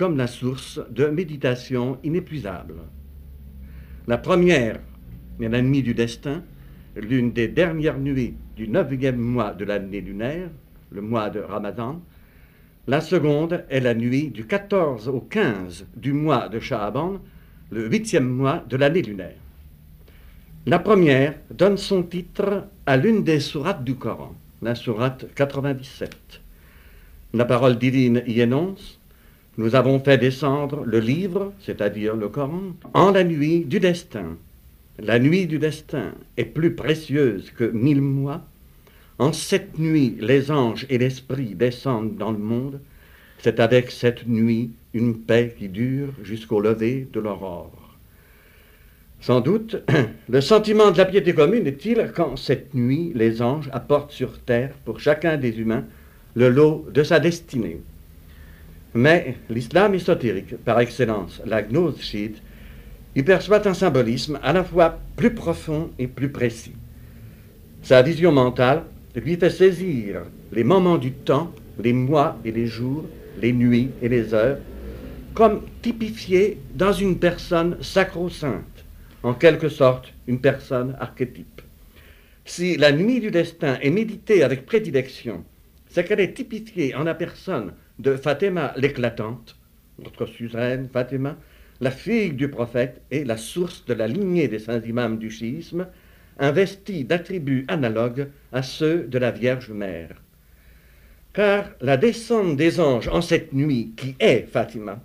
comme 0.00 0.16
la 0.16 0.28
source 0.28 0.80
de 0.88 1.08
méditation 1.08 1.98
inépuisable. 2.02 2.76
La 4.06 4.16
première 4.16 4.80
est 5.38 5.48
la 5.50 5.60
nuit 5.60 5.82
du 5.82 5.92
destin, 5.92 6.42
l'une 6.96 7.34
des 7.34 7.48
dernières 7.48 7.98
nuits 7.98 8.34
du 8.56 8.66
neuvième 8.66 9.18
mois 9.18 9.52
de 9.52 9.66
l'année 9.66 10.00
lunaire, 10.00 10.48
le 10.90 11.02
mois 11.02 11.28
de 11.28 11.40
Ramadan. 11.40 12.00
La 12.86 13.02
seconde 13.02 13.62
est 13.68 13.80
la 13.80 13.92
nuit 13.92 14.30
du 14.30 14.46
14 14.46 15.06
au 15.08 15.20
15 15.20 15.88
du 15.94 16.14
mois 16.14 16.48
de 16.48 16.60
Sha'aban, 16.60 17.18
le 17.70 17.86
huitième 17.86 18.30
mois 18.30 18.64
de 18.70 18.78
l'année 18.78 19.02
lunaire. 19.02 19.36
La 20.64 20.78
première 20.78 21.34
donne 21.50 21.76
son 21.76 22.04
titre 22.04 22.68
à 22.86 22.96
l'une 22.96 23.22
des 23.22 23.38
sourates 23.38 23.84
du 23.84 23.96
Coran, 23.96 24.34
la 24.62 24.74
sourate 24.74 25.26
97. 25.34 26.40
La 27.34 27.44
parole 27.44 27.76
divine 27.76 28.22
y 28.26 28.40
énonce 28.40 28.99
nous 29.60 29.74
avons 29.74 30.00
fait 30.00 30.16
descendre 30.16 30.84
le 30.86 31.00
livre, 31.00 31.52
c'est-à-dire 31.60 32.16
le 32.16 32.30
Coran, 32.30 32.72
en 32.94 33.10
la 33.10 33.24
nuit 33.24 33.66
du 33.66 33.78
destin. 33.78 34.38
La 34.98 35.18
nuit 35.18 35.46
du 35.46 35.58
destin 35.58 36.14
est 36.38 36.46
plus 36.46 36.74
précieuse 36.74 37.50
que 37.50 37.64
mille 37.64 38.00
mois. 38.00 38.40
En 39.18 39.34
cette 39.34 39.78
nuit, 39.78 40.16
les 40.18 40.50
anges 40.50 40.86
et 40.88 40.96
l'esprit 40.96 41.54
descendent 41.54 42.16
dans 42.16 42.32
le 42.32 42.38
monde. 42.38 42.80
C'est 43.36 43.60
avec 43.60 43.90
cette 43.90 44.26
nuit 44.26 44.70
une 44.94 45.18
paix 45.18 45.54
qui 45.58 45.68
dure 45.68 46.14
jusqu'au 46.22 46.60
lever 46.60 47.06
de 47.12 47.20
l'aurore. 47.20 47.98
Sans 49.20 49.42
doute, 49.42 49.76
le 50.30 50.40
sentiment 50.40 50.90
de 50.90 50.96
la 50.96 51.04
piété 51.04 51.34
commune 51.34 51.66
est-il 51.66 52.12
quand 52.16 52.36
cette 52.36 52.72
nuit, 52.72 53.12
les 53.14 53.42
anges 53.42 53.68
apportent 53.74 54.12
sur 54.12 54.38
terre, 54.38 54.72
pour 54.86 55.00
chacun 55.00 55.36
des 55.36 55.60
humains, 55.60 55.84
le 56.34 56.48
lot 56.48 56.86
de 56.90 57.02
sa 57.02 57.20
destinée? 57.20 57.82
Mais 58.94 59.36
l'islam 59.48 59.94
ésotérique, 59.94 60.56
par 60.64 60.80
excellence, 60.80 61.40
la 61.46 61.62
gnose 61.62 62.00
chiite, 62.00 62.42
y 63.14 63.22
perçoit 63.22 63.66
un 63.68 63.74
symbolisme 63.74 64.38
à 64.42 64.52
la 64.52 64.64
fois 64.64 64.98
plus 65.16 65.34
profond 65.34 65.90
et 65.98 66.06
plus 66.06 66.30
précis. 66.30 66.74
Sa 67.82 68.02
vision 68.02 68.32
mentale 68.32 68.84
lui 69.14 69.36
fait 69.36 69.50
saisir 69.50 70.22
les 70.52 70.64
moments 70.64 70.98
du 70.98 71.12
temps, 71.12 71.52
les 71.82 71.92
mois 71.92 72.38
et 72.44 72.52
les 72.52 72.66
jours, 72.66 73.04
les 73.40 73.52
nuits 73.52 73.90
et 74.02 74.08
les 74.08 74.34
heures, 74.34 74.58
comme 75.34 75.62
typifiés 75.82 76.58
dans 76.74 76.92
une 76.92 77.18
personne 77.18 77.76
sacro-sainte, 77.80 78.84
en 79.22 79.34
quelque 79.34 79.68
sorte 79.68 80.12
une 80.26 80.40
personne 80.40 80.96
archétype. 81.00 81.62
Si 82.44 82.76
la 82.76 82.92
nuit 82.92 83.20
du 83.20 83.30
destin 83.30 83.78
est 83.80 83.90
méditée 83.90 84.42
avec 84.42 84.66
prédilection, 84.66 85.44
c'est 85.88 86.04
qu'elle 86.04 86.20
est 86.20 86.34
typifiée 86.34 86.94
en 86.94 87.04
la 87.04 87.14
personne 87.14 87.72
de 88.00 88.16
Fatima 88.16 88.72
l'éclatante, 88.76 89.56
notre 90.02 90.24
suzeraine 90.24 90.88
Fatima, 90.90 91.36
la 91.80 91.90
fille 91.90 92.32
du 92.32 92.48
prophète 92.48 93.02
et 93.10 93.24
la 93.24 93.36
source 93.36 93.84
de 93.84 93.92
la 93.92 94.08
lignée 94.08 94.48
des 94.48 94.58
saints 94.58 94.80
imams 94.80 95.18
du 95.18 95.30
schisme, 95.30 95.86
investie 96.38 97.04
d'attributs 97.04 97.66
analogues 97.68 98.28
à 98.52 98.62
ceux 98.62 99.04
de 99.04 99.18
la 99.18 99.30
Vierge 99.30 99.70
Mère. 99.70 100.14
Car 101.34 101.70
la 101.82 101.98
descente 101.98 102.56
des 102.56 102.80
anges 102.80 103.08
en 103.08 103.20
cette 103.20 103.52
nuit 103.52 103.92
qui 103.96 104.16
est 104.18 104.48
Fatima, 104.50 105.02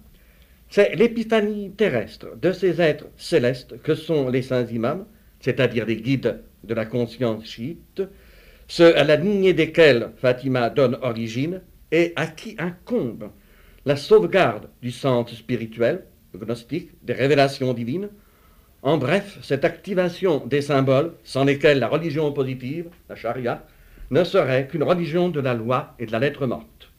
c'est 0.69 0.95
l'épiphanie 0.95 1.71
terrestre 1.71 2.37
de 2.41 2.53
ces 2.53 2.81
êtres 2.81 3.07
célestes 3.17 3.81
que 3.83 3.93
sont 3.93 4.29
les 4.29 4.41
saints 4.41 4.67
imams, 4.67 5.05
c'est-à-dire 5.41 5.85
les 5.85 5.97
guides 5.97 6.39
de 6.63 6.73
la 6.73 6.85
conscience 6.85 7.45
chiite, 7.45 8.01
ceux 8.67 8.97
à 8.97 9.03
la 9.03 9.17
lignée 9.17 9.53
desquels 9.53 10.11
Fatima 10.17 10.69
donne 10.69 10.97
origine, 11.01 11.61
et 11.95 12.11
à 12.17 12.27
qui 12.27 12.57
incombe 12.59 13.29
la 13.85 13.95
sauvegarde 13.95 14.67
du 14.81 14.91
centre 14.91 15.33
spirituel, 15.33 16.03
gnostique, 16.35 16.89
des 17.03 17.13
révélations 17.13 17.73
divines, 17.73 18.09
en 18.81 18.97
bref, 18.97 19.39
cette 19.41 19.63
activation 19.63 20.45
des 20.45 20.61
symboles 20.61 21.13
sans 21.23 21.45
lesquels 21.45 21.79
la 21.79 21.87
religion 21.87 22.33
positive, 22.33 22.89
la 23.07 23.15
charia, 23.15 23.65
ne 24.11 24.25
serait 24.25 24.67
qu'une 24.67 24.83
religion 24.83 25.29
de 25.29 25.39
la 25.39 25.53
loi 25.53 25.95
et 25.97 26.05
de 26.05 26.11
la 26.11 26.19
lettre 26.19 26.45
morte. 26.45 26.91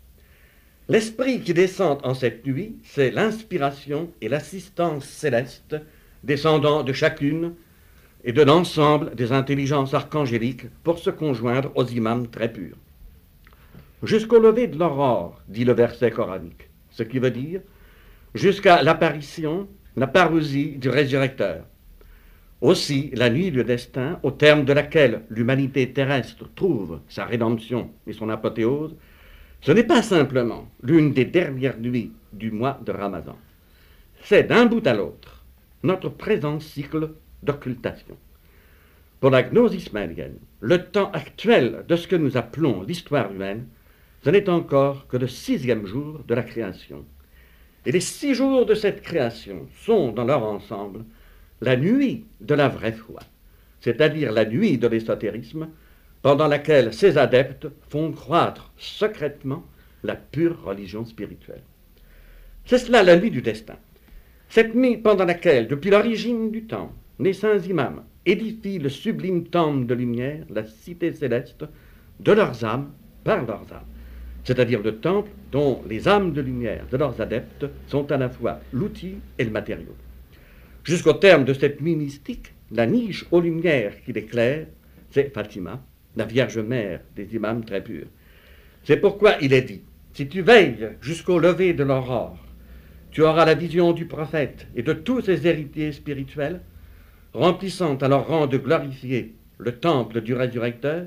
L'esprit 0.89 1.41
qui 1.41 1.53
descend 1.53 1.99
en 2.03 2.15
cette 2.15 2.47
nuit, 2.47 2.77
c'est 2.83 3.11
l'inspiration 3.11 4.11
et 4.23 4.31
l'assistance 4.31 5.05
céleste 5.05 5.77
descendant 6.25 6.83
de 6.85 6.95
chacune 6.95 7.53
et 8.25 8.33
de 8.33 8.43
l'ensemble 8.43 9.15
des 9.15 9.33
intelligences 9.33 9.93
archangéliques 9.93 10.69
pour 10.83 10.99
se 10.99 11.11
conjoindre 11.11 11.71
aux 11.75 11.85
imams 11.85 12.29
très 12.29 12.51
purs 12.51 12.79
jusqu'au 14.03 14.39
lever 14.39 14.67
de 14.67 14.79
l'aurore, 14.79 15.41
dit 15.49 15.65
le 15.65 15.73
verset 15.73 16.11
coranique, 16.11 16.69
ce 16.91 17.03
qui 17.03 17.19
veut 17.19 17.31
dire 17.31 17.61
jusqu'à 18.35 18.83
l'apparition, 18.83 19.69
la 19.97 20.07
parousie 20.07 20.77
du 20.77 20.89
résurrecteur. 20.89 21.65
Aussi, 22.61 23.11
la 23.15 23.31
nuit 23.31 23.51
du 23.51 23.65
destin, 23.65 24.19
au 24.23 24.31
terme 24.31 24.65
de 24.65 24.73
laquelle 24.73 25.23
l'humanité 25.31 25.93
terrestre 25.93 26.49
trouve 26.55 27.01
sa 27.09 27.25
rédemption 27.25 27.91
et 28.07 28.13
son 28.13 28.29
apothéose, 28.29 28.95
ce 29.61 29.73
n'est 29.73 29.85
pas 29.85 30.03
simplement 30.03 30.69
l'une 30.83 31.13
des 31.13 31.25
dernières 31.25 31.79
nuits 31.79 32.13
du 32.33 32.51
mois 32.51 32.81
de 32.85 32.93
Ramadan. 32.93 33.37
C'est 34.23 34.45
d'un 34.45 34.67
bout 34.67 34.87
à 34.87 34.95
l'autre 34.95 35.45
notre 35.83 36.09
présent 36.09 36.59
cycle 36.61 37.11
d'occultation. 37.43 38.17
Pour 39.21 39.31
la 39.31 39.43
gnose 39.43 39.75
ismaélienne, 39.75 40.39
le 40.61 40.85
temps 40.85 41.11
actuel 41.13 41.85
de 41.89 41.97
ce 41.97 42.09
que 42.09 42.17
nous 42.17 42.37
appelons 42.37 42.83
l'histoire 42.83 43.33
humaine 43.33 43.67
ce 44.27 44.31
n'est 44.33 44.49
encore 44.49 45.07
que 45.07 45.17
le 45.17 45.29
sixième 45.29 45.87
jour 45.87 46.25
de 46.27 46.35
la 46.35 46.43
création. 46.43 47.05
Et 47.85 47.93
les 47.93 48.01
six 48.01 48.35
jours 48.35 48.67
de 48.67 48.75
cette 48.75 49.01
création 49.01 49.69
sont, 49.85 50.11
dans 50.11 50.25
leur 50.25 50.43
ensemble, 50.43 51.05
la 51.61 51.77
nuit 51.77 52.25
de 52.41 52.55
la 52.57 52.67
vraie 52.67 52.91
foi, 52.91 53.21
c'est-à-dire 53.81 54.33
la 54.33 54.45
nuit 54.45 54.79
de 54.79 54.89
l'ésotérisme, 54.89 55.69
pendant 56.23 56.49
laquelle 56.49 56.93
ces 56.93 57.19
adeptes 57.19 57.69
font 57.89 58.11
croître 58.11 58.73
secrètement 58.77 59.65
la 60.03 60.17
pure 60.17 60.61
religion 60.65 61.05
spirituelle. 61.05 61.63
C'est 62.65 62.79
cela 62.79 63.05
la 63.05 63.17
nuit 63.17 63.31
du 63.31 63.43
destin. 63.43 63.77
Cette 64.49 64.75
nuit 64.75 64.97
pendant 64.97 65.25
laquelle, 65.25 65.69
depuis 65.69 65.91
l'origine 65.91 66.51
du 66.51 66.65
temps, 66.65 66.91
les 67.21 67.33
saints 67.33 67.59
imams 67.59 68.03
édifient 68.25 68.81
le 68.81 68.89
sublime 68.89 69.47
temple 69.47 69.87
de 69.87 69.95
lumière, 69.95 70.45
la 70.51 70.65
cité 70.65 71.13
céleste, 71.13 71.65
de 72.19 72.33
leurs 72.33 72.65
âmes 72.65 72.91
par 73.23 73.47
leurs 73.47 73.73
âmes. 73.73 73.87
C'est-à-dire 74.47 74.81
le 74.81 74.97
temple 74.99 75.31
dont 75.51 75.83
les 75.89 76.07
âmes 76.07 76.33
de 76.33 76.41
lumière 76.41 76.87
de 76.91 76.97
leurs 76.97 77.21
adeptes 77.21 77.67
sont 77.89 78.11
à 78.13 78.17
la 78.17 78.29
fois 78.29 78.61
l'outil 78.73 79.17
et 79.39 79.45
le 79.45 79.51
matériau. 79.51 79.97
Jusqu'au 80.85 81.15
terme 81.15 81.45
de 81.45 81.53
cette 81.53 81.81
mystique, 81.81 82.55
la 82.71 82.87
niche 82.87 83.27
aux 83.33 83.41
lumières 83.41 84.01
qui 84.05 84.13
l'éclaire, 84.13 84.69
c'est 85.11 85.35
Fatima, 85.35 85.83
la 86.15 86.27
Vierge 86.27 86.59
Mère 86.59 87.01
des 87.17 87.35
imams 87.35 87.65
très 87.65 87.83
purs. 87.83 88.07
C'est 88.85 88.99
pourquoi 88.99 89.35
il 89.43 89.53
est 89.53 89.63
dit, 89.63 89.83
si 90.13 90.29
tu 90.29 90.43
veilles 90.43 90.91
jusqu'au 91.01 91.41
lever 91.41 91.73
de 91.73 91.83
l'aurore, 91.83 92.39
tu 93.11 93.23
auras 93.23 93.47
la 93.47 93.55
vision 93.55 93.93
du 93.93 94.07
prophète 94.07 94.69
et 94.77 94.85
de 94.85 94.93
tous 94.93 95.23
ses 95.23 95.45
héritiers 95.49 95.91
spirituels, 95.91 96.61
remplissant 97.33 97.97
à 97.97 98.07
leur 98.07 98.29
rang 98.29 98.47
de 98.47 98.59
glorifier 98.59 99.35
le 99.59 99.73
temple 99.73 100.21
du 100.21 100.35
résurrecteur, 100.35 101.07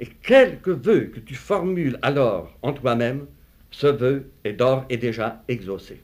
et 0.00 0.06
quelque 0.06 0.70
vœu 0.70 1.10
que 1.14 1.20
tu 1.20 1.34
formules 1.34 1.98
alors 2.02 2.58
en 2.62 2.72
toi-même, 2.72 3.26
ce 3.70 3.86
vœu 3.86 4.30
est 4.44 4.54
d'or 4.54 4.84
et 4.88 4.96
déjà 4.96 5.44
exaucé. 5.46 6.02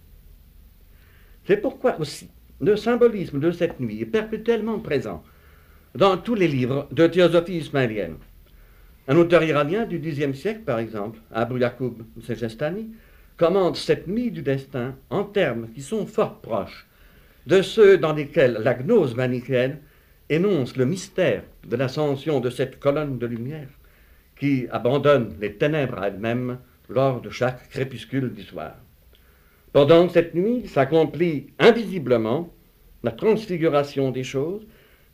C'est 1.46 1.56
pourquoi 1.56 1.98
aussi 1.98 2.28
le 2.60 2.76
symbolisme 2.76 3.40
de 3.40 3.50
cette 3.50 3.80
nuit 3.80 4.02
est 4.02 4.06
perpétuellement 4.06 4.78
présent 4.78 5.24
dans 5.94 6.18
tous 6.18 6.34
les 6.34 6.48
livres 6.48 6.88
de 6.92 7.06
théosophie 7.06 7.58
ismaélienne. 7.58 8.16
Un 9.08 9.16
auteur 9.16 9.42
iranien 9.42 9.86
du 9.86 9.98
Xe 9.98 10.32
siècle, 10.36 10.60
par 10.60 10.78
exemple, 10.78 11.18
Abu 11.32 11.60
Yacoub 11.60 12.02
Sejestani, 12.20 12.90
commande 13.36 13.76
cette 13.76 14.08
nuit 14.08 14.30
du 14.30 14.42
destin 14.42 14.96
en 15.10 15.24
termes 15.24 15.68
qui 15.74 15.82
sont 15.82 16.06
fort 16.06 16.40
proches 16.40 16.86
de 17.46 17.62
ceux 17.62 17.96
dans 17.96 18.12
lesquels 18.12 18.58
la 18.62 18.74
gnose 18.74 19.14
manichéenne 19.14 19.78
énonce 20.28 20.76
le 20.76 20.84
mystère 20.84 21.44
de 21.66 21.76
l'ascension 21.76 22.40
de 22.40 22.50
cette 22.50 22.80
colonne 22.80 23.18
de 23.18 23.26
lumière 23.26 23.68
qui 24.38 24.66
abandonne 24.70 25.34
les 25.40 25.54
ténèbres 25.54 25.98
à 25.98 26.08
elles-mêmes 26.08 26.58
lors 26.88 27.20
de 27.20 27.30
chaque 27.30 27.68
crépuscule 27.70 28.32
du 28.32 28.42
soir. 28.42 28.74
Pendant 29.72 30.08
cette 30.08 30.34
nuit 30.34 30.66
s'accomplit 30.68 31.48
invisiblement 31.58 32.50
la 33.02 33.12
transfiguration 33.12 34.10
des 34.10 34.24
choses, 34.24 34.66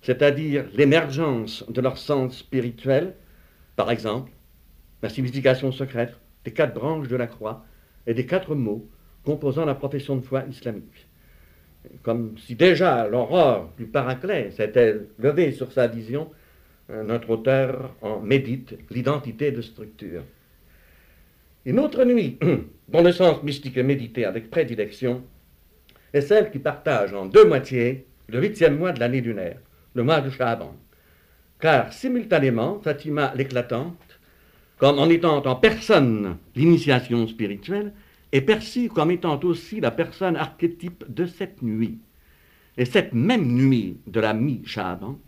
c'est-à-dire 0.03 0.65
l'émergence 0.74 1.65
de 1.69 1.81
leur 1.81 1.99
sens 1.99 2.39
spirituel, 2.39 3.15
par 3.77 3.90
exemple, 3.90 4.31
la 5.03 5.09
signification 5.09 5.73
secrète 5.73 6.15
des 6.44 6.53
quatre 6.53 6.74
branches 6.74 7.09
de 7.09 7.16
la 7.16 7.27
croix 7.27 7.65
et 8.07 8.15
des 8.15 8.27
quatre 8.27 8.55
mots 8.55 8.89
composant 9.24 9.65
la 9.65 9.74
profession 9.74 10.16
de 10.16 10.23
foi 10.23 10.44
islamique. 10.51 11.07
Comme 12.03 12.36
si 12.39 12.55
déjà 12.55 13.09
l'aurore 13.09 13.73
du 13.77 13.86
Paraclet 13.86 14.51
s'était 14.51 15.01
levée 15.19 15.53
sur 15.53 15.73
sa 15.73 15.86
vision, 15.86 16.31
notre 16.89 17.31
auteur 17.31 17.95
en 18.03 18.21
médite 18.21 18.77
l'identité 18.91 19.53
de 19.53 19.63
structure. 19.63 20.23
Une 21.65 21.79
autre 21.79 22.05
nuit, 22.05 22.39
dont 22.89 23.03
le 23.03 23.13
sens 23.13 23.43
mystique 23.43 23.77
est 23.77 23.83
médité 23.83 24.25
avec 24.25 24.51
prédilection, 24.51 25.23
est 26.13 26.21
celle 26.21 26.51
qui 26.51 26.59
partage 26.59 27.15
en 27.15 27.27
deux 27.27 27.45
moitiés 27.45 28.07
le 28.29 28.41
huitième 28.41 28.79
mois 28.79 28.93
de 28.93 29.01
l'année 29.01 29.21
lunaire, 29.21 29.59
le 29.95 30.03
mois 30.03 30.21
de 30.21 30.31
Shaban. 30.31 30.75
Car 31.61 31.93
simultanément, 31.93 32.81
Fatima 32.83 33.33
l'éclatante, 33.37 34.19
comme 34.79 34.99
en 34.99 35.09
étant 35.09 35.45
en 35.47 35.55
personne 35.55 36.37
l'initiation 36.57 37.29
spirituelle, 37.29 37.93
est 38.33 38.41
perçue 38.41 38.89
comme 38.89 39.11
étant 39.11 39.39
aussi 39.45 39.81
la 39.81 39.91
personne 39.91 40.37
archétype 40.37 41.05
de 41.09 41.27
cette 41.27 41.63
nuit. 41.63 42.01
Et 42.77 42.87
cette 42.87 43.13
même 43.13 43.47
nuit 43.47 43.99
de 44.07 44.19
la 44.19 44.33
mi-Shaban 44.33 45.19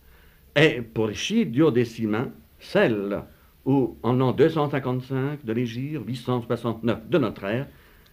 est, 0.55 0.81
pour 0.83 1.09
les 1.09 1.15
chiites 1.15 1.53
duodécimains, 1.53 2.31
celle 2.59 3.23
où, 3.65 3.97
en 4.03 4.13
l'an 4.13 4.33
255 4.33 5.45
de 5.45 5.53
l'Égir, 5.53 6.03
869 6.07 7.09
de 7.09 7.19
notre 7.19 7.45
ère, 7.45 7.67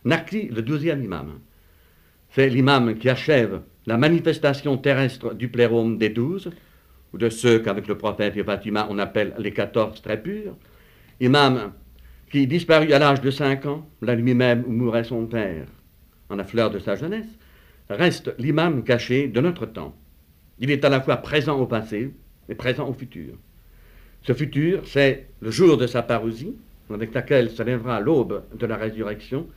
naquit 0.05 0.47
le 0.47 0.61
douzième 0.61 1.03
imam. 1.03 1.39
C'est 2.29 2.49
l'imam 2.49 2.97
qui 2.97 3.09
achève 3.09 3.61
la 3.85 3.97
manifestation 3.97 4.77
terrestre 4.77 5.33
du 5.33 5.49
plérôme 5.49 5.97
des 5.97 6.09
douze, 6.09 6.51
ou 7.13 7.17
de 7.17 7.29
ceux 7.29 7.59
qu'avec 7.59 7.87
le 7.87 7.97
prophète 7.97 8.37
et 8.37 8.43
Fatima 8.43 8.87
on 8.89 8.97
appelle 8.97 9.33
les 9.37 9.51
quatorze 9.51 10.01
très 10.01 10.21
purs. 10.21 10.55
Imam 11.19 11.73
qui 12.31 12.47
disparut 12.47 12.93
à 12.93 12.99
l'âge 12.99 13.19
de 13.19 13.29
cinq 13.29 13.65
ans, 13.65 13.85
la 14.01 14.15
nuit 14.15 14.33
même 14.33 14.63
où 14.65 14.71
mourait 14.71 15.03
son 15.03 15.25
père, 15.25 15.67
en 16.29 16.37
la 16.37 16.45
fleur 16.45 16.71
de 16.71 16.79
sa 16.79 16.95
jeunesse, 16.95 17.37
reste 17.89 18.33
l'imam 18.39 18.83
caché 18.83 19.27
de 19.27 19.41
notre 19.41 19.65
temps. 19.65 19.93
Il 20.59 20.71
est 20.71 20.85
à 20.85 20.89
la 20.89 21.01
fois 21.01 21.17
présent 21.17 21.59
au 21.59 21.65
passé 21.65 22.13
et 22.49 22.55
présent 22.55 22.87
au 22.87 22.93
futur. 22.93 23.33
Ce 24.23 24.33
futur, 24.33 24.81
c'est 24.85 25.27
le 25.41 25.51
jour 25.51 25.77
de 25.77 25.87
sa 25.87 26.03
parousie, 26.03 26.55
avec 26.93 27.13
laquelle 27.13 27.49
se 27.49 27.63
lèvera 27.63 27.99
l'aube 27.99 28.43
de 28.53 28.65
la 28.65 28.77
résurrection, 28.77 29.47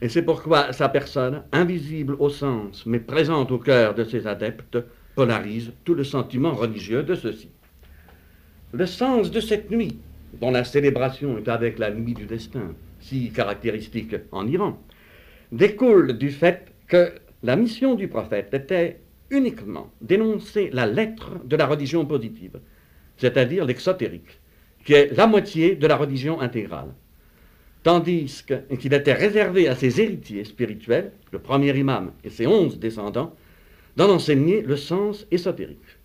et 0.00 0.08
c'est 0.08 0.22
pourquoi 0.22 0.72
sa 0.72 0.88
personne, 0.88 1.42
invisible 1.50 2.14
au 2.20 2.30
sens, 2.30 2.86
mais 2.86 3.00
présente 3.00 3.50
au 3.50 3.58
cœur 3.58 3.94
de 3.94 4.04
ses 4.04 4.26
adeptes, 4.26 4.78
polarise 5.16 5.72
tout 5.84 5.94
le 5.94 6.04
sentiment 6.04 6.52
religieux 6.52 7.02
de 7.02 7.16
ceux-ci. 7.16 7.48
Le 8.72 8.86
sens 8.86 9.32
de 9.32 9.40
cette 9.40 9.70
nuit, 9.70 9.98
dont 10.40 10.52
la 10.52 10.62
célébration 10.62 11.38
est 11.38 11.48
avec 11.48 11.80
la 11.80 11.90
nuit 11.90 12.14
du 12.14 12.26
destin, 12.26 12.74
si 13.00 13.30
caractéristique 13.30 14.14
en 14.30 14.46
Iran, 14.46 14.80
découle 15.50 16.16
du 16.16 16.30
fait 16.30 16.72
que 16.86 17.12
la 17.42 17.56
mission 17.56 17.94
du 17.94 18.06
prophète 18.06 18.54
était 18.54 19.00
uniquement 19.30 19.92
d'énoncer 20.00 20.70
la 20.72 20.86
lettre 20.86 21.32
de 21.44 21.56
la 21.56 21.66
religion 21.66 22.04
positive, 22.06 22.60
c'est-à-dire 23.16 23.64
l'exotérique, 23.64 24.40
qui 24.84 24.94
est 24.94 25.16
la 25.16 25.26
moitié 25.26 25.76
de 25.76 25.86
la 25.86 25.96
religion 25.96 26.40
intégrale 26.40 26.94
tandis 27.82 28.44
qu'il 28.78 28.92
était 28.92 29.12
réservé 29.12 29.66
à 29.66 29.74
ses 29.74 30.00
héritiers 30.00 30.44
spirituels, 30.44 31.12
le 31.32 31.38
premier 31.38 31.76
imam 31.76 32.12
et 32.24 32.30
ses 32.30 32.46
onze 32.46 32.78
descendants, 32.78 33.34
d'en 33.96 34.10
enseigner 34.10 34.60
le 34.60 34.76
sens 34.76 35.26
ésotérique. 35.30 35.96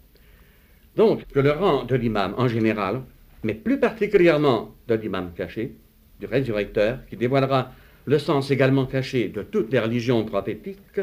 Donc, 0.95 1.25
que 1.27 1.39
le 1.39 1.51
rang 1.51 1.83
de 1.83 1.95
l'imam 1.95 2.35
en 2.37 2.47
général, 2.47 3.01
mais 3.43 3.53
plus 3.53 3.79
particulièrement 3.79 4.73
de 4.87 4.95
l'imam 4.95 5.31
caché, 5.35 5.75
du 6.19 6.25
résurrecteur, 6.25 6.99
qui 7.09 7.17
dévoilera 7.17 7.73
le 8.05 8.17
sens 8.17 8.49
également 8.49 8.85
caché 8.85 9.29
de 9.29 9.43
toutes 9.43 9.71
les 9.71 9.79
religions 9.79 10.23
prophétiques, 10.23 11.01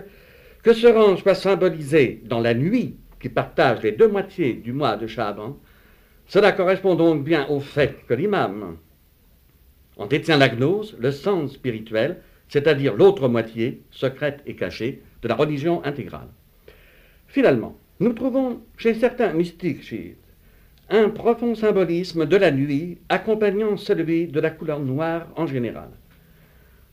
que 0.62 0.72
ce 0.72 0.86
rang 0.86 1.16
soit 1.16 1.34
symbolisé 1.34 2.22
dans 2.24 2.40
la 2.40 2.54
nuit 2.54 2.96
qui 3.20 3.28
partage 3.28 3.82
les 3.82 3.92
deux 3.92 4.08
moitiés 4.08 4.54
du 4.54 4.72
mois 4.72 4.96
de 4.96 5.06
Shaban, 5.06 5.58
cela 6.26 6.52
correspond 6.52 6.94
donc 6.94 7.24
bien 7.24 7.46
au 7.48 7.60
fait 7.60 8.06
que 8.06 8.14
l'imam, 8.14 8.76
on 9.96 10.06
détient 10.06 10.38
la 10.38 10.48
gnose, 10.48 10.96
le 10.98 11.10
sens 11.10 11.52
spirituel, 11.52 12.22
c'est-à-dire 12.48 12.94
l'autre 12.94 13.28
moitié, 13.28 13.82
secrète 13.90 14.40
et 14.46 14.54
cachée, 14.54 15.02
de 15.22 15.28
la 15.28 15.34
religion 15.34 15.84
intégrale. 15.84 16.28
Finalement, 17.26 17.76
nous 18.00 18.12
trouvons 18.12 18.60
chez 18.76 18.94
certains 18.94 19.32
mystiques 19.32 19.82
chiites 19.82 20.16
un 20.88 21.08
profond 21.08 21.54
symbolisme 21.54 22.26
de 22.26 22.36
la 22.36 22.50
nuit 22.50 22.98
accompagnant 23.08 23.76
celui 23.76 24.26
de 24.26 24.40
la 24.40 24.50
couleur 24.50 24.80
noire 24.80 25.28
en 25.36 25.46
général. 25.46 25.90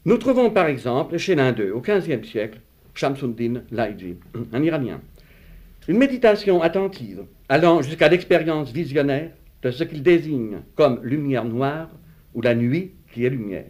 Nous 0.06 0.18
trouvons 0.18 0.52
par 0.52 0.68
exemple 0.68 1.18
chez 1.18 1.34
l'un 1.34 1.52
d'eux, 1.52 1.72
au 1.72 1.82
XVe 1.82 2.24
siècle, 2.24 2.60
Shamsuddin 2.98 3.64
Laïji, 3.72 4.18
un 4.52 4.64
Iranien, 4.64 5.02
une 5.88 5.98
méditation 5.98 6.62
attentive 6.62 7.26
allant 7.48 7.82
jusqu'à 7.82 8.10
l'expérience 8.10 8.72
visionnaire 8.72 9.32
de 9.62 9.72
ce 9.72 9.84
qu'il 9.84 10.04
désigne 10.04 10.60
comme 10.76 11.00
lumière 11.04 11.46
noire 11.46 11.90
ou 12.34 12.42
la 12.42 12.56
nuit 12.56 12.94
qui 13.12 13.26
est 13.26 13.30
lumière. 13.30 13.66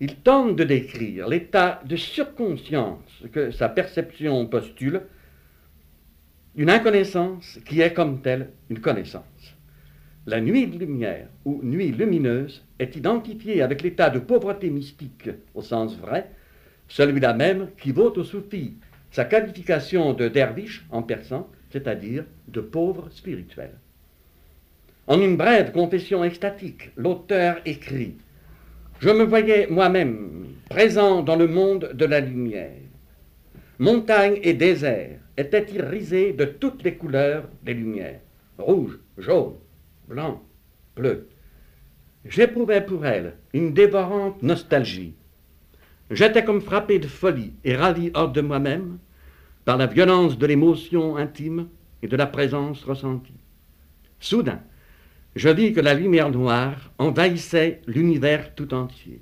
Il 0.00 0.16
tente 0.16 0.56
de 0.56 0.64
décrire 0.64 1.28
l'état 1.28 1.80
de 1.86 1.96
surconscience 1.96 3.24
que 3.32 3.50
sa 3.50 3.68
perception 3.68 4.46
postule, 4.46 5.02
une 6.54 6.70
inconnaissance 6.70 7.58
qui 7.66 7.80
est 7.80 7.92
comme 7.92 8.20
telle 8.20 8.50
une 8.70 8.80
connaissance. 8.80 9.24
La 10.26 10.40
nuit 10.40 10.66
de 10.66 10.78
lumière 10.78 11.28
ou 11.44 11.60
nuit 11.62 11.92
lumineuse 11.92 12.64
est 12.78 12.96
identifiée 12.96 13.62
avec 13.62 13.82
l'état 13.82 14.10
de 14.10 14.18
pauvreté 14.18 14.70
mystique 14.70 15.30
au 15.54 15.62
sens 15.62 15.96
vrai, 15.96 16.30
celui-là 16.88 17.34
même 17.34 17.68
qui 17.80 17.92
vaut 17.92 18.12
au 18.12 18.24
soufi 18.24 18.74
sa 19.10 19.24
qualification 19.24 20.12
de 20.12 20.28
derviche 20.28 20.84
en 20.90 21.02
persan, 21.02 21.48
c'est-à-dire 21.70 22.24
de 22.48 22.60
pauvre 22.60 23.08
spirituel. 23.10 23.70
En 25.06 25.20
une 25.20 25.36
brève 25.36 25.72
confession 25.72 26.22
extatique, 26.24 26.90
l'auteur 26.96 27.56
écrit 27.64 28.16
Je 29.00 29.10
me 29.10 29.24
voyais 29.24 29.68
moi-même 29.68 30.46
présent 30.68 31.22
dans 31.22 31.36
le 31.36 31.48
monde 31.48 31.92
de 31.94 32.04
la 32.04 32.20
lumière. 32.20 32.82
Montagne 33.78 34.38
et 34.42 34.54
désert 34.54 35.18
étaient 35.36 35.66
irisés 35.72 36.32
de 36.32 36.44
toutes 36.44 36.82
les 36.82 36.94
couleurs 36.94 37.48
des 37.62 37.74
lumières 37.74 38.20
rouge, 38.58 38.98
jaune, 39.18 39.54
blanc, 40.08 40.42
bleu. 40.94 41.28
J'éprouvais 42.24 42.80
pour 42.80 43.06
elle 43.06 43.34
une 43.52 43.72
dévorante 43.72 44.42
nostalgie. 44.42 45.14
J'étais 46.10 46.44
comme 46.44 46.60
frappé 46.60 46.98
de 46.98 47.08
folie 47.08 47.52
et 47.64 47.74
ravi 47.74 48.10
hors 48.14 48.30
de 48.30 48.40
moi-même 48.40 48.98
par 49.64 49.76
la 49.76 49.86
violence 49.86 50.38
de 50.38 50.46
l'émotion 50.46 51.16
intime 51.16 51.68
et 52.02 52.06
de 52.06 52.16
la 52.16 52.26
présence 52.26 52.84
ressentie. 52.84 53.40
Soudain, 54.20 54.60
je 55.34 55.48
dis 55.48 55.72
que 55.72 55.80
la 55.80 55.94
lumière 55.94 56.30
noire 56.30 56.92
envahissait 56.98 57.82
l'univers 57.86 58.54
tout 58.54 58.72
entier. 58.72 59.20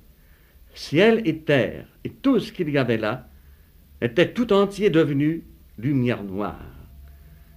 Ciel 0.75 1.23
et 1.25 1.39
terre 1.39 1.87
et 2.05 2.11
tout 2.11 2.39
ce 2.39 2.53
qu'il 2.53 2.69
y 2.69 2.79
avait 2.79 2.99
là 2.99 3.29
était 4.01 4.33
tout 4.33 4.53
entier 4.53 4.91
devenu 4.91 5.45
lumière 5.79 6.23
noire. 6.23 6.61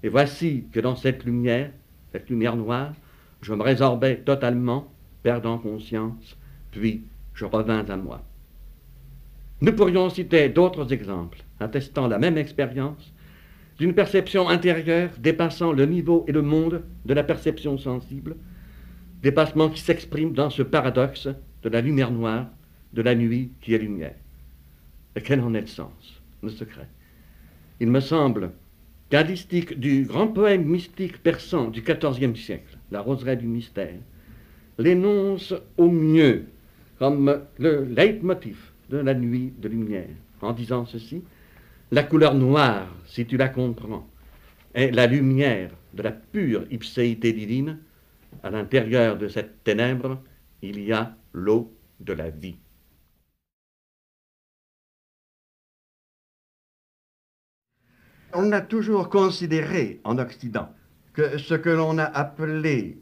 Et 0.04 0.10
voici 0.10 0.66
que 0.72 0.80
dans 0.80 0.96
cette 0.96 1.26
lumière, 1.26 1.72
cette 2.14 2.30
lumière 2.30 2.56
noire, 2.56 2.94
je 3.42 3.54
me 3.54 3.62
résorbais 3.62 4.18
totalement, 4.18 4.94
perdant 5.22 5.58
conscience, 5.58 6.38
puis 6.72 7.04
je 7.34 7.46
revins 7.46 7.86
à 7.90 7.98
moi. 7.98 8.27
Nous 9.60 9.74
pourrions 9.74 10.10
citer 10.12 10.50
d'autres 10.50 10.94
exemples 10.94 11.44
attestant 11.60 12.08
la 12.08 12.20
même 12.20 12.38
expérience 12.38 13.12
d'une 13.80 13.96
perception 13.96 14.50
intérieure 14.50 15.10
dépassant 15.18 15.72
le 15.72 15.88
niveau 15.88 16.26
et 16.28 16.32
le 16.32 16.44
monde 16.44 16.84
de 17.06 17.14
la 17.16 17.24
perception 17.24 17.78
sensible, 17.80 18.36
dépassement 19.24 19.70
qui 19.70 19.82
s'exprime 19.82 20.34
dans 20.34 20.52
ce 20.52 20.62
paradoxe 20.62 21.28
de 21.64 21.70
la 21.70 21.82
lumière 21.82 22.12
noire, 22.12 22.46
de 22.94 23.02
la 23.02 23.16
nuit 23.16 23.52
qui 23.62 23.74
est 23.74 23.80
lumière. 23.80 24.16
Et 25.16 25.22
quel 25.22 25.42
en 25.42 25.56
est 25.56 25.62
le 25.62 25.68
sens, 25.68 26.22
le 26.44 26.50
secret? 26.50 26.88
Il 27.80 27.90
me 27.90 28.00
semble 28.00 28.52
qu'un 29.10 29.24
distique 29.24 29.80
du 29.80 30.04
grand 30.04 30.28
poème 30.28 30.66
mystique 30.66 31.24
persan 31.24 31.70
du 31.70 31.82
XIVe 31.82 32.36
siècle, 32.36 32.78
La 32.92 33.02
roseraie 33.02 33.38
du 33.38 33.48
mystère, 33.48 34.00
l'énonce 34.78 35.56
au 35.78 35.90
mieux 35.90 36.46
comme 37.00 37.42
le 37.58 37.86
leitmotiv 37.86 38.72
de 38.90 38.98
la 38.98 39.14
nuit 39.14 39.54
de 39.58 39.68
lumière, 39.68 40.10
en 40.42 40.54
disant 40.54 40.86
ceci 40.86 41.24
la 41.92 42.04
couleur 42.04 42.34
noire, 42.36 42.94
si 43.06 43.26
tu 43.26 43.38
la 43.38 43.48
comprends, 43.48 44.10
est 44.74 44.92
la 44.92 45.08
lumière 45.08 45.72
de 45.94 46.04
la 46.04 46.12
pure 46.12 46.66
ipséité 46.70 47.32
divine. 47.32 47.80
À 48.44 48.50
l'intérieur 48.50 49.18
de 49.18 49.30
cette 49.30 49.64
ténèbre, 49.64 50.22
il 50.62 50.82
y 50.82 50.92
a 50.92 51.16
l'eau 51.34 51.74
de 52.00 52.14
la 52.14 52.30
vie. 52.30 52.58
On 58.34 58.52
a 58.52 58.62
toujours 58.62 59.10
considéré 59.10 60.02
en 60.04 60.18
Occident 60.18 60.70
que 61.14 61.38
ce 61.38 61.54
que 61.54 61.70
l'on 61.70 61.98
a 61.98 62.04
appelé 62.04 63.00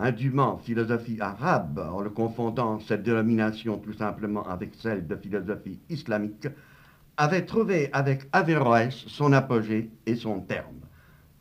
indûment 0.00 0.58
philosophie 0.58 1.20
arabe, 1.20 1.78
en 1.92 2.00
le 2.00 2.10
confondant 2.10 2.80
cette 2.80 3.02
dénomination 3.02 3.78
tout 3.78 3.92
simplement 3.92 4.46
avec 4.48 4.74
celle 4.74 5.06
de 5.06 5.16
philosophie 5.16 5.80
islamique, 5.88 6.48
avait 7.16 7.44
trouvé 7.44 7.90
avec 7.92 8.28
Averroès 8.32 8.94
son 9.06 9.32
apogée 9.32 9.90
et 10.06 10.14
son 10.14 10.40
terme. 10.40 10.80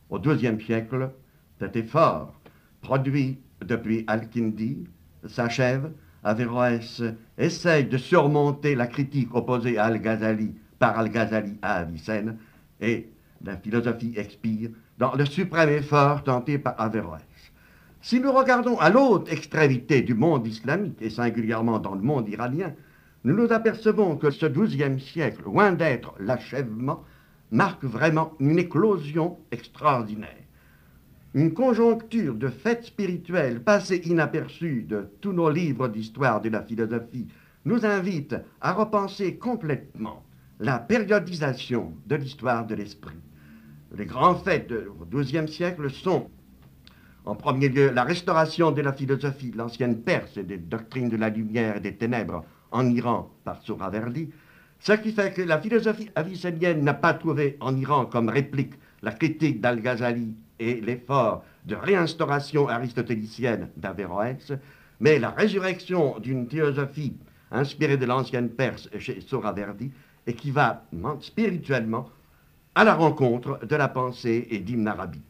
Au 0.10 0.18
deuxième 0.18 0.60
siècle, 0.60 1.12
cet 1.60 1.76
effort, 1.76 2.34
produit 2.82 3.38
depuis 3.64 4.04
Al-Kindi, 4.08 4.88
s'achève. 5.28 5.92
Averroès 6.24 7.02
essaye 7.38 7.86
de 7.86 7.98
surmonter 7.98 8.76
la 8.76 8.88
critique 8.88 9.34
opposée 9.34 9.78
à 9.78 9.86
Al-Ghazali 9.86 10.56
par 10.80 10.98
Al-Ghazali 10.98 11.58
à 11.62 11.76
Avicenne, 11.76 12.38
et 12.82 13.10
la 13.44 13.56
philosophie 13.58 14.14
expire 14.18 14.70
dans 14.98 15.14
le 15.14 15.26
suprême 15.26 15.70
effort 15.70 16.24
tenté 16.24 16.58
par 16.58 16.80
Averroès. 16.80 17.27
Si 18.08 18.22
nous 18.22 18.32
regardons 18.32 18.80
à 18.80 18.90
l'autre 18.90 19.34
extrémité 19.34 20.02
du 20.02 20.14
monde 20.14 20.48
islamique, 20.48 21.02
et 21.02 21.10
singulièrement 21.10 21.78
dans 21.78 21.94
le 21.94 22.02
monde 22.02 22.30
iranien, 22.30 22.74
nous 23.26 23.36
nous 23.36 23.52
apercevons 23.52 24.16
que 24.16 24.32
ce 24.32 24.46
XIIe 24.46 24.98
siècle, 24.98 25.44
loin 25.44 25.74
d'être 25.74 26.14
l'achèvement, 26.18 27.04
marque 27.52 27.84
vraiment 27.84 28.32
une 28.40 28.60
éclosion 28.60 29.40
extraordinaire. 29.52 30.46
Une 31.34 31.54
conjoncture 31.54 32.36
de 32.36 32.48
faits 32.48 32.86
spirituels 32.86 33.62
passés 33.62 34.02
inaperçus 34.06 34.86
de 34.88 35.10
tous 35.20 35.34
nos 35.34 35.50
livres 35.50 35.90
d'histoire 35.90 36.40
de 36.40 36.48
la 36.48 36.62
philosophie 36.62 37.28
nous 37.66 37.86
invite 37.86 38.38
à 38.62 38.72
repenser 38.72 39.36
complètement 39.36 40.24
la 40.62 40.80
périodisation 40.80 41.92
de 42.06 42.16
l'histoire 42.16 42.66
de 42.66 42.76
l'esprit. 42.76 43.20
Les 43.98 44.06
grands 44.06 44.36
faits 44.36 44.72
du 44.72 44.86
XIIe 45.12 45.50
siècle 45.50 45.90
sont, 45.92 46.30
en 47.28 47.36
premier 47.36 47.68
lieu, 47.68 47.92
la 47.92 48.06
restauration 48.06 48.72
de 48.72 48.82
la 48.82 48.94
philosophie 48.94 49.52
de 49.52 49.58
l'ancienne 49.58 50.02
Perse 50.02 50.38
et 50.38 50.44
des 50.44 50.58
doctrines 50.58 51.10
de 51.10 51.18
la 51.18 51.30
lumière 51.30 51.76
et 51.76 51.80
des 51.82 51.96
ténèbres 51.96 52.46
en 52.72 52.90
Iran 52.90 53.30
par 53.44 53.62
Souraverdi, 53.62 54.30
ce 54.80 54.94
qui 54.94 55.12
fait 55.12 55.34
que 55.34 55.42
la 55.42 55.60
philosophie 55.60 56.10
avicénienne 56.16 56.84
n'a 56.86 56.94
pas 56.94 57.14
trouvé 57.14 57.58
en 57.60 57.76
Iran 57.76 58.06
comme 58.06 58.30
réplique 58.30 58.76
la 59.02 59.12
critique 59.12 59.60
d'Al-Ghazali 59.60 60.36
et 60.60 60.80
l'effort 60.80 61.44
de 61.66 61.76
réinstauration 61.76 62.70
aristotélicienne 62.70 63.70
d'Averroès, 63.76 64.54
mais 65.02 65.20
la 65.20 65.32
résurrection 65.32 66.20
d'une 66.20 66.48
théosophie 66.48 67.18
inspirée 67.52 67.98
de 67.98 68.06
l'ancienne 68.06 68.50
Perse 68.50 68.90
chez 69.00 69.20
Souraverdi 69.20 69.92
et 70.28 70.34
qui 70.34 70.52
va 70.52 70.86
spirituellement 71.20 72.10
à 72.74 72.86
la 72.86 72.94
rencontre 72.94 73.60
de 73.66 73.76
la 73.76 73.90
pensée 73.90 74.48
et 74.50 74.60
d'Ibn 74.60 74.88
Arabi. 74.88 75.22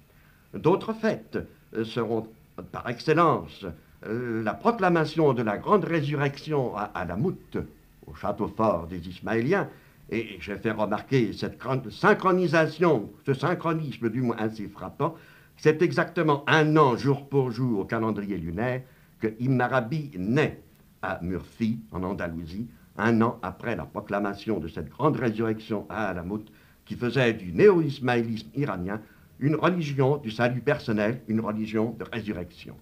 D'autres 0.54 0.94
faits 0.94 1.38
seront 1.84 2.28
par 2.72 2.90
excellence 2.90 3.66
euh, 4.06 4.44
la 4.44 4.54
proclamation 4.54 5.34
de 5.34 5.42
la 5.42 5.58
grande 5.58 5.86
résurrection 5.86 6.76
à, 6.76 6.84
à 6.84 7.06
la 7.06 7.16
Moute, 7.16 7.58
au 8.06 8.14
château 8.16 8.48
fort 8.48 8.88
des 8.88 9.08
Ismaéliens, 9.08 9.68
et 10.10 10.38
j'ai 10.40 10.56
fait 10.56 10.72
remarquer 10.72 11.34
cette 11.34 11.60
grande 11.60 11.90
synchronisation, 11.90 13.10
ce 13.26 13.34
synchronisme 13.34 14.10
du 14.10 14.22
moins 14.22 14.38
assez 14.38 14.68
frappant, 14.68 15.16
c'est 15.58 15.82
exactement 15.82 16.44
un 16.48 16.78
an 16.78 16.96
jour 16.96 17.28
pour 17.28 17.52
jour 17.52 17.80
au 17.80 17.86
calendrier 17.86 18.38
lunaire 18.38 18.84
que 19.20 19.28
Ibn 19.40 19.60
Arabi 19.60 20.12
naît 20.18 20.62
à 21.02 21.20
Murphy, 21.22 21.80
en 21.92 22.04
Andalousie, 22.04 22.68
un 22.98 23.22
an 23.22 23.40
après 23.42 23.76
la 23.76 23.86
proclamation 23.86 24.60
de 24.60 24.68
cette 24.68 24.90
grande 24.90 25.18
résurrection 25.18 25.86
à 25.90 26.08
Alamout, 26.08 26.46
qui 26.86 26.96
faisait 26.96 27.34
du 27.34 27.52
néo-ismaélisme 27.52 28.50
iranien 28.56 29.02
une 29.40 29.56
religion 29.56 30.18
du 30.18 30.32
salut 30.32 30.62
personnel, 30.62 31.22
une 31.28 31.42
religion 31.42 31.96
de 31.98 32.06
résurrection. 32.12 32.76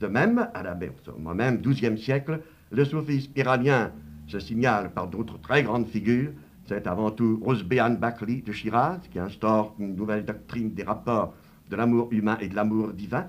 De 0.00 0.06
même, 0.06 0.48
à 0.52 0.62
la 0.62 0.74
même 0.74 1.60
XIIe 1.60 1.98
siècle, 1.98 2.40
le 2.70 2.84
soufisme 2.84 3.32
iranien 3.36 3.92
se 4.26 4.38
signale 4.38 4.90
par 4.92 5.08
d'autres 5.08 5.40
très 5.40 5.62
grandes 5.62 5.86
figures. 5.86 6.32
C'est 6.66 6.86
avant 6.86 7.10
tout 7.10 7.40
Rosbehan 7.42 7.94
Bakri 7.94 8.42
de 8.42 8.52
Shiraz, 8.52 9.00
qui 9.10 9.18
instaure 9.18 9.74
une 9.78 9.94
nouvelle 9.94 10.24
doctrine 10.24 10.74
des 10.74 10.82
rapports 10.82 11.32
de 11.70 11.76
l'amour 11.76 12.08
humain 12.10 12.36
et 12.40 12.48
de 12.48 12.56
l'amour 12.56 12.92
divin. 12.92 13.26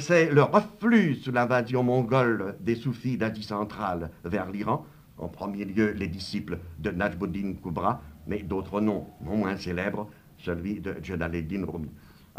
C'est 0.00 0.30
le 0.32 0.42
reflux 0.42 1.14
sous 1.16 1.32
l'invasion 1.32 1.82
mongole 1.82 2.56
des 2.60 2.74
soufis 2.74 3.16
d'Asie 3.16 3.42
centrale 3.42 4.10
vers 4.24 4.50
l'Iran, 4.50 4.84
en 5.18 5.28
premier 5.28 5.64
lieu 5.64 5.92
les 5.92 6.08
disciples 6.08 6.58
de 6.78 6.90
Najmuddin 6.90 7.54
Kubra, 7.62 8.02
mais 8.26 8.42
d'autres 8.42 8.80
noms 8.80 9.06
non 9.24 9.36
moins 9.36 9.56
célèbres, 9.56 10.08
celui 10.38 10.80
de 10.80 10.96
Jalaluddin 11.02 11.64
Rumi. 11.66 11.90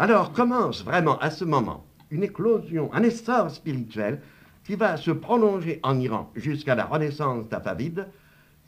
Alors 0.01 0.31
commence 0.31 0.81
vraiment 0.85 1.19
à 1.19 1.29
ce 1.29 1.43
moment 1.43 1.85
une 2.09 2.23
éclosion, 2.23 2.89
un 2.93 3.03
essor 3.03 3.51
spirituel 3.51 4.21
qui 4.63 4.75
va 4.75 4.95
se 4.95 5.11
prolonger 5.11 5.81
en 5.83 5.99
Iran 5.99 6.31
jusqu'à 6.37 6.73
la 6.73 6.85
renaissance 6.85 7.49
d'Afavide, 7.49 8.07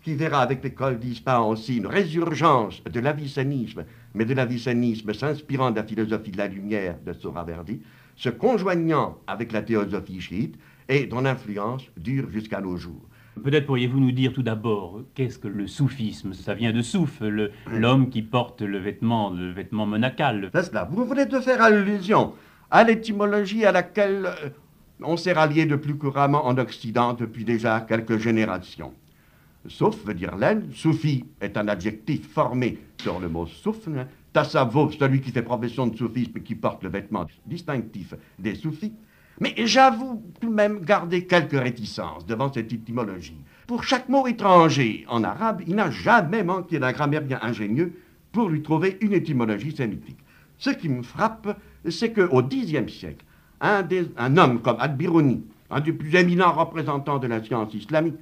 qui 0.04 0.14
verra 0.16 0.42
avec 0.42 0.62
l'école 0.62 1.00
d'Ispahan 1.00 1.48
aussi 1.48 1.78
une 1.78 1.88
résurgence 1.88 2.84
de 2.84 3.00
l'avicénisme, 3.00 3.86
mais 4.14 4.26
de 4.26 4.34
l'avicénisme 4.34 5.14
s'inspirant 5.14 5.72
de 5.72 5.78
la 5.78 5.86
philosophie 5.86 6.32
de 6.32 6.38
la 6.38 6.48
lumière 6.48 6.98
de 7.06 7.14
Soraverdi, 7.14 7.80
se 8.18 8.28
conjoignant 8.28 9.18
avec 9.26 9.54
la 9.54 9.62
théosophie 9.62 10.20
chiite 10.20 10.60
et 10.90 11.06
dont 11.06 11.22
l'influence 11.22 11.84
dure 11.96 12.30
jusqu'à 12.30 12.60
nos 12.60 12.76
jours. 12.76 13.08
Peut-être 13.44 13.66
pourriez-vous 13.66 14.00
nous 14.00 14.12
dire 14.12 14.34
tout 14.34 14.44
d'abord 14.44 15.02
qu'est-ce 15.16 15.40
que 15.40 15.48
le 15.48 15.66
soufisme? 15.66 16.34
Ça 16.34 16.54
vient 16.54 16.74
de 16.74 16.82
souf, 16.82 17.22
l'homme 17.68 18.10
qui 18.10 18.22
porte 18.22 18.62
le 18.62 18.78
vêtement, 18.78 19.30
le 19.32 19.52
vêtement 19.52 19.86
monacal. 19.86 20.50
C'est 20.54 20.64
cela. 20.64 20.88
Vous 20.92 21.06
venez 21.06 21.26
de 21.26 21.40
faire 21.40 21.62
allusion 21.62 22.34
à 22.70 22.84
l'étymologie 22.84 23.66
à 23.66 23.72
laquelle 23.72 24.26
euh, 24.26 24.50
on 25.02 25.18
s'est 25.18 25.34
rallié 25.34 25.66
de 25.66 25.76
plus 25.76 25.96
couramment 25.96 26.46
en 26.46 26.58
Occident 26.58 27.14
depuis 27.14 27.44
déjà 27.44 27.82
quelques 27.82 28.18
générations. 28.18 28.94
Souf 29.68 30.04
veut 30.06 30.14
dire 30.14 30.36
laine, 30.36 30.70
soufi 30.74 31.26
est 31.40 31.56
un 31.58 31.68
adjectif 31.68 32.28
formé 32.32 32.80
sur 33.02 33.20
le 33.20 33.30
mot 33.30 33.46
soufne, 33.46 34.08
tasavvuf, 34.34 34.98
celui 34.98 35.22
qui 35.22 35.32
fait 35.32 35.42
profession 35.42 35.88
de 35.88 35.96
soufisme 35.96 36.38
et 36.38 36.42
qui 36.42 36.56
porte 36.56 36.84
le 36.84 36.90
vêtement 36.90 37.28
distinctif 37.46 38.14
des 38.40 38.56
soufis. 38.56 38.94
Mais 39.40 39.54
j'avoue 39.58 40.24
tout 40.40 40.50
de 40.50 40.54
même 40.54 40.82
garder 40.82 41.26
quelques 41.26 41.60
réticences 41.60 42.26
devant 42.26 42.52
cette 42.52 42.72
étymologie. 42.72 43.42
Pour 43.68 43.84
chaque 43.84 44.10
mot 44.10 44.28
étranger 44.28 45.06
en 45.08 45.24
arabe, 45.24 45.62
il 45.66 45.76
n'a 45.76 45.90
jamais 45.90 46.44
manqué 46.44 46.80
d'un 46.80 46.92
grammairien 46.92 47.40
ingénieux 47.42 47.94
pour 48.32 48.50
lui 48.50 48.62
trouver 48.62 48.98
une 49.02 49.14
étymologie 49.14 49.76
sémitique. 49.76 50.20
Ce 50.58 50.70
qui 50.70 50.90
me 50.90 51.02
frappe, 51.02 51.58
c'est 51.90 52.14
qu'au 52.14 52.44
Xe 52.44 52.88
siècle, 52.88 53.26
un, 53.62 53.88
un, 54.18 54.38
homme 54.38 54.62
comme 54.62 54.78
Al-Biruni, 54.80 55.44
un 55.70 55.80
des 55.80 55.94
plus 55.94 56.16
éminents 56.16 56.52
représentants 56.52 57.20
de 57.20 57.28
la 57.28 57.44
science 57.44 57.74
islamique, 57.74 58.16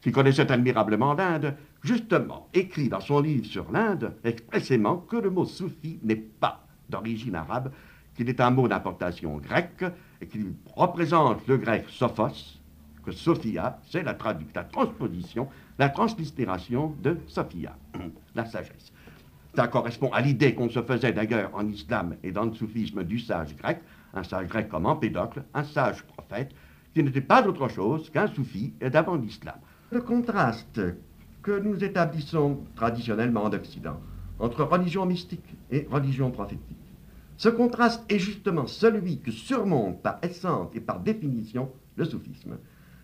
qui 0.00 0.10
connaissait 0.10 0.50
admirablement 0.50 1.14
l'Inde, 1.14 1.54
justement 1.82 2.48
écrit 2.54 2.88
dans 2.88 3.00
son 3.00 3.20
livre 3.20 3.46
sur 3.46 3.70
l'Inde 3.70 4.14
expressément 4.24 4.96
que 4.98 5.16
le 5.16 5.30
mot 5.30 5.44
soufi 5.44 5.98
n'est 6.02 6.16
pas 6.16 6.66
d'origine 6.88 7.34
arabe, 7.34 7.72
qu'il 8.16 8.28
est 8.28 8.40
un 8.40 8.50
mot 8.50 8.68
d'importation 8.68 9.38
grecque 9.38 9.84
et 10.22 10.26
qui 10.26 10.46
représente 10.76 11.46
le 11.48 11.58
grec 11.58 11.84
sophos, 11.88 12.58
que 13.04 13.10
Sophia, 13.10 13.80
c'est 13.90 14.04
la, 14.04 14.16
la 14.54 14.64
transposition, 14.64 15.48
la 15.78 15.88
translittération 15.88 16.94
de 17.02 17.18
Sophia, 17.26 17.76
la 18.36 18.46
sagesse. 18.46 18.92
Ça 19.56 19.66
correspond 19.66 20.10
à 20.12 20.20
l'idée 20.20 20.54
qu'on 20.54 20.70
se 20.70 20.80
faisait 20.80 21.12
d'ailleurs 21.12 21.50
en 21.52 21.66
islam 21.66 22.16
et 22.22 22.30
dans 22.30 22.44
le 22.44 22.54
soufisme 22.54 23.02
du 23.02 23.18
sage 23.18 23.56
grec, 23.56 23.80
un 24.14 24.22
sage 24.22 24.46
grec 24.46 24.68
comme 24.68 24.86
Empédocle, 24.86 25.42
un 25.52 25.64
sage 25.64 26.04
prophète, 26.04 26.52
qui 26.94 27.02
n'était 27.02 27.20
pas 27.20 27.44
autre 27.46 27.68
chose 27.68 28.08
qu'un 28.10 28.28
soufi 28.28 28.72
d'avant 28.80 29.16
l'islam. 29.16 29.56
Le 29.90 30.00
contraste 30.00 30.80
que 31.42 31.58
nous 31.58 31.82
établissons 31.82 32.60
traditionnellement 32.76 33.44
en 33.44 33.52
Occident 33.52 34.00
entre 34.38 34.62
religion 34.62 35.04
mystique 35.04 35.56
et 35.70 35.86
religion 35.90 36.30
prophétique, 36.30 36.81
ce 37.36 37.48
contraste 37.48 38.04
est 38.08 38.18
justement 38.18 38.66
celui 38.66 39.20
que 39.20 39.30
surmonte 39.30 40.02
par 40.02 40.18
essence 40.22 40.70
et 40.74 40.80
par 40.80 41.00
définition 41.00 41.70
le 41.96 42.04
soufisme. 42.04 42.58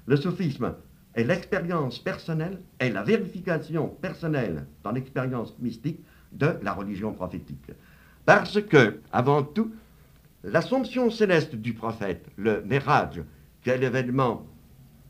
Le 0.07 0.17
soufisme 0.17 0.75
est 1.15 1.25
l'expérience 1.25 1.99
personnelle, 1.99 2.61
est 2.79 2.91
la 2.91 3.03
vérification 3.03 3.89
personnelle 3.89 4.67
dans 4.85 4.93
l'expérience 4.93 5.59
mystique 5.59 6.01
de 6.33 6.55
la 6.63 6.73
religion 6.73 7.13
prophétique. 7.13 7.73
Parce 8.25 8.61
que, 8.63 9.01
avant 9.13 9.43
tout, 9.43 9.73
l'assomption 10.45 11.11
céleste 11.11 11.57
du 11.57 11.73
prophète, 11.73 12.27
le 12.37 12.63
Mérage, 12.63 13.23
qui 13.63 13.71
est 13.71 13.79
l'événement 13.79 14.47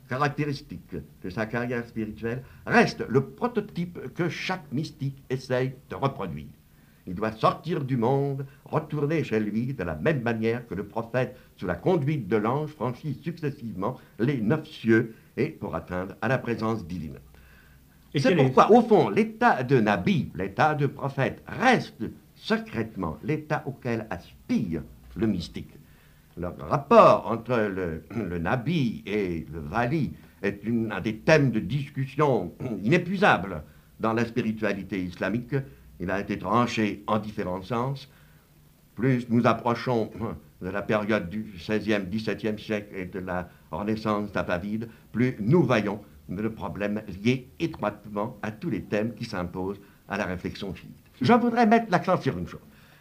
caractéristique 0.07 0.95
de 1.23 1.29
sa 1.29 1.45
carrière 1.45 1.85
spirituelle, 1.85 2.43
reste 2.65 3.05
le 3.07 3.23
prototype 3.23 4.13
que 4.15 4.27
chaque 4.27 4.71
mystique 4.71 5.23
essaye 5.29 5.75
de 5.89 5.95
reproduire. 5.95 6.47
Il 7.09 7.15
doit 7.15 7.31
sortir 7.31 7.83
du 7.83 7.97
monde, 7.97 8.45
retourner 8.65 9.23
chez 9.23 9.39
lui 9.39 9.73
de 9.73 9.83
la 9.83 9.95
même 9.95 10.21
manière 10.21 10.67
que 10.67 10.75
le 10.75 10.85
prophète, 10.85 11.35
sous 11.57 11.65
la 11.65 11.73
conduite 11.73 12.27
de 12.27 12.37
l'ange, 12.37 12.69
franchit 12.69 13.19
successivement 13.23 13.97
les 14.19 14.39
neuf 14.39 14.67
cieux 14.67 15.15
et 15.35 15.47
pour 15.47 15.75
atteindre 15.75 16.15
à 16.21 16.27
la 16.27 16.37
présence 16.37 16.85
divine. 16.85 17.17
C'est 18.15 18.35
pourquoi, 18.35 18.71
au 18.71 18.83
fond, 18.83 19.09
l'état 19.09 19.63
de 19.63 19.79
Nabi, 19.79 20.31
l'état 20.35 20.75
de 20.75 20.85
prophète, 20.85 21.41
reste 21.47 22.03
secrètement 22.35 23.17
l'état 23.23 23.63
auquel 23.65 24.05
aspire 24.11 24.83
le 25.15 25.25
mystique. 25.25 25.73
Le 26.37 26.49
rapport 26.59 27.25
entre 27.25 27.57
le, 27.57 28.37
Nabi 28.37 29.01
et 29.07 29.47
le 29.51 29.59
Vali 29.59 30.13
est 30.43 30.61
un 30.91 31.01
des 31.01 31.17
thèmes 31.17 31.49
de 31.49 31.59
discussion 31.59 32.53
inépuisables 32.83 33.63
dans 33.99 34.13
la 34.13 34.25
spiritualité 34.25 35.03
islamique. 35.03 35.55
Il 35.99 36.09
a 36.11 36.19
été 36.19 36.37
tranché 36.37 37.03
en 37.07 37.19
différents 37.19 37.61
sens. 37.61 38.09
Plus 38.95 39.27
nous 39.29 39.45
approchons 39.45 40.11
de 40.61 40.69
la 40.69 40.81
période 40.81 41.29
du 41.29 41.53
XVIe, 41.55 42.05
XVIIe 42.09 42.59
siècle 42.59 42.93
et 42.95 43.05
de 43.05 43.19
la 43.19 43.49
Renaissance 43.71 44.31
tapavide, 44.31 44.89
plus 45.11 45.35
nous 45.39 45.63
voyons 45.63 46.01
le 46.27 46.51
problème 46.51 47.01
lié 47.23 47.49
étroitement 47.59 48.37
à 48.41 48.51
tous 48.51 48.69
les 48.69 48.83
thèmes 48.83 49.13
qui 49.13 49.25
s'imposent 49.25 49.79
à 50.07 50.17
la 50.17 50.25
réflexion 50.25 50.73
chiite. 50.75 50.91
Je 51.21 51.33
voudrais 51.33 51.65
mettre 51.65 51.91
l'accent 51.91 52.19
sur 52.19 52.37
une 52.37 52.47
chose. 52.47 52.59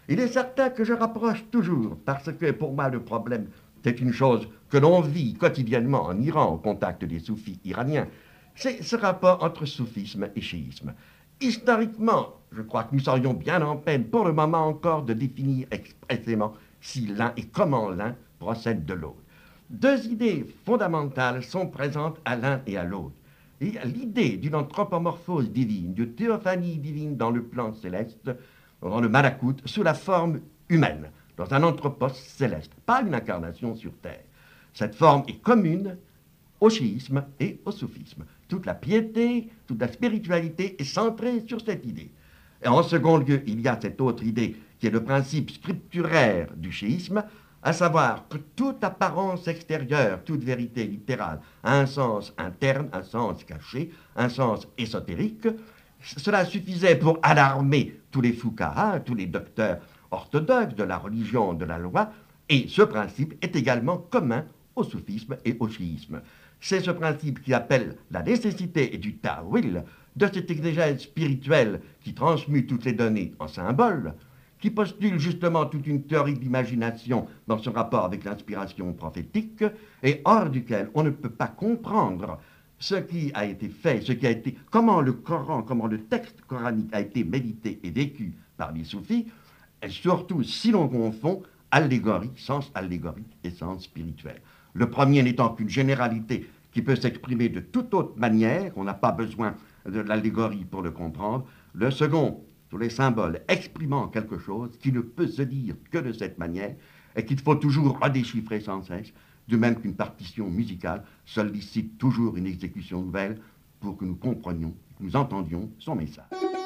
Il 0.09 0.21
est 0.21 0.29
certain 0.29 0.71
que 0.71 0.85
je 0.85 0.93
rapproche 0.93 1.45
toujours, 1.51 1.99
parce 2.05 2.33
que 2.33 2.51
pour 2.53 2.73
moi 2.73 2.89
le 2.89 3.01
problème, 3.01 3.49
c'est 3.85 4.01
une 4.01 4.13
chose 4.13 4.49
que 4.71 4.79
l'on 4.79 5.01
vit 5.01 5.35
quotidiennement 5.35 6.05
en 6.05 6.21
Iran 6.21 6.55
au 6.55 6.59
contact 6.59 7.05
des 7.05 7.19
soufis 7.19 7.61
iraniens, 7.65 8.09
c'est 8.55 8.83
ce 8.83 8.97
rapport 8.97 9.43
entre 9.45 9.67
soufisme 9.67 10.29
et 10.35 10.41
chiisme. 10.41 10.95
Historiquement, 11.41 12.35
je 12.51 12.63
crois 12.63 12.85
que 12.85 12.95
nous 12.95 13.01
serions 13.01 13.35
bien 13.35 13.63
en 13.63 13.77
peine 13.77 14.05
pour 14.05 14.25
le 14.25 14.33
moment 14.33 14.67
encore 14.67 15.05
de 15.05 15.13
définir 15.13 15.69
expressément 15.71 16.55
si 16.81 17.07
l'un 17.07 17.33
et 17.37 17.45
comment 17.45 17.91
l'un 17.91 18.17
procède 18.39 18.85
de 18.85 18.95
l'autre. 18.95 19.23
Deux 19.71 20.07
idées 20.07 20.47
fondamentales 20.65 21.45
sont 21.45 21.67
présentes 21.67 22.19
à 22.25 22.37
l'un 22.37 22.61
et 22.67 22.77
à 22.77 22.85
l'autre. 22.85 23.15
L'idée 23.61 24.37
d'une 24.37 24.55
anthropomorphose 24.55 25.51
divine, 25.51 25.95
de 25.95 26.05
théophanie 26.05 26.79
divine 26.79 27.17
dans 27.17 27.31
le 27.31 27.43
plan 27.43 27.73
céleste, 27.73 28.31
dans 28.81 29.01
le 29.01 29.09
malakout, 29.09 29.61
sous 29.65 29.83
la 29.83 29.95
forme 29.95 30.41
humaine, 30.69 31.11
dans 31.37 31.53
un 31.53 31.63
anthropos 31.63 32.09
céleste, 32.11 32.73
pas 32.87 33.03
une 33.03 33.15
incarnation 33.15 33.77
sur 33.77 33.93
Terre. 33.99 34.25
Cette 34.73 34.95
forme 34.95 35.25
est 35.29 35.41
commune 35.41 35.97
au 36.61 36.71
chiisme 36.71 37.25
et 37.39 37.61
au 37.65 37.71
soufisme. 37.71 38.25
Toute 38.49 38.67
la 38.67 38.75
piété, 38.75 39.51
toute 39.67 39.81
la 39.81 39.93
spiritualité 39.93 40.81
est 40.81 40.85
centrée 40.85 41.45
sur 41.47 41.61
cette 41.61 41.85
idée. 41.87 42.11
Et 42.65 42.69
en 42.69 42.83
second 42.83 43.19
lieu, 43.19 43.43
il 43.47 43.61
y 43.61 43.69
a 43.69 43.79
cette 43.81 44.01
autre 44.01 44.25
idée 44.25 44.57
qui 44.79 44.87
est 44.87 44.91
le 44.91 45.05
principe 45.05 45.51
scripturaire 45.51 46.49
du 46.57 46.73
chiisme, 46.73 47.23
à 47.63 47.73
savoir 47.73 48.29
que 48.29 48.39
toute 48.57 48.83
apparence 48.85 49.49
extérieure, 49.49 50.23
toute 50.25 50.45
vérité 50.45 50.85
littérale 50.85 51.41
a 51.63 51.79
un 51.79 51.87
sens 51.87 52.33
interne, 52.39 52.89
un 52.93 53.03
sens 53.03 53.45
caché, 53.45 53.91
un 54.17 54.29
sens 54.29 54.69
ésotérique. 54.79 55.49
Cela 56.01 56.45
suffisait 56.45 56.97
pour 56.97 57.19
alarmer 57.23 58.01
tous 58.11 58.21
les 58.21 58.33
foucaras, 58.33 59.01
tous 59.01 59.15
les 59.15 59.27
docteurs 59.27 59.79
orthodoxes 60.11 60.75
de 60.75 60.85
la 60.85 60.97
religion, 60.97 61.53
de 61.53 61.65
la 61.65 61.79
loi, 61.79 62.13
et 62.49 62.67
ce 62.69 62.83
principe 62.83 63.35
est 63.43 63.57
également 63.57 63.99
commun 63.99 64.45
au 64.75 64.85
soufisme 64.85 65.37
et 65.45 65.57
au 65.59 65.69
chiisme. 65.69 66.23
C'est 66.61 66.81
ce 66.81 66.91
principe 66.91 67.43
qui 67.43 67.55
appelle 67.55 67.97
la 68.11 68.23
nécessité 68.23 68.99
du 68.99 69.17
ta'wil, 69.17 69.85
de 70.17 70.27
cette 70.33 70.51
exégèse 70.51 71.01
spirituelle 71.03 71.81
qui 72.01 72.13
transmute 72.13 72.69
toutes 72.69 72.85
les 72.85 72.93
données 72.93 73.35
en 73.39 73.47
symboles, 73.47 74.15
qui 74.61 74.71
postule 74.71 75.19
justement 75.21 75.67
toute 75.67 75.87
une 75.87 76.03
théorie 76.03 76.35
d'imagination 76.35 77.29
dans 77.47 77.59
son 77.59 77.71
rapport 77.71 78.05
avec 78.05 78.25
l'inspiration 78.25 78.93
prophétique, 78.93 79.63
et 80.03 80.21
hors 80.25 80.51
duquel 80.51 80.91
on 80.95 81.05
ne 81.05 81.11
peut 81.11 81.31
pas 81.31 81.47
comprendre 81.47 82.41
ce 82.81 82.97
qui 82.97 83.31
a 83.35 83.45
été 83.45 83.69
fait, 83.69 84.01
ce 84.01 84.13
qui 84.13 84.27
a 84.27 84.31
été, 84.31 84.57
comment 84.71 85.01
le 85.01 85.13
Coran, 85.13 85.63
comment 85.63 85.87
le 85.87 86.03
texte 86.05 86.41
coranique 86.47 86.93
a 86.93 87.01
été 87.01 87.25
médité 87.25 87.79
et 87.83 87.91
vécu 87.91 88.35
par 88.57 88.73
les 88.73 88.85
soufis, 88.85 89.27
et 89.83 89.89
surtout 89.89 90.43
si 90.43 90.73
l'on 90.73 90.89
confond 90.89 91.43
allégorie, 91.71 92.31
sens 92.37 92.71
allégorique 92.75 93.37
et 93.45 93.51
sens 93.51 93.85
spirituel. 93.85 94.41
Le 94.79 94.89
premier 94.89 95.25
n'étant 95.25 95.49
qu'une 95.49 95.69
généralité 95.69 96.49
qui 96.71 96.83
peut 96.83 96.95
s'exprimer 96.95 97.49
de 97.49 97.59
toute 97.59 97.93
autre 97.95 98.17
manière, 98.17 98.71
on 98.77 98.85
n'a 98.85 98.95
pas 98.95 99.11
besoin 99.11 99.57
de 99.91 99.99
l'allégorie 99.99 100.65
pour 100.65 100.83
le 100.83 100.93
comprendre. 100.93 101.45
Le 101.75 101.91
second 101.91 102.45
tous 102.71 102.79
les 102.79 102.89
symboles 102.89 103.41
exprimant 103.49 104.07
quelque 104.07 104.39
chose 104.39 104.71
qui 104.79 104.93
ne 104.93 105.01
peut 105.01 105.27
se 105.27 105.43
dire 105.43 105.75
que 105.91 105.99
de 105.99 106.13
cette 106.13 106.39
manière 106.39 106.77
et 107.17 107.25
qu'il 107.25 107.41
faut 107.41 107.57
toujours 107.57 107.99
redéchiffrer 107.99 108.61
sans 108.61 108.83
cesse, 108.83 109.13
de 109.49 109.57
même 109.57 109.81
qu'une 109.81 109.97
partition 109.97 110.49
musicale 110.49 111.03
sollicite 111.25 111.99
toujours 111.99 112.37
une 112.37 112.47
exécution 112.47 113.03
nouvelle 113.03 113.41
pour 113.81 113.97
que 113.97 114.05
nous 114.05 114.15
comprenions, 114.15 114.77
que 114.97 115.03
nous 115.03 115.17
entendions 115.17 115.69
son 115.81 115.97
message. 115.97 116.58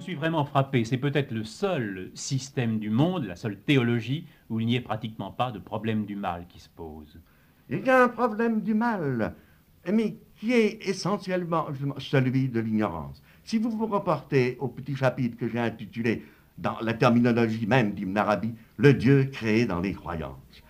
Je 0.00 0.04
suis 0.04 0.14
vraiment 0.14 0.46
frappé. 0.46 0.86
C'est 0.86 0.96
peut-être 0.96 1.30
le 1.30 1.44
seul 1.44 2.10
système 2.14 2.78
du 2.78 2.88
monde, 2.88 3.26
la 3.26 3.36
seule 3.36 3.58
théologie, 3.58 4.26
où 4.48 4.58
il 4.58 4.66
n'y 4.66 4.76
ait 4.76 4.80
pratiquement 4.80 5.30
pas 5.30 5.50
de 5.50 5.58
problème 5.58 6.06
du 6.06 6.16
mal 6.16 6.46
qui 6.48 6.58
se 6.58 6.70
pose. 6.70 7.20
Il 7.68 7.84
y 7.84 7.90
a 7.90 8.04
un 8.04 8.08
problème 8.08 8.62
du 8.62 8.72
mal, 8.72 9.34
mais 9.92 10.16
qui 10.36 10.54
est 10.54 10.88
essentiellement 10.88 11.66
celui 11.98 12.48
de 12.48 12.60
l'ignorance. 12.60 13.22
Si 13.44 13.58
vous 13.58 13.70
vous 13.70 13.86
reportez 13.86 14.56
au 14.58 14.68
petit 14.68 14.96
chapitre 14.96 15.36
que 15.36 15.48
j'ai 15.48 15.58
intitulé, 15.58 16.24
dans 16.56 16.80
la 16.80 16.94
terminologie 16.94 17.66
même 17.66 17.92
d'Ibn 17.92 18.16
Arabi, 18.16 18.54
le 18.78 18.94
Dieu 18.94 19.24
créé 19.30 19.66
dans 19.66 19.80
les 19.80 19.92
croyances. 19.92 20.62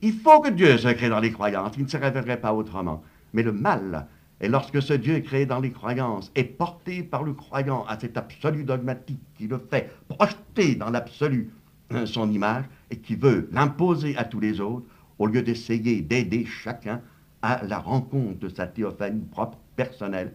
Il 0.00 0.14
faut 0.14 0.40
que 0.40 0.48
Dieu 0.48 0.78
se 0.78 0.88
crée 0.88 1.10
dans 1.10 1.20
les 1.20 1.32
croyances, 1.32 1.74
il 1.76 1.84
ne 1.84 1.88
se 1.88 1.98
révélerait 1.98 2.40
pas 2.40 2.54
autrement. 2.54 3.02
Mais 3.34 3.42
le 3.42 3.52
mal 3.52 4.06
est 4.40 4.48
lorsque 4.48 4.80
ce 4.80 4.94
Dieu 4.94 5.20
créé 5.20 5.46
dans 5.46 5.60
les 5.60 5.70
croyances 5.70 6.32
est 6.34 6.44
porté 6.44 7.02
par 7.02 7.22
le 7.22 7.34
croyant 7.34 7.84
à 7.86 7.98
cet 7.98 8.16
absolu 8.16 8.64
dogmatique 8.64 9.20
qui 9.36 9.46
le 9.46 9.58
fait 9.58 9.92
projeter 10.08 10.74
dans 10.74 10.90
l'absolu 10.90 11.50
hein, 11.90 12.06
son 12.06 12.30
image 12.30 12.64
et 12.90 12.96
qui 12.96 13.16
veut 13.16 13.48
l'imposer 13.52 14.16
à 14.16 14.24
tous 14.24 14.40
les 14.40 14.60
autres, 14.60 14.86
au 15.18 15.26
lieu 15.26 15.42
d'essayer 15.42 16.00
d'aider 16.00 16.46
chacun 16.46 17.02
à 17.42 17.62
la 17.64 17.78
rencontre 17.78 18.38
de 18.38 18.48
sa 18.48 18.66
théophanie 18.66 19.24
propre, 19.30 19.58
personnelle, 19.76 20.32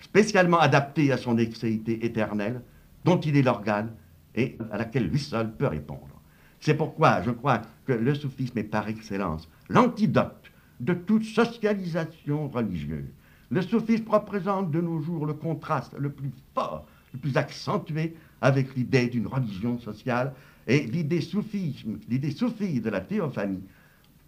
spécialement 0.00 0.58
adaptée 0.58 1.12
à 1.12 1.16
son 1.16 1.38
excéité 1.38 2.04
éternelle, 2.04 2.62
dont 3.04 3.18
il 3.20 3.36
est 3.36 3.42
l'organe 3.42 3.92
et 4.34 4.56
à 4.70 4.78
laquelle 4.78 5.08
lui 5.08 5.18
seul 5.18 5.52
peut 5.52 5.66
répondre. 5.66 6.20
C'est 6.60 6.74
pourquoi 6.74 7.22
je 7.22 7.30
crois 7.30 7.62
que 7.84 7.92
le 7.92 8.14
soufisme 8.14 8.58
est 8.58 8.64
par 8.64 8.88
excellence 8.88 9.48
l'antidote 9.68 10.50
de 10.80 10.94
toute 10.94 11.24
socialisation 11.24 12.48
religieuse. 12.48 13.10
Le 13.50 13.62
soufisme 13.62 14.08
représente 14.08 14.70
de 14.70 14.80
nos 14.80 15.00
jours 15.00 15.26
le 15.26 15.34
contraste 15.34 15.94
le 15.98 16.10
plus 16.10 16.30
fort, 16.54 16.86
le 17.12 17.18
plus 17.18 17.36
accentué 17.36 18.14
avec 18.40 18.74
l'idée 18.74 19.08
d'une 19.08 19.26
religion 19.26 19.78
sociale 19.78 20.32
et 20.66 20.80
l'idée 20.80 21.20
soufisme, 21.20 21.98
l'idée 22.08 22.30
soufie 22.30 22.80
de 22.80 22.90
la 22.90 23.00
théophanie 23.00 23.62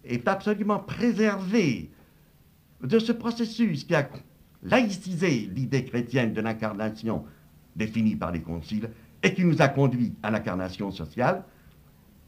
est 0.05 0.27
absolument 0.27 0.79
préservée 0.79 1.89
de 2.81 2.99
ce 2.99 3.11
processus 3.11 3.83
qui 3.83 3.95
a 3.95 4.07
laïcisé 4.63 5.49
l'idée 5.53 5.83
chrétienne 5.83 6.33
de 6.33 6.41
l'incarnation 6.41 7.25
définie 7.75 8.15
par 8.15 8.31
les 8.31 8.41
conciles 8.41 8.89
et 9.23 9.33
qui 9.33 9.43
nous 9.43 9.61
a 9.61 9.67
conduit 9.67 10.13
à 10.21 10.29
l'incarnation 10.31 10.91
sociale, 10.91 11.43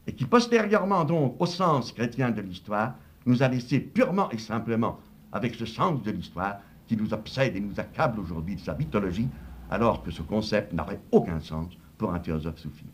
et 0.07 0.13
qui 0.13 0.25
postérieurement 0.25 1.05
donc 1.05 1.35
au 1.39 1.45
sens 1.45 1.91
chrétien 1.91 2.31
de 2.31 2.41
l'histoire, 2.41 2.95
nous 3.25 3.43
a 3.43 3.47
laissé 3.47 3.79
purement 3.79 4.29
et 4.31 4.39
simplement 4.39 4.99
avec 5.31 5.53
ce 5.53 5.67
sens 5.67 6.01
de 6.01 6.11
l'histoire 6.11 6.59
qui 6.89 6.97
nous 6.97 7.13
obsède 7.13 7.55
et 7.55 7.59
nous 7.59 7.79
accable 7.79 8.19
aujourd'hui 8.19 8.55
de 8.55 8.61
sa 8.61 8.73
mythologie, 8.73 9.29
alors 9.69 10.01
que 10.01 10.09
ce 10.09 10.23
concept 10.23 10.73
n'aurait 10.73 10.99
aucun 11.11 11.39
sens 11.39 11.77
pour 11.99 12.11
un 12.11 12.19
philosophe 12.19 12.57
soufi. 12.57 12.85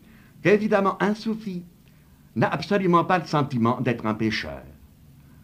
Qu'évidemment, 0.42 1.02
un 1.02 1.14
soufi 1.14 1.64
n'a 2.36 2.48
absolument 2.48 3.04
pas 3.04 3.18
le 3.18 3.24
sentiment 3.24 3.80
d'être 3.80 4.04
un 4.04 4.12
pécheur. 4.12 4.62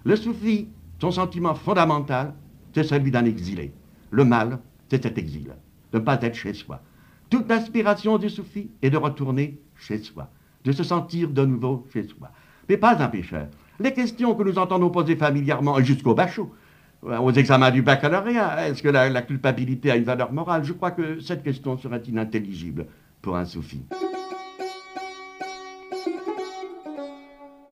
Le 0.04 0.16
soufi, 0.16 0.68
son 1.00 1.10
sentiment 1.10 1.54
fondamental, 1.54 2.34
c'est 2.74 2.84
celui 2.84 3.10
d'un 3.10 3.24
exilé. 3.24 3.72
Le 4.10 4.26
mal, 4.26 4.58
c'est 4.90 5.02
cet 5.02 5.16
exil, 5.16 5.54
de 5.90 5.98
ne 5.98 6.04
pas 6.04 6.18
être 6.20 6.34
chez 6.34 6.52
soi. 6.52 6.82
Toute 7.30 7.48
l'aspiration 7.48 8.18
du 8.18 8.28
soufi 8.28 8.70
est 8.82 8.90
de 8.90 8.98
retourner 8.98 9.58
chez 9.76 9.96
soi, 9.96 10.28
de 10.64 10.72
se 10.72 10.82
sentir 10.84 11.30
de 11.30 11.46
nouveau 11.46 11.86
chez 11.90 12.06
soi. 12.06 12.30
Mais 12.68 12.76
pas 12.76 13.02
un 13.02 13.08
pécheur. 13.08 13.48
Les 13.80 13.94
questions 13.94 14.34
que 14.34 14.42
nous 14.42 14.58
entendons 14.58 14.90
poser 14.90 15.16
familièrement 15.16 15.80
jusqu'au 15.80 16.14
bachot, 16.14 16.52
aux 17.02 17.32
examens 17.32 17.70
du 17.70 17.82
baccalauréat, 17.82 18.68
est-ce 18.68 18.82
que 18.82 18.88
la, 18.88 19.08
la 19.08 19.22
culpabilité 19.22 19.90
a 19.90 19.96
une 19.96 20.04
valeur 20.04 20.32
morale? 20.32 20.64
Je 20.64 20.72
crois 20.72 20.92
que 20.92 21.20
cette 21.20 21.42
question 21.42 21.76
serait 21.76 22.02
inintelligible 22.06 22.86
pour 23.20 23.36
un 23.36 23.44
soufi. 23.44 23.82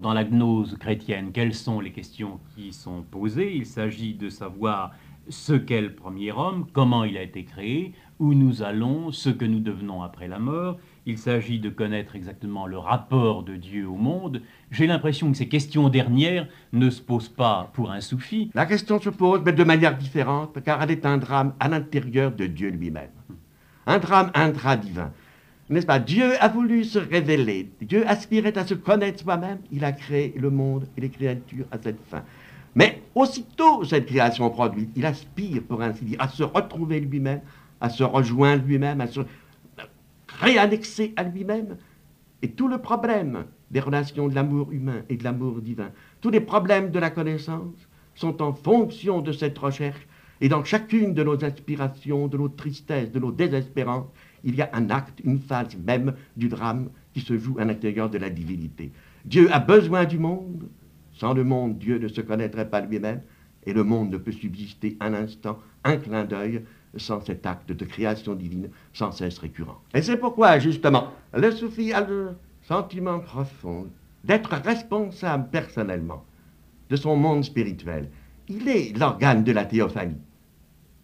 Dans 0.01 0.15
la 0.15 0.25
gnose 0.25 0.77
chrétienne, 0.79 1.31
quelles 1.33 1.55
sont 1.55 1.79
les 1.79 1.93
questions 1.93 2.41
qui 2.55 2.73
sont 2.73 3.03
posées? 3.03 3.55
Il 3.55 3.67
s'agit 3.67 4.15
de 4.15 4.31
savoir 4.31 4.93
ce 5.29 5.53
qu'est 5.53 5.83
le 5.83 5.95
premier 5.95 6.33
homme, 6.33 6.67
comment 6.73 7.05
il 7.05 7.17
a 7.17 7.23
été 7.23 7.45
créé, 7.45 7.93
où 8.19 8.35
nous 8.35 8.63
allons, 8.63 9.13
ce 9.13 9.29
que 9.31 9.45
nous 9.45 9.61
devenons 9.61 10.03
après 10.03 10.27
la 10.27 10.39
mort. 10.39 10.79
Il 11.07 11.17
s'agit 11.17 11.59
de 11.59 11.71
connaître 11.71 12.15
exactement 12.15 12.67
le 12.67 12.77
rapport 12.77 13.43
de 13.43 13.57
Dieu 13.57 13.89
au 13.89 13.97
monde. 13.97 14.43
J'ai 14.71 14.87
l'impression 14.87 15.31
que 15.31 15.37
ces 15.37 15.49
questions 15.49 15.89
dernières 15.89 16.47
ne 16.75 16.91
se 16.91 17.01
posent 17.01 17.31
pas 17.31 17.71
pour 17.73 17.91
un 17.91 18.03
soufi. 18.03 18.51
La 18.55 18.67
question 18.67 19.01
se 19.01 19.09
pose, 19.09 19.41
mais 19.45 19.55
de 19.55 19.65
manière 19.65 19.97
différente, 19.97 20.63
car 20.63 20.83
elle 20.83 20.91
est 20.91 21.07
un 21.07 21.17
drame 21.17 21.55
à 21.59 21.69
l'intérieur 21.69 22.33
de 22.33 22.47
Dieu 22.47 22.69
lui-même. 22.69 23.11
Un 23.87 23.99
drame 23.99 24.31
intra-divin. 24.35 25.11
N'est-ce 25.71 25.87
pas? 25.87 26.01
Dieu 26.01 26.33
a 26.39 26.49
voulu 26.49 26.85
se 26.85 26.99
révéler. 26.99 27.71
Dieu 27.81 28.07
aspirait 28.07 28.59
à 28.59 28.67
se 28.67 28.75
connaître 28.75 29.23
soi-même. 29.23 29.61
Il 29.73 29.85
a 29.85 29.93
créé 29.93 30.35
le 30.37 30.51
monde 30.51 30.87
et 30.99 31.01
les 31.01 31.11
créatures 31.11 31.67
à 31.71 31.79
cette 31.79 32.05
fin. 32.11 32.25
Mais 32.75 33.03
aussitôt 33.15 33.85
cette 33.85 34.07
création 34.07 34.51
produite, 34.51 34.91
il 34.97 35.07
aspire, 35.07 35.63
pour 35.63 35.81
ainsi 35.81 36.05
dire, 36.05 36.21
à 36.21 36.29
se 36.29 36.43
retrouver 36.43 37.01
lui-même, 37.01 37.41
à 37.81 37.89
se 37.89 38.05
rejoindre 38.05 38.65
lui-même, 38.65 39.01
à 39.01 39.07
se 39.07 39.21
réannexer 40.41 41.13
à 41.17 41.23
lui-même. 41.23 41.77
Et 42.43 42.51
tout 42.51 42.69
le 42.69 42.79
problème 42.79 43.45
des 43.71 43.81
relations 43.81 44.29
de 44.29 44.35
l'amour 44.35 44.73
humain 44.73 45.03
et 45.09 45.17
de 45.17 45.25
l'amour 45.25 45.61
divin, 45.61 45.91
tous 46.21 46.31
les 46.31 46.41
problèmes 46.41 46.91
de 46.91 46.99
la 46.99 47.11
connaissance 47.11 47.89
sont 48.15 48.43
en 48.43 48.53
fonction 48.53 49.21
de 49.21 49.33
cette 49.33 49.59
recherche. 49.59 50.07
Et 50.41 50.49
dans 50.49 50.65
chacune 50.65 51.13
de 51.13 51.23
nos 51.23 51.45
aspirations, 51.45 52.27
de 52.27 52.39
nos 52.39 52.49
tristesses, 52.49 53.13
de 53.13 53.21
nos 53.21 53.31
désespérances, 53.31 54.09
il 54.43 54.55
y 54.55 54.63
a 54.63 54.71
un 54.73 54.89
acte, 54.89 55.21
une 55.23 55.39
phase 55.39 55.77
même 55.77 56.15
du 56.37 56.49
drame 56.49 56.89
qui 57.13 57.21
se 57.21 57.37
joue 57.37 57.59
à 57.59 57.65
l'intérieur 57.67 58.09
de 58.09 58.17
la 58.17 58.31
divinité. 58.31 58.91
Dieu 59.27 59.53
a 59.53 59.61
besoin 59.61 60.07
du 60.07 60.19
monde. 60.19 60.69
Sans 61.13 61.35
le 61.35 61.45
monde, 61.45 61.79
Dieu 61.79 61.99
ne 61.99 62.09
se 62.09 62.23
connaîtrait 62.23 62.71
pas 62.71 62.81
lui-même. 62.81 63.21
Et 63.67 63.75
le 63.75 63.85
monde 63.85 64.11
ne 64.11 64.17
peut 64.17 64.33
subsister 64.33 64.97
un 65.01 65.13
instant, 65.13 65.59
un 65.85 65.99
clin 65.99 66.25
d'œil, 66.25 66.63
sans 66.97 67.21
cet 67.21 67.47
acte 67.47 67.73
de 67.73 67.85
création 67.85 68.35
divine 68.35 68.69
sans 68.93 69.13
cesse 69.13 69.39
récurrent. 69.39 69.81
Et 69.95 70.03
c'est 70.03 70.17
pourquoi, 70.17 70.59
justement, 70.59 71.09
le 71.35 71.51
soufi 71.51 71.93
a 71.93 72.01
le 72.01 72.31
sentiment 72.63 73.21
profond 73.21 73.87
d'être 74.25 74.51
responsable 74.51 75.49
personnellement 75.51 76.25
de 76.89 76.97
son 76.97 77.17
monde 77.17 77.45
spirituel. 77.45 78.09
Il 78.49 78.69
est 78.69 78.97
l'organe 78.99 79.45
de 79.45 79.53
la 79.53 79.65
théophanie. 79.65 80.21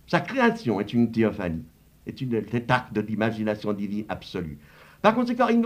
Sa 0.07 0.21
création 0.21 0.81
est 0.81 0.93
une 0.93 1.11
théophanie, 1.11 1.65
est 2.07 2.21
une, 2.21 2.43
cet 2.51 2.71
acte 2.71 2.93
de 2.93 3.01
l'imagination 3.01 3.73
divine 3.73 4.05
absolue. 4.09 4.59
Par 5.03 5.15
conséquent, 5.15 5.49
il, 5.49 5.63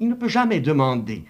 il 0.00 0.08
ne 0.08 0.14
peut 0.14 0.28
jamais 0.28 0.60
demander 0.60 1.24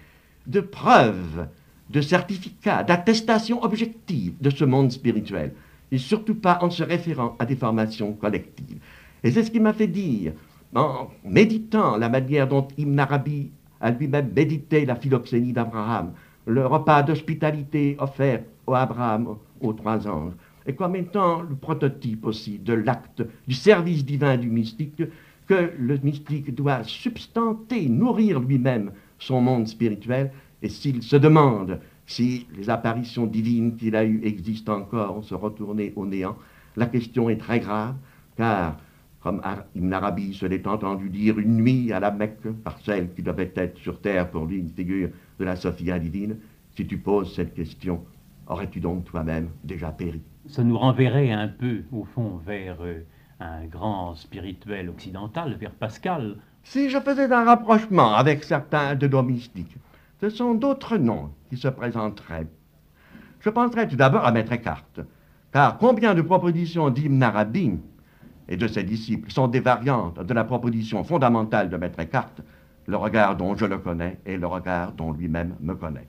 de 0.47 0.59
preuves, 0.61 1.47
de 1.89 2.01
certificats, 2.01 2.83
d'attestations 2.83 3.63
objectives 3.63 4.35
de 4.41 4.49
ce 4.49 4.65
monde 4.65 4.91
spirituel 4.91 5.53
et 5.91 5.97
surtout 5.97 6.35
pas 6.35 6.59
en 6.61 6.69
se 6.69 6.83
référant 6.83 7.35
à 7.39 7.45
des 7.45 7.55
formations 7.55 8.13
collectives. 8.13 8.79
Et 9.23 9.31
c'est 9.31 9.43
ce 9.43 9.51
qui 9.51 9.59
m'a 9.59 9.73
fait 9.73 9.87
dire, 9.87 10.33
en 10.75 11.07
méditant 11.23 11.97
la 11.97 12.09
manière 12.09 12.47
dont 12.47 12.67
Ibn 12.77 12.99
Arabi 12.99 13.51
a 13.81 13.91
lui-même 13.91 14.31
médité 14.35 14.85
la 14.85 14.95
philoxénie 14.95 15.53
d'Abraham, 15.53 16.13
le 16.45 16.65
repas 16.65 17.03
d'hospitalité 17.03 17.95
offert 17.99 18.41
à 18.67 18.81
Abraham 18.81 19.37
aux 19.61 19.73
trois 19.73 20.07
anges, 20.07 20.33
et 20.65 20.73
comme 20.73 20.95
étant 20.95 21.41
le 21.41 21.55
prototype 21.55 22.25
aussi 22.25 22.59
de 22.59 22.73
l'acte 22.73 23.23
du 23.47 23.53
service 23.53 24.03
divin 24.03 24.37
du 24.37 24.49
mystique, 24.49 25.03
que 25.47 25.71
le 25.77 25.97
mystique 25.99 26.53
doit 26.55 26.83
substanter, 26.83 27.87
nourrir 27.87 28.39
lui-même 28.39 28.91
son 29.19 29.41
monde 29.41 29.67
spirituel, 29.67 30.31
et 30.61 30.69
s'il 30.69 31.03
se 31.03 31.15
demande 31.15 31.79
si 32.05 32.47
les 32.55 32.69
apparitions 32.69 33.25
divines 33.25 33.75
qu'il 33.75 33.95
a 33.95 34.05
eues 34.05 34.21
existent 34.23 34.77
encore, 34.77 35.17
on 35.17 35.21
se 35.21 35.33
retourner 35.33 35.93
au 35.95 36.05
néant. 36.05 36.35
La 36.75 36.85
question 36.85 37.29
est 37.29 37.37
très 37.37 37.59
grave, 37.59 37.95
car, 38.37 38.77
comme 39.21 39.41
Ibn 39.75 39.93
Arabi 39.93 40.33
se 40.33 40.45
l'est 40.45 40.67
entendu 40.67 41.09
dire 41.09 41.39
une 41.39 41.57
nuit 41.57 41.91
à 41.91 41.99
la 41.99 42.11
Mecque, 42.11 42.51
par 42.63 42.77
celle 42.79 43.11
qui 43.13 43.23
devait 43.23 43.51
être 43.55 43.77
sur 43.79 43.99
terre 44.01 44.29
pour 44.29 44.45
lui 44.45 44.59
une 44.59 44.69
figure 44.69 45.09
de 45.39 45.45
la 45.45 45.55
Sophia 45.55 45.97
divine, 45.97 46.37
si 46.75 46.85
tu 46.85 46.97
poses 46.97 47.33
cette 47.33 47.53
question, 47.53 48.03
aurais-tu 48.47 48.79
donc 48.79 49.05
toi-même 49.05 49.49
déjà 49.63 49.91
péri? 49.91 50.21
Ça 50.47 50.63
nous 50.63 50.77
renverrait 50.77 51.31
un 51.31 51.47
peu, 51.47 51.83
au 51.91 52.03
fond, 52.03 52.39
vers 52.45 52.77
euh, 52.81 53.01
un 53.39 53.65
grand 53.65 54.15
spirituel 54.15 54.89
occidental, 54.89 55.55
vers 55.55 55.71
Pascal. 55.71 56.37
Si 56.63 56.89
je 56.89 56.99
faisais 56.99 57.31
un 57.31 57.45
rapprochement 57.45 58.13
avec 58.13 58.43
certains 58.43 58.95
de 58.95 59.07
nos 59.07 59.23
mystiques, 59.23 59.77
ce 60.21 60.29
sont 60.29 60.53
d'autres 60.53 60.97
noms 60.97 61.31
qui 61.49 61.57
se 61.57 61.67
présenteraient. 61.67 62.47
Je 63.39 63.49
penserais 63.49 63.87
tout 63.87 63.95
d'abord 63.95 64.25
à 64.25 64.31
Maître 64.31 64.53
Eckhart, 64.53 64.85
car 65.51 65.77
combien 65.77 66.15
de 66.15 66.21
propositions 66.21 66.89
d'Ibn 66.89 67.21
Arabi 67.21 67.73
et 68.47 68.57
de 68.57 68.67
ses 68.67 68.83
disciples 68.83 69.31
sont 69.31 69.47
des 69.47 69.59
variantes 69.59 70.19
de 70.19 70.33
la 70.33 70.43
proposition 70.43 71.03
fondamentale 71.03 71.69
de 71.69 71.77
Maître 71.77 71.99
Eckhart, 71.99 72.33
le 72.87 72.97
regard 72.97 73.35
dont 73.35 73.55
je 73.55 73.65
le 73.65 73.77
connais 73.77 74.19
et 74.25 74.37
le 74.37 74.47
regard 74.47 74.93
dont 74.93 75.11
lui-même 75.11 75.55
me 75.61 75.75
connaît. 75.75 76.07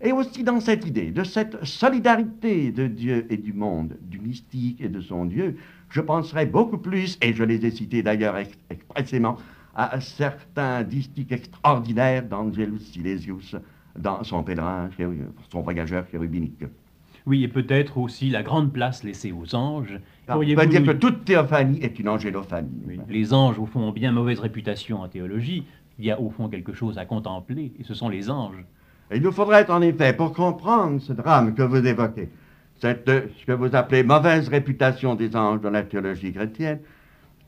Et 0.00 0.12
aussi 0.12 0.42
dans 0.42 0.60
cette 0.60 0.84
idée 0.86 1.12
de 1.12 1.22
cette 1.22 1.64
solidarité 1.64 2.72
de 2.72 2.88
Dieu 2.88 3.26
et 3.30 3.36
du 3.36 3.52
monde, 3.52 3.96
du 4.02 4.18
mystique 4.18 4.80
et 4.80 4.88
de 4.88 5.00
son 5.00 5.26
Dieu, 5.26 5.56
je 5.90 6.00
penserais 6.00 6.46
beaucoup 6.46 6.78
plus, 6.78 7.18
et 7.22 7.32
je 7.32 7.44
les 7.44 7.64
ai 7.64 7.70
cités 7.70 8.02
d'ailleurs 8.02 8.36
expressément, 8.68 9.36
à 9.74 10.00
certains 10.00 10.82
distiques 10.82 11.32
extraordinaires 11.32 12.24
d'Angelus 12.24 12.80
Silesius 12.80 13.56
dans 13.98 14.22
son 14.24 14.42
pèlerin, 14.42 14.90
son 15.50 15.60
voyageur 15.60 16.04
chérubinique. 16.10 16.64
Oui, 17.26 17.44
et 17.44 17.48
peut-être 17.48 17.98
aussi 17.98 18.30
la 18.30 18.42
grande 18.42 18.72
place 18.72 19.04
laissée 19.04 19.32
aux 19.32 19.54
anges. 19.54 19.98
On 20.28 20.38
peut 20.38 20.66
dire 20.66 20.82
que 20.82 20.92
toute 20.92 21.24
théophanie 21.24 21.78
est 21.80 21.98
une 21.98 22.08
angélophanie. 22.08 23.00
Les 23.08 23.32
anges, 23.32 23.58
au 23.58 23.66
fond, 23.66 23.80
ont 23.80 23.92
bien 23.92 24.12
mauvaise 24.12 24.40
réputation 24.40 25.00
en 25.02 25.08
théologie. 25.08 25.64
Il 25.98 26.04
y 26.04 26.10
a 26.10 26.20
au 26.20 26.30
fond 26.30 26.48
quelque 26.48 26.72
chose 26.72 26.98
à 26.98 27.04
contempler, 27.04 27.72
et 27.78 27.84
ce 27.84 27.94
sont 27.94 28.08
les 28.08 28.28
anges. 28.30 28.64
il 29.14 29.22
nous 29.22 29.30
faudrait 29.30 29.70
en 29.70 29.82
effet, 29.82 30.14
pour 30.14 30.32
comprendre 30.32 31.00
ce 31.00 31.12
drame 31.12 31.54
que 31.54 31.62
vous 31.62 31.86
évoquez, 31.86 32.28
cette, 32.80 33.08
ce 33.08 33.46
que 33.46 33.52
vous 33.52 33.76
appelez 33.76 34.02
mauvaise 34.02 34.48
réputation 34.48 35.14
des 35.14 35.36
anges 35.36 35.60
dans 35.60 35.70
la 35.70 35.82
théologie 35.84 36.32
chrétienne, 36.32 36.80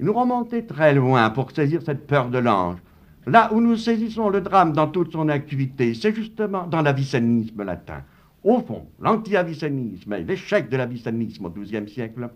nous 0.01 0.13
remonter 0.13 0.67
très 0.67 0.95
loin 0.95 1.31
pour 1.31 1.51
saisir 1.51 1.83
cette 1.83 2.07
peur 2.07 2.29
de 2.29 2.39
l'ange. 2.39 2.79
Là 3.27 3.53
où 3.53 3.61
nous 3.61 3.77
saisissons 3.77 4.29
le 4.29 4.41
drame 4.41 4.73
dans 4.73 4.89
toute 4.89 5.13
son 5.13 5.29
activité, 5.29 5.95
c'est 5.95 6.15
justement 6.15 6.67
dans 6.67 6.83
l'avicénisme 6.83 7.63
latin. 7.63 8.03
Au 8.43 8.61
fond, 8.61 8.87
l'anti-avicénisme 9.01 10.13
et 10.13 10.25
l'échec 10.25 10.69
de 10.69 10.77
l'avicénisme 10.77 11.47
au 11.47 11.51
XIIe 11.51 11.89
siècle 11.89 12.29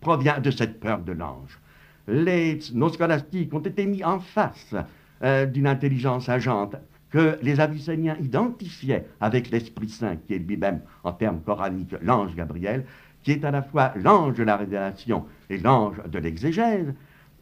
provient 0.00 0.40
de 0.40 0.50
cette 0.50 0.78
peur 0.78 0.98
de 0.98 1.12
l'ange. 1.12 1.58
Les, 2.06 2.58
nos 2.74 2.90
scolastiques 2.90 3.54
ont 3.54 3.60
été 3.60 3.86
mis 3.86 4.04
en 4.04 4.20
face 4.20 4.74
euh, 5.22 5.46
d'une 5.46 5.66
intelligence 5.66 6.28
agente 6.28 6.76
que 7.10 7.38
les 7.42 7.58
Avicéniens 7.60 8.16
identifiaient 8.20 9.06
avec 9.20 9.50
l'Esprit 9.50 9.88
Saint, 9.88 10.16
qui 10.16 10.34
est 10.34 10.38
lui-même, 10.38 10.80
en 11.04 11.12
termes 11.12 11.40
coraniques, 11.40 11.94
l'ange 12.02 12.34
Gabriel, 12.34 12.84
qui 13.22 13.32
est 13.32 13.44
à 13.44 13.50
la 13.50 13.62
fois 13.62 13.92
l'ange 13.96 14.34
de 14.34 14.44
la 14.44 14.56
révélation 14.56 15.24
et 15.50 15.58
l'ange 15.58 15.96
de 16.10 16.18
l'exégèse, 16.18 16.94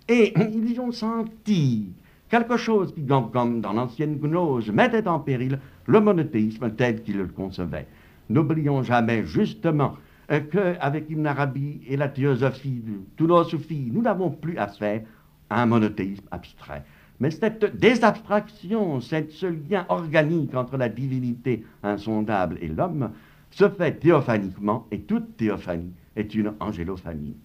et 0.08 0.34
ils 0.38 0.80
ont 0.80 0.92
senti 0.92 1.92
quelque 2.28 2.56
chose 2.56 2.94
qui, 2.94 3.06
comme 3.06 3.60
dans 3.60 3.72
l'ancienne 3.72 4.18
gnose, 4.18 4.70
mettait 4.70 5.06
en 5.08 5.20
péril 5.20 5.58
le 5.86 6.00
monothéisme 6.00 6.70
tel 6.70 7.02
qu'ils 7.02 7.18
le 7.18 7.26
concevaient. 7.26 7.86
N'oublions 8.28 8.82
jamais 8.82 9.24
justement 9.24 9.96
qu'avec 10.28 11.08
Ibn 11.08 11.26
Arabi 11.26 11.80
et 11.86 11.96
la 11.96 12.08
théosophie 12.08 12.82
de 13.16 13.26
nos 13.26 13.44
nous 13.92 14.02
n'avons 14.02 14.30
plus 14.30 14.58
affaire 14.58 15.02
à 15.50 15.62
un 15.62 15.66
monothéisme 15.66 16.24
abstrait. 16.30 16.82
Mais 17.20 17.30
cette 17.30 17.78
désabstraction, 17.78 19.00
ce 19.00 19.46
lien 19.46 19.86
organique 19.88 20.54
entre 20.54 20.76
la 20.76 20.88
divinité 20.88 21.64
insondable 21.82 22.58
et 22.60 22.68
l'homme, 22.68 23.10
se 23.56 23.70
fait 23.70 23.92
théophaniquement, 23.92 24.86
et 24.90 25.00
toute 25.00 25.38
théophanie 25.38 25.94
est 26.14 26.34
une 26.34 26.52
angélophanie. 26.60 27.38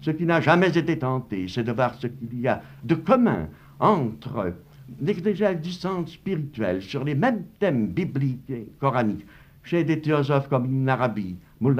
Ce 0.00 0.10
qui 0.10 0.26
n'a 0.26 0.40
jamais 0.40 0.76
été 0.76 0.98
tenté, 0.98 1.46
c'est 1.46 1.62
de 1.62 1.70
voir 1.70 1.94
ce 1.94 2.08
qu'il 2.08 2.40
y 2.40 2.48
a 2.48 2.60
de 2.82 2.96
commun 2.96 3.46
entre 3.78 4.52
l'exégèse 5.00 5.60
du 5.60 5.70
sens 5.70 6.10
spirituel 6.10 6.82
sur 6.82 7.04
les 7.04 7.14
mêmes 7.14 7.44
thèmes 7.60 7.86
bibliques 7.86 8.50
et 8.50 8.68
coraniques 8.80 9.24
chez 9.62 9.84
des 9.84 10.00
théosophes 10.00 10.48
comme 10.48 10.64
Ibn 10.66 10.88
Arabi, 10.88 11.36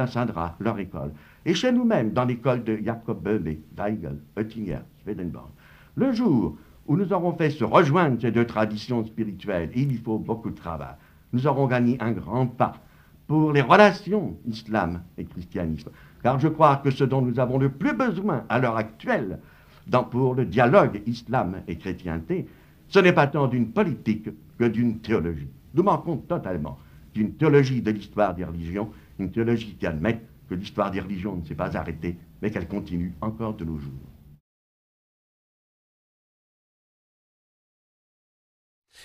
Sadra, 0.06 0.54
leur 0.60 0.78
école, 0.78 1.10
et 1.44 1.52
chez 1.52 1.72
nous-mêmes 1.72 2.12
dans 2.12 2.24
l'école 2.24 2.62
de 2.62 2.76
Jacob 2.76 3.24
Böhme, 3.24 3.56
Weigel, 3.76 4.18
Oettinger, 4.36 4.82
Swedenborg. 5.02 5.50
Le 5.96 6.12
jour 6.12 6.56
où 6.86 6.96
nous 6.96 7.12
aurons 7.12 7.32
fait 7.32 7.50
se 7.50 7.64
rejoindre 7.64 8.20
ces 8.20 8.30
deux 8.30 8.46
traditions 8.46 9.04
spirituelles, 9.04 9.70
il 9.74 9.90
y 9.90 9.96
faut 9.96 10.18
beaucoup 10.18 10.50
de 10.50 10.56
travail, 10.56 10.94
nous 11.32 11.48
aurons 11.48 11.66
gagné 11.66 11.96
un 12.00 12.12
grand 12.12 12.46
pas 12.46 12.80
pour 13.26 13.52
les 13.52 13.62
relations 13.62 14.36
islam 14.46 15.02
et 15.16 15.24
christianisme. 15.24 15.90
Car 16.22 16.38
je 16.38 16.48
crois 16.48 16.76
que 16.76 16.90
ce 16.90 17.04
dont 17.04 17.22
nous 17.22 17.38
avons 17.38 17.58
le 17.58 17.68
plus 17.68 17.94
besoin 17.94 18.44
à 18.48 18.58
l'heure 18.58 18.76
actuelle 18.76 19.38
dans, 19.86 20.04
pour 20.04 20.34
le 20.34 20.44
dialogue 20.44 21.02
islam 21.06 21.62
et 21.68 21.76
chrétienté, 21.76 22.46
ce 22.88 22.98
n'est 22.98 23.12
pas 23.12 23.26
tant 23.26 23.46
d'une 23.46 23.68
politique 23.68 24.28
que 24.58 24.64
d'une 24.64 24.98
théologie. 24.98 25.48
Nous 25.74 25.82
manquons 25.82 26.16
totalement 26.16 26.78
d'une 27.14 27.34
théologie 27.34 27.82
de 27.82 27.90
l'histoire 27.90 28.34
des 28.34 28.44
religions, 28.44 28.90
une 29.18 29.30
théologie 29.30 29.76
qui 29.78 29.86
admet 29.86 30.20
que 30.48 30.54
l'histoire 30.54 30.90
des 30.90 31.00
religions 31.00 31.36
ne 31.36 31.44
s'est 31.44 31.54
pas 31.54 31.76
arrêtée, 31.76 32.16
mais 32.42 32.50
qu'elle 32.50 32.68
continue 32.68 33.14
encore 33.20 33.54
de 33.54 33.64
nos 33.64 33.78
jours. 33.78 34.13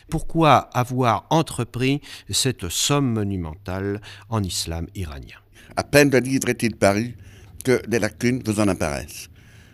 Pourquoi 0.09 0.69
avoir 0.73 1.25
entrepris 1.29 2.01
cette 2.29 2.69
somme 2.69 3.11
monumentale 3.11 4.01
en 4.29 4.43
islam 4.43 4.87
iranien? 4.95 5.37
À 5.75 5.83
peine 5.83 6.09
le 6.09 6.19
livre 6.19 6.49
est-il 6.49 6.75
paru 6.75 7.15
que 7.63 7.85
des 7.87 7.99
lacunes 7.99 8.41
vous 8.45 8.59
en 8.59 8.67
apparaissent. 8.67 9.29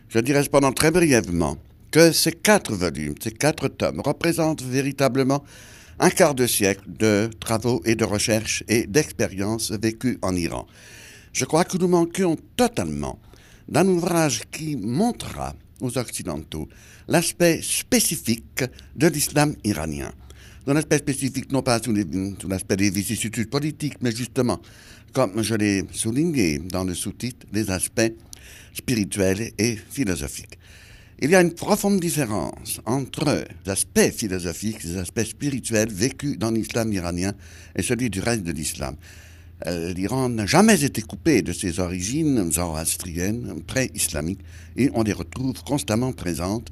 Je 0.09 0.19
dirais 0.19 0.43
cependant 0.43 0.71
très 0.71 0.91
brièvement 0.91 1.57
que 1.91 2.11
ces 2.11 2.31
quatre 2.31 2.73
volumes, 2.73 3.15
ces 3.21 3.31
quatre 3.31 3.67
tomes 3.67 4.01
représentent 4.03 4.63
véritablement 4.63 5.43
un 5.99 6.09
quart 6.09 6.35
de 6.35 6.45
siècle 6.45 6.83
de 6.87 7.29
travaux 7.39 7.81
et 7.85 7.95
de 7.95 8.03
recherches 8.03 8.63
et 8.67 8.85
d'expériences 8.85 9.71
vécues 9.71 10.19
en 10.21 10.35
Iran. 10.35 10.67
Je 11.31 11.45
crois 11.45 11.63
que 11.63 11.77
nous 11.77 11.87
manquions 11.87 12.35
totalement 12.55 13.19
d'un 13.67 13.87
ouvrage 13.87 14.43
qui 14.51 14.75
montrera 14.75 15.53
aux 15.81 15.97
Occidentaux 15.97 16.67
l'aspect 17.07 17.61
spécifique 17.61 18.63
de 18.95 19.07
l'islam 19.07 19.55
iranien. 19.63 20.11
Un 20.67 20.75
aspect 20.75 20.97
spécifique 20.97 21.51
non 21.51 21.61
pas 21.61 21.79
sous 21.79 21.93
l'aspect 22.47 22.75
des 22.75 22.89
vicissitudes 22.89 23.49
politiques, 23.49 23.97
mais 24.01 24.11
justement, 24.11 24.59
comme 25.13 25.43
je 25.43 25.55
l'ai 25.55 25.83
souligné 25.91 26.59
dans 26.59 26.83
le 26.83 26.95
sous-titre, 26.95 27.45
des 27.51 27.69
aspects 27.69 28.13
spirituels 28.73 29.51
et 29.57 29.77
philosophiques. 29.89 30.57
Il 31.19 31.29
y 31.29 31.35
a 31.35 31.41
une 31.41 31.53
profonde 31.53 31.99
différence 31.99 32.81
entre 32.85 33.45
les 33.65 33.71
aspects 33.71 34.11
philosophiques, 34.11 34.83
les 34.83 34.97
aspects 34.97 35.23
spirituels 35.23 35.91
vécus 35.91 36.37
dans 36.37 36.51
l'islam 36.51 36.91
iranien 36.91 37.33
et 37.75 37.83
celui 37.83 38.09
du 38.09 38.19
reste 38.19 38.43
de 38.43 38.51
l'islam. 38.51 38.97
Euh, 39.65 39.93
L'Iran 39.93 40.29
n'a 40.29 40.45
jamais 40.45 40.83
été 40.83 41.01
coupé 41.01 41.41
de 41.41 41.53
ses 41.53 41.79
origines 41.79 42.51
zoroastriennes, 42.51 43.61
pré-islamiques, 43.65 44.41
et 44.75 44.89
on 44.93 45.03
les 45.03 45.13
retrouve 45.13 45.63
constamment 45.63 46.11
présentes 46.11 46.71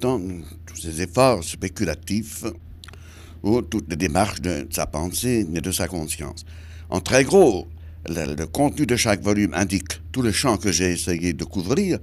dans 0.00 0.20
tous 0.66 0.76
ses 0.76 1.00
efforts 1.00 1.44
spéculatifs 1.44 2.44
ou 3.44 3.62
toutes 3.62 3.88
les 3.88 3.96
démarches 3.96 4.40
de 4.40 4.66
sa 4.70 4.86
pensée 4.86 5.46
et 5.54 5.60
de 5.60 5.70
sa 5.70 5.86
conscience. 5.86 6.44
En 6.90 7.00
très 7.00 7.22
gros, 7.22 7.68
le, 8.08 8.34
le 8.34 8.46
contenu 8.46 8.84
de 8.84 8.96
chaque 8.96 9.22
volume 9.22 9.54
indique 9.54 10.00
tout 10.10 10.22
le 10.22 10.32
champ 10.32 10.56
que 10.56 10.72
j'ai 10.72 10.90
essayé 10.90 11.32
de 11.34 11.44
couvrir, 11.44 11.98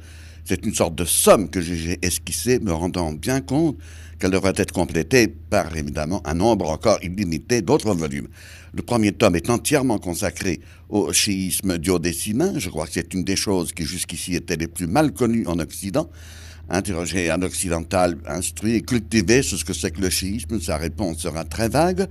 c'est 0.52 0.66
une 0.66 0.76
sorte 0.76 0.96
de 0.96 1.06
somme 1.06 1.50
que 1.50 1.62
j'ai 1.62 1.98
esquissée, 2.02 2.60
me 2.60 2.74
rendant 2.74 3.14
bien 3.14 3.40
compte 3.40 3.78
qu'elle 4.20 4.32
devrait 4.32 4.52
être 4.58 4.74
complétée 4.74 5.30
par 5.30 5.74
évidemment 5.78 6.22
un 6.26 6.34
nombre 6.34 6.70
encore 6.70 7.00
illimité 7.02 7.62
d'autres 7.62 7.94
volumes. 7.94 8.28
Le 8.74 8.82
premier 8.82 9.14
tome 9.14 9.38
est 9.38 9.50
entièrement 9.50 9.98
consacré 9.98 10.60
au 10.90 11.14
chiisme 11.14 11.78
duodécimain. 11.78 12.60
Je 12.60 12.70
crois 12.70 12.86
que 12.86 12.92
c'est 12.92 13.14
une 13.14 13.24
des 13.24 13.38
choses 13.38 13.72
qui 13.72 13.86
jusqu'ici 13.86 14.36
étaient 14.36 14.58
les 14.58 14.68
plus 14.68 14.88
mal 14.88 15.14
connues 15.14 15.48
en 15.48 15.58
Occident. 15.58 16.10
Interroger 16.68 17.32
un 17.32 17.42
occidental 17.44 18.18
instruit 18.28 18.76
et 18.76 18.82
cultivé 18.82 19.44
sur 19.44 19.58
ce 19.58 19.64
que 19.64 19.72
c'est 19.72 19.92
que 19.92 20.02
le 20.02 20.10
chiisme, 20.10 20.60
sa 20.60 20.76
réponse 20.76 21.20
sera 21.20 21.46
très 21.46 21.70
vague. 21.70 22.08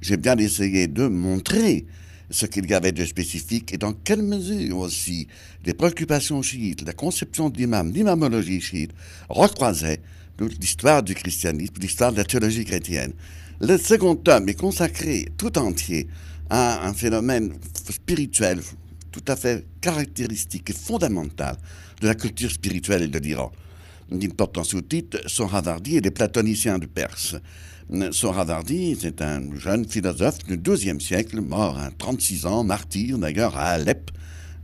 J'ai 0.00 0.16
bien 0.16 0.36
essayé 0.36 0.88
de 0.88 1.06
montrer 1.06 1.86
ce 2.30 2.46
qu'il 2.46 2.68
y 2.68 2.74
avait 2.74 2.92
de 2.92 3.04
spécifique 3.04 3.72
et 3.72 3.78
dans 3.78 3.92
quelle 3.92 4.22
mesure 4.22 4.78
aussi 4.78 5.28
les 5.64 5.74
préoccupations 5.74 6.42
chiites, 6.42 6.82
la 6.82 6.92
conception 6.92 7.50
de 7.50 7.58
l'imam, 7.58 7.92
l'imamologie 7.92 8.60
chiite, 8.60 8.92
recroisaient 9.28 10.00
l'histoire 10.60 11.02
du 11.02 11.14
christianisme, 11.14 11.74
l'histoire 11.80 12.12
de 12.12 12.18
la 12.18 12.24
théologie 12.24 12.64
chrétienne. 12.64 13.12
Le 13.60 13.78
second 13.78 14.16
tome 14.16 14.48
est 14.48 14.58
consacré 14.58 15.28
tout 15.36 15.56
entier 15.58 16.08
à 16.50 16.86
un 16.86 16.92
phénomène 16.92 17.54
spirituel 17.88 18.60
tout 19.14 19.22
à 19.28 19.36
fait 19.36 19.64
caractéristique 19.80 20.70
et 20.70 20.72
fondamental 20.72 21.56
de 22.00 22.08
la 22.08 22.16
culture 22.16 22.50
spirituelle 22.50 23.08
de 23.12 23.18
l'Iran. 23.20 23.52
Il 24.10 24.34
porte 24.34 24.58
en 24.58 24.64
sous-titre 24.64 25.20
Sohravardi 25.26 25.96
et 25.96 26.00
les 26.00 26.10
platoniciens 26.10 26.80
de 26.80 26.86
Perse. 26.86 27.36
Sohravardi, 28.12 28.96
c'est 28.98 29.20
un 29.20 29.42
jeune 29.58 29.86
philosophe 29.86 30.38
du 30.44 30.56
XIIe 30.56 31.00
siècle, 31.00 31.40
mort 31.40 31.78
à 31.78 31.90
36 31.90 32.46
ans, 32.46 32.64
martyr 32.64 33.18
d'ailleurs 33.18 33.56
à 33.56 33.70
Alep. 33.70 34.10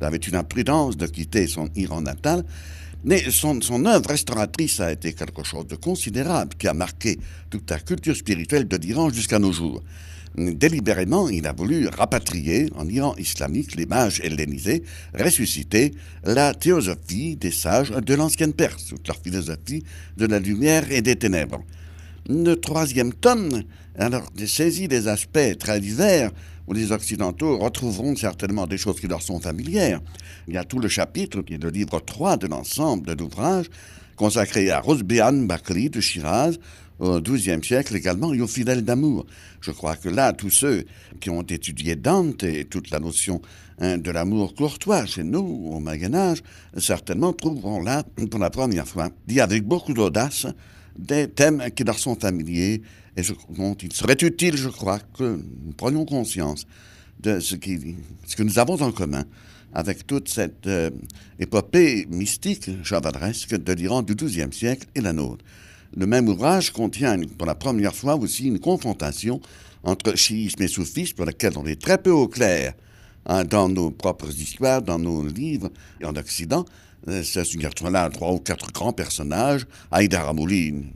Il 0.00 0.04
avait 0.04 0.16
une 0.16 0.36
imprudence 0.36 0.96
de 0.96 1.06
quitter 1.06 1.46
son 1.46 1.68
Iran 1.76 2.00
natal. 2.00 2.44
Mais 3.04 3.30
son, 3.30 3.60
son 3.60 3.84
œuvre 3.84 4.08
restauratrice 4.08 4.80
a 4.80 4.92
été 4.92 5.12
quelque 5.12 5.42
chose 5.42 5.66
de 5.66 5.76
considérable 5.76 6.54
qui 6.58 6.66
a 6.66 6.74
marqué 6.74 7.18
toute 7.50 7.70
la 7.70 7.78
culture 7.78 8.16
spirituelle 8.16 8.66
de 8.66 8.76
l'Iran 8.76 9.10
jusqu'à 9.10 9.38
nos 9.38 9.52
jours. 9.52 9.82
Délibérément, 10.36 11.28
il 11.28 11.46
a 11.46 11.52
voulu 11.52 11.88
rapatrier 11.88 12.70
en 12.76 12.88
Iran 12.88 13.14
islamique 13.18 13.74
les 13.76 13.86
mages 13.86 14.20
hellénisés, 14.22 14.82
ressusciter 15.18 15.92
la 16.24 16.54
théosophie 16.54 17.36
des 17.36 17.50
sages 17.50 17.90
de 17.90 18.14
l'ancienne 18.14 18.52
Perse, 18.52 18.86
toute 18.86 19.08
leur 19.08 19.18
philosophie 19.18 19.82
de 20.16 20.26
la 20.26 20.38
lumière 20.38 20.90
et 20.90 21.02
des 21.02 21.16
ténèbres. 21.16 21.62
Le 22.32 22.54
troisième 22.54 23.12
tome, 23.12 23.64
alors, 23.98 24.30
saisit 24.46 24.86
des 24.86 25.08
aspects 25.08 25.58
très 25.58 25.80
divers 25.80 26.30
où 26.68 26.72
les 26.72 26.92
Occidentaux 26.92 27.58
retrouveront 27.58 28.14
certainement 28.14 28.68
des 28.68 28.78
choses 28.78 29.00
qui 29.00 29.08
leur 29.08 29.20
sont 29.20 29.40
familières. 29.40 30.00
Il 30.46 30.54
y 30.54 30.56
a 30.56 30.62
tout 30.62 30.78
le 30.78 30.86
chapitre, 30.86 31.42
qui 31.42 31.54
est 31.54 31.62
le 31.62 31.70
livre 31.70 31.98
3 31.98 32.36
de 32.36 32.46
l'ensemble 32.46 33.04
de 33.04 33.20
l'ouvrage, 33.20 33.66
consacré 34.14 34.70
à 34.70 34.78
Rosbihan 34.78 35.32
Bakri 35.32 35.90
de 35.90 36.00
Shiraz, 36.00 36.52
au 37.00 37.20
XIIe 37.20 37.64
siècle 37.64 37.96
également, 37.96 38.32
et 38.32 38.40
aux 38.40 38.46
fidèles 38.46 38.84
d'amour. 38.84 39.26
Je 39.60 39.72
crois 39.72 39.96
que 39.96 40.08
là, 40.08 40.32
tous 40.32 40.50
ceux 40.50 40.84
qui 41.20 41.30
ont 41.30 41.42
étudié 41.42 41.96
Dante 41.96 42.44
et 42.44 42.64
toute 42.64 42.90
la 42.90 43.00
notion 43.00 43.42
hein, 43.80 43.98
de 43.98 44.10
l'amour 44.12 44.54
courtois 44.54 45.04
chez 45.04 45.24
nous, 45.24 45.72
au 45.72 45.80
Moyen 45.80 46.14
Âge, 46.14 46.44
certainement 46.76 47.32
trouveront 47.32 47.82
là, 47.82 48.04
pour 48.04 48.38
la 48.38 48.50
première 48.50 48.86
fois, 48.86 49.08
dit 49.26 49.40
avec 49.40 49.64
beaucoup 49.64 49.94
d'audace, 49.94 50.46
des 51.00 51.28
thèmes 51.28 51.70
qui 51.74 51.84
leur 51.84 51.98
sont 51.98 52.14
familiers 52.14 52.82
et 53.16 53.22
dont 53.50 53.74
il 53.74 53.92
serait 53.92 54.16
utile, 54.22 54.56
je 54.56 54.68
crois, 54.68 54.98
que 54.98 55.40
nous 55.64 55.72
prenions 55.72 56.04
conscience 56.04 56.66
de 57.20 57.40
ce, 57.40 57.56
que 57.56 58.42
nous 58.42 58.58
avons 58.58 58.80
en 58.82 58.92
commun 58.92 59.24
avec 59.72 60.06
toute 60.06 60.28
cette 60.28 60.66
euh, 60.66 60.90
épopée 61.38 62.06
mystique 62.10 62.70
chavadresque 62.82 63.56
de 63.56 63.72
l'Iran 63.72 64.02
du 64.02 64.14
XIIe 64.14 64.52
siècle 64.52 64.86
et 64.94 65.00
la 65.00 65.12
nôtre. 65.12 65.44
Le 65.96 66.06
même 66.06 66.28
ouvrage 66.28 66.72
contient 66.72 67.18
pour 67.38 67.46
la 67.46 67.54
première 67.54 67.94
fois 67.94 68.16
aussi 68.16 68.46
une 68.46 68.58
confrontation 68.58 69.40
entre 69.82 70.16
chiisme 70.16 70.62
et 70.62 70.68
soufisme, 70.68 71.14
pour 71.14 71.24
laquelle 71.24 71.56
on 71.56 71.66
est 71.66 71.80
très 71.80 71.98
peu 71.98 72.10
au 72.10 72.28
clair 72.28 72.74
hein, 73.26 73.44
dans 73.44 73.68
nos 73.68 73.90
propres 73.90 74.30
histoires, 74.30 74.82
dans 74.82 74.98
nos 74.98 75.26
livres 75.26 75.70
et 76.00 76.04
en 76.04 76.14
Occident. 76.16 76.64
Euh, 77.08 77.22
ça 77.22 77.42
retrouve 77.42 77.90
là 77.90 78.08
trois 78.10 78.32
ou 78.32 78.38
quatre 78.38 78.72
grands 78.72 78.92
personnages. 78.92 79.66
Haïdar 79.90 80.28
Amouli, 80.28 80.66
une 80.66 80.92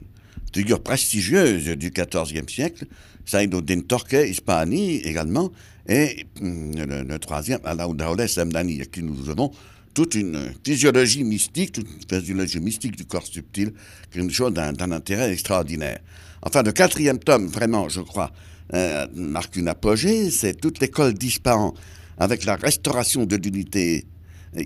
figure 0.53 0.81
prestigieuse 0.81 1.65
du 1.77 1.91
XIVe 1.91 2.49
siècle. 2.49 2.85
Saïd-Oddin 3.25 3.81
Torquay, 3.81 4.29
Hispani 4.29 4.97
également. 4.97 5.51
Et 5.87 6.25
hum, 6.41 6.71
le, 6.75 7.17
troisième, 7.19 7.59
Alaoud 7.63 8.27
Semdani, 8.27 8.81
à 8.81 8.85
qui 8.85 9.03
nous 9.03 9.29
avons 9.29 9.51
toute 9.93 10.15
une 10.15 10.51
physiologie 10.63 11.23
mystique, 11.23 11.77
une 11.77 11.85
physiologie 12.19 12.59
mystique 12.59 12.95
du 12.97 13.05
corps 13.05 13.25
subtil, 13.25 13.73
qui 14.11 14.19
est 14.19 14.21
une 14.21 14.31
chose 14.31 14.53
d'un 14.53 14.91
intérêt 14.91 15.31
extraordinaire. 15.31 15.99
Enfin, 16.41 16.63
le 16.63 16.71
quatrième 16.73 17.17
tome, 17.17 17.47
vraiment, 17.47 17.87
je 17.87 18.01
crois, 18.01 18.31
euh, 18.73 19.07
marque 19.15 19.55
une 19.55 19.69
apogée, 19.69 20.29
c'est 20.31 20.53
toute 20.59 20.79
l'école 20.79 21.13
d'Ispahan, 21.13 21.73
avec 22.17 22.43
la 22.45 22.55
restauration 22.55 23.25
de 23.25 23.37
l'unité 23.37 24.05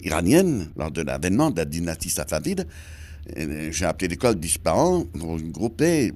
iranienne 0.03 0.69
lors 0.77 0.91
de 0.91 1.01
l'avènement 1.01 1.51
de 1.51 1.57
la 1.57 1.65
dynastie 1.65 2.09
safavide. 2.09 2.67
J'ai 3.35 3.85
appelé 3.85 4.07
l'école 4.07 4.35
d'Ispahan 4.35 5.05
pour 5.17 5.39
grouper 5.39 6.13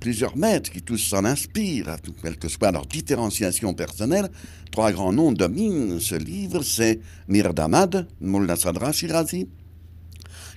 plusieurs 0.00 0.36
maîtres 0.36 0.70
qui 0.70 0.82
tous 0.82 0.98
s'en 0.98 1.24
inspirent, 1.24 1.96
quelle 2.22 2.36
que 2.36 2.48
soit 2.48 2.70
leur 2.70 2.86
différenciation 2.86 3.74
personnelle. 3.74 4.28
Trois 4.70 4.92
grands 4.92 5.12
noms 5.12 5.32
dominent 5.32 5.98
ce 6.00 6.14
livre, 6.14 6.62
c'est 6.62 7.00
Mirdamad, 7.28 8.06
Mullah 8.20 8.56
Sadra 8.56 8.92
Shirazi, 8.92 9.48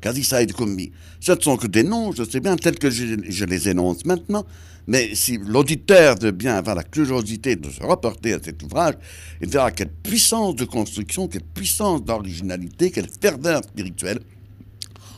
Kazi 0.02 0.24
Saïd 0.24 0.54
Koumbi. 0.54 0.92
Ce 1.20 1.32
ne 1.32 1.42
sont 1.42 1.58
que 1.58 1.68
des 1.68 1.84
noms, 1.84 2.12
je 2.12 2.24
sais 2.24 2.40
bien, 2.40 2.56
tels 2.56 2.80
que 2.80 2.90
je 2.90 3.46
les 3.46 3.70
énonce 3.70 4.06
maintenant, 4.06 4.46
mais 4.90 5.14
si 5.14 5.38
l'auditeur 5.38 6.16
veut 6.20 6.32
bien 6.32 6.56
avoir 6.56 6.76
la 6.76 6.84
curiosité 6.84 7.56
de 7.56 7.70
se 7.70 7.84
reporter 7.84 8.34
à 8.34 8.40
cet 8.44 8.64
ouvrage, 8.64 8.96
il 9.40 9.48
verra 9.48 9.70
quelle 9.70 9.92
puissance 9.92 10.56
de 10.56 10.66
construction, 10.66 11.28
quelle 11.28 11.44
puissance 11.44 12.04
d'originalité, 12.04 12.90
quelle 12.90 13.08
ferveur 13.22 13.64
spirituelle 13.64 14.20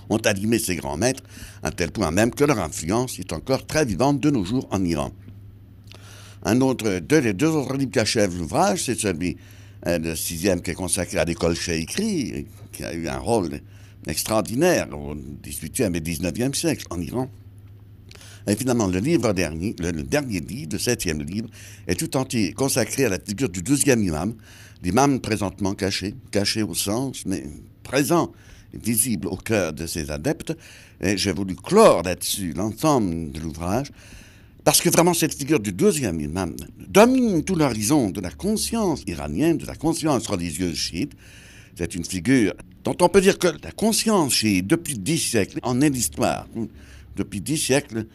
ont 0.09 0.17
animé 0.17 0.59
ces 0.59 0.75
grands 0.75 0.97
maîtres, 0.97 1.23
à 1.63 1.71
tel 1.71 1.91
point 1.91 2.11
même 2.11 2.31
que 2.31 2.43
leur 2.43 2.59
influence 2.59 3.17
est 3.17 3.31
encore 3.31 3.65
très 3.65 3.85
vivante 3.85 4.19
de 4.19 4.29
nos 4.29 4.43
jours 4.43 4.67
en 4.71 4.83
Iran. 4.83 5.13
Un 6.43 6.59
autre, 6.59 6.99
deux, 6.99 7.33
deux 7.33 7.47
autres 7.47 7.77
livres 7.77 7.91
qui 7.91 7.99
achèvent 7.99 8.37
l'ouvrage, 8.37 8.83
c'est 8.83 8.99
celui, 8.99 9.37
euh, 9.87 9.97
le 9.99 10.17
sixième 10.17 10.61
qui 10.61 10.71
est 10.71 10.75
consacré 10.75 11.17
à 11.17 11.23
l'école 11.23 11.55
Sheikri, 11.55 12.45
qui 12.73 12.83
a 12.83 12.93
eu 12.93 13.07
un 13.07 13.19
rôle 13.19 13.61
extraordinaire 14.05 14.89
au 14.91 15.15
XVIIIe 15.15 15.95
et 15.95 16.01
XIXe 16.01 16.59
siècle 16.59 16.87
en 16.89 16.99
Iran. 16.99 17.29
Et 18.47 18.55
finalement, 18.55 18.87
le 18.87 18.99
livre 18.99 19.33
dernier, 19.33 19.75
le, 19.79 19.91
dernier 20.03 20.39
livre, 20.39 20.69
le 20.73 20.79
septième 20.79 21.21
livre, 21.21 21.47
est 21.87 21.95
tout 21.95 22.17
entier 22.17 22.53
consacré 22.53 23.05
à 23.05 23.09
la 23.09 23.19
figure 23.19 23.49
du 23.49 23.61
douzième 23.61 24.03
imam, 24.03 24.33
l'imam 24.83 25.19
présentement 25.19 25.73
caché, 25.73 26.15
caché 26.31 26.63
au 26.63 26.73
sens, 26.73 27.23
mais 27.25 27.43
présent, 27.83 28.31
visible 28.73 29.27
au 29.27 29.37
cœur 29.37 29.73
de 29.73 29.85
ses 29.85 30.11
adeptes. 30.11 30.53
Et 31.01 31.17
j'ai 31.17 31.31
voulu 31.31 31.55
clore 31.55 32.03
là-dessus 32.03 32.53
l'ensemble 32.53 33.31
de 33.31 33.39
l'ouvrage, 33.39 33.91
parce 34.63 34.81
que 34.81 34.89
vraiment 34.89 35.13
cette 35.13 35.33
figure 35.33 35.59
du 35.59 35.71
douzième 35.71 36.19
imam 36.19 36.55
domine 36.87 37.43
tout 37.43 37.55
l'horizon 37.55 38.09
de 38.09 38.21
la 38.21 38.31
conscience 38.31 39.03
iranienne, 39.07 39.57
de 39.57 39.65
la 39.65 39.75
conscience 39.75 40.27
religieuse 40.27 40.75
chiite. 40.75 41.13
C'est 41.75 41.95
une 41.95 42.05
figure 42.05 42.53
dont 42.83 42.95
on 43.01 43.09
peut 43.09 43.21
dire 43.21 43.39
que 43.39 43.47
la 43.47 43.71
conscience 43.71 44.33
chiite, 44.33 44.67
depuis 44.67 44.97
dix 44.97 45.17
siècles, 45.17 45.59
en 45.63 45.81
est 45.81 45.89
l'histoire. 45.89 46.47
Depuis 47.15 47.41
dix 47.41 47.57
siècles, 47.57 48.05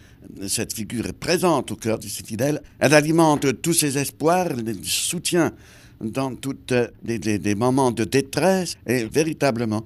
cette 0.48 0.72
figure 0.72 1.06
est 1.06 1.12
présente 1.12 1.70
au 1.70 1.76
cœur 1.76 1.98
de 1.98 2.08
ses 2.08 2.24
fidèles. 2.24 2.62
Elle 2.78 2.94
alimente 2.94 3.60
tous 3.60 3.74
ses 3.74 3.98
espoirs, 3.98 4.48
elle 4.50 4.84
soutient 4.84 5.52
dans 6.00 6.34
tous 6.34 6.56
les, 7.04 7.54
moments 7.54 7.90
de 7.90 8.04
détresse 8.04 8.76
et 8.86 9.04
véritablement, 9.04 9.84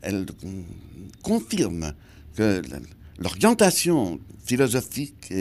elle 0.00 0.26
confirme 1.22 1.92
que 2.36 2.62
l'orientation 3.18 4.18
philosophique 4.44 5.32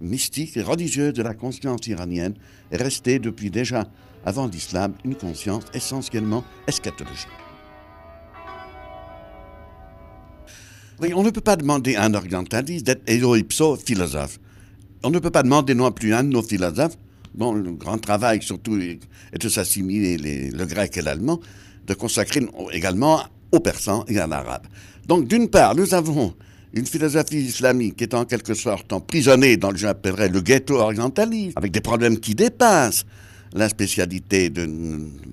mystique 0.00 0.56
et 0.56 0.62
religieuse 0.62 1.12
de 1.12 1.22
la 1.22 1.34
conscience 1.34 1.86
iranienne 1.86 2.34
est 2.70 2.76
restée 2.76 3.18
depuis 3.18 3.50
déjà 3.50 3.88
avant 4.24 4.46
l'islam 4.46 4.94
une 5.04 5.16
conscience 5.16 5.64
essentiellement 5.74 6.44
eschatologique. 6.66 7.41
On 11.14 11.22
ne 11.22 11.30
peut 11.30 11.40
pas 11.40 11.56
demander 11.56 11.96
à 11.96 12.04
un 12.04 12.14
orientaliste 12.14 12.86
d'être 12.86 13.02
ipso 13.08 13.76
philosophe. 13.76 14.38
On 15.02 15.10
ne 15.10 15.18
peut 15.18 15.30
pas 15.30 15.42
demander 15.42 15.74
non 15.74 15.90
plus 15.90 16.14
à 16.14 16.18
un 16.18 16.24
de 16.24 16.28
nos 16.28 16.42
philosophes, 16.42 16.96
dont 17.34 17.54
le 17.54 17.72
grand 17.72 17.98
travail 17.98 18.40
surtout 18.42 18.78
est 18.78 19.00
de 19.38 19.48
s'assimiler 19.48 20.50
le 20.50 20.64
grec 20.66 20.96
et 20.96 21.02
l'allemand, 21.02 21.40
de 21.86 21.94
consacrer 21.94 22.40
également 22.72 23.22
au 23.50 23.58
persan 23.60 24.04
et 24.06 24.18
à 24.18 24.26
l'arabe. 24.26 24.66
Donc 25.08 25.26
d'une 25.26 25.48
part, 25.48 25.74
nous 25.74 25.94
avons 25.94 26.34
une 26.72 26.86
philosophie 26.86 27.40
islamique 27.42 28.00
est 28.00 28.14
en 28.14 28.24
quelque 28.24 28.54
sorte 28.54 28.92
emprisonnée 28.92 29.56
dans 29.56 29.70
le 29.70 30.40
ghetto 30.40 30.76
orientaliste, 30.76 31.56
avec 31.56 31.72
des 31.72 31.80
problèmes 31.80 32.18
qui 32.18 32.34
dépassent 32.34 33.04
la 33.54 33.68
spécialité 33.68 34.50
de 34.50 34.66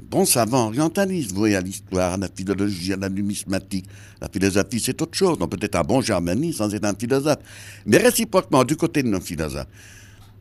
bons 0.09 0.25
savants 0.25 0.67
orientalistes, 0.67 1.31
voués 1.31 1.55
à 1.55 1.61
l'histoire, 1.61 2.13
à 2.13 2.17
la 2.17 2.27
philologie, 2.33 2.93
à 2.93 2.97
la 2.97 3.09
numismatique. 3.09 3.85
La 4.21 4.27
philosophie, 4.27 4.79
c'est 4.79 5.01
autre 5.01 5.17
chose. 5.17 5.37
On 5.39 5.47
peut 5.47 5.57
être 5.61 5.75
un 5.75 5.83
bon 5.83 6.01
germaniste 6.01 6.57
sans 6.57 6.73
être 6.73 6.85
un 6.85 6.95
philosophe. 6.95 7.39
Mais 7.85 7.97
réciproquement, 7.97 8.63
du 8.63 8.75
côté 8.75 9.03
de 9.03 9.07
nos 9.07 9.21
philosophes, 9.21 9.67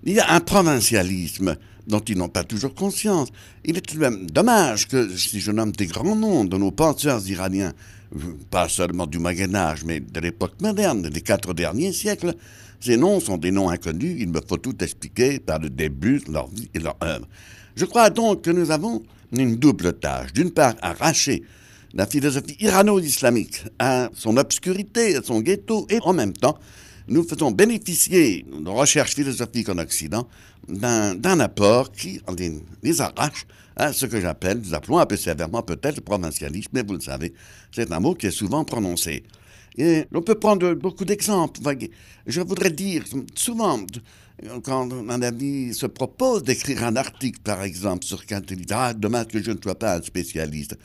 il 0.05 0.15
y 0.15 0.21
a 0.21 0.33
un 0.33 0.41
provincialisme 0.41 1.57
dont 1.87 2.01
ils 2.01 2.17
n'ont 2.17 2.29
pas 2.29 2.45
toujours 2.45 2.75
conscience. 2.75 3.29
Il 3.65 3.77
est 3.77 3.81
tout 3.81 3.95
de 3.95 4.01
même 4.01 4.31
dommage 4.31 4.89
que, 4.89 5.17
si 5.17 5.41
je 5.41 5.51
nomme 5.51 5.73
des 5.73 5.87
grands 5.87 6.17
noms 6.17 6.45
de 6.45 6.57
nos 6.57 6.71
penseurs 6.71 7.27
iraniens, 7.29 7.73
pas 8.51 8.69
seulement 8.69 9.07
du 9.07 9.19
Moyen 9.19 9.55
Âge, 9.55 9.85
mais 9.85 10.01
de 10.01 10.21
l'époque 10.21 10.61
moderne, 10.61 11.03
des 11.03 11.21
quatre 11.21 11.55
derniers 11.55 11.93
siècles, 11.93 12.35
ces 12.81 12.97
noms 12.97 13.21
sont 13.21 13.39
des 13.39 13.51
noms 13.51 13.69
inconnus, 13.69 14.17
il 14.19 14.29
me 14.29 14.41
faut 14.47 14.57
tout 14.57 14.77
expliquer 14.83 15.41
par 15.41 15.59
le 15.59 15.69
début 15.69 16.21
de 16.21 16.33
leur 16.33 16.49
vie 16.49 16.69
et 16.75 16.79
leur 16.79 16.97
œuvre. 17.03 17.27
Je 17.79 17.85
crois 17.85 18.11
donc 18.11 18.43
que 18.43 18.51
nous 18.51 18.73
avons 18.73 19.05
une 19.31 19.55
double 19.55 19.93
tâche. 19.93 20.33
D'une 20.33 20.51
part, 20.51 20.75
arracher 20.83 21.45
la 21.95 22.09
philosophie 22.09 22.57
irano-islamique 22.59 23.63
à 23.79 24.11
son 24.15 24.37
obscurité, 24.37 25.15
à 25.15 25.23
son 25.23 25.41
ghetto, 25.41 25.87
et 25.89 26.01
en 26.03 26.13
même 26.13 26.33
temps, 26.33 26.59
nous 27.07 27.23
faisons 27.23 27.53
bénéficier 27.53 28.45
nos 28.51 28.75
recherches 28.75 29.15
philosophiques 29.15 29.69
en 29.69 29.79
Occident 29.79 30.27
d'un 30.67 31.39
apport 31.39 31.93
qui 31.93 32.21
les, 32.83 33.01
arrache 33.01 33.47
à 33.77 33.93
ce 33.93 34.07
que 34.07 34.21
j'appelle, 34.21 34.59
nous 34.59 34.75
appelons 34.75 34.99
un 34.99 35.07
peu 35.07 35.17
sévèrement 35.17 35.63
peut-être 35.63 35.99
le 35.99 36.03
provincialisme, 36.03 36.71
mais 36.73 36.83
vous 36.83 36.95
le 36.95 37.01
savez, 37.01 37.33
c'est 37.71 37.93
un 37.93 38.01
mot 38.01 38.17
qui 38.17 38.27
est 38.27 38.33
souvent 38.33 38.65
prononcé. 38.65 39.23
Et 39.77 40.05
on 40.13 40.21
peut 40.21 40.35
prendre 40.35 40.75
beaucoup 40.75 41.05
d'exemples. 41.05 41.61
Je 42.27 42.41
voudrais 42.41 42.71
dire, 42.71 43.05
souvent, 43.37 43.79
quand 44.63 44.93
un 44.93 45.23
ami 45.23 45.75
se 45.75 45.87
propose 45.87 46.45
d'écrire 46.45 46.85
un 46.85 46.97
article, 46.97 47.41
par 47.41 47.63
exemple, 47.63 48.05
sur 48.05 48.25
Kant, 48.27 48.43
il 48.51 48.65
Ah, 48.71 48.95
dommage 48.95 49.29
que 49.29 49.43
je 49.43 49.51
ne 49.51 49.59
sois 49.63 49.79
pas 49.79 49.97
un 49.97 50.03
spécialiste. 50.03 50.77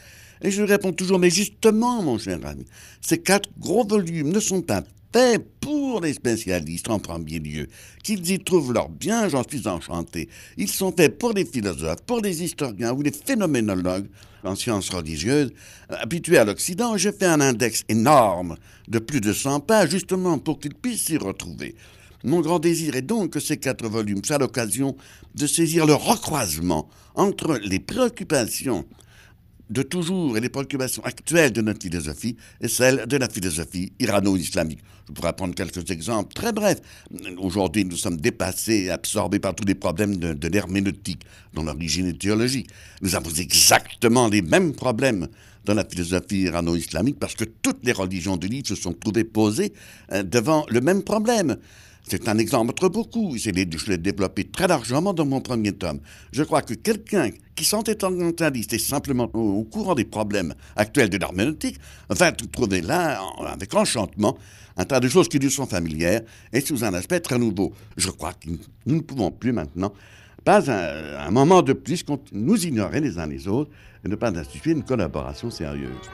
Et 0.41 0.51
je 0.51 0.63
réponds 0.63 0.91
toujours 0.91 1.19
Mais 1.19 1.29
justement, 1.29 2.01
mon 2.01 2.17
cher 2.17 2.39
ami, 2.45 2.65
ces 3.01 3.19
quatre 3.19 3.49
gros 3.59 3.85
volumes 3.85 4.31
ne 4.31 4.39
sont 4.39 4.61
pas 4.61 4.83
faits 5.13 5.45
pour 5.61 6.01
les 6.01 6.13
spécialistes 6.13 6.89
en 6.89 6.99
premier 6.99 7.39
lieu. 7.39 7.67
Qu'ils 8.03 8.29
y 8.31 8.39
trouvent 8.39 8.73
leur 8.73 8.89
bien, 8.89 9.29
j'en 9.29 9.43
suis 9.47 9.67
enchanté. 9.67 10.27
Ils 10.57 10.69
sont 10.69 10.91
faits 10.91 11.19
pour 11.19 11.33
les 11.33 11.45
philosophes, 11.45 12.01
pour 12.07 12.21
les 12.21 12.43
historiens 12.43 12.91
ou 12.93 13.03
les 13.03 13.11
phénoménologues 13.11 14.07
en 14.43 14.55
sciences 14.55 14.89
religieuses. 14.89 15.53
Habitués 15.89 16.39
à 16.39 16.45
l'Occident, 16.45 16.97
j'ai 16.97 17.11
fait 17.11 17.25
un 17.25 17.39
index 17.39 17.83
énorme 17.87 18.57
de 18.87 18.99
plus 18.99 19.21
de 19.21 19.31
100 19.31 19.61
pages, 19.61 19.91
justement 19.91 20.39
pour 20.39 20.59
qu'ils 20.59 20.73
puissent 20.73 21.05
s'y 21.05 21.17
retrouver. 21.17 21.75
Mon 22.23 22.39
grand 22.41 22.59
désir 22.59 22.95
est 22.95 23.01
donc 23.01 23.31
que 23.31 23.39
ces 23.39 23.57
quatre 23.57 23.87
volumes 23.87 24.23
soient 24.23 24.37
l'occasion 24.37 24.95
de 25.35 25.45
saisir 25.45 25.85
le 25.85 25.93
recroisement 25.93 26.89
entre 27.15 27.57
les 27.57 27.79
préoccupations 27.79 28.85
de 29.69 29.81
toujours 29.81 30.37
et 30.37 30.41
les 30.41 30.49
préoccupations 30.49 31.03
actuelles 31.03 31.51
de 31.51 31.61
notre 31.61 31.81
philosophie 31.81 32.37
et 32.61 32.67
celles 32.67 33.05
de 33.07 33.17
la 33.17 33.27
philosophie 33.27 33.91
irano-islamique. 33.99 34.79
Je 35.07 35.13
pourrais 35.13 35.33
prendre 35.33 35.53
quelques 35.55 35.89
exemples 35.91 36.33
très 36.33 36.53
brefs. 36.53 36.81
Aujourd'hui, 37.37 37.83
nous 37.83 37.97
sommes 37.97 38.17
dépassés, 38.17 38.89
absorbés 38.89 39.39
par 39.39 39.53
tous 39.55 39.65
les 39.65 39.75
problèmes 39.75 40.15
de, 40.17 40.33
de 40.33 40.47
l'herméneutique, 40.47 41.23
dont 41.53 41.63
l'origine 41.63 42.07
est 42.07 42.19
théologique. 42.21 42.69
Nous 43.01 43.15
avons 43.15 43.31
exactement 43.31 44.27
les 44.27 44.41
mêmes 44.41 44.73
problèmes 44.73 45.27
dans 45.65 45.73
la 45.73 45.85
philosophie 45.85 46.41
irano-islamique 46.43 47.19
parce 47.19 47.35
que 47.35 47.45
toutes 47.45 47.83
les 47.83 47.93
religions 47.93 48.37
du 48.37 48.47
livre 48.47 48.67
se 48.67 48.75
sont 48.75 48.93
trouvées 48.93 49.23
posées 49.23 49.73
euh, 50.11 50.23
devant 50.23 50.65
le 50.69 50.81
même 50.81 51.03
problème. 51.03 51.57
C'est 52.05 52.27
un 52.27 52.37
exemple 52.37 52.71
entre 52.71 52.89
beaucoup. 52.89 53.37
Je 53.37 53.49
l'ai 53.49 53.97
développé 53.97 54.43
très 54.43 54.67
largement 54.67 55.13
dans 55.13 55.25
mon 55.25 55.39
premier 55.39 55.71
tome. 55.71 55.99
Je 56.31 56.43
crois 56.43 56.61
que 56.61 56.73
quelqu'un 56.73 57.29
qui 57.55 57.67
orientaliste 57.73 58.73
et 58.73 58.79
simplement 58.79 59.29
au, 59.33 59.63
courant 59.63 59.95
des 59.95 60.03
problèmes 60.03 60.53
actuels 60.75 61.09
de 61.09 61.17
l'herméneutique 61.17 61.79
va 62.09 62.31
trouver 62.31 62.81
là, 62.81 63.21
avec 63.47 63.73
enchantement, 63.73 64.37
un 64.75 64.85
tas 64.85 64.99
de 64.99 65.07
choses 65.07 65.29
qui 65.29 65.39
lui 65.39 65.49
sont 65.49 65.65
familières 65.65 66.21
et 66.51 66.61
sous 66.61 66.83
un 66.83 66.93
aspect 66.93 67.19
très 67.19 67.39
nouveau. 67.39 67.73
Je 67.95 68.09
crois 68.09 68.33
que 68.33 68.49
nous 68.85 68.95
ne 68.95 69.01
pouvons 69.01 69.31
plus 69.31 69.53
maintenant, 69.53 69.93
pas 70.43 70.69
un, 70.69 71.25
un 71.25 71.31
moment 71.31 71.61
de 71.61 71.73
plus, 71.73 72.03
nous 72.33 72.65
ignorer 72.65 72.99
les 72.99 73.17
uns 73.17 73.27
les 73.27 73.47
autres 73.47 73.71
et 74.03 74.09
ne 74.09 74.15
pas 74.15 74.37
instituer 74.37 74.71
une 74.71 74.83
collaboration 74.83 75.49
sérieuse. 75.49 76.09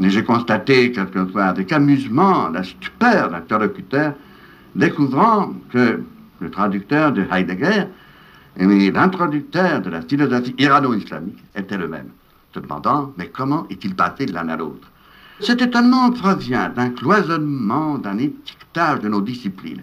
Et 0.00 0.10
j'ai 0.10 0.22
constaté 0.22 0.92
quelquefois 0.92 1.44
avec 1.44 1.72
amusement 1.72 2.48
la 2.50 2.62
stupeur 2.62 3.30
d'interlocuteur, 3.30 4.14
découvrant 4.74 5.52
que 5.70 6.02
le 6.40 6.50
traducteur 6.50 7.12
de 7.12 7.24
Heidegger 7.32 7.84
et 8.56 8.90
l'introducteur 8.90 9.80
de 9.80 9.90
la 9.90 10.02
philosophie 10.02 10.54
irano-islamique 10.58 11.42
étaient 11.56 11.76
le 11.76 11.88
même, 11.88 12.10
se 12.54 12.60
demandant 12.60 13.12
mais 13.18 13.28
comment 13.28 13.66
est-il 13.70 13.94
passé 13.94 14.26
de 14.26 14.32
l'un 14.32 14.48
à 14.48 14.56
l'autre? 14.56 14.88
Cet 15.40 15.62
étonnement 15.62 16.10
provient 16.10 16.68
d'un 16.68 16.90
cloisonnement, 16.90 17.98
d'un 17.98 18.18
étiquetage 18.18 19.00
de 19.00 19.08
nos 19.08 19.20
disciplines. 19.20 19.82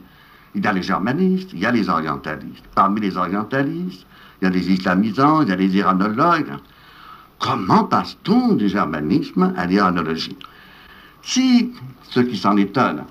Il 0.53 0.63
y 0.63 0.67
a 0.67 0.73
les 0.73 0.81
germanistes, 0.81 1.51
il 1.53 1.59
y 1.59 1.65
a 1.65 1.71
les 1.71 1.89
orientalistes. 1.89 2.65
Parmi 2.73 3.01
les 3.01 3.17
orientalistes, 3.17 4.05
il 4.41 4.45
y 4.45 4.47
a 4.47 4.49
les 4.49 4.71
islamisants, 4.71 5.41
il 5.41 5.49
y 5.49 5.51
a 5.51 5.55
les 5.55 5.75
iranologues. 5.75 6.51
Comment 7.45 7.83
passe-t-on 7.83 8.53
du 8.53 8.67
germanisme 8.67 9.53
à 9.55 9.67
l'iranologie 9.67 10.35
Si 11.21 11.71
ceux 12.09 12.23
qui 12.23 12.37
s'en 12.37 12.57
étonnent 12.57 13.03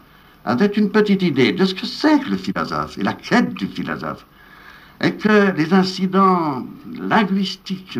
avaient 0.44 0.66
une 0.66 0.90
petite 0.90 1.23
idée 1.23 1.52
de 1.52 1.65
ce 1.65 1.74
que 1.74 1.86
c'est 1.86 2.19
que 2.19 2.31
le 2.31 2.36
philosophe 2.36 2.98
et 2.98 3.02
la 3.02 3.12
quête 3.12 3.55
du 3.55 3.66
philosophe, 3.66 4.27
et 5.01 5.12
que 5.15 5.52
les 5.56 5.73
incidents 5.73 6.66
linguistiques 7.01 7.98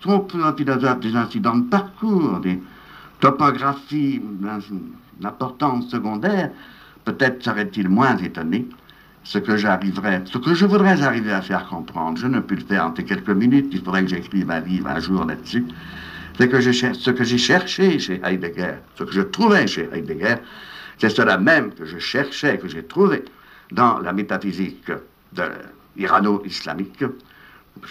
sont 0.00 0.20
pour 0.20 0.44
un 0.44 0.54
philosophe 0.54 1.00
des 1.00 1.14
incidents 1.14 1.56
de 1.56 1.68
parcours, 1.68 2.40
des 2.40 2.60
topographies 3.20 4.22
d'importance 5.20 5.90
secondaire, 5.90 6.50
peut-être 7.04 7.42
serait-il 7.42 7.88
moins 7.88 8.16
étonné 8.16 8.66
ce 9.28 9.36
que 9.36 9.58
j'arriverais, 9.58 10.22
ce 10.24 10.38
que 10.38 10.54
je 10.54 10.64
voudrais 10.64 11.02
arriver 11.02 11.32
à 11.32 11.42
faire 11.42 11.68
comprendre. 11.68 12.16
Je 12.16 12.26
ne 12.26 12.40
peux 12.40 12.54
le 12.54 12.64
faire 12.64 12.86
en 12.86 12.92
quelques 12.92 13.28
minutes, 13.28 13.68
il 13.72 13.84
faudrait 13.84 14.02
que 14.02 14.08
j'écrive 14.08 14.50
un 14.50 14.60
livre 14.60 14.88
un 14.88 15.00
jour 15.00 15.26
là-dessus. 15.26 15.66
C'est 16.38 16.48
que 16.48 16.60
je, 16.60 16.72
ce 16.72 17.10
que 17.10 17.24
j'ai 17.24 17.36
cherché 17.36 17.98
chez 17.98 18.22
Heidegger, 18.24 18.76
ce 18.94 19.04
que 19.04 19.12
je 19.12 19.20
trouvais 19.20 19.66
chez 19.66 19.86
Heidegger, 19.92 20.36
c'est 20.96 21.10
cela 21.10 21.36
même 21.36 21.74
que 21.74 21.84
je 21.84 21.98
cherchais, 21.98 22.56
que 22.56 22.68
j'ai 22.68 22.84
trouvé 22.84 23.22
dans 23.70 23.98
la 23.98 24.14
métaphysique 24.14 24.90
de 25.34 25.42
irano-islamique, 25.98 27.04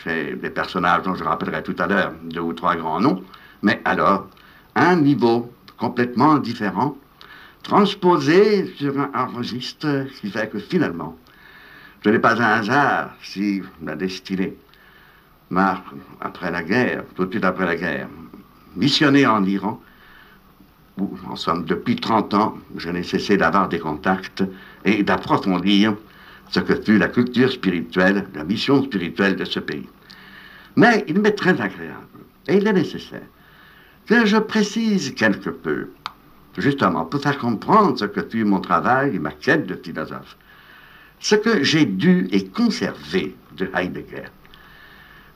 chez 0.03 0.35
des 0.35 0.49
personnages 0.49 1.03
dont 1.03 1.13
je 1.13 1.23
rappellerai 1.23 1.61
tout 1.61 1.75
à 1.77 1.85
l'heure 1.85 2.13
deux 2.23 2.41
ou 2.41 2.53
trois 2.53 2.75
grands 2.75 2.99
noms, 2.99 3.23
mais 3.61 3.79
alors 3.85 4.27
un 4.75 4.95
niveau 4.95 5.53
complètement 5.77 6.39
différent, 6.39 6.97
transposé 7.61 8.73
sur 8.75 8.99
un, 9.13 9.25
registre 9.25 10.07
qui 10.19 10.31
fait 10.31 10.49
que 10.49 10.57
finalement, 10.57 11.15
ce 12.03 12.09
n'est 12.09 12.19
pas 12.19 12.41
un 12.41 12.59
hasard 12.59 13.15
si 13.21 13.61
la 13.83 13.95
destinée 13.95 14.55
m'a, 15.49 15.83
après 16.21 16.51
la 16.51 16.63
guerre, 16.63 17.03
tout 17.15 17.25
de 17.25 17.31
suite 17.31 17.45
après 17.45 17.65
la 17.65 17.75
guerre, 17.75 18.07
missionné 18.75 19.25
en 19.25 19.43
Iran, 19.43 19.81
où, 20.99 21.17
en 21.29 21.35
somme, 21.35 21.65
depuis 21.65 21.95
30 21.95 22.33
ans, 22.33 22.57
je 22.75 22.89
n'ai 22.89 23.03
cessé 23.03 23.37
d'avoir 23.37 23.69
des 23.69 23.79
contacts 23.79 24.43
et 24.83 25.03
d'approfondir 25.03 25.95
ce 26.49 26.59
que 26.59 26.75
fut 26.75 26.97
la 26.97 27.07
culture 27.07 27.51
spirituelle, 27.51 28.27
la 28.33 28.43
mission 28.43 28.83
spirituelle 28.83 29.35
de 29.35 29.45
ce 29.45 29.59
pays. 29.59 29.87
Mais 30.75 31.03
il 31.07 31.19
m'est 31.19 31.31
très 31.31 31.59
agréable, 31.61 32.05
et 32.47 32.57
il 32.57 32.67
est 32.67 32.73
nécessaire, 32.73 33.27
que 34.07 34.25
je 34.25 34.37
précise 34.37 35.13
quelque 35.15 35.49
peu, 35.49 35.89
justement, 36.57 37.05
pour 37.05 37.21
faire 37.21 37.37
comprendre 37.37 37.97
ce 37.97 38.05
que 38.05 38.21
fut 38.21 38.45
mon 38.45 38.59
travail 38.59 39.15
et 39.15 39.19
ma 39.19 39.31
quête 39.31 39.67
de 39.67 39.75
philosophe, 39.75 40.37
ce 41.19 41.35
que 41.35 41.63
j'ai 41.63 41.85
dû 41.85 42.27
et 42.31 42.47
conservé 42.47 43.35
de 43.55 43.69
Heidegger 43.73 44.25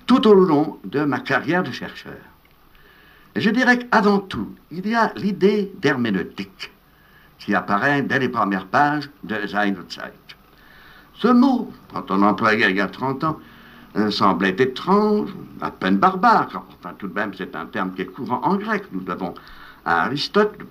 tout 0.05 0.27
au 0.27 0.33
long 0.33 0.79
de 0.83 1.03
ma 1.05 1.19
carrière 1.19 1.63
de 1.63 1.71
chercheur. 1.71 2.17
Je 3.35 3.49
dirais 3.49 3.79
qu'avant 3.79 4.19
tout, 4.19 4.49
il 4.69 4.87
y 4.87 4.93
a 4.93 5.13
l'idée 5.15 5.71
d'herméneutique 5.79 6.71
qui 7.39 7.55
apparaît 7.55 8.01
dès 8.01 8.19
les 8.19 8.29
premières 8.29 8.65
pages 8.65 9.09
de 9.23 9.47
Sein 9.47 9.69
und 9.69 9.89
Zeit. 9.89 10.13
Ce 11.13 11.27
mot, 11.27 11.71
quand 11.93 12.11
on 12.11 12.17
l'employait 12.17 12.69
il 12.69 12.75
y 12.75 12.81
a 12.81 12.87
30 12.87 13.23
ans, 13.23 13.39
euh, 13.95 14.11
semblait 14.11 14.55
étrange, 14.57 15.29
à 15.61 15.71
peine 15.71 15.97
barbare. 15.97 16.49
Enfin, 16.79 16.93
tout 16.97 17.07
de 17.07 17.13
même, 17.13 17.33
c'est 17.37 17.55
un 17.55 17.65
terme 17.65 17.93
qui 17.93 18.01
est 18.01 18.05
courant 18.05 18.41
en 18.43 18.55
grec. 18.55 18.83
Nous 18.91 19.01
devons 19.01 19.33
à 19.85 20.03
Aristote, 20.03 20.57
le 20.59 20.65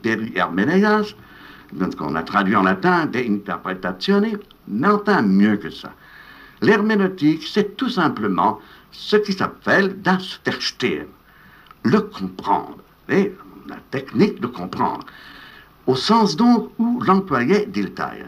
qu'on 1.97 2.15
a 2.15 2.23
traduit 2.23 2.57
en 2.57 2.63
latin, 2.63 3.07
de 3.07 3.19
interpretatione, 3.19 4.39
mais 4.69 4.89
enfin 4.89 5.23
mieux 5.23 5.57
que 5.57 5.71
ça. 5.71 5.93
L'herméneutique, 6.63 7.47
c'est 7.47 7.77
tout 7.77 7.89
simplement 7.89 8.61
ce 8.93 9.17
qui 9.17 9.33
s'appelle 9.33 10.01
das 10.03 10.41
le 11.85 12.01
comprendre, 12.01 12.79
et 13.09 13.35
la 13.69 13.77
technique 13.91 14.41
de 14.41 14.47
comprendre, 14.47 15.07
au 15.87 15.95
sens 15.95 16.37
donc 16.37 16.71
où 16.79 17.01
l'employait 17.03 17.67
Dilthey. 17.67 18.27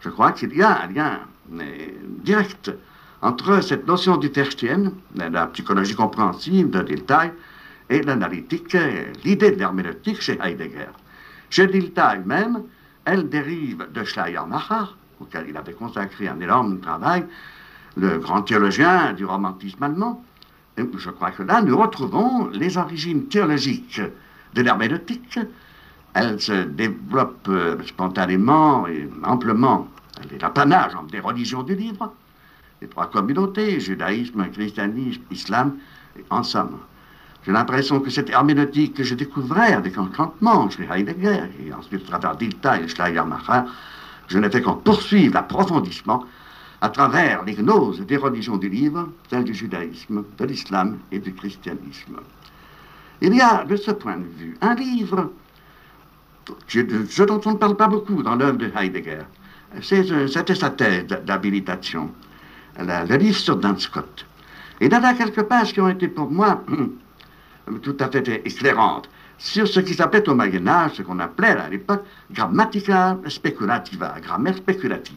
Je 0.00 0.08
crois 0.10 0.32
qu'il 0.32 0.54
y 0.54 0.62
a 0.62 0.82
un 0.82 0.86
lien 0.88 1.20
direct 2.24 2.70
entre 3.22 3.62
cette 3.62 3.86
notion 3.86 4.16
du 4.16 4.28
Verstehen, 4.28 4.92
la 5.14 5.46
psychologie 5.46 5.94
compréhensive 5.94 6.68
de 6.70 6.82
Dilthey, 6.82 7.32
et 7.88 8.02
l'analytique, 8.02 8.76
l'idée 9.24 9.52
de 9.52 9.58
l'herméneutique 9.58 10.20
chez 10.20 10.38
Heidegger. 10.42 10.88
Chez 11.52 11.66
Dilthey 11.66 12.20
même, 12.24 12.62
elle 13.04 13.28
dérive 13.28 13.86
de 13.92 14.04
Schleiermacher, 14.04 14.96
auquel 15.20 15.44
il 15.50 15.56
avait 15.58 15.74
consacré 15.74 16.26
un 16.26 16.40
énorme 16.40 16.80
travail, 16.80 17.26
le 17.94 18.16
grand 18.16 18.40
théologien 18.40 19.12
du 19.12 19.26
romantisme 19.26 19.82
allemand. 19.82 20.24
Et 20.78 20.82
je 20.96 21.10
crois 21.10 21.30
que 21.30 21.42
là, 21.42 21.60
nous 21.60 21.76
retrouvons 21.76 22.48
les 22.54 22.78
origines 22.78 23.28
théologiques 23.28 24.00
de 24.54 24.62
l'herméneutique. 24.62 25.38
Elle 26.14 26.40
se 26.40 26.64
développe 26.64 27.46
euh, 27.48 27.76
spontanément 27.82 28.86
et 28.86 29.06
amplement 29.22 29.88
elle 30.22 30.36
est 30.36 30.40
l'apanage 30.40 30.92
des 31.10 31.20
religions 31.20 31.62
du 31.62 31.74
livre, 31.74 32.14
les 32.80 32.88
trois 32.88 33.10
communautés, 33.10 33.78
judaïsme, 33.78 34.48
christianisme, 34.50 35.20
islam, 35.30 35.76
en 36.30 36.42
somme. 36.42 36.78
J'ai 37.44 37.52
l'impression 37.52 37.98
que 38.00 38.10
cette 38.10 38.30
herméneutique 38.30 38.94
que 38.94 39.02
je 39.02 39.14
découvrais 39.14 39.72
avec 39.72 39.98
encantement 39.98 40.70
chez 40.70 40.88
Heidegger, 40.88 41.42
et 41.64 41.72
ensuite 41.72 42.04
à 42.12 42.18
travers 42.18 42.36
Dilta 42.36 42.80
et 42.80 42.86
Schleiermacher, 42.86 43.68
je 44.28 44.38
n'ai 44.38 44.48
fait 44.48 44.62
qu'en 44.62 44.74
poursuivre 44.74 45.34
l'approfondissement 45.34 46.24
à 46.80 46.88
travers 46.88 47.44
les 47.44 47.54
gnoses 47.54 48.00
des 48.00 48.16
religions 48.16 48.56
du 48.56 48.68
livre, 48.68 49.08
celles 49.28 49.44
du 49.44 49.54
judaïsme, 49.54 50.24
de 50.38 50.44
l'islam 50.44 50.98
et 51.10 51.18
du 51.18 51.34
christianisme. 51.34 52.16
Il 53.20 53.34
y 53.34 53.40
a, 53.40 53.64
de 53.64 53.76
ce 53.76 53.90
point 53.90 54.16
de 54.16 54.24
vue, 54.36 54.56
un 54.60 54.74
livre, 54.74 55.30
dont 56.46 57.40
on 57.44 57.52
ne 57.52 57.56
parle 57.56 57.76
pas 57.76 57.88
beaucoup 57.88 58.22
dans 58.22 58.36
l'œuvre 58.36 58.58
de 58.58 58.70
Heidegger, 58.76 59.22
c'était 59.80 60.54
sa 60.54 60.70
thèse 60.70 61.06
d'habilitation, 61.06 62.10
le 62.78 63.16
livre 63.16 63.38
sur 63.38 63.56
Dan 63.56 63.78
Scott. 63.78 64.26
Et 64.80 64.86
il 64.86 64.92
y 64.92 64.94
a 64.94 65.14
quelques 65.14 65.42
pages 65.42 65.72
qui 65.72 65.80
ont 65.80 65.88
été 65.88 66.08
pour 66.08 66.30
moi 66.30 66.64
tout 67.82 67.96
à 68.00 68.08
fait 68.08 68.42
éclairantes 68.44 69.08
sur 69.38 69.66
ce 69.66 69.80
qui 69.80 69.94
s'appelait 69.94 70.28
au 70.28 70.34
Moyen 70.34 70.66
Âge, 70.68 70.92
ce 70.94 71.02
qu'on 71.02 71.18
appelait 71.18 71.48
à 71.48 71.68
l'époque 71.68 72.04
grammatica 72.30 73.18
speculativa, 73.26 74.14
grammaire 74.22 74.56
spéculative. 74.56 75.16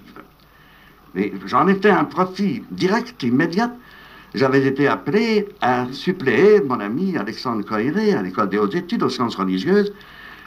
J'en 1.45 1.67
ai 1.67 1.75
fait 1.75 1.91
un 1.91 2.05
profit 2.05 2.63
direct, 2.71 3.21
immédiat. 3.23 3.71
J'avais 4.33 4.65
été 4.65 4.87
appelé 4.87 5.47
à 5.61 5.85
suppléer 5.91 6.61
mon 6.61 6.79
ami 6.79 7.15
Alexandre 7.17 7.63
Coiré 7.63 8.13
à 8.13 8.21
l'école 8.21 8.49
des 8.49 8.57
hautes 8.57 8.75
études 8.75 9.03
aux 9.03 9.09
sciences 9.09 9.35
religieuses 9.35 9.93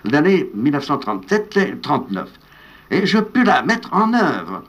l'année 0.05 0.51
1937-39. 0.57 2.27
Et 2.91 3.07
je 3.07 3.19
pus 3.19 3.45
la 3.45 3.63
mettre 3.63 3.93
en 3.95 4.13
œuvre, 4.13 4.65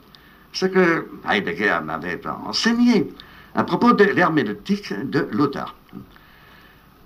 ce 0.52 0.66
que 0.66 1.08
Heidegger 1.28 1.78
m'avait 1.84 2.20
enseigné 2.46 3.12
à 3.54 3.64
propos 3.64 3.92
de 3.92 4.04
l'herméneutique 4.04 4.92
de 5.10 5.28
l'auteur. 5.32 5.74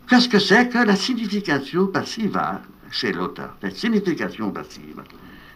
Qu'est-ce 0.09 0.29
que 0.29 0.39
c'est 0.39 0.69
que 0.69 0.79
la 0.79 0.97
signification 0.97 1.87
passive 1.87 2.41
chez 2.91 3.13
l'auteur? 3.13 3.57
La 3.63 3.71
signification 3.71 4.51
passive. 4.51 5.03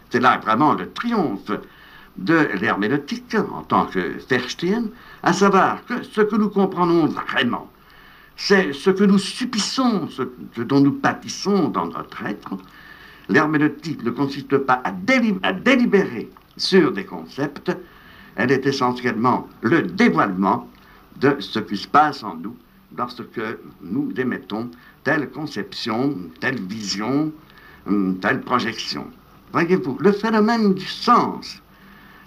C'est 0.09 0.19
là 0.19 0.39
vraiment 0.39 0.73
le 0.73 0.91
triomphe 0.91 1.51
de 2.17 2.49
l'herméneutique 2.59 3.35
en 3.35 3.61
tant 3.63 3.85
que 3.85 4.17
Verstehen, 4.27 4.89
à 5.23 5.33
savoir 5.33 5.85
que 5.85 6.01
ce 6.03 6.21
que 6.21 6.35
nous 6.35 6.49
comprenons 6.49 7.05
vraiment, 7.05 7.69
c'est 8.35 8.73
ce 8.73 8.89
que 8.89 9.03
nous 9.03 9.19
subissons, 9.19 10.07
ce, 10.09 10.23
dont 10.63 10.81
nous 10.81 10.93
pâtissons 10.93 11.69
dans 11.69 11.85
notre 11.85 12.25
être, 12.25 12.57
L'herméneutique 13.29 14.03
ne 14.03 14.09
consiste 14.09 14.57
pas 14.57 14.81
à, 14.83 14.91
délibérer 14.91 16.31
sur 16.57 16.91
des 16.91 17.05
concepts, 17.05 17.71
elle 18.35 18.51
est 18.51 18.65
essentiellement 18.65 19.47
le 19.61 19.83
dévoilement 19.83 20.67
de 21.19 21.35
ce 21.39 21.59
qui 21.59 21.77
se 21.77 21.87
passe 21.87 22.23
en 22.23 22.35
nous 22.35 22.55
lorsque 22.97 23.41
nous 23.81 24.11
émettons 24.17 24.69
telle 25.03 25.29
conception, 25.29 26.15
telle 26.39 26.59
vision, 26.59 27.31
hum, 27.87 28.17
telle 28.19 28.41
projection. 28.41 29.07
Voyez-vous, 29.51 29.97
le 29.99 30.11
phénomène 30.11 30.73
du 30.73 30.85
sens, 30.85 31.61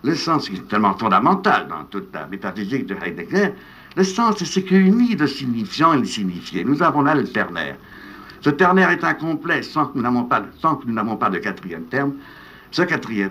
le 0.02 0.14
sens 0.14 0.48
qui 0.48 0.56
est 0.56 0.68
tellement 0.68 0.94
fondamental 0.94 1.68
dans 1.68 1.84
toute 1.84 2.12
la 2.12 2.26
métaphysique 2.26 2.86
de 2.86 2.96
Heidegger, 2.96 3.52
le 3.96 4.04
sens 4.04 4.36
c'est 4.38 4.44
ce 4.44 4.60
qui 4.60 4.74
unit 4.74 5.14
le 5.16 5.26
signifiant 5.26 5.92
et 5.92 5.98
le 5.98 6.04
signifié. 6.04 6.64
Nous 6.64 6.82
avons 6.82 7.02
là 7.02 7.14
le 7.14 7.24
ternaire. 7.24 7.76
Ce 8.40 8.50
ternaire 8.50 8.90
est 8.90 9.04
incomplet 9.04 9.62
sans 9.62 9.86
que 9.86 9.96
nous 9.96 10.02
n'avons 10.02 10.24
pas, 10.24 10.40
pas, 10.40 11.30
de 11.30 11.38
quatrième 11.38 11.84
terme. 11.84 12.14
Ce 12.72 12.82
quatrième, 12.82 13.30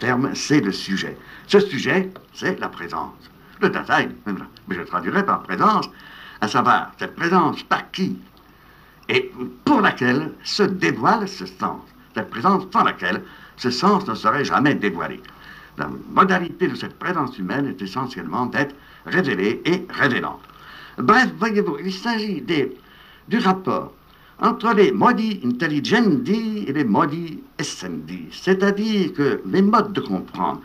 terme, 0.00 0.30
c'est 0.34 0.60
le 0.60 0.72
sujet. 0.72 1.16
Ce 1.46 1.60
sujet, 1.60 2.10
c'est 2.32 2.58
la 2.58 2.68
présence. 2.68 3.30
Le 3.60 3.68
Dasein, 3.68 4.08
mais 4.66 4.76
je 4.76 4.82
traduirai 4.82 5.24
par 5.24 5.42
présence, 5.42 5.88
à 6.40 6.48
savoir 6.48 6.92
cette 6.98 7.14
présence 7.16 7.62
par 7.62 7.90
qui 7.90 8.16
et 9.08 9.32
pour 9.64 9.80
laquelle 9.80 10.32
se 10.42 10.62
dévoile 10.62 11.28
ce 11.28 11.46
sens. 11.46 11.80
Cette 12.14 12.30
présence 12.30 12.64
sans 12.72 12.84
laquelle 12.84 13.22
ce 13.56 13.70
sens 13.70 14.06
ne 14.06 14.14
serait 14.14 14.44
jamais 14.44 14.74
dévoilé. 14.74 15.20
La 15.78 15.88
modalité 16.10 16.68
de 16.68 16.74
cette 16.74 16.98
présence 16.98 17.38
humaine 17.38 17.66
est 17.66 17.82
essentiellement 17.82 18.46
d'être 18.46 18.74
révélée 19.04 19.60
et 19.64 19.86
révélante. 19.90 20.40
Bref, 20.98 21.28
voyez-vous, 21.38 21.78
il 21.84 21.92
s'agit 21.92 22.42
du 23.28 23.38
rapport 23.38 23.92
entre 24.40 24.72
les 24.74 24.92
modi 24.92 25.40
intelligendi 25.44 26.64
et 26.66 26.72
les 26.72 26.84
modi 26.84 27.42
essendi, 27.58 28.26
c'est-à-dire 28.30 29.12
que 29.14 29.40
les 29.46 29.62
modes 29.62 29.92
de 29.92 30.00
comprendre 30.00 30.60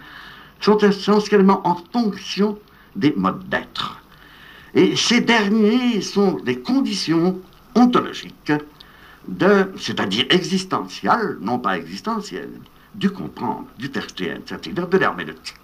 sont 0.59 0.77
essentiellement 0.79 1.65
en 1.65 1.75
fonction 1.91 2.57
des 2.95 3.13
modes 3.15 3.47
d'être. 3.49 4.00
Et 4.73 4.95
ces 4.95 5.21
derniers 5.21 6.01
sont 6.01 6.33
des 6.39 6.59
conditions 6.59 7.41
ontologiques, 7.75 8.53
de, 9.27 9.71
c'est-à-dire 9.77 10.25
existentielles, 10.29 11.37
non 11.41 11.59
pas 11.59 11.77
existentielles, 11.77 12.59
du 12.95 13.09
comprendre, 13.09 13.67
du 13.77 13.89
tertiaire, 13.89 14.39
c'est-à-dire 14.45 14.87
de 14.87 14.97
l'herméneutique. 14.97 15.57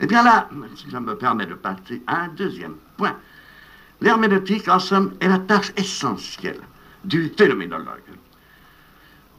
Eh 0.00 0.06
bien 0.06 0.22
là, 0.22 0.48
si 0.74 0.90
ça 0.90 1.00
me 1.00 1.16
permet 1.16 1.46
de 1.46 1.54
passer 1.54 2.02
à 2.06 2.22
un 2.22 2.28
deuxième 2.28 2.74
point, 2.96 3.16
l'herméneutique, 4.00 4.68
en 4.68 4.78
somme, 4.78 5.14
est 5.20 5.28
la 5.28 5.38
tâche 5.38 5.72
essentielle 5.76 6.60
du 7.04 7.30
phénoménologue. 7.36 8.00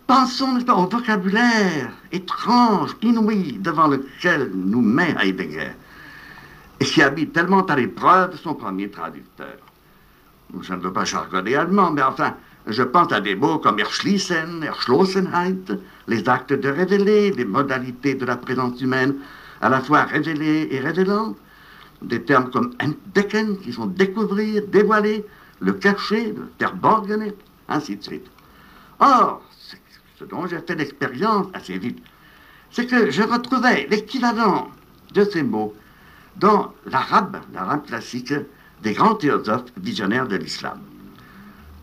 Pensons 0.07 0.59
au 0.69 0.87
vocabulaire 0.87 1.91
étrange, 2.11 2.95
inouï, 3.01 3.53
devant 3.53 3.87
lequel 3.87 4.51
nous 4.53 4.81
met 4.81 5.15
Heidegger, 5.19 5.71
et 6.80 6.85
qui 6.85 7.02
habite 7.02 7.34
tellement 7.34 7.65
à 7.65 7.76
l'épreuve 7.76 8.38
son 8.38 8.56
premier 8.56 8.89
traducteur. 8.89 9.57
Je 10.61 10.73
ne 10.73 10.80
veux 10.80 10.93
pas 10.93 11.06
jargonner 11.06 11.56
allemand, 11.56 11.91
mais 11.91 12.02
enfin, 12.02 12.35
je 12.68 12.84
pense 12.84 13.11
à 13.11 13.22
des 13.22 13.35
mots 13.35 13.60
comme 13.60 13.80
Erschließen, 13.80 14.64
Erschlossenheit, 14.64 15.72
les 16.07 16.27
actes 16.30 16.53
de 16.53 16.69
révéler, 16.69 17.31
les 17.31 17.45
modalités 17.45 18.15
de 18.15 18.26
la 18.26 18.38
présence 18.38 18.80
humaine, 18.81 19.15
à 19.61 19.69
la 19.69 19.81
fois 19.81 20.03
révélées 20.03 20.68
et 20.72 20.80
révélantes, 20.80 21.38
des 22.02 22.23
termes 22.23 22.49
comme 22.52 22.72
entdecken, 22.81 23.57
qui 23.60 23.73
sont 23.73 23.88
découvrir, 23.88 24.64
dévoiler, 24.68 25.26
le 25.60 25.73
cacher, 25.73 26.34
le 26.34 26.49
verborgener, 26.60 27.34
ainsi 27.69 27.95
de 27.95 28.03
suite. 28.03 28.27
Or, 28.99 29.41
ce 30.19 30.26
dont 30.26 30.45
j'ai 30.47 30.60
fait 30.60 30.76
l'expérience 30.76 31.47
assez 31.53 31.77
vite, 31.77 32.02
c'est 32.72 32.88
que 32.88 33.10
je 33.10 33.23
retrouvais 33.23 33.88
l'équivalent 33.89 34.69
de 35.14 35.23
ces 35.23 35.43
mots 35.43 35.73
dans 36.37 36.73
l'arabe, 36.85 37.37
l'arabe 37.53 37.85
classique, 37.85 38.33
des 38.81 38.93
grands 38.93 39.15
théosophes 39.15 39.71
visionnaires 39.77 40.27
de 40.27 40.35
l'islam. 40.35 40.79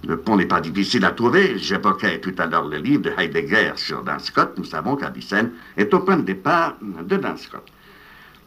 Le 0.06 0.16
pont 0.16 0.36
n'est 0.36 0.46
pas 0.46 0.60
difficile 0.60 1.04
à 1.04 1.12
trouver. 1.12 1.58
J'évoquais 1.58 2.20
tout 2.20 2.34
à 2.38 2.46
l'heure 2.46 2.66
le 2.66 2.78
livre 2.78 3.02
de 3.02 3.12
Heidegger 3.16 3.72
sur 3.76 4.02
Dan 4.02 4.18
Scott. 4.18 4.54
Nous 4.58 4.64
savons 4.64 4.96
qu'Avicenne 4.96 5.52
est 5.76 5.94
au 5.94 6.00
point 6.00 6.16
de 6.16 6.22
départ 6.22 6.76
de 6.80 7.16
Dan 7.16 7.36
Scott. 7.36 7.66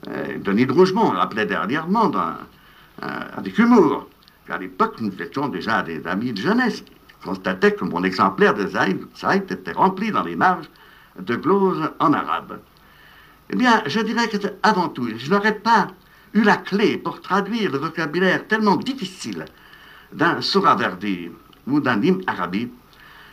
Euh, 0.07 0.37
Denis 0.37 0.65
de 0.65 0.73
Rougemont 0.73 1.09
rappelait 1.11 1.45
dernièrement 1.45 2.11
euh, 2.13 3.07
avec 3.35 3.57
humour 3.57 4.09
qu'à 4.45 4.57
l'époque, 4.57 4.99
nous 4.99 5.11
étions 5.21 5.47
déjà 5.47 5.81
des 5.81 6.05
amis 6.05 6.33
de 6.33 6.41
jeunesse 6.41 6.83
constatait 7.25 7.73
que 7.73 7.83
mon 7.83 8.03
exemplaire 8.03 8.53
de 8.53 8.67
Zaïd, 8.67 9.51
était 9.51 9.71
rempli 9.71 10.11
dans 10.11 10.23
les 10.23 10.35
marges 10.35 10.69
de 11.19 11.35
gloses 11.35 11.89
en 11.99 12.13
arabe. 12.13 12.59
Eh 13.51 13.55
bien, 13.55 13.83
je 13.85 13.99
dirais 13.99 14.27
que 14.27 14.37
avant 14.63 14.89
tout, 14.89 15.07
je 15.17 15.29
n'aurais 15.29 15.59
pas 15.59 15.87
eu 16.33 16.41
la 16.41 16.57
clé 16.57 16.97
pour 16.97 17.21
traduire 17.21 17.71
le 17.71 17.77
vocabulaire 17.77 18.47
tellement 18.47 18.75
difficile 18.75 19.45
d'un 20.11 20.41
Souraverdi 20.41 21.29
ou 21.67 21.79
d'un 21.79 22.01
hymne 22.01 22.23
arabe 22.27 22.67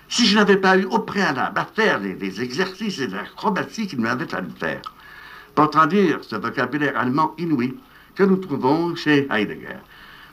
si 0.09 0.27
je 0.27 0.37
n'avais 0.37 0.59
pas 0.59 0.77
eu 0.77 0.85
au 0.85 0.99
préalable 0.99 1.59
à 1.59 1.65
faire 1.65 1.99
les, 1.99 2.43
exercices 2.43 2.99
et 2.99 3.07
les 3.07 3.15
acrobaties 3.15 3.87
qu'il 3.87 4.01
m'avait 4.01 4.27
fallu 4.27 4.51
faire 4.61 4.83
pour 5.55 5.71
traduire 5.71 6.19
ce 6.23 6.37
vocabulaire 6.37 6.99
allemand 6.99 7.35
inouï 7.39 7.75
que 8.15 8.23
nous 8.23 8.37
trouvons 8.37 8.95
chez 8.95 9.27
Heidegger. 9.31 9.81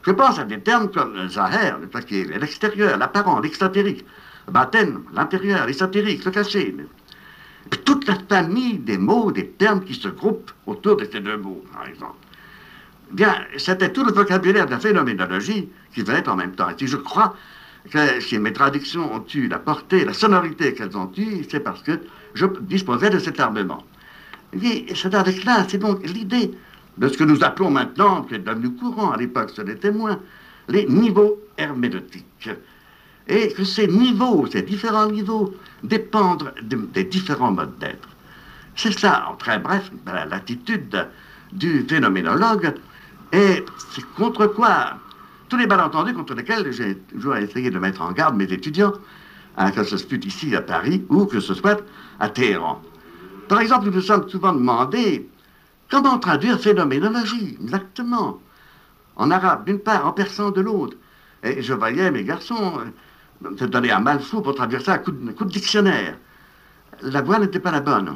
Je 0.05 0.11
pense 0.11 0.37
à 0.37 0.43
des 0.43 0.59
termes 0.59 0.91
comme 0.91 1.29
Zahir, 1.29 1.79
l'extérieur, 2.41 2.97
l'apparent, 2.97 3.39
l'exotérique, 3.39 4.05
Baten, 4.51 5.03
l'intérieur, 5.13 5.65
l'ésotérique, 5.65 6.25
le 6.25 6.31
caché. 6.31 6.75
Toute 7.77 8.07
la 8.07 8.15
famille 8.27 8.77
des 8.79 8.97
mots, 8.97 9.31
des 9.31 9.47
termes 9.47 9.83
qui 9.83 9.93
se 9.93 10.07
groupent 10.07 10.51
autour 10.65 10.97
de 10.97 11.05
ces 11.05 11.19
deux 11.19 11.37
mots, 11.37 11.63
par 11.73 11.87
exemple. 11.87 12.15
Bien, 13.11 13.35
c'était 13.57 13.91
tout 13.91 14.05
le 14.05 14.11
vocabulaire 14.11 14.65
de 14.65 14.71
la 14.71 14.79
phénoménologie 14.79 15.67
qui 15.93 16.01
venait 16.01 16.27
en 16.29 16.35
même 16.35 16.51
temps. 16.51 16.69
Et 16.69 16.75
si 16.77 16.87
je 16.87 16.97
crois 16.97 17.35
que 17.89 18.19
si 18.19 18.37
mes 18.37 18.53
traductions 18.53 19.13
ont 19.15 19.25
eu 19.33 19.47
la 19.47 19.57
portée, 19.57 20.05
la 20.05 20.13
sonorité 20.13 20.73
qu'elles 20.73 20.95
ont 20.95 21.11
eue, 21.17 21.43
c'est 21.49 21.59
parce 21.59 21.81
que 21.81 21.99
je 22.35 22.45
disposais 22.61 23.09
de 23.09 23.19
cet 23.19 23.39
armement. 23.39 23.83
Et 24.61 24.85
c'est 24.95 25.13
avec 25.15 25.43
là, 25.43 25.65
c'est 25.67 25.77
donc 25.77 26.05
l'idée 26.05 26.51
de 26.97 27.07
ce 27.07 27.17
que 27.17 27.23
nous 27.23 27.43
appelons 27.43 27.71
maintenant, 27.71 28.23
qui 28.23 28.35
est 28.35 28.39
devenu 28.39 28.71
courant 28.75 29.11
à 29.11 29.17
l'époque, 29.17 29.51
ce 29.55 29.61
n'était 29.61 29.91
moins, 29.91 30.19
les 30.67 30.85
niveaux 30.85 31.39
herméneutiques. 31.57 32.49
Et 33.27 33.53
que 33.53 33.63
ces 33.63 33.87
niveaux, 33.87 34.47
ces 34.51 34.61
différents 34.61 35.09
niveaux, 35.09 35.53
dépendent 35.83 36.53
des 36.61 37.03
différents 37.03 37.51
modes 37.51 37.77
d'être. 37.79 38.07
C'est 38.75 38.97
ça, 38.97 39.27
en 39.29 39.35
très 39.35 39.59
bref, 39.59 39.91
l'attitude 40.05 41.07
du 41.51 41.85
phénoménologue, 41.87 42.73
et 43.31 43.65
c'est 43.93 44.05
contre 44.15 44.47
quoi 44.47 44.97
tous 45.49 45.57
les 45.57 45.67
malentendus 45.67 46.13
contre 46.13 46.35
lesquels 46.35 46.71
j'ai 46.71 46.95
toujours 46.95 47.35
essayé 47.35 47.71
de 47.71 47.79
mettre 47.79 48.01
en 48.01 48.11
garde 48.11 48.35
mes 48.35 48.51
étudiants, 48.51 48.93
hein, 49.57 49.71
que 49.71 49.83
ce 49.83 49.97
soit 49.97 50.23
ici 50.23 50.55
à 50.55 50.61
Paris 50.61 51.03
ou 51.09 51.25
que 51.25 51.39
ce 51.39 51.53
soit 51.53 51.81
à 52.19 52.29
Téhéran. 52.29 52.81
Par 53.47 53.61
exemple, 53.61 53.87
nous 53.87 53.93
nous 53.93 54.01
sommes 54.01 54.29
souvent 54.29 54.53
demandé 54.53 55.27
Comment 55.89 56.19
traduire 56.19 56.59
phénoménologie 56.59 57.57
Exactement. 57.61 58.39
En 59.15 59.31
arabe 59.31 59.65
d'une 59.65 59.79
part, 59.79 60.05
en 60.05 60.13
persan 60.13 60.51
de 60.51 60.61
l'autre. 60.61 60.95
Et 61.43 61.63
je 61.63 61.73
voyais 61.73 62.11
mes 62.11 62.23
garçons 62.23 62.79
se 63.57 63.65
donner 63.65 63.91
un 63.91 63.99
mal 63.99 64.19
fou 64.19 64.41
pour 64.41 64.55
traduire 64.55 64.81
ça 64.81 64.93
à 64.93 64.97
coup 64.97 65.11
de, 65.11 65.43
dictionnaire. 65.45 66.17
La 67.01 67.21
voie 67.21 67.39
n'était 67.39 67.59
pas 67.59 67.71
la 67.71 67.79
bonne. 67.79 68.15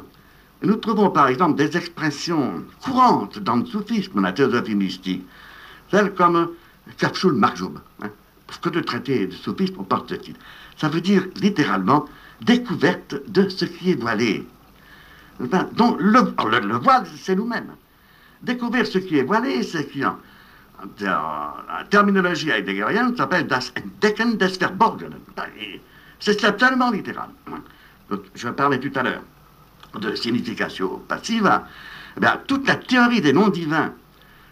Nous 0.62 0.76
trouvons 0.76 1.10
par 1.10 1.28
exemple 1.28 1.56
des 1.56 1.76
expressions 1.76 2.64
courantes 2.82 3.38
dans 3.38 3.56
le 3.56 3.66
soufisme, 3.66 4.20
la 4.20 4.32
théosophie 4.32 4.74
mystique, 4.74 5.26
telles 5.90 6.14
comme 6.14 6.50
Kafshul 6.98 7.32
Marjoub, 7.32 7.78
hein, 8.02 8.10
parce 8.46 8.58
que 8.58 8.68
le 8.70 8.82
traité 8.82 9.26
de 9.26 9.32
soufisme 9.32 9.82
porte 9.84 10.10
ce 10.10 10.14
titre. 10.14 10.40
Ça 10.76 10.88
veut 10.88 11.00
dire 11.00 11.24
littéralement 11.36 12.06
découverte 12.40 13.16
de 13.28 13.48
ce 13.48 13.64
qui 13.64 13.92
est 13.92 14.00
voilé. 14.00 14.46
Donc 15.40 15.96
le, 16.00 16.78
voile, 16.78 17.06
c'est 17.16 17.34
nous-mêmes. 17.34 17.74
Découvrir 18.42 18.86
ce 18.86 18.98
qui 18.98 19.18
est 19.18 19.22
voilé, 19.22 19.62
c'est 19.62 19.90
qui, 19.90 20.04
en, 20.04 20.18
en, 21.06 21.84
terminologie 21.90 22.50
heideggerienne, 22.50 23.16
s'appelle 23.16 23.46
das 23.46 23.72
Entdecken 23.76 24.36
des 24.36 24.56
Verborgenen. 24.58 25.20
C'est 26.20 26.44
absolument 26.44 26.90
littéral. 26.90 27.28
je 28.34 28.48
parlais 28.48 28.78
tout 28.78 28.92
à 28.98 29.02
l'heure 29.02 29.22
de 29.98 30.14
signification 30.14 31.00
passive. 31.08 31.60
Eh 32.16 32.26
toute 32.46 32.66
la 32.66 32.76
théorie 32.76 33.20
des 33.20 33.32
noms 33.32 33.48
divins, 33.48 33.92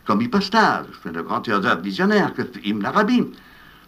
comme 0.04 0.20
hypostase, 0.20 0.86
le 1.04 1.22
grand 1.22 1.40
théosophe 1.40 1.80
visionnaire 1.80 2.34
que 2.34 2.42
Ibn 2.64 2.84
Arabi, 2.84 3.24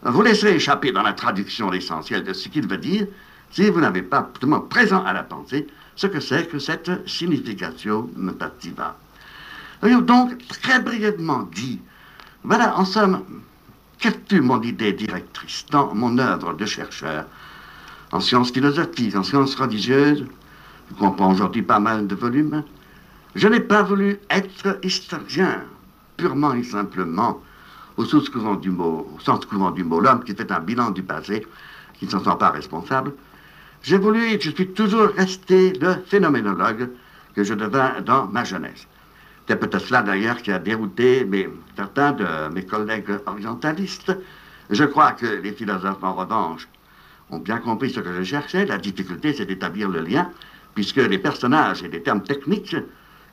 vous 0.02 0.22
laisserez 0.22 0.56
échapper 0.56 0.92
dans 0.92 1.02
la 1.02 1.12
traduction 1.12 1.70
l'essentiel 1.70 2.22
de 2.22 2.32
ce 2.32 2.48
qu'il 2.48 2.68
veut 2.68 2.78
dire 2.78 3.06
si 3.50 3.68
vous 3.70 3.80
n'avez 3.80 4.02
pas 4.02 4.30
présent 4.68 5.04
à 5.04 5.12
la 5.12 5.22
pensée 5.22 5.66
ce 5.96 6.06
que 6.06 6.20
c'est 6.20 6.48
que 6.48 6.58
cette 6.58 7.08
signification 7.08 8.10
notativa. 8.16 8.96
Donc, 9.82 10.38
très 10.48 10.80
brièvement 10.80 11.48
dit, 11.52 11.80
voilà 12.44 12.78
en 12.78 12.84
somme, 12.84 13.22
quelle 13.98 14.20
fut 14.28 14.42
mon 14.42 14.60
idée 14.60 14.92
directrice 14.92 15.64
dans 15.70 15.94
mon 15.94 16.18
œuvre 16.18 16.52
de 16.52 16.66
chercheur? 16.66 17.24
En 18.12 18.20
sciences 18.20 18.52
philosophiques, 18.52 19.16
en 19.16 19.22
sciences 19.22 19.54
religieuses, 19.54 20.26
je 20.90 20.94
comprends 20.94 21.32
aujourd'hui 21.32 21.62
pas 21.62 21.80
mal 21.80 22.06
de 22.06 22.14
volumes, 22.14 22.62
je 23.34 23.48
n'ai 23.48 23.60
pas 23.60 23.82
voulu 23.82 24.18
être 24.28 24.78
historien, 24.82 25.62
purement 26.18 26.52
et 26.52 26.62
simplement, 26.62 27.40
au 27.96 28.04
sens 28.04 28.28
courant 28.28 28.56
du 28.56 28.70
mot, 28.70 29.08
du 29.74 29.84
mot, 29.84 30.00
l'homme 30.00 30.22
qui 30.22 30.34
fait 30.34 30.52
un 30.52 30.60
bilan 30.60 30.90
du 30.90 31.02
passé, 31.02 31.46
qui 31.94 32.04
ne 32.04 32.10
s'en 32.10 32.22
sent 32.22 32.36
pas 32.38 32.50
responsable, 32.50 33.14
j'ai 33.82 33.98
voulu, 33.98 34.22
et 34.22 34.40
je 34.40 34.50
suis 34.50 34.68
toujours 34.68 35.08
resté 35.16 35.72
le 35.80 35.94
phénoménologue 36.06 36.90
que 37.34 37.42
je 37.42 37.54
devins 37.54 38.00
dans 38.02 38.26
ma 38.26 38.44
jeunesse. 38.44 38.86
C'est 39.46 39.56
peut-être 39.56 39.86
cela 39.86 40.02
d'ailleurs 40.02 40.38
qui 40.38 40.50
a 40.50 40.58
dérouté 40.58 41.28
certains 41.76 42.12
de 42.12 42.26
mes 42.52 42.64
collègues 42.64 43.18
orientalistes. 43.26 44.16
Je 44.70 44.84
crois 44.84 45.12
que 45.12 45.26
les 45.26 45.52
philosophes, 45.52 46.02
en 46.02 46.14
revanche, 46.14 46.68
ont 47.30 47.38
bien 47.38 47.58
compris 47.58 47.90
ce 47.90 48.00
que 48.00 48.12
je 48.12 48.22
cherchais. 48.22 48.64
La 48.64 48.78
difficulté, 48.78 49.34
c'est 49.34 49.46
d'établir 49.46 49.88
le 49.88 50.00
lien, 50.00 50.30
puisque 50.74 50.96
les 50.96 51.18
personnages 51.18 51.82
et 51.82 51.88
les 51.88 52.02
termes 52.02 52.22
techniques 52.22 52.76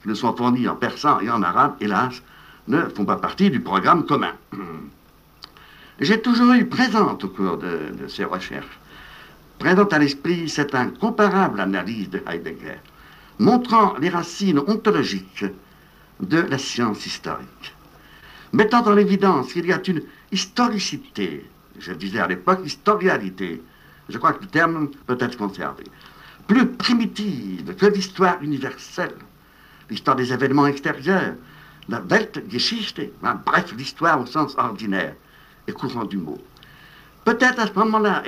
qui 0.02 0.08
nous 0.08 0.16
sont 0.16 0.36
fournis 0.36 0.68
en 0.68 0.76
persan 0.76 1.22
et 1.22 1.30
en 1.30 1.42
arabe, 1.44 1.76
hélas, 1.80 2.22
ne 2.68 2.82
font 2.82 3.06
pas 3.06 3.18
partie 3.18 3.50
du 3.50 3.62
programme 3.62 4.06
commun. 4.06 4.34
J'ai 6.00 6.22
toujours 6.22 6.54
eu 6.54 6.66
présente 6.66 7.24
au 7.24 7.30
cours 7.30 7.58
de 7.58 8.08
ces 8.08 8.26
recherches 8.26 8.82
présente 9.62 9.94
à 9.94 10.00
l'esprit 10.00 10.50
cette 10.50 10.74
incomparable 10.74 11.60
analyse 11.60 12.10
de 12.10 12.24
Heidegger, 12.28 12.80
montrant 13.38 13.94
les 14.00 14.10
racines 14.10 14.58
ontologiques 14.58 15.46
de 16.22 16.40
la 16.40 16.58
science 16.58 17.06
historique, 17.06 17.76
mettant 18.54 18.86
en 18.86 18.98
évidence 18.98 19.54
qu'il 19.54 19.66
y 19.66 19.74
a 19.74 19.82
une 19.88 20.04
historicité 20.32 21.46
je 21.80 21.94
disais 21.94 22.20
à 22.20 22.28
l'époque 22.28 22.62
historialité, 22.66 23.62
je 24.10 24.18
crois 24.18 24.34
que 24.34 24.42
le 24.42 24.48
terme 24.48 24.90
peut 25.08 25.18
être 25.20 25.38
conservé, 25.38 25.84
plus 26.48 26.68
primitive 26.68 27.76
que 27.76 27.86
l'histoire 27.88 28.42
universelle, 28.42 29.16
l'histoire 29.90 30.16
des 30.16 30.32
événements 30.34 30.68
extérieurs, 30.68 31.36
la 31.90 32.00
Weltgeschichte, 32.00 33.02
bref, 33.46 33.74
l'histoire 33.78 34.22
au 34.22 34.26
sens 34.26 34.56
ordinaire 34.58 35.16
et 35.68 35.72
courant 35.72 36.06
du 36.06 36.18
mot. 36.18 36.38
Peut-être 37.26 37.60
à 37.60 37.68
ce 37.68 37.74
moment-là, 37.74 38.24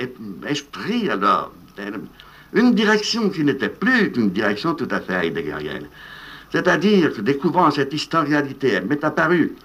ai-je 0.46 0.64
pris 0.64 1.08
alors 1.10 1.52
une 2.52 2.74
direction 2.74 3.30
qui 3.30 3.44
n'était 3.44 3.68
plus 3.68 4.12
une 4.16 4.30
direction 4.30 4.74
tout 4.74 4.88
à 4.90 5.00
fait 5.00 5.26
heideggerienne. 5.26 5.88
C'est-à-dire 6.54 7.12
que 7.12 7.20
découvrant 7.20 7.72
cette 7.72 7.92
historialité, 7.92 8.68
elle 8.68 8.86
m'est 8.86 9.02
apparue, 9.02 9.56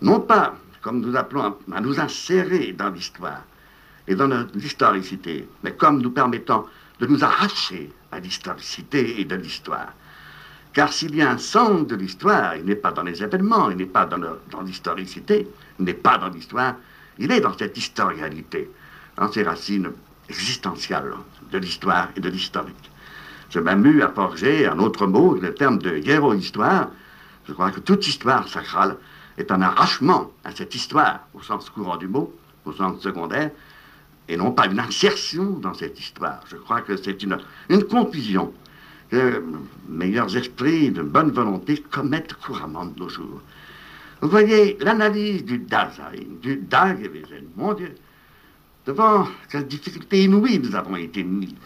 non 0.00 0.20
pas 0.20 0.56
comme 0.80 1.02
nous 1.02 1.14
appelons 1.14 1.54
à 1.70 1.80
nous 1.82 2.00
insérer 2.00 2.72
dans 2.72 2.88
l'histoire 2.88 3.42
et 4.08 4.14
dans 4.14 4.26
l'historicité, 4.54 5.46
mais 5.62 5.72
comme 5.72 6.00
nous 6.00 6.10
permettant 6.10 6.66
de 6.98 7.06
nous 7.06 7.22
arracher 7.22 7.92
à 8.10 8.20
l'historicité 8.20 9.20
et 9.20 9.26
de 9.26 9.34
l'histoire. 9.34 9.92
Car 10.72 10.90
s'il 10.90 11.14
y 11.14 11.20
a 11.20 11.30
un 11.30 11.36
centre 11.36 11.84
de 11.84 11.96
l'histoire, 11.96 12.56
il 12.56 12.64
n'est 12.64 12.74
pas 12.74 12.92
dans 12.92 13.02
les 13.02 13.22
événements, 13.22 13.68
il 13.68 13.76
n'est 13.76 13.84
pas 13.84 14.06
dans 14.06 14.62
l'historicité, 14.62 15.46
il 15.78 15.84
n'est 15.84 15.92
pas 15.92 16.16
dans 16.16 16.30
l'histoire, 16.30 16.76
il 17.18 17.30
est 17.32 17.40
dans 17.40 17.56
cette 17.58 17.76
historialité, 17.76 18.70
dans 19.18 19.30
ses 19.30 19.42
racines 19.42 19.92
existentielles 20.30 21.12
de 21.52 21.58
l'histoire 21.58 22.08
et 22.16 22.20
de 22.20 22.30
l'historique. 22.30 22.89
Je 23.50 23.58
m'amuse 23.58 24.00
à 24.00 24.08
forger 24.08 24.66
un 24.66 24.78
autre 24.78 25.06
mot, 25.08 25.34
le 25.34 25.52
terme 25.52 25.78
de 25.78 26.00
héros-histoire. 26.06 26.88
Je 27.48 27.52
crois 27.52 27.72
que 27.72 27.80
toute 27.80 28.06
histoire 28.06 28.48
sacrale 28.48 28.96
est 29.38 29.50
un 29.50 29.60
arrachement 29.60 30.30
à 30.44 30.52
cette 30.52 30.74
histoire, 30.74 31.26
au 31.34 31.42
sens 31.42 31.68
courant 31.68 31.96
du 31.96 32.06
mot, 32.06 32.32
au 32.64 32.72
sens 32.72 33.00
secondaire, 33.00 33.50
et 34.28 34.36
non 34.36 34.52
pas 34.52 34.66
une 34.66 34.78
insertion 34.78 35.50
dans 35.50 35.74
cette 35.74 35.98
histoire. 35.98 36.40
Je 36.48 36.56
crois 36.56 36.82
que 36.82 36.96
c'est 36.96 37.24
une, 37.24 37.38
une 37.68 37.82
confusion 37.82 38.52
que 39.10 39.42
meilleurs 39.88 40.36
esprits 40.36 40.92
de 40.92 41.02
bonne 41.02 41.32
volonté 41.32 41.82
commettent 41.90 42.34
couramment 42.34 42.86
de 42.86 43.00
nos 43.00 43.08
jours. 43.08 43.40
Vous 44.20 44.28
voyez, 44.28 44.76
l'analyse 44.80 45.44
du 45.44 45.58
Dasein, 45.58 46.12
du 46.40 46.56
Dagewesen, 46.56 47.46
mon 47.56 47.74
Dieu, 47.74 47.96
devant 48.86 49.26
quelle 49.50 49.66
difficulté 49.66 50.22
inouïe 50.24 50.60
nous 50.60 50.76
avons 50.76 50.94
été 50.94 51.24
mis. 51.24 51.56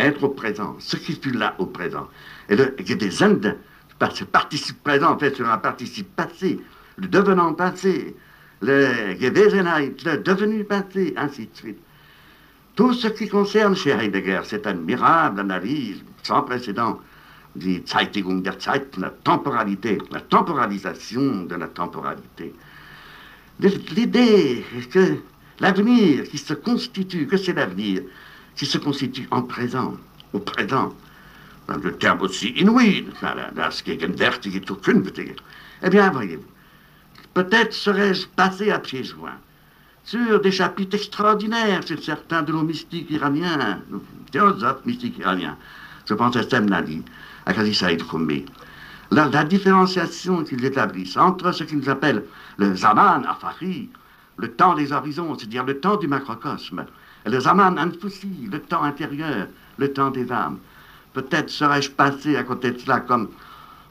Être 0.00 0.24
au 0.24 0.28
présent, 0.30 0.76
ce 0.78 0.96
qui 0.96 1.14
fut 1.14 1.32
là 1.32 1.54
au 1.58 1.66
présent. 1.66 2.08
Et 2.48 2.56
le 2.56 2.74
des 2.78 3.22
Indes, 3.22 3.56
ce 4.14 4.24
participe 4.24 4.82
présent 4.82 5.18
fait 5.18 5.36
sur 5.36 5.46
un 5.46 5.58
participe 5.58 6.16
passé, 6.16 6.58
le 6.96 7.06
devenant 7.06 7.52
passé, 7.52 8.16
le 8.62 9.14
Gewesenheit, 9.20 9.96
le 10.06 10.16
devenu 10.16 10.64
passé, 10.64 11.12
ainsi 11.16 11.42
de 11.42 11.54
suite. 11.56 11.78
Tout 12.76 12.94
ce 12.94 13.08
qui 13.08 13.28
concerne 13.28 13.76
chez 13.76 13.90
Heidegger, 13.90 14.40
cette 14.44 14.66
admirable 14.66 15.40
analyse 15.40 16.02
sans 16.22 16.42
précédent 16.42 16.98
die 17.54 17.82
Zeitigung 17.84 18.42
der 18.42 18.58
Zeit, 18.58 18.96
la 18.96 19.10
temporalité, 19.10 19.98
la 20.10 20.20
temporalisation 20.20 21.44
de 21.44 21.56
la 21.56 21.66
temporalité. 21.66 22.54
L'idée 23.58 24.64
que 24.90 25.16
l'avenir 25.58 26.24
qui 26.24 26.38
se 26.38 26.54
constitue, 26.54 27.26
que 27.26 27.36
c'est 27.36 27.52
l'avenir 27.52 28.02
qui 28.60 28.66
se 28.66 28.76
constitue 28.76 29.26
en 29.30 29.40
présent, 29.40 29.94
au 30.34 30.38
présent, 30.38 30.92
le 31.82 31.92
terme 31.96 32.20
aussi 32.20 32.48
inouï, 32.50 33.06
das 33.54 33.82
gegenwärtige 33.82 34.60
Zukünftige. 34.68 35.36
Eh 35.82 35.88
bien, 35.88 36.10
voyez-vous, 36.10 36.44
peut-être 37.32 37.72
serais-je 37.72 38.26
passé 38.26 38.70
à 38.70 38.78
pieds 38.78 39.02
joints 39.02 39.40
sur 40.04 40.42
des 40.42 40.52
chapitres 40.52 40.94
extraordinaires 40.94 41.82
sur 41.86 42.04
certains 42.04 42.42
de 42.42 42.52
nos 42.52 42.62
mystiques 42.62 43.10
iraniens, 43.10 43.80
nos 43.88 44.02
philosophes 44.30 44.84
mystiques 44.84 45.16
iraniens. 45.16 45.56
Je 46.04 46.12
pense 46.12 46.36
à 46.36 46.42
Semnali, 46.42 47.02
à 47.46 47.54
Kazi 47.54 47.74
Saïd 47.74 48.02
Koumé. 48.02 48.44
La, 49.10 49.24
la, 49.30 49.44
différenciation 49.44 50.44
qu'ils 50.44 50.66
établissent 50.66 51.16
entre 51.16 51.52
ce 51.52 51.64
qu'ils 51.64 51.88
appellent 51.88 52.24
le 52.58 52.76
Zaman 52.76 53.24
Afari, 53.26 53.88
le 54.36 54.52
temps 54.52 54.74
des 54.74 54.92
horizons, 54.92 55.34
c'est-à-dire 55.38 55.64
le 55.64 55.80
temps 55.80 55.96
du 55.96 56.08
macrocosme, 56.08 56.84
le 57.26 57.40
Zaman 57.40 57.76
Anfusi, 57.78 58.48
le 58.50 58.60
temps 58.60 58.82
intérieur, 58.82 59.46
le 59.78 59.92
temps 59.92 60.10
des 60.10 60.30
âmes. 60.32 60.58
Peut-être 61.12 61.50
serais-je 61.50 61.90
passé 61.90 62.36
à 62.36 62.44
côté 62.44 62.70
de 62.70 62.78
cela 62.78 63.00
comme 63.00 63.28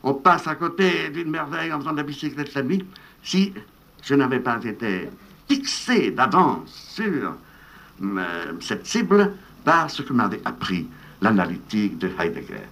on 0.04 0.14
passe 0.14 0.48
à 0.48 0.56
côté 0.56 1.10
d'une 1.10 1.30
merveille 1.30 1.74
en 1.74 1.80
faisant 1.80 1.92
de 1.92 1.98
la 1.98 2.04
bicyclette 2.04 2.54
la 2.54 2.64
nuit, 2.64 2.86
si 3.24 3.54
je 4.04 4.16
n'avais 4.16 4.40
pas 4.40 4.60
été 4.64 5.10
fixé 5.50 6.12
d'avance 6.12 6.70
sur 6.94 7.34
euh, 8.02 8.54
cette 8.62 8.86
cible 8.86 9.34
par 9.66 9.90
ce 9.90 10.02
que 10.02 10.14
m'avait 10.14 10.42
appris 10.46 10.88
l'analytique 11.22 11.98
de 11.98 12.10
Heidegger. 12.18 12.68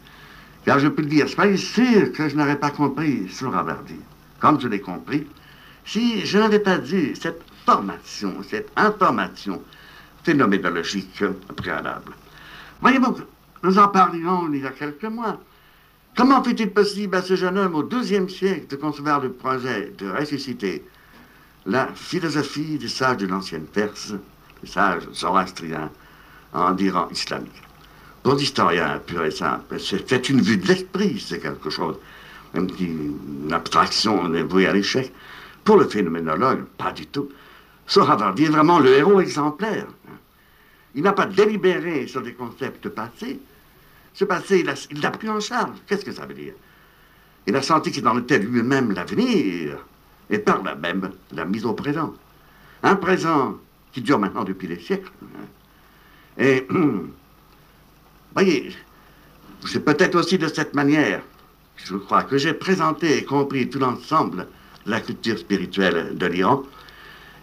Car 0.63 0.79
je 0.79 0.87
peux 0.87 1.01
le 1.01 1.09
dire, 1.09 1.27
soyez 1.27 1.57
sûr 1.57 2.11
que 2.13 2.29
je 2.29 2.35
n'aurais 2.35 2.59
pas 2.59 2.71
compris 2.71 3.27
ce 3.29 3.45
dit. 3.85 3.99
comme 4.39 4.59
je 4.59 4.67
l'ai 4.67 4.79
compris, 4.79 5.27
si 5.85 6.25
je 6.25 6.37
n'avais 6.37 6.59
pas 6.59 6.77
dit 6.77 7.15
cette 7.15 7.41
formation, 7.65 8.35
cette 8.43 8.69
information 8.75 9.61
phénoménologique 10.27 11.23
préalable. 11.55 12.11
Voyez-vous, 12.81 13.15
nous 13.63 13.79
en 13.79 13.87
parlions 13.87 14.51
il 14.51 14.61
y 14.61 14.67
a 14.67 14.71
quelques 14.71 15.05
mois. 15.05 15.39
Comment 16.17 16.43
fut-il 16.43 16.71
possible 16.71 17.15
à 17.15 17.21
ce 17.21 17.37
jeune 17.37 17.57
homme 17.57 17.75
au 17.75 17.83
XIIe 17.83 18.29
siècle 18.29 18.67
de 18.67 18.75
concevoir 18.75 19.21
le 19.21 19.31
projet 19.31 19.93
de 19.97 20.09
ressusciter 20.09 20.83
la 21.65 21.87
philosophie 21.95 22.77
des 22.77 22.89
sages 22.89 23.17
de 23.17 23.27
l'ancienne 23.27 23.67
Perse, 23.67 24.15
les 24.61 24.69
sages 24.69 25.07
zoroastriens, 25.13 25.89
en 26.51 26.75
Iran 26.75 27.07
islamique? 27.09 27.63
Pour 28.21 28.35
l'historien 28.35 28.99
pur 29.05 29.23
et 29.23 29.31
simple, 29.31 29.79
c'est 29.79 30.27
une 30.27 30.41
vue 30.41 30.57
de 30.57 30.67
l'esprit, 30.67 31.23
c'est 31.25 31.39
quelque 31.39 31.69
chose, 31.69 31.95
une 32.53 33.53
abstraction, 33.53 34.19
on 34.21 34.33
est 34.33 34.43
voué 34.43 34.67
à 34.67 34.73
l'échec. 34.73 35.13
Pour 35.63 35.77
le 35.77 35.87
phénoménologue, 35.87 36.65
pas 36.77 36.91
du 36.91 37.05
tout. 37.05 37.29
Sohravardi 37.85 38.43
est 38.43 38.49
vraiment 38.49 38.79
le 38.79 38.93
héros 38.97 39.21
exemplaire. 39.21 39.87
Il 40.97 41.03
n'a 41.03 41.13
pas 41.13 41.27
délibéré 41.27 42.07
sur 42.07 42.23
des 42.23 42.33
concepts 42.33 42.89
passés. 42.89 43.39
Ce 44.15 44.25
passé, 44.25 44.65
il 44.89 44.99
l'a 44.99 45.11
pris 45.11 45.29
en 45.29 45.39
charge. 45.39 45.77
Qu'est-ce 45.85 46.03
que 46.03 46.11
ça 46.11 46.25
veut 46.25 46.33
dire? 46.33 46.53
Il 47.45 47.55
a 47.55 47.61
senti 47.61 47.91
qu'il 47.91 48.05
en 48.07 48.17
était 48.17 48.39
lui-même 48.39 48.91
l'avenir, 48.91 49.77
et 50.31 50.39
par 50.39 50.63
là 50.63 50.73
même 50.73 51.11
la 51.31 51.45
mise 51.45 51.65
au 51.65 51.73
présent. 51.73 52.15
Un 52.81 52.95
présent 52.95 53.57
qui 53.91 54.01
dure 54.01 54.17
maintenant 54.17 54.43
depuis 54.43 54.67
des 54.67 54.79
siècles. 54.79 55.11
Et 56.39 56.67
Voyez, 58.33 58.75
c'est 59.67 59.85
peut-être 59.85 60.15
aussi 60.15 60.39
de 60.39 60.47
cette 60.47 60.73
manière, 60.73 61.21
je 61.75 61.95
crois, 61.95 62.23
que 62.23 62.39
j'ai 62.39 62.53
présenté 62.53 63.17
et 63.17 63.23
compris 63.23 63.69
tout 63.69 63.79
l'ensemble 63.79 64.47
de 64.85 64.91
la 64.91 64.99
culture 64.99 65.37
spirituelle 65.37 66.17
de 66.17 66.25
l'Iran. 66.25 66.63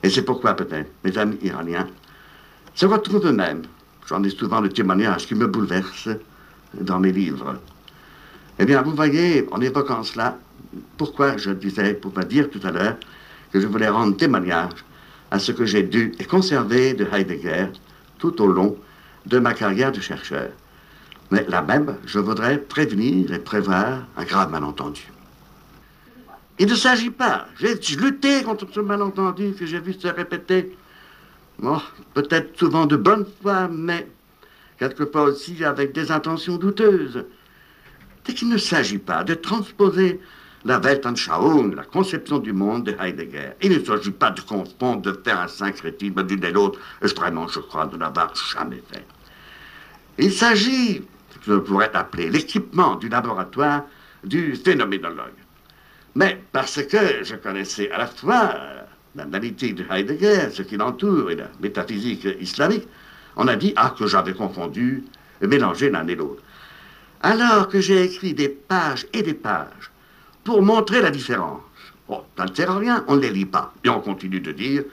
Et 0.03 0.11
c'est 0.11 0.23
pourquoi 0.23 0.55
peut-être 0.55 0.91
mes 1.05 1.17
amis 1.19 1.39
iraniens 1.43 1.87
se 2.75 2.87
retrouvent 2.87 3.27
eux-mêmes. 3.27 3.63
J'en 4.07 4.23
ai 4.23 4.31
souvent 4.31 4.61
le 4.61 4.69
témoignage 4.69 5.27
qui 5.27 5.35
me 5.35 5.47
bouleverse 5.47 6.09
dans 6.81 6.99
mes 6.99 7.13
livres. 7.13 7.57
Eh 8.59 8.65
bien, 8.65 8.83
vous 8.83 8.95
voyez, 8.95 9.47
en 9.51 9.61
évoquant 9.61 10.03
cela, 10.03 10.39
pourquoi 10.97 11.37
je 11.37 11.51
disais, 11.51 11.95
pour 11.95 12.17
me 12.17 12.25
dire 12.25 12.51
tout 12.51 12.61
à 12.65 12.71
l'heure, 12.71 12.97
que 13.53 13.61
je 13.61 13.67
voulais 13.67 13.89
rendre 13.89 14.17
témoignage 14.17 14.85
à 15.31 15.39
ce 15.39 15.53
que 15.53 15.65
j'ai 15.65 15.83
dû 15.83 16.13
et 16.19 16.25
conservé 16.25 16.95
de 16.95 17.07
Heidegger 17.13 17.69
tout 18.19 18.41
au 18.43 18.47
long 18.47 18.77
de 19.27 19.39
ma 19.39 19.55
carrière 19.55 19.93
de 19.93 20.01
chercheur. 20.01 20.51
Mais 21.31 21.47
là 21.49 21.63
même, 21.63 21.97
je 22.05 22.19
voudrais 22.19 22.59
prévenir 22.59 23.33
et 23.33 23.39
prévoir 23.39 24.03
un 24.17 24.25
grave 24.25 24.51
malentendu. 24.51 25.11
Il 26.59 26.69
ne 26.69 26.75
s'agit 26.75 27.11
pas, 27.11 27.47
j'ai 27.59 27.75
lutté 27.97 28.43
contre 28.45 28.67
ce 28.73 28.81
malentendu 28.81 29.55
que 29.59 29.67
j'ai 29.67 29.81
vu 29.81 29.95
se 29.95 30.07
répéter, 30.07 30.77
peut-être 32.15 32.59
souvent 32.59 32.87
de 32.87 32.97
bonne 32.97 33.27
foi, 33.43 33.69
mais 33.69 34.07
quelquefois 34.79 35.25
aussi 35.25 35.65
avec 35.65 35.93
des 35.93 36.11
intentions 36.11 36.57
douteuses. 36.57 37.25
C'est 38.25 38.35
qu'il 38.35 38.49
ne 38.49 38.59
s'agit 38.59 38.99
pas 38.99 39.25
de 39.25 39.35
transposer 39.35 40.21
la 40.65 40.79
Weltanschauung, 40.79 41.75
la 41.75 41.85
conception 41.85 42.39
du 42.39 42.53
monde 42.53 42.85
de 42.85 42.97
Heidegger. 42.99 43.53
Il 43.61 43.73
ne 43.73 43.85
s'agit 43.85 44.11
pas 44.11 44.31
de 44.31 44.41
confondre, 44.41 45.03
de 45.03 45.21
faire 45.25 45.41
un 45.41 45.49
syncrétisme 45.49 46.23
d'une 46.23 46.43
et 46.45 46.53
l'autre, 46.53 46.81
vraiment, 47.17 47.47
je 47.49 47.61
crois, 47.61 47.87
de 47.87 47.97
n'avoir 47.97 48.35
jamais 48.35 48.83
fait. 48.91 49.05
Il 50.19 50.33
s'agit 50.33 51.03
je 51.47 51.55
pourrais 51.55 51.95
appeler 51.95 52.31
l'équipement 52.31 52.97
du 52.97 53.09
laboratoire 53.09 53.85
du 54.23 54.57
phénoménologue. 54.57 55.35
Mais 56.15 56.41
parce 56.53 56.83
que 56.83 57.23
je 57.23 57.35
connaissais 57.35 57.91
à 57.91 57.99
la 57.99 58.07
fois 58.07 58.55
l'analytique 59.15 59.77
de 59.77 59.85
Heidegger, 59.91 60.51
ce 60.51 60.63
qui 60.63 60.77
l'entoure, 60.77 61.31
et 61.31 61.37
la 61.37 61.49
métaphysique 61.61 62.27
islamique, 62.41 62.87
on 63.37 63.49
a 63.49 63.57
dit 63.57 63.73
ah, 63.77 63.95
que 63.99 64.07
j'avais 64.07 64.35
confondu, 64.35 65.05
mélangé 65.41 65.91
l'un 65.91 66.07
et 66.07 66.15
l'autre. 66.15 66.43
Alors 67.23 67.69
que 67.69 67.81
j'ai 67.81 68.03
écrit 68.05 68.35
des 68.35 68.49
pages 68.49 69.07
et 69.13 69.23
des 69.23 69.35
pages 69.35 69.91
pour 70.45 70.63
montrer 70.63 71.01
la 71.01 71.11
différence. 71.11 71.63
Bon, 72.07 72.23
ça 72.37 72.45
ne 72.45 72.55
sert 72.55 72.71
à 72.71 72.79
rien, 72.79 73.05
on 73.09 73.17
ne 73.17 73.21
les 73.21 73.31
lit 73.31 73.47
pas. 73.47 73.73
Et 73.83 73.89
on 73.89 74.01
continue 74.01 74.41
de 74.41 74.53
dire 74.53 74.85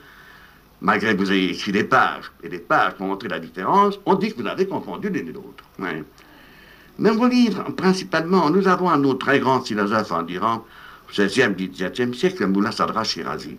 malgré 0.82 1.14
que 1.14 1.22
vous 1.22 1.32
ayez 1.32 1.52
écrit 1.52 1.72
des 1.72 1.84
pages, 1.84 2.30
et 2.42 2.48
des 2.48 2.58
pages 2.58 2.94
pour 2.94 3.06
montrer 3.06 3.28
la 3.28 3.38
différence, 3.38 3.98
on 4.04 4.14
dit 4.14 4.32
que 4.32 4.42
vous 4.42 4.48
avez 4.48 4.66
confondu 4.66 5.08
l'une 5.08 5.28
et 5.28 5.32
l'autre. 5.32 5.64
Ouais. 5.78 6.02
Mais 6.98 7.10
vos 7.10 7.28
livres, 7.28 7.62
principalement, 7.76 8.50
nous 8.50 8.66
avons 8.68 8.90
un 8.90 9.02
autre 9.04 9.26
très 9.26 9.38
grand 9.38 9.60
philosophe 9.60 10.12
en 10.12 10.26
Iran, 10.26 10.64
16e, 11.12 11.54
17e 11.54 12.12
siècle, 12.14 12.46
Moulin 12.46 12.72
Sadra 12.72 13.04
Shirazi, 13.04 13.56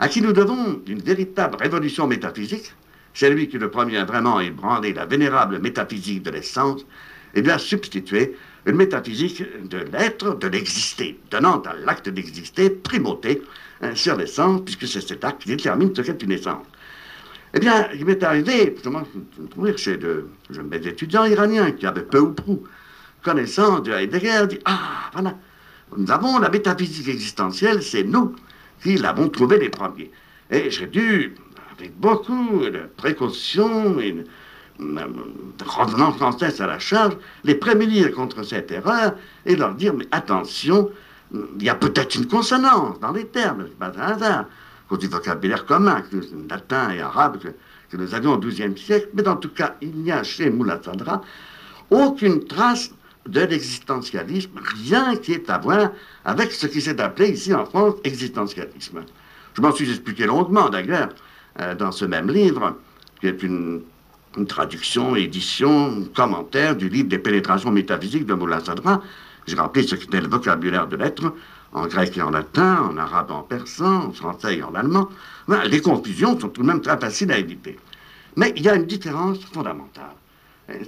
à 0.00 0.08
qui 0.08 0.20
nous 0.20 0.32
devons 0.32 0.82
une 0.86 1.00
véritable 1.00 1.56
révolution 1.56 2.06
métaphysique. 2.06 2.72
C'est 3.12 3.30
lui 3.30 3.48
qui 3.48 3.58
le 3.58 3.70
premier 3.70 3.98
a 3.98 4.04
vraiment 4.04 4.40
ébranlé 4.40 4.92
la 4.92 5.06
vénérable 5.06 5.60
métaphysique 5.60 6.22
de 6.22 6.30
l'essence 6.30 6.84
et 7.34 7.42
bien 7.42 7.58
substitué 7.58 8.36
une 8.66 8.76
métaphysique 8.76 9.42
de 9.68 9.78
l'être, 9.92 10.38
de 10.38 10.48
l'exister, 10.48 11.18
donnant 11.30 11.60
à 11.62 11.74
l'acte 11.74 12.08
d'exister 12.08 12.70
primauté 12.70 13.42
hein, 13.82 13.94
sur 13.94 14.16
l'essence, 14.16 14.62
puisque 14.64 14.88
c'est 14.88 15.06
cet 15.06 15.24
acte 15.24 15.42
qui 15.42 15.48
détermine 15.48 15.94
ce 15.94 16.02
qu'est 16.02 16.22
une 16.22 16.32
essence. 16.32 16.66
Eh 17.52 17.60
bien, 17.60 17.88
il 17.94 18.04
m'est 18.04 18.22
arrivé, 18.22 18.72
justement, 18.74 19.02
de 19.56 19.76
chez 19.76 19.96
de, 19.96 20.26
mes 20.64 20.84
étudiants 20.86 21.24
iraniens 21.24 21.70
qui 21.72 21.86
avaient 21.86 22.02
peu 22.02 22.18
ou 22.18 22.32
prou 22.32 22.64
connaissance 23.22 23.82
de 23.82 23.92
Heidegger, 23.92 24.46
dit 24.48 24.58
Ah, 24.64 25.10
voilà, 25.12 25.36
nous 25.96 26.10
avons 26.10 26.38
la 26.38 26.50
métaphysique 26.50 27.08
existentielle, 27.08 27.82
c'est 27.82 28.02
nous 28.02 28.34
qui 28.84 28.98
l'avons 28.98 29.28
trouvée 29.30 29.58
les 29.58 29.70
premiers. 29.70 30.10
Et 30.50 30.70
j'ai 30.70 30.86
dû, 30.86 31.34
avec 31.72 31.98
beaucoup 31.98 32.60
de 32.60 32.82
précaution 32.96 33.98
et 33.98 34.12
de, 34.12 34.24
revenant 35.64 36.12
française 36.12 36.60
à 36.60 36.66
la 36.66 36.78
charge, 36.78 37.16
les 37.44 37.54
prémunir 37.54 38.12
contre 38.12 38.42
cette 38.42 38.70
erreur 38.70 39.14
et 39.46 39.56
leur 39.56 39.74
dire 39.74 39.94
Mais 39.94 40.06
attention, 40.12 40.90
il 41.32 41.62
y 41.62 41.70
a 41.70 41.74
peut-être 41.74 42.14
une 42.14 42.26
consonance 42.26 43.00
dans 43.00 43.12
les 43.12 43.26
termes, 43.26 43.64
c'est 43.66 43.78
pas 43.78 43.92
un 43.98 44.12
hasard, 44.12 44.44
cause 44.88 44.98
du 44.98 45.08
vocabulaire 45.08 45.64
commun, 45.64 46.02
que, 46.02 46.16
latin 46.48 46.90
et 46.90 47.00
arabe, 47.00 47.38
que, 47.38 47.48
nous 47.96 48.14
avions 48.14 48.32
au 48.32 48.38
XIIe 48.38 48.76
siècle, 48.76 49.08
mais 49.14 49.26
en 49.28 49.36
tout 49.36 49.50
cas, 49.50 49.76
il 49.80 49.92
n'y 49.92 50.10
a 50.10 50.24
chez 50.24 50.50
Moulin 50.50 50.80
aucune 51.90 52.44
trace 52.44 52.90
de 53.26 53.40
l'existentialisme, 53.40 54.50
rien 54.84 55.16
qui 55.16 55.32
ait 55.32 55.50
à 55.50 55.58
voir 55.58 55.90
avec 56.24 56.52
ce 56.52 56.66
qui 56.66 56.80
s'est 56.80 57.00
appelé 57.00 57.30
ici 57.30 57.54
en 57.54 57.64
France 57.64 57.94
existentialisme. 58.04 59.04
Je 59.54 59.62
m'en 59.62 59.72
suis 59.72 59.88
expliqué 59.88 60.26
longuement 60.26 60.68
d'ailleurs 60.68 61.08
euh, 61.60 61.74
dans 61.74 61.92
ce 61.92 62.04
même 62.04 62.30
livre, 62.30 62.76
qui 63.20 63.28
est 63.28 63.42
une, 63.42 63.82
traduction, 64.48 65.14
édition, 65.14 66.08
commentaire 66.12 66.74
du 66.74 66.88
livre 66.88 67.08
des 67.08 67.18
pénétrations 67.18 67.70
métaphysiques 67.70 68.26
de 68.26 68.34
Moulin 68.34 68.58
Sadra. 68.58 69.00
J'ai 69.46 69.54
rappelé 69.54 69.86
ce 69.86 69.94
qu'était 69.94 70.20
le 70.20 70.26
vocabulaire 70.26 70.88
de 70.88 70.96
l'être 70.96 71.32
en 71.72 71.86
grec 71.86 72.16
et 72.16 72.22
en 72.22 72.30
latin, 72.30 72.88
en 72.90 72.96
arabe, 72.96 73.30
en 73.30 73.42
persan, 73.42 74.06
en 74.06 74.12
français 74.12 74.56
et 74.56 74.62
en 74.64 74.74
allemand. 74.74 75.08
les 75.66 75.80
confusions 75.80 76.38
sont 76.38 76.48
tout 76.48 76.62
de 76.62 76.66
même 76.66 76.80
très 76.80 76.98
faciles 76.98 77.30
à 77.30 77.38
éviter. 77.38 77.76
Mais 78.36 78.52
il 78.56 78.62
y 78.62 78.68
a 78.68 78.74
une 78.74 78.86
différence 78.86 79.38
fondamentale. 79.44 80.16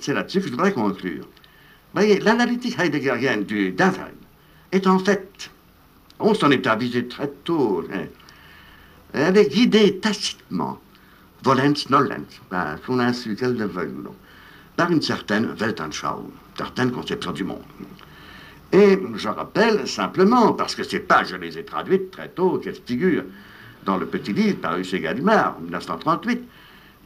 C'est 0.01 0.13
là-dessus 0.13 0.41
que 0.41 0.47
je 0.47 0.51
voudrais 0.51 0.73
conclure 0.73 1.27
voyez, 1.95 2.21
l'analytique 2.21 2.79
heideggerienne 2.79 3.45
du 3.45 3.73
Dasein 3.73 4.11
est 4.73 4.87
en 4.87 4.99
fait, 4.99 5.51
on 6.19 6.35
s'en 6.35 6.51
est 6.51 6.67
avisé 6.67 7.07
très 7.07 7.29
tôt, 7.45 7.85
elle 9.13 9.37
est 9.37 9.49
guidée 9.49 9.99
tacitement, 9.99 10.79
volens 11.43 11.89
nolens, 11.89 12.41
par 12.51 12.77
son 12.85 12.99
insu 12.99 13.37
qu'elle 13.37 13.57
le 13.57 13.67
veuille 13.67 13.95
par 14.77 14.91
une 14.91 15.01
certaine 15.01 15.55
Weltanschauung, 15.59 16.31
certaine 16.57 16.93
conception 16.93 17.33
du 17.33 17.45
monde. 17.45 17.63
Et 18.73 18.99
je 19.15 19.29
rappelle 19.29 19.89
simplement, 19.89 20.53
parce 20.53 20.75
que 20.75 20.83
ces 20.83 21.01
pages, 21.01 21.29
je 21.29 21.37
les 21.37 21.57
ai 21.57 21.65
traduites 21.65 22.11
très 22.11 22.29
tôt, 22.29 22.59
qu'elles 22.59 22.81
figurent 22.85 23.25
dans 23.85 23.97
le 23.97 24.07
petit 24.07 24.33
livre 24.33 24.59
paru 24.59 24.85
chez 24.85 25.01
Gallimard 25.01 25.57
en 25.59 25.63
1938, 25.63 26.43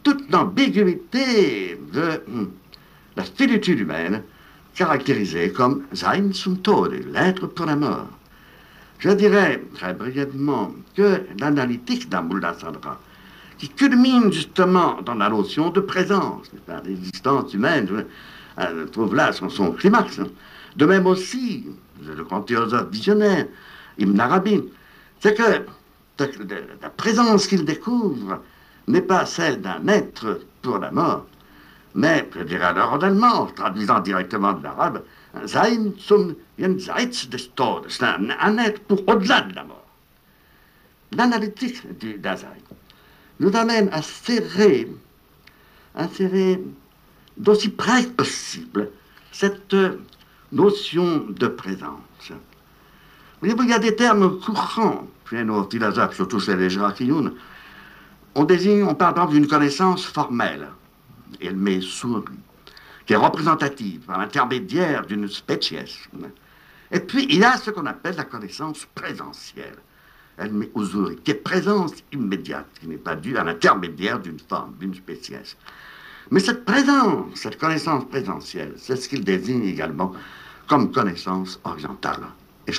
toute 0.03 0.31
l'ambiguïté 0.31 1.79
de 1.93 2.23
hum, 2.27 2.51
la 3.17 3.25
finitude 3.25 3.81
humaine 3.81 4.23
caractérisé 4.75 5.53
comme 5.53 5.83
Sein 5.93 6.33
zum 6.33 6.59
l'être 7.13 7.47
pour 7.47 7.67
la 7.67 7.77
mort. 7.77 8.09
Je 8.99 9.11
dirais 9.11 9.63
très 9.75 9.95
brièvement 9.95 10.73
que 10.95 11.23
l'analytique 11.39 12.09
d'Amoulda 12.09 12.55
Sandra, 12.55 13.01
qui 13.57 13.69
culmine 13.69 14.33
justement 14.33 15.01
dans 15.03 15.15
la 15.15 15.29
notion 15.31 15.71
de 15.71 15.81
présence, 15.81 16.51
l'existence 16.85 17.55
humaine, 17.55 18.05
euh, 18.59 18.87
trouve 18.87 19.15
là 19.15 19.33
son, 19.33 19.73
climax. 19.73 20.19
Hein. 20.19 20.27
De 20.77 20.85
même 20.85 21.07
aussi, 21.07 21.67
le 22.05 22.23
grand 22.25 22.43
théosophe 22.43 22.91
visionnaire, 22.91 23.47
Ibn 23.99 24.21
Arabi, 24.21 24.63
c'est 25.21 25.35
que 25.35 25.65
la 26.19 26.91
présence 26.91 27.47
qu'il 27.47 27.65
découvre 27.65 28.41
n'est 28.87 29.03
pas 29.03 29.25
celle 29.25 29.61
d'un 29.61 29.87
être 29.89 30.41
pour 30.63 30.79
la 30.79 30.91
mort, 30.91 31.27
mais, 31.95 32.29
je 32.35 32.43
dirais 32.43 32.67
alors 32.67 32.93
en 32.93 32.99
allemand, 32.99 33.47
traduisant 33.47 34.01
directement 34.01 34.53
de 34.53 34.63
l'arabe, 34.63 35.03
Sein 35.47 35.93
zum 35.99 36.35
jenseits 36.59 37.29
des 37.29 37.39
Todes, 37.55 37.87
c'est 37.89 38.05
un, 38.05 38.59
être 38.59 38.83
pour 38.83 39.09
au-delà 39.09 39.43
de 39.43 39.55
la 39.55 39.65
mort. 39.65 39.87
L'analytique 41.13 41.99
du 41.99 42.15
Dasein 42.15 42.49
nous 43.39 43.55
amène 43.57 43.89
à 43.93 44.03
serrer, 44.03 44.89
à 45.95 46.09
serrer 46.09 46.61
d'aussi 47.37 47.69
près 47.69 48.03
possible 48.05 48.91
cette 49.33 49.75
notion 50.53 51.27
de 51.29 51.47
présence. 51.47 52.33
Voyez, 53.41 53.55
il 53.59 53.69
y 53.69 53.73
a 53.73 53.79
des 53.79 53.97
termes 53.97 54.39
courants 54.41 55.07
chez 55.29 55.45
nos 55.45 55.69
philosophes, 55.69 56.17
surtout 56.17 56.41
chez 56.41 56.57
les 56.57 56.71
Jacques 56.71 57.03
On 58.35 58.45
désigne, 58.45 58.83
on 58.83 58.95
parle 58.95 59.31
d'une 59.31 59.47
connaissance 59.47 60.05
formelle 60.05 60.69
elle 61.41 61.57
met 61.57 61.81
souris, 61.81 62.25
qui 63.07 63.13
est 63.13 63.17
représentative 63.17 64.01
par 64.01 64.19
l'intermédiaire 64.19 65.07
d'une 65.07 65.29
spéciesse. 65.29 66.09
Et 66.93 67.01
puis, 67.01 67.27
il 67.31 67.39
y 67.39 67.45
a 67.45 67.57
ce 67.57 67.71
qu'on 67.71 67.87
appelle 67.87 68.17
la 68.17 68.25
connaissance 68.25 68.87
présentielle. 68.95 69.77
Elle 70.37 70.53
met 70.53 70.71
usuri, 70.75 71.17
qui 71.17 71.33
est 71.33 71.35
présence 71.35 71.93
immédiate, 72.13 72.67
qui 72.81 72.89
n'est 72.89 72.97
pas 72.97 73.15
due 73.15 73.37
à 73.37 73.45
l'intermédiaire 73.45 74.19
d'une 74.19 74.39
forme, 74.41 74.75
d'une 74.79 74.95
spéciesse. 74.95 75.57
Mais 76.31 76.41
cette 76.41 76.65
présence, 76.65 77.35
cette 77.35 77.59
connaissance 77.59 78.09
présentielle, 78.09 78.75
c'est 78.77 78.97
ce 78.97 79.09
qu'il 79.09 79.25
désigne 79.25 79.65
également 79.65 80.13
comme 80.69 80.93
connaissance 80.93 81.61
orientale, 81.65 82.29
et 82.69 82.73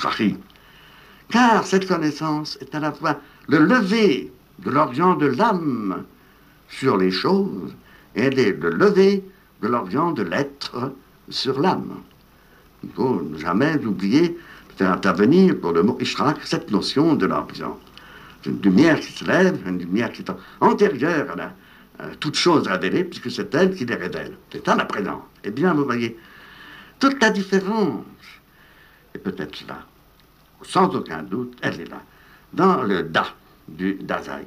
Car 1.29 1.65
cette 1.65 1.87
connaissance 1.87 2.57
est 2.61 2.73
à 2.73 2.79
la 2.79 2.93
fois 2.93 3.19
le 3.49 3.59
lever 3.59 4.31
de 4.59 4.69
l'orient 4.69 5.15
de 5.15 5.25
l'âme 5.25 6.05
sur 6.69 6.97
les 6.97 7.11
choses 7.11 7.75
elle 8.15 8.39
est 8.39 8.51
le 8.51 8.69
lever 8.69 9.23
de 9.61 9.67
l'orient 9.67 10.11
de 10.11 10.23
l'être 10.23 10.91
sur 11.29 11.59
l'âme. 11.59 11.97
Il 12.83 12.89
ne 12.89 12.93
faut 12.93 13.37
jamais 13.37 13.77
oublier 13.85 14.37
de 14.79 15.53
pour 15.53 15.71
le 15.73 15.83
mot 15.83 15.97
Ishraq 15.99 16.37
cette 16.43 16.71
notion 16.71 17.13
de. 17.13 17.29
C'est 18.43 18.49
une 18.49 18.61
lumière 18.61 18.99
qui 18.99 19.11
se 19.11 19.25
lève, 19.25 19.59
une 19.67 19.77
lumière 19.77 20.11
qui 20.11 20.23
est 20.23 20.31
antérieure 20.59 21.35
à, 21.99 22.05
toute 22.19 22.35
chose 22.35 22.67
révélée, 22.67 23.03
puisque 23.03 23.29
c'est 23.29 23.53
elle 23.53 23.75
qui 23.75 23.85
les 23.85 23.95
révèle. 23.95 24.35
C'est 24.51 24.67
à 24.67 24.75
la 24.75 24.85
présence. 24.85 25.21
Eh 25.43 25.51
bien, 25.51 25.73
vous 25.73 25.85
voyez, 25.85 26.17
toute 26.99 27.21
la 27.21 27.29
différence 27.29 28.03
est 29.13 29.19
peut-être 29.19 29.67
là. 29.67 29.85
Sans 30.63 30.87
aucun 30.95 31.21
doute, 31.21 31.55
elle 31.61 31.81
est 31.81 31.89
là. 31.89 32.01
Dans 32.53 32.81
le 32.81 33.03
Da 33.03 33.25
du 33.67 33.95
Dasein. 33.95 34.41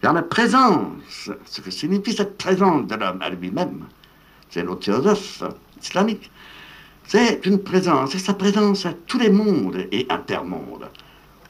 Car 0.00 0.14
la 0.14 0.22
présence, 0.22 1.30
ce 1.44 1.60
que 1.60 1.70
signifie 1.70 2.14
cette 2.14 2.38
présence 2.38 2.86
de 2.86 2.94
l'homme 2.94 3.20
à 3.20 3.28
lui-même, 3.28 3.84
c'est 4.48 4.62
notre 4.62 4.84
philosophe 4.84 5.42
islamique, 5.82 6.30
c'est 7.06 7.44
une 7.44 7.58
présence, 7.58 8.12
c'est 8.12 8.18
sa 8.18 8.34
présence 8.34 8.86
à 8.86 8.94
tous 9.06 9.18
les 9.18 9.30
mondes 9.30 9.86
et 9.92 10.06
intermondes. 10.08 10.88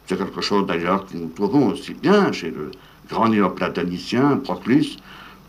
C'est 0.07 0.19
quelque 0.19 0.41
chose 0.41 0.67
d'ailleurs 0.67 1.07
que 1.07 1.17
nous 1.17 1.29
trouvons 1.29 1.69
aussi 1.69 1.95
bien 1.95 2.33
chez 2.33 2.51
le 2.51 2.73
grand 3.09 3.29
néoplatonicien 3.29 4.39
Proclus 4.39 4.97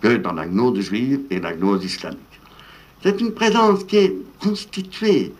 que 0.01 0.17
dans 0.17 0.33
la 0.33 0.45
gnose 0.45 0.81
juive 0.81 1.21
et 1.31 1.39
la 1.39 1.53
gnose 1.53 1.83
islamique. 1.83 2.19
C'est 3.01 3.19
une 3.19 3.33
présence 3.33 3.83
qui 3.85 3.97
est 3.97 4.15
constituée 4.39 5.33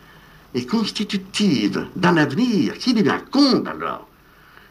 et 0.53 0.65
constitutive 0.65 1.88
d'un 1.95 2.17
avenir 2.17 2.77
qui 2.79 2.93
lui 2.93 3.07
compte 3.29 3.67
alors 3.67 4.07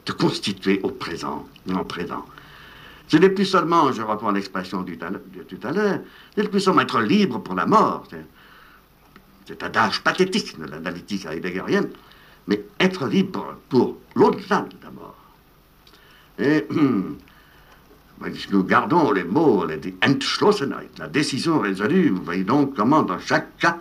de 0.07 0.13
constituer 0.13 0.81
au 0.83 0.89
présent, 0.89 1.47
en 1.73 1.85
présent. 1.85 2.25
Ce 3.11 3.17
n'est 3.17 3.29
plus 3.29 3.45
seulement, 3.45 3.91
je 3.91 4.03
reprends 4.03 4.31
l'expression 4.31 4.83
de 4.83 4.95
tout 4.95 5.59
à 5.65 5.73
l'heure, 5.73 5.99
ce 6.37 6.41
n'est 6.41 6.49
plus 6.49 6.61
seulement 6.61 6.83
être 6.83 7.01
libre 7.01 7.41
pour 7.41 7.57
la 7.57 7.67
mort. 7.67 8.07
C'est 9.47 9.61
un 9.61 9.67
adage 9.67 10.01
pathétique 10.05 10.57
de 10.61 10.67
l'analytique 10.67 11.27
heideggerienne, 11.27 11.89
mais 12.47 12.63
être 12.79 13.09
libre 13.09 13.57
pour 13.69 13.97
l'au-delà 14.15 14.61
de 14.61 14.77
la 14.85 14.91
mort. 14.93 15.17
Et 16.39 16.69
nous 18.53 18.63
gardons 18.63 19.11
les 19.11 19.25
mots, 19.25 19.67
les 19.67 19.81
Entschlossenheit, 20.07 20.91
la 20.99 21.09
décision 21.09 21.59
résolue, 21.59 22.11
vous 22.11 22.23
voyez 22.23 22.45
donc 22.45 22.77
comment 22.77 23.03
dans 23.03 23.19
chaque 23.19 23.57
cas, 23.59 23.77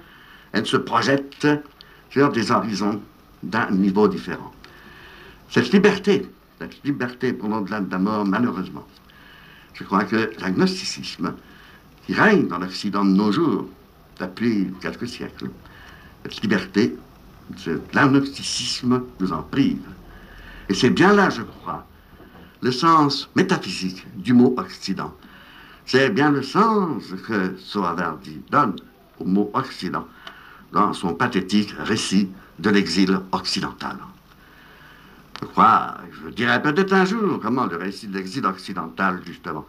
elle 0.54 0.66
se 0.66 0.78
projette 0.78 1.48
sur 2.10 2.32
des 2.32 2.50
horizons 2.50 3.00
d'un 3.44 3.70
niveau 3.70 4.08
différent. 4.08 4.52
Cette 5.52 5.72
liberté, 5.72 6.26
cette 6.58 6.84
liberté 6.84 7.32
pour 7.32 7.50
l'au-delà 7.50 7.80
de 7.80 7.92
la 7.92 8.00
mort, 8.00 8.26
malheureusement, 8.26 8.88
Je 9.80 9.86
crois 9.86 10.04
que 10.04 10.30
l'agnosticisme 10.42 11.34
qui 12.06 12.14
règne 12.14 12.48
dans 12.48 12.60
l'Occident 12.60 13.06
de 13.06 13.12
nos 13.12 13.32
jours, 13.32 13.66
depuis 14.20 14.74
quelques 14.82 15.08
siècles, 15.08 15.50
cette 16.24 16.42
liberté, 16.42 16.98
l'agnosticisme 17.94 19.04
nous 19.22 19.32
en 19.32 19.42
prive. 19.42 19.88
Et 20.68 20.74
c'est 20.74 20.90
bien 20.90 21.14
là, 21.14 21.30
je 21.30 21.44
crois, 21.44 21.86
le 22.62 22.72
sens 22.74 23.30
métaphysique 23.36 24.06
du 24.18 24.34
mot 24.34 24.54
Occident. 24.58 25.16
C'est 25.86 26.10
bien 26.10 26.30
le 26.30 26.44
sens 26.44 27.04
que 27.26 27.56
Soavardi 27.58 28.42
donne 28.52 28.76
au 29.18 29.24
mot 29.26 29.50
Occident 29.54 30.06
dans 30.74 30.92
son 30.92 31.14
pathétique 31.14 31.74
récit 31.80 32.30
de 32.60 32.70
l'exil 32.70 33.18
occidental. 33.32 33.98
Crois, 35.41 35.95
je 36.24 36.30
dirais 36.30 36.61
peut-être 36.61 36.94
un 36.94 37.06
jour 37.06 37.40
comment 37.41 37.66
le 37.66 37.78
récit 37.78 38.07
de 38.07 38.18
l'exil 38.18 38.45
occidental, 38.45 39.22
justement, 39.26 39.66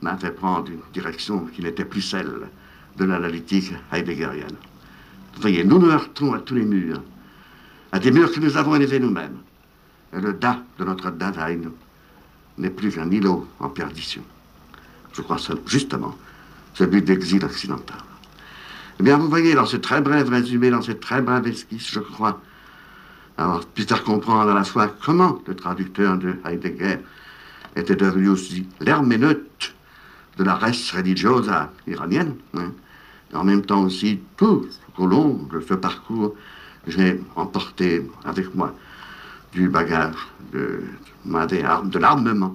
m'a 0.00 0.16
fait 0.16 0.30
prendre 0.30 0.70
une 0.70 0.80
direction 0.92 1.46
qui 1.46 1.62
n'était 1.62 1.84
plus 1.84 2.02
celle 2.02 2.48
de 2.96 3.04
l'analytique 3.04 3.72
heideggerienne. 3.92 4.56
Vous 5.34 5.40
voyez, 5.40 5.64
nous 5.64 5.78
nous 5.78 5.90
heurtons 5.90 6.32
à 6.32 6.38
tous 6.38 6.54
les 6.54 6.64
murs, 6.64 7.02
à 7.92 7.98
des 7.98 8.10
murs 8.10 8.32
que 8.32 8.40
nous 8.40 8.56
avons 8.56 8.76
élevés 8.76 8.98
nous-mêmes. 8.98 9.38
Et 10.12 10.20
le 10.20 10.32
da 10.32 10.62
de 10.78 10.84
notre 10.84 11.10
Dasein 11.10 11.70
n'est 12.56 12.70
plus 12.70 12.92
qu'un 12.92 13.10
îlot 13.10 13.46
en 13.60 13.68
perdition. 13.68 14.22
Je 15.12 15.22
crois 15.22 15.38
justement 15.66 16.16
celui 16.74 17.02
d'exil 17.02 17.44
occidental. 17.44 17.98
Eh 19.00 19.02
bien, 19.02 19.18
vous 19.18 19.28
voyez, 19.28 19.54
dans 19.54 19.66
ce 19.66 19.76
très 19.76 20.00
bref 20.00 20.28
résumé, 20.28 20.70
dans 20.70 20.82
ce 20.82 20.92
très 20.92 21.20
bref 21.20 21.44
esquisse, 21.46 21.90
je 21.90 22.00
crois, 22.00 22.40
alors, 23.36 23.64
Peter 23.66 23.96
comprendre 24.04 24.50
à 24.50 24.54
la 24.54 24.62
fois 24.62 24.88
comment 25.04 25.40
le 25.46 25.56
traducteur 25.56 26.16
de 26.18 26.36
Heidegger 26.44 26.98
était 27.74 27.96
devenu 27.96 28.28
aussi 28.28 28.66
l'herméneute 28.80 29.74
de 30.38 30.44
la 30.44 30.54
res 30.54 30.92
religiosa 30.94 31.72
iranienne, 31.88 32.36
hein, 32.54 32.72
et 33.32 33.36
en 33.36 33.42
même 33.42 33.62
temps 33.62 33.82
aussi 33.82 34.20
tout 34.36 34.66
au 34.98 35.06
long 35.06 35.48
de 35.52 35.60
ce 35.60 35.74
parcours, 35.74 36.34
j'ai 36.86 37.20
emporté 37.34 38.08
avec 38.24 38.54
moi 38.54 38.72
du 39.52 39.68
bagage 39.68 40.14
de, 40.52 40.82
de 41.24 41.98
l'armement 41.98 42.54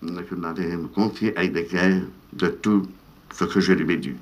que 0.00 0.34
m'avait 0.34 0.78
confié 0.94 1.38
Heidegger 1.38 2.02
de 2.32 2.48
tout 2.48 2.86
ce 3.34 3.44
que 3.44 3.60
je 3.60 3.72
lui 3.72 3.94
ai 3.94 3.96
dû. 3.96 4.16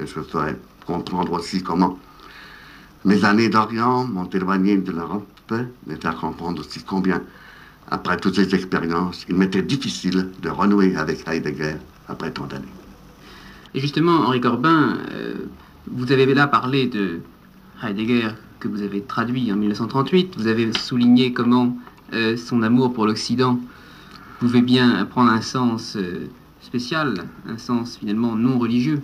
Et 0.00 0.06
je 0.06 0.20
ferai 0.20 0.56
comprendre 0.86 1.32
aussi 1.32 1.62
comment 1.62 1.98
mes 3.06 3.24
années 3.24 3.48
d'Orient 3.48 4.04
m'ont 4.04 4.28
éloigné 4.28 4.76
de 4.76 4.90
l'Europe, 4.90 5.54
mais 5.86 6.04
à 6.04 6.12
comprendre 6.12 6.60
aussi 6.60 6.82
combien, 6.82 7.22
après 7.88 8.16
toutes 8.16 8.34
ces 8.34 8.52
expériences, 8.52 9.24
il 9.28 9.36
m'était 9.36 9.62
difficile 9.62 10.30
de 10.42 10.48
renouer 10.50 10.96
avec 10.96 11.26
Heidegger 11.28 11.76
après 12.08 12.32
tant 12.32 12.46
d'années. 12.46 12.66
Et 13.74 13.80
justement, 13.80 14.26
Henri 14.26 14.40
Corbin, 14.40 14.98
euh, 15.12 15.34
vous 15.88 16.10
avez 16.10 16.34
là 16.34 16.48
parlé 16.48 16.86
de 16.88 17.20
Heidegger 17.80 18.30
que 18.58 18.66
vous 18.66 18.82
avez 18.82 19.02
traduit 19.02 19.52
en 19.52 19.56
1938. 19.56 20.34
Vous 20.36 20.48
avez 20.48 20.72
souligné 20.72 21.32
comment 21.32 21.76
euh, 22.12 22.36
son 22.36 22.62
amour 22.62 22.92
pour 22.92 23.06
l'Occident 23.06 23.60
pouvait 24.40 24.62
bien 24.62 25.04
prendre 25.04 25.30
un 25.30 25.42
sens 25.42 25.96
euh, 25.96 26.28
spécial, 26.60 27.14
un 27.48 27.58
sens 27.58 27.98
finalement 27.98 28.34
non 28.34 28.58
religieux. 28.58 29.00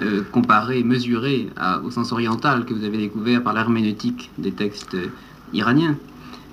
Euh, 0.00 0.22
comparé, 0.32 0.82
mesuré 0.84 1.50
au 1.84 1.90
sens 1.90 2.12
oriental 2.12 2.64
que 2.64 2.72
vous 2.72 2.84
avez 2.84 2.96
découvert 2.96 3.42
par 3.42 3.52
l'herméneutique 3.52 4.30
des 4.38 4.50
textes 4.50 4.94
euh, 4.94 5.08
iraniens. 5.52 5.98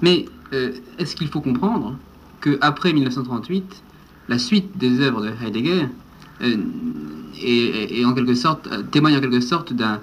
Mais 0.01 0.25
euh, 0.51 0.73
est-ce 0.97 1.15
qu'il 1.15 1.29
faut 1.29 1.39
comprendre 1.39 1.95
qu'après 2.41 2.91
1938, 2.91 3.81
la 4.27 4.39
suite 4.39 4.77
des 4.77 4.99
œuvres 4.99 5.21
de 5.21 5.31
Heidegger 5.41 5.85
en 6.41 8.13
quelque 8.13 8.33
sorte, 8.33 8.67
témoigne 8.91 9.15
en 9.15 9.21
quelque 9.21 9.39
sorte 9.39 9.71
d'un 9.71 10.01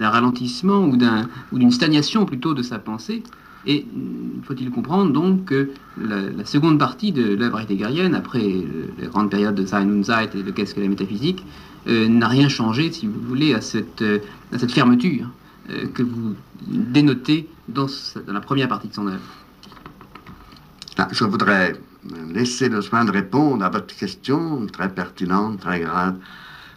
ralentissement 0.00 0.84
ou 0.84 1.58
d'une 1.58 1.70
stagnation 1.70 2.26
plutôt 2.26 2.52
de 2.52 2.62
sa 2.62 2.78
pensée 2.78 3.22
et 3.66 3.84
faut-il 4.44 4.70
comprendre 4.70 5.12
donc 5.12 5.46
que 5.46 5.70
la, 6.00 6.44
seconde 6.44 6.78
partie 6.78 7.10
de 7.10 7.34
l'œuvre 7.34 7.60
heideggerienne, 7.60 8.14
après 8.14 8.44
la 9.00 9.08
grande 9.08 9.30
période 9.30 9.56
de 9.56 9.66
Sein 9.66 9.88
und 9.88 10.04
Zeit 10.04 10.34
et 10.36 10.42
de 10.42 10.50
Qu'est-ce 10.52 10.74
que 10.74 10.80
la 10.80 10.88
métaphysique, 10.88 11.44
n'a 11.86 12.28
rien 12.28 12.48
changé, 12.48 12.90
si 12.92 13.06
vous 13.06 13.20
voulez, 13.20 13.54
à 13.54 13.60
cette, 13.60 14.02
euh, 14.02 14.18
fermeture 14.68 15.28
euh, 15.70 15.86
que 15.94 16.02
vous 16.02 16.34
dénotez 16.66 17.48
dans, 17.68 17.86
la 18.26 18.40
première 18.40 18.68
partie 18.68 18.88
de 18.88 18.94
son 18.94 19.06
œuvre. 19.06 19.20
Ah, 20.98 21.08
je 21.12 21.24
voudrais 21.24 21.74
laisser 22.32 22.68
le 22.68 22.80
soin 22.82 23.04
de 23.04 23.10
répondre 23.10 23.64
à 23.64 23.68
votre 23.68 23.94
question 23.94 24.66
très 24.66 24.88
pertinente, 24.88 25.60
très 25.60 25.80
grave, 25.80 26.16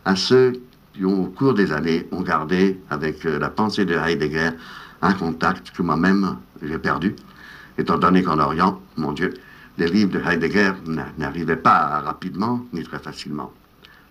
à 0.06 0.16
ceux 0.16 0.54
qui, 0.94 1.06
au 1.06 1.26
cours 1.26 1.54
des 1.54 1.72
années, 1.72 2.08
ont 2.12 2.22
gardé 2.22 2.80
avec 2.90 3.24
la 3.24 3.50
pensée 3.50 3.86
de 3.86 3.96
Heidegger 3.96 4.52
un 5.02 5.14
contact 5.14 5.72
que 5.72 5.82
moi-même 5.82 6.38
j'ai 6.62 6.78
perdu, 6.78 7.16
étant 7.78 7.98
donné 7.98 8.24
qu'en 8.24 8.40
Orient, 8.40 8.82
mon 8.98 9.14
Dieu, 9.14 9.34
les 9.78 9.88
livres 9.88 10.12
de 10.12 10.20
Heidegger 10.20 10.74
n'arrivaient 11.18 11.56
pas 11.56 12.02
rapidement 12.02 12.66
ni 12.74 12.84
très 12.84 13.00
facilement. 13.00 13.54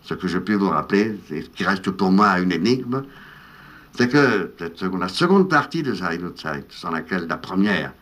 Ce 0.09 0.15
que 0.15 0.27
je 0.27 0.39
puis 0.39 0.55
vous 0.55 0.71
rappeler, 0.71 1.21
et 1.31 1.43
qui 1.43 1.65
reste 1.65 1.91
pour 1.91 2.11
moi 2.11 2.39
une 2.39 2.51
énigme, 2.51 3.03
c'est 3.95 4.09
que 4.09 4.51
la 4.99 5.09
seconde 5.09 5.51
partie 5.51 5.83
de 5.83 5.93
Zeit, 5.93 6.65
sans 6.71 6.91
laquelle 6.91 7.27
la 7.27 7.37
première, 7.37 7.93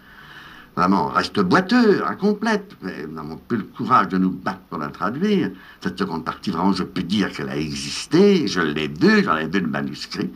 vraiment, 0.77 1.09
reste 1.09 1.41
boiteuse, 1.41 2.05
incomplète, 2.07 2.77
mais 2.81 3.07
nous 3.09 3.15
n'avons 3.15 3.39
plus 3.39 3.57
le 3.57 3.65
courage 3.65 4.07
de 4.09 4.19
nous 4.19 4.31
battre 4.31 4.61
pour 4.71 4.79
la 4.79 4.87
traduire. 4.87 5.51
Cette 5.81 5.99
seconde 5.99 6.25
partie, 6.25 6.53
vraiment, 6.53 6.73
je 6.73 6.85
peux 6.85 7.03
dire 7.03 7.33
qu'elle 7.33 7.49
a 7.49 7.57
existé, 7.57 8.47
je 8.47 8.61
l'ai 8.61 8.87
vue, 8.87 9.25
j'en 9.25 9.37
ai 9.39 9.49
vu 9.49 9.59
le 9.59 9.67
manuscrit. 9.67 10.31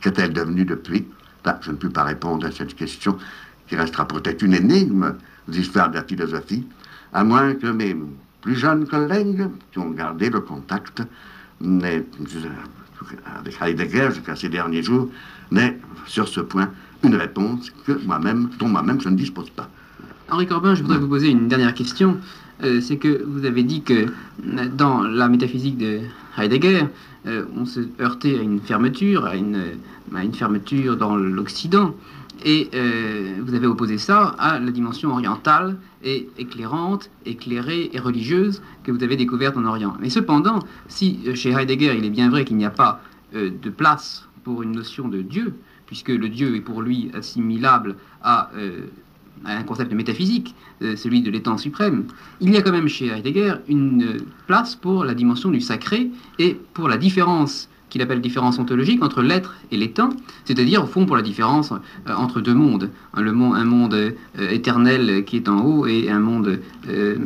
Qu'est-elle 0.00 0.32
devenue 0.32 0.64
depuis? 0.64 1.06
Ben, 1.44 1.58
Je 1.60 1.72
ne 1.72 1.76
peux 1.76 1.90
pas 1.90 2.04
répondre 2.04 2.46
à 2.46 2.52
cette 2.52 2.74
question, 2.74 3.18
qui 3.68 3.76
restera 3.76 4.08
peut-être 4.08 4.40
une 4.40 4.54
énigme 4.54 5.14
l'histoire 5.46 5.90
de 5.90 5.96
la 5.96 6.04
philosophie, 6.04 6.66
à 7.12 7.22
moins 7.22 7.54
que 7.54 7.66
mes 7.66 7.94
plus 8.42 8.56
jeunes 8.56 8.86
collègues 8.86 9.48
qui 9.70 9.78
ont 9.78 9.90
gardé 9.90 10.28
le 10.28 10.40
contact 10.40 11.02
mais, 11.60 12.04
avec 13.36 13.56
Heidegger 13.60 14.08
jusqu'à 14.14 14.36
ces 14.36 14.48
derniers 14.48 14.82
jours, 14.82 15.08
mais 15.50 15.78
sur 16.06 16.28
ce 16.28 16.40
point 16.40 16.68
une 17.02 17.14
réponse 17.16 17.72
que 17.86 17.92
moi-même, 18.04 18.50
dont 18.58 18.68
moi-même 18.68 19.00
je 19.00 19.08
ne 19.08 19.16
dispose 19.16 19.50
pas. 19.50 19.68
Henri 20.30 20.46
Corbin, 20.46 20.74
je 20.74 20.82
voudrais 20.82 20.98
vous 20.98 21.08
poser 21.08 21.28
une 21.30 21.48
dernière 21.48 21.74
question. 21.74 22.18
Euh, 22.62 22.80
c'est 22.80 22.96
que 22.96 23.24
vous 23.24 23.44
avez 23.44 23.64
dit 23.64 23.82
que 23.82 24.06
dans 24.76 25.02
la 25.02 25.28
métaphysique 25.28 25.78
de 25.78 26.00
Heidegger, 26.38 26.84
euh, 27.26 27.44
on 27.56 27.66
se 27.66 27.80
heurtait 28.00 28.38
à 28.38 28.42
une 28.42 28.60
fermeture, 28.60 29.26
à 29.26 29.36
une, 29.36 29.62
à 30.14 30.22
une 30.22 30.32
fermeture 30.32 30.96
dans 30.96 31.16
l'Occident. 31.16 31.94
Et 32.44 32.68
euh, 32.74 33.36
vous 33.40 33.54
avez 33.54 33.66
opposé 33.66 33.98
ça 33.98 34.34
à 34.38 34.58
la 34.58 34.70
dimension 34.70 35.10
orientale 35.10 35.76
et 36.02 36.28
éclairante, 36.38 37.10
éclairée 37.24 37.90
et 37.92 37.98
religieuse 37.98 38.62
que 38.82 38.90
vous 38.90 39.02
avez 39.04 39.16
découverte 39.16 39.56
en 39.56 39.64
Orient. 39.64 39.96
Mais 40.00 40.10
cependant, 40.10 40.58
si 40.88 41.20
euh, 41.26 41.34
chez 41.34 41.50
Heidegger 41.50 41.94
il 41.96 42.04
est 42.04 42.10
bien 42.10 42.30
vrai 42.30 42.44
qu'il 42.44 42.56
n'y 42.56 42.64
a 42.64 42.70
pas 42.70 43.00
euh, 43.34 43.50
de 43.50 43.70
place 43.70 44.28
pour 44.42 44.62
une 44.62 44.72
notion 44.72 45.08
de 45.08 45.22
Dieu, 45.22 45.54
puisque 45.86 46.08
le 46.08 46.28
Dieu 46.28 46.56
est 46.56 46.60
pour 46.60 46.82
lui 46.82 47.10
assimilable 47.14 47.96
à, 48.22 48.50
un 49.44 49.62
concept 49.64 49.92
métaphysique, 49.92 50.54
celui 50.80 51.20
de 51.20 51.30
l'étang 51.30 51.58
suprême, 51.58 52.06
il 52.40 52.50
y 52.50 52.56
a 52.56 52.62
quand 52.62 52.72
même 52.72 52.88
chez 52.88 53.08
Heidegger 53.08 53.56
une 53.68 54.16
place 54.46 54.74
pour 54.74 55.04
la 55.04 55.14
dimension 55.14 55.50
du 55.50 55.60
sacré 55.60 56.10
et 56.38 56.58
pour 56.72 56.88
la 56.88 56.96
différence 56.96 57.68
qu'il 57.92 58.00
appelle 58.00 58.22
différence 58.22 58.58
ontologique 58.58 59.04
entre 59.04 59.20
l'être 59.20 59.54
et 59.70 59.76
l'étant, 59.76 60.08
c'est-à-dire 60.46 60.82
au 60.82 60.86
fond 60.86 61.04
pour 61.04 61.14
la 61.14 61.20
différence 61.20 61.72
euh, 61.72 62.14
entre 62.16 62.40
deux 62.40 62.54
mondes, 62.54 62.88
un 63.12 63.64
monde 63.64 63.92
euh, 63.92 64.12
éternel 64.50 65.26
qui 65.26 65.36
est 65.36 65.46
en 65.46 65.60
haut 65.60 65.86
et 65.86 66.08
un 66.08 66.18
monde 66.18 66.58
euh, 66.88 67.16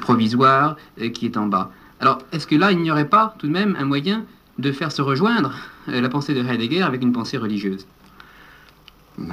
provisoire 0.00 0.76
qui 1.12 1.26
est 1.26 1.36
en 1.36 1.46
bas. 1.46 1.72
Alors, 1.98 2.18
est-ce 2.30 2.46
que 2.46 2.54
là, 2.54 2.70
il 2.70 2.78
n'y 2.78 2.92
aurait 2.92 3.08
pas 3.08 3.34
tout 3.40 3.48
de 3.48 3.52
même 3.52 3.76
un 3.76 3.86
moyen 3.86 4.24
de 4.60 4.70
faire 4.70 4.92
se 4.92 5.02
rejoindre 5.02 5.52
la 5.88 6.08
pensée 6.08 6.32
de 6.32 6.44
Heidegger 6.44 6.82
avec 6.82 7.02
une 7.02 7.12
pensée 7.12 7.36
religieuse? 7.36 7.84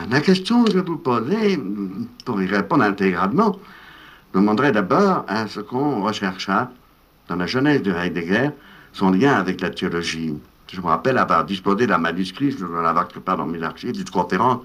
La 0.09 0.19
question 0.21 0.63
que 0.63 0.79
vous 0.79 0.97
posez, 0.97 1.59
pour 2.25 2.41
y 2.41 2.47
répondre 2.47 2.83
intégralement, 2.83 3.59
demanderait 4.33 4.71
d'abord 4.71 5.25
à 5.27 5.47
ce 5.47 5.59
qu'on 5.59 6.01
rechercha 6.01 6.71
dans 7.27 7.35
la 7.35 7.45
jeunesse 7.45 7.83
de 7.83 7.91
Heidegger 7.91 8.49
son 8.93 9.11
lien 9.11 9.33
avec 9.33 9.61
la 9.61 9.69
théologie. 9.69 10.33
Je 10.71 10.81
me 10.81 10.87
rappelle 10.87 11.17
avoir 11.17 11.45
disposé 11.45 11.87
d'un 11.87 11.97
manuscrit, 11.97 12.51
je 12.51 12.57
dois 12.57 12.81
l'avoir 12.81 13.07
quelque 13.07 13.19
part 13.19 13.37
dans 13.37 13.45
mes 13.45 13.61
archives, 13.61 13.91
d'une 13.91 14.09
conférence, 14.09 14.61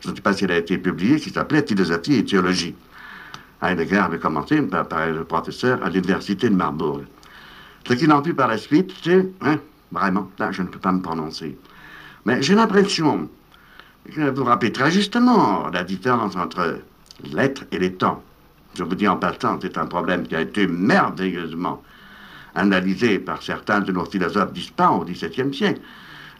je 0.00 0.10
ne 0.10 0.14
sais 0.14 0.20
pas 0.20 0.32
si 0.32 0.44
elle 0.44 0.52
a 0.52 0.58
été 0.58 0.78
publiée, 0.78 1.18
qui 1.18 1.30
s'appelait 1.30 1.64
Philosophie 1.66 2.14
et 2.14 2.24
théologie. 2.24 2.74
Heidegger 3.62 3.98
avait 3.98 4.18
commencé 4.18 4.60
par, 4.62 5.06
le 5.08 5.24
professeur 5.24 5.82
à 5.82 5.88
l'université 5.88 6.48
de 6.48 6.54
Marbourg. 6.54 7.02
Ce 7.86 7.94
qu'il 7.94 8.12
en 8.12 8.22
fut 8.22 8.34
par 8.34 8.48
la 8.48 8.58
suite, 8.58 8.92
c'est, 9.02 9.26
hein, 9.40 9.58
vraiment, 9.90 10.30
là, 10.38 10.52
je 10.52 10.62
ne 10.62 10.68
peux 10.68 10.78
pas 10.78 10.92
me 10.92 11.00
prononcer. 11.00 11.58
Mais 12.24 12.42
j'ai 12.42 12.54
l'impression 12.54 13.28
que 14.14 14.30
vous 14.30 14.44
rappelez 14.44 14.72
très 14.72 14.90
justement 14.90 15.68
la 15.70 15.82
différence 15.82 16.36
entre 16.36 16.78
l'être 17.32 17.64
et 17.72 17.78
les 17.78 17.94
temps. 17.94 18.22
Je 18.74 18.84
vous 18.84 18.94
dis 18.94 19.08
en 19.08 19.16
passant, 19.16 19.58
c'est 19.60 19.76
un 19.76 19.86
problème 19.86 20.26
qui 20.26 20.36
a 20.36 20.40
été 20.40 20.66
merveilleusement 20.66 21.82
analysé 22.58 23.18
par 23.18 23.42
certains 23.42 23.80
de 23.80 23.92
nos 23.92 24.04
philosophes 24.04 24.52
dispens 24.52 24.90
au 24.90 25.04
XVIIe 25.04 25.54
siècle, 25.54 25.80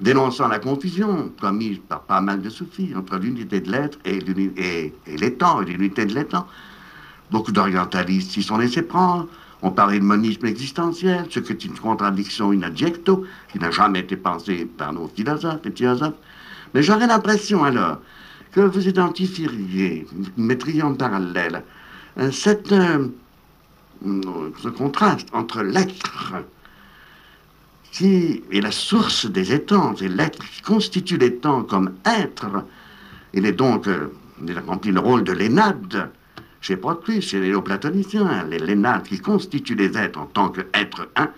dénonçant 0.00 0.48
la 0.48 0.58
confusion 0.58 1.32
commise 1.40 1.78
par 1.88 2.02
pas 2.02 2.20
mal 2.20 2.42
de 2.42 2.50
soufis 2.50 2.92
entre 2.96 3.16
l'unité 3.16 3.60
de 3.60 3.70
l'être 3.70 3.98
et, 4.04 4.18
et, 4.56 4.94
et 5.06 5.16
l'étang, 5.16 5.62
et 5.62 5.66
l'unité 5.66 6.06
de 6.06 6.14
l'étang. 6.14 6.46
Beaucoup 7.30 7.52
d'orientalistes 7.52 8.32
s'y 8.32 8.42
sont 8.42 8.58
laissés 8.58 8.82
prendre. 8.82 9.28
On 9.60 9.70
parlait 9.70 9.98
de 9.98 10.04
monisme 10.04 10.46
existentiel, 10.46 11.26
ce 11.30 11.40
qui 11.40 11.52
est 11.52 11.64
une 11.64 11.76
contradiction 11.78 12.52
in 12.52 12.62
adjecto, 12.62 13.24
qui 13.52 13.58
n'a 13.58 13.70
jamais 13.70 14.00
été 14.00 14.16
pensée 14.16 14.66
par 14.66 14.92
nos 14.92 15.08
philosophes 15.08 15.64
et 15.64 15.70
philosophes. 15.70 16.14
Mais 16.74 16.82
j'aurais 16.82 17.08
l'impression 17.08 17.64
alors 17.64 17.98
que 18.52 18.60
vous 18.60 18.86
identifieriez, 18.88 20.06
mettriez 20.36 20.82
en 20.82 20.94
parallèle 20.94 21.64
cette, 22.30 22.72
ce 24.02 24.68
contraste 24.68 25.28
entre 25.32 25.62
l'être 25.62 26.34
qui 27.90 28.42
est 28.52 28.60
la 28.60 28.70
source 28.70 29.26
des 29.26 29.52
étangs, 29.52 29.94
et 29.94 30.08
l'être 30.08 30.38
qui 30.38 30.62
constitue 30.62 31.16
l'étang 31.16 31.62
comme 31.62 31.94
être. 32.04 32.64
Il 33.32 33.46
est 33.46 33.52
donc, 33.52 33.88
euh, 33.88 34.12
il 34.46 34.56
a 34.56 34.60
rempli 34.60 34.92
le 34.92 35.00
rôle 35.00 35.24
de 35.24 35.32
l'énade 35.32 36.10
chez 36.60 36.76
Proclus, 36.76 37.22
chez 37.22 37.40
les 37.40 37.48
néoplatoniciens, 37.48 38.44
les 38.44 38.58
lénades 38.58 39.04
qui 39.04 39.18
constituent 39.18 39.74
les 39.74 39.96
êtres 39.96 40.18
en 40.18 40.26
tant 40.26 40.50
qu'êtres 40.50 41.08
un, 41.16 41.30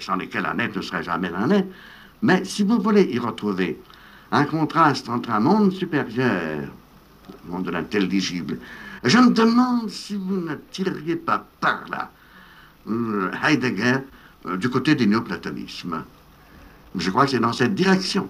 sans 0.00 0.16
lesquels 0.16 0.46
un 0.46 0.58
être 0.58 0.76
ne 0.76 0.82
serait 0.82 1.02
jamais 1.02 1.30
un 1.34 1.50
être. 1.50 1.68
Mais 2.22 2.44
si 2.44 2.62
vous 2.62 2.78
voulez 2.80 3.04
y 3.04 3.18
retrouver 3.18 3.80
un 4.30 4.44
contraste 4.44 5.08
entre 5.08 5.30
un 5.30 5.40
monde 5.40 5.72
supérieur, 5.72 6.68
le 7.44 7.50
monde 7.50 7.64
de 7.64 7.70
l'intelligible, 7.70 8.58
je 9.04 9.18
me 9.18 9.30
demande 9.30 9.90
si 9.90 10.16
vous 10.16 10.36
ne 10.36 10.54
tireriez 10.70 11.16
pas 11.16 11.46
par 11.60 11.84
là 11.90 12.10
euh, 12.88 13.30
Heidegger 13.44 13.98
euh, 14.46 14.56
du 14.56 14.68
côté 14.68 14.94
du 14.94 15.06
néoplatonisme. 15.06 16.04
Je 16.96 17.10
crois 17.10 17.24
que 17.24 17.32
c'est 17.32 17.40
dans 17.40 17.52
cette 17.52 17.74
direction 17.74 18.28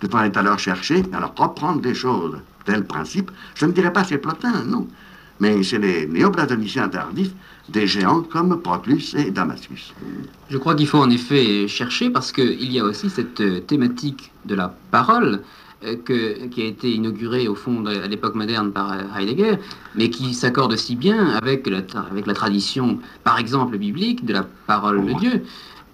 que 0.00 0.06
est 0.06 0.36
alors 0.36 0.58
chercher, 0.58 1.02
alors 1.12 1.34
reprendre 1.36 1.80
des 1.80 1.94
choses, 1.94 2.38
tel 2.66 2.84
principe. 2.84 3.30
Je 3.54 3.64
ne 3.64 3.72
dirais 3.72 3.92
pas 3.92 4.04
c'est 4.04 4.18
Plotin, 4.18 4.64
non 4.64 4.86
mais 5.40 5.62
c'est 5.62 5.78
les 5.78 6.06
néoplatoniciens 6.06 6.88
tardifs, 6.88 7.32
des 7.68 7.86
géants 7.86 8.22
comme 8.22 8.60
Proclus 8.60 9.14
et 9.16 9.30
Damascus. 9.30 9.92
Je 10.48 10.58
crois 10.58 10.74
qu'il 10.74 10.86
faut 10.86 10.98
en 10.98 11.10
effet 11.10 11.68
chercher 11.68 12.10
parce 12.10 12.32
qu'il 12.32 12.72
y 12.72 12.78
a 12.78 12.84
aussi 12.84 13.10
cette 13.10 13.40
euh, 13.40 13.60
thématique 13.60 14.32
de 14.44 14.54
la 14.54 14.74
parole 14.90 15.42
que, 15.94 16.46
qui 16.46 16.62
a 16.62 16.66
été 16.66 16.90
inaugurée 16.92 17.48
au 17.48 17.54
fond 17.54 17.84
à 17.86 18.06
l'époque 18.06 18.34
moderne 18.34 18.72
par 18.72 18.92
euh, 18.92 19.02
Heidegger, 19.18 19.56
mais 19.94 20.10
qui 20.10 20.34
s'accorde 20.34 20.76
si 20.76 20.96
bien 20.96 21.30
avec 21.30 21.66
la, 21.66 21.82
tradition, 22.34 22.98
par 23.24 23.38
exemple 23.38 23.78
biblique, 23.78 24.24
de 24.24 24.32
la 24.32 24.46
parole 24.66 25.06
de 25.06 25.12
Dieu. 25.18 25.42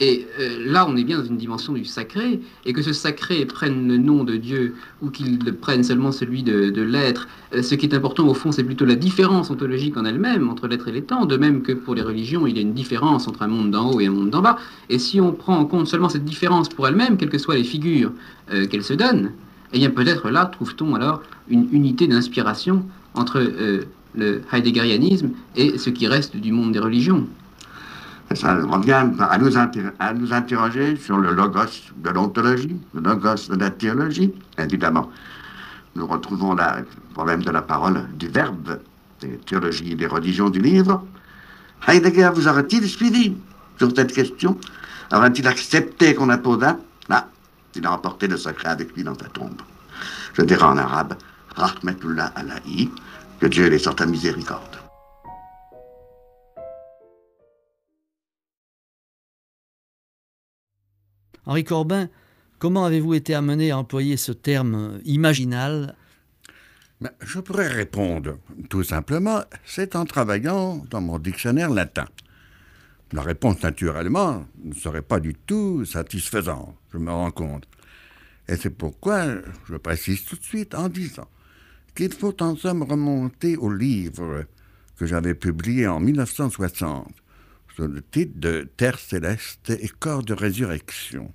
Et 0.01 0.27
euh, 0.41 0.65
là, 0.67 0.85
on 0.89 0.97
est 0.97 1.05
bien 1.05 1.19
dans 1.19 1.25
une 1.25 1.37
dimension 1.37 1.75
du 1.75 1.85
sacré, 1.85 2.41
et 2.67 2.73
que 2.73 2.83
ce 2.83 2.93
sacré 2.93 3.45
prenne 3.47 3.87
le 3.87 3.99
nom 3.99 4.25
de 4.25 4.35
Dieu 4.37 4.75
ou 5.01 5.11
qu'il 5.11 5.39
prenne 5.55 5.85
seulement 5.85 6.11
celui 6.11 6.43
de, 6.43 6.83
l'être. 6.83 7.29
Euh, 7.55 7.63
ce 7.63 7.77
qui 7.77 7.87
est 7.87 7.95
important 7.95 8.27
au 8.27 8.35
fond, 8.35 8.51
c'est 8.51 8.65
plutôt 8.65 8.85
la 8.85 8.97
différence 8.97 9.51
ontologique 9.51 9.97
en 9.97 10.05
elle-même 10.05 10.49
entre 10.49 10.67
l'être 10.67 10.89
et 10.89 10.93
l'étant, 10.93 11.25
de 11.25 11.37
même 11.37 11.63
que 11.63 11.71
pour 11.71 11.95
les 11.95 12.03
religions, 12.03 12.49
il 12.49 12.57
y 12.57 12.59
a 12.59 12.63
une 12.63 12.75
différence 12.75 13.29
entre 13.29 13.43
un 13.43 13.49
monde 13.49 13.71
d'en 13.71 13.93
haut 13.93 14.01
et 14.01 14.07
un 14.07 14.11
monde 14.11 14.31
d'en 14.31 14.43
bas. 14.43 14.57
Et 14.89 14.99
si 14.99 15.21
on 15.21 15.33
prend 15.33 15.57
en 15.57 15.67
compte 15.67 15.87
seulement 15.87 16.09
cette 16.09 16.25
différence 16.25 16.69
pour 16.69 16.89
elle-même, 16.89 17.17
quelles 17.17 17.31
que 17.31 17.39
soient 17.39 17.55
les 17.55 17.63
figures 17.63 18.11
euh, 18.53 18.67
qu'elle 18.67 18.83
se 18.83 18.95
donne, 18.95 19.31
eh 19.73 19.79
bien 19.79 19.91
peut-être 19.91 20.31
là 20.31 20.47
trouve-t-on 20.47 20.95
alors 20.95 21.23
une 21.49 21.69
unité 21.73 22.07
d'inspiration 22.07 22.85
entre 23.15 23.41
le 24.15 24.43
heideggerianisme 24.53 25.31
et 25.57 25.79
ce 25.79 25.91
qui 25.91 26.07
reste 26.07 26.37
du 26.37 26.53
monde 26.53 26.73
des 26.73 26.79
religions. 26.79 27.27
Ça 28.35 28.55
revient 28.55 28.93
à 28.93 29.39
nous, 29.39 29.57
à 29.99 30.15
nous 30.15 30.33
interroger 30.33 30.97
sur 30.97 31.19
le 31.19 31.33
logos 31.33 31.91
de 31.97 32.11
l'ontologie, 32.11 32.77
le 32.95 33.01
logos 33.01 33.49
de 33.51 33.57
la 33.57 33.71
théologie, 33.71 34.33
évidemment. 34.59 35.11
Nous 35.97 36.07
retrouvons 36.07 36.55
le 36.55 36.63
problème 37.13 37.43
de 37.43 37.51
la 37.51 37.61
parole, 37.61 38.09
du 38.19 38.29
verbe, 38.29 38.79
des 39.21 39.37
théologies 39.39 39.93
et 39.93 39.95
des 39.95 40.07
religions 40.07 40.49
du 40.49 40.61
livre. 40.61 41.05
Heidegger 41.87 42.31
vous 42.35 42.49
aurait-il 42.49 42.89
suivi 42.89 43.35
sur 43.77 43.93
cette 43.95 44.13
question? 44.13 44.57
Aurait-il 45.13 45.47
accepté 45.47 46.15
qu'on 46.15 46.29
Là, 46.29 46.79
il 47.77 47.87
a 47.87 47.93
emporté 47.93 48.27
le 48.27 48.37
secret 48.37 48.69
avec 48.69 48.95
lui 48.95 49.05
dans 49.05 49.19
sa 49.19 49.27
tombe. 49.27 49.61
Je 50.35 50.43
dirais 50.43 50.65
en 50.65 50.77
arabe, 50.77 51.17
Rahmetullah 51.55 52.33
Alahi, 52.35 52.91
que 53.41 53.47
Dieu 53.47 53.69
les 53.69 53.79
sorte 53.79 54.01
à 54.01 54.07
miséricorde. 54.07 54.79
Henri 61.45 61.65
Corbin, 61.65 62.09
comment 62.59 62.85
avez-vous 62.85 63.15
été 63.15 63.35
amené 63.35 63.73
à 63.73 63.79
employer 63.79 64.17
ce 64.17 64.33
terme 64.33 65.01
imaginal? 65.05 65.97
Ben, 67.01 67.11
Je 67.21 67.41
pourrais 67.41 67.67
répondre 67.67 68.39
tout 68.71 68.85
simplement, 68.85 69.43
c'est 69.65 69.97
en 69.97 70.05
travaillant 70.05 70.85
dans 70.89 71.01
mon 71.01 71.19
dictionnaire 71.19 71.71
latin. 71.71 72.07
La 73.13 73.23
réponse, 73.23 73.63
naturellement, 73.63 74.47
ne 74.65 74.73
serait 74.73 75.03
pas 75.03 75.21
du 75.21 75.35
tout 75.35 75.85
satisfaisante, 75.85 76.75
je 76.93 76.99
me 76.99 77.11
rends 77.11 77.31
compte. 77.31 77.69
Et 78.49 78.57
c'est 78.57 78.71
pourquoi 78.71 79.27
je 79.69 79.77
précise 79.77 80.25
tout 80.25 80.37
de 80.37 80.43
suite 80.43 80.75
en 80.75 80.89
disant 80.89 81.29
qu'il 81.95 82.13
faut 82.13 82.43
en 82.43 82.57
somme 82.57 82.83
remonter 82.83 83.57
au 83.57 83.71
livre 83.71 84.45
que 84.97 85.07
j'avais 85.07 85.35
publié 85.35 85.87
en 85.87 86.01
1960 86.01 87.13
sous 87.77 87.87
le 87.87 88.03
titre 88.03 88.33
de 88.37 88.71
Terre 88.77 88.99
céleste 88.99 89.71
et 89.71 89.89
corps 89.89 90.23
de 90.23 90.35
résurrection. 90.35 91.33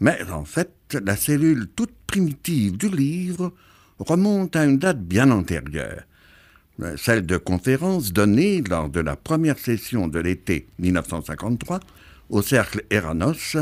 Mais 0.00 0.22
en 0.30 0.44
fait, 0.44 0.72
la 1.04 1.16
cellule 1.16 1.68
toute 1.68 1.94
primitive 2.06 2.76
du 2.76 2.88
livre 2.88 3.52
remonte 3.98 4.54
à 4.56 4.64
une 4.64 4.78
date 4.78 5.02
bien 5.02 5.30
antérieure, 5.30 6.02
celle 6.96 7.24
de 7.24 7.36
conférences 7.36 8.12
données 8.12 8.62
lors 8.62 8.88
de 8.88 9.00
la 9.00 9.16
première 9.16 9.58
session 9.58 10.08
de 10.08 10.18
l'été 10.18 10.66
1953 10.78 11.80
au 12.28 12.42
cercle 12.42 12.84
Eranos 12.90 13.56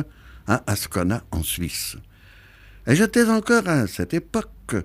à 0.47 0.63
Ascona 0.67 1.25
en 1.31 1.43
Suisse. 1.43 1.97
Et 2.87 2.97
j'étais 2.97 3.29
encore 3.29 3.69
à 3.69 3.87
cette 3.87 4.15
époque 4.15 4.77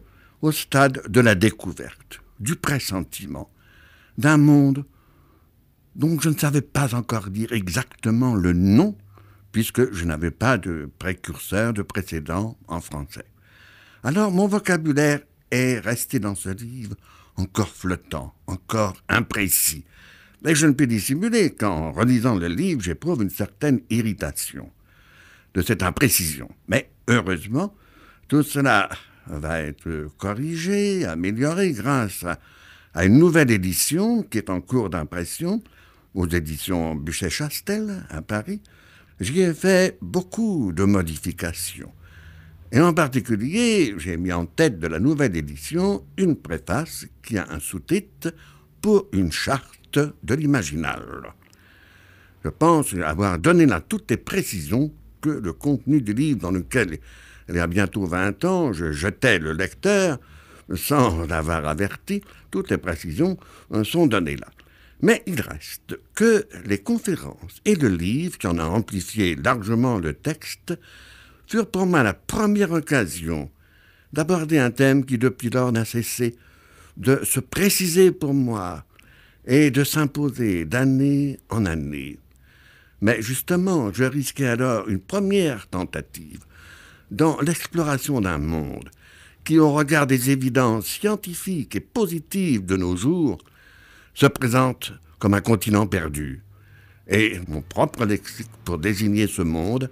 au 0.41 0.51
stade 0.51 1.01
de 1.10 1.19
la 1.19 1.35
découverte, 1.35 2.22
du 2.39 2.56
pressentiment, 2.56 3.49
d'un 4.18 4.38
monde 4.38 4.85
dont 5.95 6.18
je 6.19 6.30
ne 6.30 6.38
savais 6.38 6.61
pas 6.61 6.95
encore 6.95 7.30
dire 7.30 7.51
exactement 7.51 8.35
le 8.35 8.53
nom, 8.53 8.95
puisque 9.51 9.91
je 9.91 10.06
n'avais 10.06 10.31
pas 10.31 10.57
de 10.57 10.89
précurseur, 10.99 11.73
de 11.73 11.81
précédent 11.81 12.57
en 12.68 12.80
français. 12.80 13.26
Alors 14.03 14.31
mon 14.31 14.47
vocabulaire 14.47 15.19
est 15.51 15.80
resté 15.80 16.19
dans 16.19 16.35
ce 16.35 16.49
livre 16.49 16.95
encore 17.39 17.69
flottant, 17.69 18.33
encore 18.47 18.95
imprécis. 19.07 19.85
Mais 20.43 20.55
je 20.55 20.67
ne 20.67 20.73
peux 20.73 20.87
dissimuler 20.87 21.51
qu'en 21.51 21.91
relisant 21.91 22.35
le 22.35 22.47
livre, 22.47 22.81
j'éprouve 22.81 23.23
une 23.23 23.29
certaine 23.29 23.81
irritation 23.89 24.69
de 25.53 25.61
cette 25.61 25.83
imprécision. 25.83 26.49
Mais 26.67 26.89
heureusement, 27.07 27.73
tout 28.27 28.43
cela 28.43 28.89
va 29.27 29.61
être 29.61 30.09
corrigé, 30.17 31.05
amélioré 31.05 31.71
grâce 31.71 32.23
à, 32.23 32.39
à 32.93 33.05
une 33.05 33.17
nouvelle 33.17 33.51
édition 33.51 34.23
qui 34.23 34.37
est 34.37 34.49
en 34.49 34.61
cours 34.61 34.89
d'impression 34.89 35.61
aux 36.15 36.27
éditions 36.27 36.95
Buchet-Chastel 36.95 38.05
à 38.09 38.21
Paris, 38.21 38.61
j'y 39.19 39.41
ai 39.41 39.53
fait 39.53 39.97
beaucoup 40.01 40.71
de 40.73 40.83
modifications. 40.83 41.91
Et 42.71 42.79
en 42.79 42.93
particulier, 42.93 43.95
j'ai 43.97 44.17
mis 44.17 44.31
en 44.31 44.45
tête 44.45 44.79
de 44.79 44.87
la 44.87 44.99
nouvelle 44.99 45.35
édition 45.35 46.05
une 46.17 46.35
préface 46.35 47.07
qui 47.23 47.37
a 47.37 47.47
un 47.49 47.59
sous-titre 47.59 48.33
pour 48.81 49.07
une 49.11 49.31
charte 49.31 49.99
de 50.23 50.33
l'imaginal. 50.35 51.33
Je 52.43 52.49
pense 52.49 52.93
avoir 52.93 53.39
donné 53.39 53.65
là 53.65 53.81
toutes 53.81 54.11
les 54.11 54.17
précisions 54.17 54.93
que 55.21 55.29
le 55.29 55.51
contenu 55.51 56.01
du 56.01 56.13
livre 56.13 56.39
dans 56.39 56.51
lequel, 56.51 56.99
il 57.49 57.55
y 57.55 57.59
a 57.59 57.67
bientôt 57.67 58.05
20 58.05 58.45
ans, 58.45 58.71
je 58.71 58.91
jetais 58.91 59.39
le 59.39 59.53
lecteur, 59.53 60.19
sans 60.75 61.25
l'avoir 61.25 61.67
averti, 61.67 62.21
toutes 62.51 62.69
les 62.69 62.77
précisions 62.77 63.37
sont 63.83 64.05
données 64.05 64.37
là. 64.37 64.47
Mais 65.01 65.23
il 65.25 65.41
reste 65.41 65.97
que 66.13 66.45
les 66.65 66.77
conférences 66.77 67.61
et 67.65 67.75
le 67.75 67.89
livre, 67.89 68.37
qui 68.37 68.47
en 68.47 68.59
a 68.59 68.65
amplifié 68.65 69.35
largement 69.35 69.97
le 69.97 70.13
texte, 70.13 70.77
furent 71.49 71.69
pour 71.69 71.88
moi 71.88 72.03
la 72.03 72.13
première 72.13 72.71
occasion 72.71 73.49
d'aborder 74.13 74.59
un 74.59 74.69
thème 74.69 75.03
qui 75.03 75.17
depuis 75.17 75.49
lors 75.49 75.71
n'a 75.71 75.84
cessé 75.84 76.35
de 76.97 77.21
se 77.23 77.39
préciser 77.39 78.11
pour 78.11 78.35
moi 78.35 78.85
et 79.45 79.71
de 79.71 79.84
s'imposer 79.84 80.65
d'année 80.65 81.39
en 81.49 81.65
année. 81.65 82.19
Mais 83.01 83.21
justement, 83.21 83.91
je 83.91 84.03
risquais 84.03 84.45
alors 84.45 84.88
une 84.89 84.99
première 84.99 85.67
tentative 85.67 86.41
dans 87.09 87.39
l'exploration 87.41 88.21
d'un 88.21 88.38
monde 88.38 88.91
qui, 89.43 89.57
au 89.57 89.71
regard 89.71 90.05
des 90.05 90.30
évidences 90.30 90.85
scientifiques 90.85 91.76
et 91.76 91.80
positives 91.80 92.65
de 92.65 92.77
nos 92.77 92.95
jours, 92.95 93.39
se 94.13 94.27
présente 94.27 94.93
comme 95.17 95.34
un 95.34 95.41
continent 95.41 95.88
perdu. 95.88 96.43
Et 97.07 97.39
mon 97.47 97.61
propre 97.61 98.05
lexique 98.05 98.51
pour 98.65 98.77
désigner 98.77 99.26
ce 99.26 99.41
monde, 99.41 99.89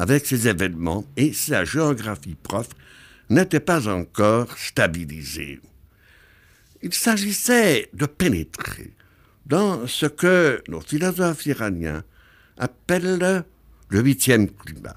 avec 0.00 0.24
ses 0.24 0.48
événements 0.48 1.04
et 1.18 1.34
sa 1.34 1.66
géographie 1.66 2.34
propre, 2.34 2.74
n'était 3.28 3.60
pas 3.60 3.86
encore 3.86 4.56
stabilisé. 4.56 5.60
Il 6.80 6.94
s'agissait 6.94 7.90
de 7.92 8.06
pénétrer 8.06 8.94
dans 9.44 9.86
ce 9.86 10.06
que 10.06 10.62
nos 10.68 10.80
philosophes 10.80 11.44
iraniens 11.44 12.02
appellent 12.56 13.44
le 13.90 14.00
huitième 14.00 14.48
climat. 14.48 14.96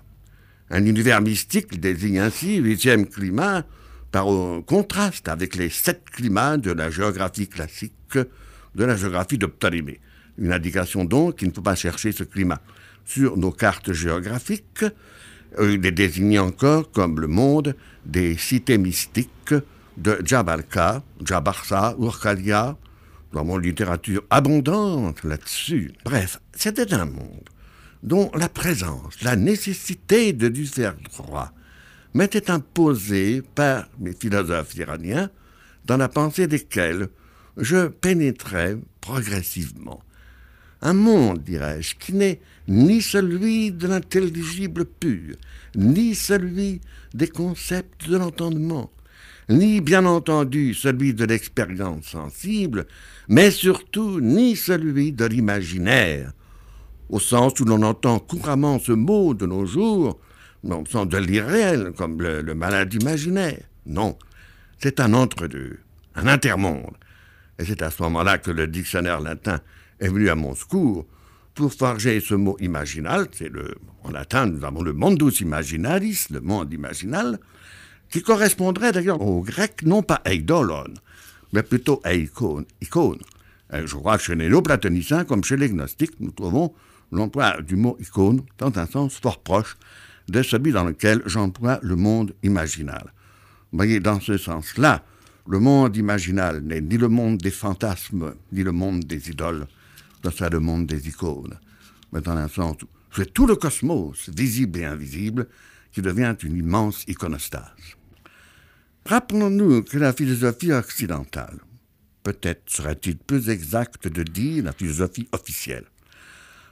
Un 0.69 0.85
univers 0.85 1.19
mystique 1.19 1.81
désigne 1.81 2.19
ainsi 2.19 2.55
huitième 2.55 3.05
climat 3.05 3.65
par 4.09 4.27
contraste 4.65 5.27
avec 5.27 5.57
les 5.57 5.69
sept 5.69 6.09
climats 6.11 6.55
de 6.55 6.71
la 6.71 6.89
géographie 6.89 7.49
classique, 7.49 7.93
de 8.13 8.85
la 8.85 8.95
géographie 8.95 9.37
de 9.37 9.47
Ptolémée. 9.47 9.99
Une 10.37 10.53
indication 10.53 11.03
donc 11.03 11.39
qu'il 11.39 11.49
ne 11.49 11.53
faut 11.53 11.61
pas 11.61 11.75
chercher 11.75 12.13
ce 12.13 12.23
climat. 12.23 12.61
Sur 13.05 13.37
nos 13.37 13.51
cartes 13.51 13.93
géographiques, 13.93 14.85
euh, 15.59 15.73
il 15.73 15.85
est 15.85 15.91
désigné 15.91 16.39
encore 16.39 16.91
comme 16.91 17.19
le 17.19 17.27
monde 17.27 17.75
des 18.05 18.37
cités 18.37 18.77
mystiques 18.77 19.53
de 19.97 20.19
Jabalka, 20.23 21.03
Jabarsa, 21.23 21.95
Urkalia, 21.99 22.77
dans 23.31 23.43
mon 23.43 23.57
littérature 23.57 24.23
abondante 24.29 25.23
là-dessus. 25.23 25.91
Bref, 26.05 26.39
c'était 26.53 26.93
un 26.93 27.05
monde 27.05 27.49
dont 28.03 28.31
la 28.35 28.49
présence, 28.49 29.21
la 29.21 29.35
nécessité 29.35 30.33
de 30.33 30.47
lui 30.47 30.67
faire 30.67 30.95
droit, 31.11 31.51
m'était 32.13 32.51
imposée 32.51 33.41
par 33.55 33.87
mes 33.99 34.13
philosophes 34.13 34.75
iraniens, 34.75 35.29
dans 35.85 35.97
la 35.97 36.09
pensée 36.09 36.47
desquels 36.47 37.07
je 37.57 37.87
pénétrais 37.87 38.77
progressivement. 39.01 40.01
Un 40.85 40.91
monde, 40.91 41.41
dirais-je, 41.41 41.95
qui 41.95 42.11
n'est 42.11 42.41
ni 42.67 43.01
celui 43.01 43.71
de 43.71 43.87
l'intelligible 43.87 44.83
pur, 44.83 45.37
ni 45.75 46.13
celui 46.13 46.81
des 47.13 47.29
concepts 47.29 48.09
de 48.09 48.17
l'entendement, 48.17 48.91
ni 49.47 49.79
bien 49.79 50.05
entendu 50.05 50.73
celui 50.73 51.13
de 51.13 51.23
l'expérience 51.23 52.07
sensible, 52.07 52.85
mais 53.29 53.49
surtout 53.49 54.19
ni 54.19 54.57
celui 54.57 55.13
de 55.13 55.23
l'imaginaire, 55.23 56.33
au 57.07 57.21
sens 57.21 57.57
où 57.61 57.63
l'on 57.63 57.81
entend 57.81 58.19
couramment 58.19 58.77
ce 58.77 58.91
mot 58.91 59.33
de 59.33 59.45
nos 59.45 59.65
jours, 59.65 60.19
non 60.65 60.83
sens 60.85 61.07
de 61.07 61.17
l'irréel, 61.17 61.93
comme 61.95 62.21
le 62.21 62.55
malade 62.55 62.93
imaginaire. 62.93 63.61
Non, 63.85 64.17
c'est 64.79 64.99
un 64.99 65.13
entre-deux, 65.13 65.79
un 66.15 66.27
intermonde. 66.27 66.97
Et 67.57 67.63
c'est 67.63 67.81
à 67.81 67.89
ce 67.89 68.03
moment-là 68.03 68.37
que 68.37 68.51
le 68.51 68.67
dictionnaire 68.67 69.21
latin 69.21 69.61
est 70.03 70.09
venu 70.09 70.29
à 70.29 70.35
mon 70.35 70.53
secours 70.53 71.05
pour 71.55 71.73
forger 71.73 72.19
ce 72.19 72.35
mot 72.35 72.57
imaginal. 72.59 73.27
C'est 73.31 73.49
le, 73.49 73.75
en 74.03 74.11
latin, 74.11 74.47
nous 74.47 74.65
avons 74.65 74.81
le 74.81 74.93
mondus 74.93 75.41
imaginalis, 75.41 76.27
le 76.29 76.41
monde 76.41 76.73
imaginal, 76.73 77.39
qui 78.09 78.21
correspondrait 78.21 78.91
d'ailleurs 78.91 79.21
au 79.21 79.41
grec 79.41 79.81
non 79.83 80.03
pas 80.03 80.21
eidolon, 80.25 80.93
mais 81.53 81.63
plutôt 81.63 82.01
eikon, 82.05 82.65
icône. 82.81 83.19
je 83.71 83.95
crois 83.95 84.17
que 84.17 84.23
chez 84.23 84.35
les 84.35 84.49
néo-platoniciens, 84.49 85.23
comme 85.23 85.43
chez 85.43 85.57
les 85.57 85.69
gnostiques, 85.69 86.19
nous 86.19 86.31
trouvons 86.31 86.73
l'emploi 87.11 87.61
du 87.61 87.75
mot 87.75 87.95
icône 87.99 88.41
dans 88.57 88.77
un 88.77 88.85
sens 88.85 89.15
fort 89.15 89.39
proche 89.39 89.77
de 90.27 90.41
celui 90.41 90.71
dans 90.71 90.83
lequel 90.83 91.21
j'emploie 91.25 91.79
le 91.81 91.95
monde 91.95 92.33
imaginal. 92.43 93.13
Vous 93.71 93.77
voyez, 93.77 93.99
dans 93.99 94.19
ce 94.19 94.37
sens-là, 94.37 95.03
le 95.47 95.59
monde 95.59 95.95
imaginal 95.95 96.61
n'est 96.61 96.81
ni 96.81 96.97
le 96.97 97.09
monde 97.09 97.37
des 97.37 97.51
fantasmes, 97.51 98.33
ni 98.51 98.63
le 98.63 98.71
monde 98.71 99.03
des 99.03 99.29
idoles, 99.29 99.67
c'est 100.31 100.49
le 100.49 100.59
monde 100.59 100.85
des 100.85 101.07
icônes. 101.07 101.59
Mais 102.11 102.21
dans 102.21 102.31
un 102.31 102.47
sens 102.47 102.77
où 102.83 102.87
c'est 103.15 103.33
tout 103.33 103.45
le 103.45 103.55
cosmos, 103.55 104.29
visible 104.29 104.79
et 104.79 104.85
invisible, 104.85 105.47
qui 105.91 106.01
devient 106.01 106.35
une 106.43 106.57
immense 106.57 107.03
iconostase. 107.07 107.97
Rappelons-nous 109.05 109.83
que 109.83 109.97
la 109.97 110.13
philosophie 110.13 110.71
occidentale, 110.71 111.59
peut-être 112.23 112.63
serait-il 112.67 113.17
plus 113.17 113.49
exact 113.49 114.07
de 114.07 114.23
dire 114.23 114.63
la 114.63 114.73
philosophie 114.73 115.27
officielle, 115.31 115.85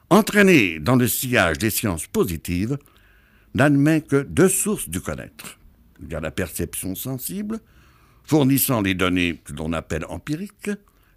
entraînée 0.09 0.79
dans 0.79 0.95
le 0.95 1.07
sillage 1.07 1.57
des 1.57 1.69
sciences 1.69 2.07
positives, 2.07 2.77
n'admet 3.53 4.01
que 4.01 4.23
deux 4.23 4.49
sources 4.49 4.89
du 4.89 5.01
connaître. 5.01 5.59
Il 6.01 6.11
y 6.11 6.15
a 6.15 6.19
la 6.19 6.31
perception 6.31 6.95
sensible, 6.95 7.59
fournissant 8.23 8.81
les 8.81 8.95
données 8.95 9.41
que 9.43 9.53
l'on 9.53 9.73
appelle 9.73 10.05
empiriques, 10.05 10.71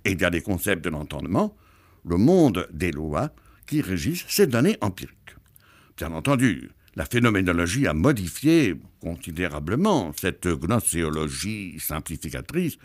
et 0.05 0.13
il 0.13 0.21
y 0.21 0.25
a 0.25 0.31
les 0.31 0.43
concepts 0.43 0.85
de 0.85 0.91
l'entendement, 0.91 1.57
le 2.05 2.17
monde 2.17 2.69
des 2.73 2.93
lois 2.93 3.31
qui 3.67 3.81
régissent 3.81 4.27
ces 4.29 4.47
données 4.47 4.77
empiriques. 4.81 5.37
Bien 5.97 6.13
entendu, 6.13 6.71
la 6.97 7.05
phénoménologie 7.05 7.87
a 7.87 7.95
modifié 7.95 8.77
considérablement 9.01 10.13
cette 10.19 10.47
gnoséologie 10.47 11.79
simplificatrice. 11.81 12.77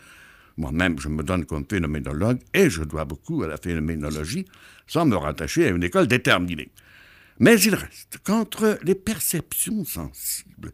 Moi-même, 0.56 0.98
je 0.98 1.08
me 1.08 1.22
donne 1.22 1.44
comme 1.44 1.64
phénoménologue 1.68 2.40
et 2.54 2.70
je 2.70 2.82
dois 2.82 3.04
beaucoup 3.04 3.42
à 3.42 3.48
la 3.48 3.56
phénoménologie 3.56 4.46
sans 4.86 5.06
me 5.06 5.16
rattacher 5.16 5.66
à 5.66 5.70
une 5.70 5.84
école 5.84 6.08
déterminée. 6.08 6.70
Mais 7.38 7.60
il 7.60 7.74
reste 7.74 8.18
qu'entre 8.22 8.78
les 8.82 8.94
perceptions 8.94 9.84
sensibles 9.84 10.72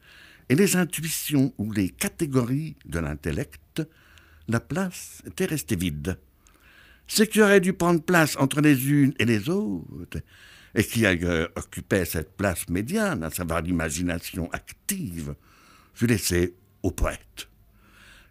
et 0.49 0.55
les 0.55 0.76
intuitions 0.76 1.52
ou 1.58 1.73
les 1.73 1.91
catégories 1.91 2.76
de 2.86 2.99
l'intellect, 2.99 3.83
la 4.49 4.60
place 4.60 5.23
était 5.26 5.44
restée 5.44 5.76
vide. 5.76 6.18
Ce 7.07 7.23
qui 7.23 7.41
aurait 7.41 7.60
dû 7.60 7.73
prendre 7.73 8.02
place 8.02 8.36
entre 8.36 8.60
les 8.60 8.91
unes 8.91 9.15
et 9.18 9.25
les 9.25 9.49
autres, 9.49 10.18
et 10.75 10.85
qui 10.85 11.07
ailleurs 11.07 11.49
occupait 11.57 12.05
cette 12.05 12.36
place 12.36 12.68
médiane, 12.68 13.23
à 13.23 13.31
savoir 13.31 13.62
l'imagination 13.62 14.51
active, 14.52 15.35
fut 15.94 16.07
laissé 16.07 16.55
au 16.83 16.91
poète. 16.91 17.49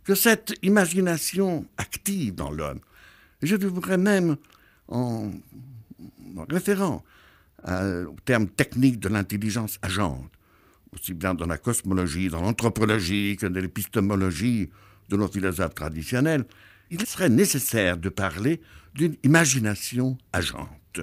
Que 0.03 0.13
cette 0.13 0.53
imagination 0.61 1.65
active 1.77 2.35
dans 2.35 2.51
l'homme, 2.51 2.79
je 3.41 3.55
devrais 3.55 3.97
même, 3.97 4.37
en, 4.87 5.31
en 6.37 6.45
référant 6.49 7.03
au 7.67 8.15
terme 8.25 8.47
technique 8.47 8.99
de 8.99 9.09
l'intelligence 9.09 9.79
agente, 9.81 10.29
aussi 10.93 11.13
bien 11.15 11.33
dans 11.33 11.47
la 11.47 11.57
cosmologie, 11.57 12.29
dans 12.29 12.41
l'anthropologie 12.41 13.37
que 13.39 13.47
dans 13.47 13.59
l'épistémologie 13.59 14.69
de 15.09 15.17
nos 15.17 15.27
philosophes 15.27 15.73
traditionnels, 15.73 16.45
il 16.91 17.05
serait 17.05 17.29
nécessaire 17.29 17.97
de 17.97 18.09
parler 18.09 18.61
d'une 18.93 19.15
imagination 19.23 20.17
agente. 20.33 21.01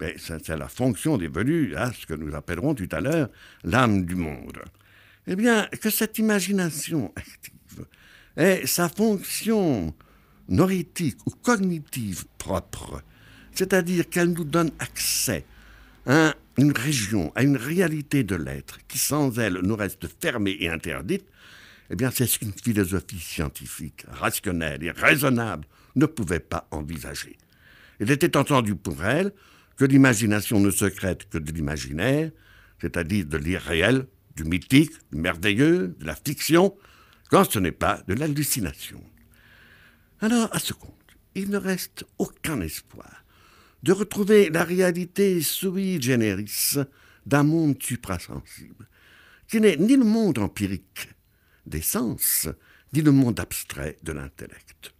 Mais 0.00 0.16
c'est 0.18 0.48
la 0.48 0.68
fonction 0.68 1.16
dévolue 1.16 1.76
à 1.76 1.92
ce 1.92 2.06
que 2.06 2.14
nous 2.14 2.34
appellerons 2.34 2.74
tout 2.74 2.88
à 2.90 3.00
l'heure 3.00 3.28
l'âme 3.62 4.04
du 4.04 4.16
monde. 4.16 4.58
Eh 5.26 5.36
bien, 5.36 5.68
que 5.80 5.90
cette 5.90 6.18
imagination 6.18 7.12
active 7.16 7.86
ait 8.36 8.66
sa 8.66 8.88
fonction 8.88 9.94
norétique 10.48 11.18
ou 11.26 11.30
cognitive 11.30 12.24
propre, 12.36 13.02
c'est-à-dire 13.54 14.08
qu'elle 14.08 14.32
nous 14.32 14.44
donne 14.44 14.70
accès 14.78 15.44
à 16.06 16.34
une 16.58 16.72
région, 16.72 17.32
à 17.34 17.42
une 17.42 17.56
réalité 17.56 18.24
de 18.24 18.36
l'être 18.36 18.78
qui 18.86 18.98
sans 18.98 19.38
elle 19.38 19.60
nous 19.62 19.76
reste 19.76 20.06
fermée 20.20 20.56
et 20.60 20.68
interdite, 20.68 21.24
eh 21.94 21.96
bien 21.96 22.10
c'est 22.10 22.26
ce 22.26 22.40
qu'une 22.40 22.52
philosophie 22.52 23.20
scientifique, 23.20 24.04
rationnelle 24.08 24.82
et 24.82 24.90
raisonnable 24.90 25.64
ne 25.94 26.06
pouvait 26.06 26.40
pas 26.40 26.66
envisager. 26.72 27.38
Il 28.00 28.10
était 28.10 28.36
entendu 28.36 28.74
pour 28.74 29.04
elle 29.04 29.32
que 29.76 29.84
l'imagination 29.84 30.58
ne 30.58 30.72
secrète 30.72 31.28
que 31.28 31.38
de 31.38 31.52
l'imaginaire, 31.52 32.32
c'est-à-dire 32.80 33.26
de 33.26 33.36
l'irréel, 33.36 34.08
du 34.34 34.42
mythique, 34.42 34.90
du 35.12 35.18
merveilleux, 35.18 35.94
de 35.96 36.04
la 36.04 36.16
fiction, 36.16 36.76
quand 37.30 37.48
ce 37.48 37.60
n'est 37.60 37.70
pas 37.70 38.02
de 38.08 38.14
l'hallucination. 38.14 39.00
Alors, 40.20 40.48
à 40.50 40.58
ce 40.58 40.72
compte, 40.72 40.90
il 41.36 41.48
ne 41.48 41.58
reste 41.58 42.04
aucun 42.18 42.60
espoir 42.60 43.24
de 43.84 43.92
retrouver 43.92 44.50
la 44.50 44.64
réalité 44.64 45.40
sui 45.42 46.02
generis 46.02 46.74
d'un 47.24 47.44
monde 47.44 47.80
suprasensible, 47.80 48.88
qui 49.46 49.60
n'est 49.60 49.76
ni 49.76 49.94
le 49.96 50.04
monde 50.04 50.40
empirique 50.40 51.13
des 51.66 51.82
sens, 51.82 52.48
ni 52.92 53.02
le 53.02 53.12
monde 53.12 53.40
abstrait 53.40 53.96
de 54.02 54.12
l'intellect. 54.12 54.94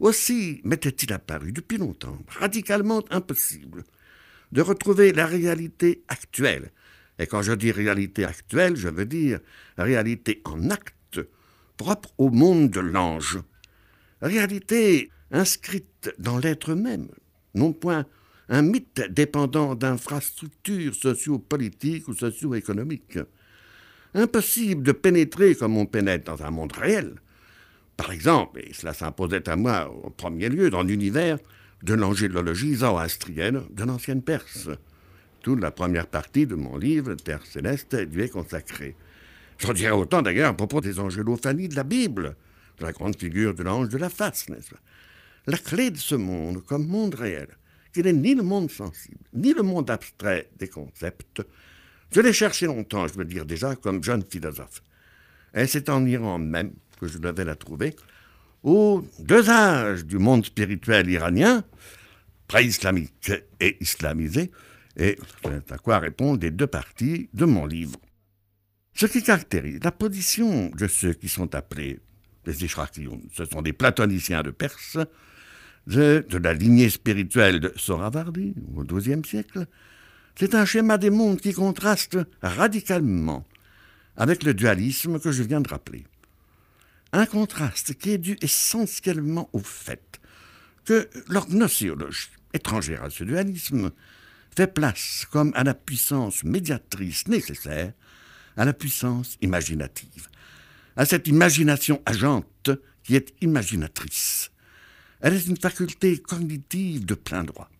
Aussi 0.00 0.60
m'était-il 0.64 1.12
apparu 1.12 1.52
depuis 1.52 1.76
longtemps 1.76 2.18
radicalement 2.28 3.02
impossible 3.10 3.84
de 4.52 4.62
retrouver 4.62 5.12
la 5.12 5.26
réalité 5.26 6.04
actuelle. 6.08 6.70
Et 7.18 7.26
quand 7.26 7.42
je 7.42 7.52
dis 7.52 7.72
réalité 7.72 8.24
actuelle, 8.24 8.76
je 8.76 8.88
veux 8.88 9.04
dire 9.04 9.40
réalité 9.76 10.40
en 10.44 10.70
acte, 10.70 11.20
propre 11.76 12.10
au 12.18 12.30
monde 12.30 12.70
de 12.70 12.80
l'ange. 12.80 13.38
Réalité 14.22 15.10
inscrite 15.30 16.14
dans 16.18 16.38
l'être 16.38 16.74
même, 16.74 17.08
non 17.54 17.72
point 17.72 18.06
un 18.48 18.62
mythe 18.62 19.02
dépendant 19.10 19.74
d'infrastructures 19.74 20.94
socio-politiques 20.94 22.08
ou 22.08 22.14
socio-économiques. 22.14 23.18
Impossible 24.14 24.82
de 24.82 24.92
pénétrer 24.92 25.54
comme 25.54 25.76
on 25.76 25.86
pénètre 25.86 26.24
dans 26.24 26.42
un 26.44 26.50
monde 26.50 26.72
réel, 26.72 27.16
Par 27.98 28.12
exemple, 28.12 28.60
et 28.60 28.72
cela 28.72 28.94
s'imposait 28.94 29.48
à 29.48 29.56
moi 29.56 29.90
au 29.90 30.08
premier 30.10 30.48
lieu, 30.48 30.70
dans 30.70 30.84
l'univers 30.84 31.38
de 31.82 31.94
l'angélologie 31.94 32.76
zoroastrienne 32.76 33.64
de 33.70 33.84
l'ancienne 33.84 34.22
Perse. 34.22 34.68
Toute 35.42 35.60
la 35.60 35.72
première 35.72 36.06
partie 36.06 36.46
de 36.46 36.54
mon 36.54 36.76
livre, 36.76 37.14
Terre 37.14 37.44
céleste, 37.44 37.96
lui 38.12 38.22
est 38.22 38.28
consacrée. 38.28 38.94
J'en 39.58 39.72
dirais 39.72 39.92
autant 39.92 40.22
d'ailleurs 40.22 40.50
à 40.50 40.56
propos 40.56 40.80
des 40.80 41.00
angélophanies 41.00 41.68
de 41.68 41.74
la 41.74 41.82
Bible, 41.82 42.36
de 42.78 42.84
la 42.84 42.92
grande 42.92 43.18
figure 43.18 43.54
de 43.54 43.64
l'ange 43.64 43.88
de 43.88 43.98
la 43.98 44.08
face, 44.08 44.48
n'est-ce 44.48 44.70
pas? 44.70 44.80
La 45.48 45.58
clé 45.58 45.90
de 45.90 45.96
ce 45.96 46.14
monde, 46.14 46.64
comme 46.64 46.86
monde 46.86 47.16
réel, 47.16 47.48
qui 47.92 48.02
n'est 48.02 48.12
ni 48.12 48.34
le 48.36 48.44
monde 48.44 48.70
sensible, 48.70 49.24
ni 49.32 49.52
le 49.54 49.62
monde 49.62 49.90
abstrait 49.90 50.50
des 50.56 50.68
concepts, 50.68 51.42
je 52.10 52.20
l'ai 52.20 52.32
cherché 52.32 52.66
longtemps, 52.66 53.06
je 53.06 53.14
veux 53.14 53.24
dire 53.24 53.44
déjà, 53.44 53.76
comme 53.76 54.02
jeune 54.02 54.22
philosophe. 54.22 54.82
Et 55.54 55.66
c'est 55.66 55.88
en 55.88 56.04
Iran 56.06 56.38
même 56.38 56.72
que 57.00 57.06
je 57.06 57.18
devais 57.18 57.44
la 57.44 57.54
trouver, 57.54 57.94
aux 58.62 59.06
deux 59.20 59.50
âges 59.50 60.04
du 60.04 60.18
monde 60.18 60.44
spirituel 60.44 61.08
iranien, 61.08 61.64
pré-islamique 62.48 63.32
et 63.60 63.76
islamisé, 63.80 64.50
et 64.96 65.16
à 65.70 65.78
quoi 65.78 65.98
répondent 65.98 66.42
les 66.42 66.50
deux 66.50 66.66
parties 66.66 67.28
de 67.34 67.44
mon 67.44 67.66
livre. 67.66 68.00
Ce 68.94 69.06
qui 69.06 69.22
caractérise 69.22 69.78
la 69.84 69.92
position 69.92 70.70
de 70.70 70.88
ceux 70.88 71.12
qui 71.12 71.28
sont 71.28 71.54
appelés 71.54 72.00
les 72.46 72.64
Ishrakiyoun, 72.64 73.28
ce 73.32 73.44
sont 73.44 73.62
des 73.62 73.72
platoniciens 73.72 74.42
de 74.42 74.50
Perse, 74.50 74.98
de, 75.86 76.26
de 76.28 76.38
la 76.38 76.52
lignée 76.52 76.90
spirituelle 76.90 77.60
de 77.60 77.72
Soravardi 77.76 78.54
au 78.74 78.82
XIIe 78.82 79.24
siècle, 79.24 79.66
c'est 80.38 80.54
un 80.54 80.64
schéma 80.64 80.98
des 80.98 81.10
mondes 81.10 81.40
qui 81.40 81.52
contraste 81.52 82.16
radicalement 82.42 83.44
avec 84.16 84.44
le 84.44 84.54
dualisme 84.54 85.18
que 85.18 85.32
je 85.32 85.42
viens 85.42 85.60
de 85.60 85.68
rappeler. 85.68 86.06
Un 87.12 87.26
contraste 87.26 87.94
qui 87.94 88.10
est 88.10 88.18
dû 88.18 88.38
essentiellement 88.40 89.50
au 89.52 89.58
fait 89.58 90.20
que 90.84 91.10
leur 91.28 91.48
gnoséologie, 91.48 92.28
étrangère 92.52 93.02
à 93.02 93.10
ce 93.10 93.24
dualisme, 93.24 93.90
fait 94.56 94.72
place 94.72 95.26
comme 95.30 95.52
à 95.56 95.64
la 95.64 95.74
puissance 95.74 96.44
médiatrice 96.44 97.26
nécessaire 97.26 97.92
à 98.56 98.64
la 98.64 98.72
puissance 98.72 99.38
imaginative, 99.40 100.28
à 100.96 101.04
cette 101.04 101.26
imagination 101.26 102.00
agente 102.06 102.70
qui 103.02 103.16
est 103.16 103.34
imaginatrice. 103.40 104.50
Elle 105.20 105.34
est 105.34 105.46
une 105.46 105.56
faculté 105.56 106.18
cognitive 106.18 107.06
de 107.06 107.14
plein 107.14 107.42
droit. 107.42 107.70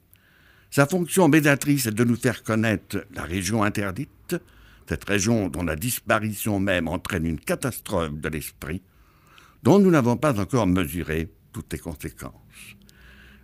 Sa 0.70 0.86
fonction 0.86 1.28
médiatrice 1.28 1.86
est 1.86 1.92
de 1.92 2.04
nous 2.04 2.16
faire 2.16 2.42
connaître 2.42 3.06
la 3.14 3.22
région 3.22 3.62
interdite, 3.62 4.36
cette 4.86 5.04
région 5.04 5.48
dont 5.48 5.62
la 5.62 5.76
disparition 5.76 6.60
même 6.60 6.88
entraîne 6.88 7.26
une 7.26 7.40
catastrophe 7.40 8.12
de 8.12 8.28
l'esprit, 8.28 8.82
dont 9.62 9.78
nous 9.78 9.90
n'avons 9.90 10.16
pas 10.16 10.38
encore 10.38 10.66
mesuré 10.66 11.30
toutes 11.52 11.72
les 11.72 11.78
conséquences. 11.78 12.32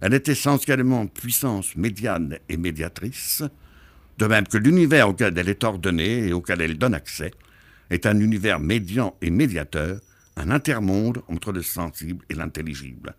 Elle 0.01 0.13
est 0.13 0.29
essentiellement 0.29 1.07
puissance 1.07 1.77
médiane 1.77 2.39
et 2.51 2.59
médiatrice, 2.59 3.43
de 4.19 4.27
même 4.27 4.47
que 4.47 4.59
l'univers 4.59 5.09
auquel 5.09 5.37
elle 5.39 5.49
est 5.49 5.65
ordonnée 5.65 6.29
et 6.29 6.33
auquel 6.35 6.61
elle 6.61 6.77
donne 6.77 6.95
accès 6.95 7.31
est 7.91 8.07
un 8.07 8.19
univers 8.21 8.61
médian 8.61 9.17
et 9.23 9.31
médiateur, 9.31 9.99
un 10.37 10.51
intermonde 10.51 11.23
entre 11.29 11.53
le 11.53 11.63
sensible 11.63 12.25
et 12.29 12.35
l'intelligible. 12.35 13.15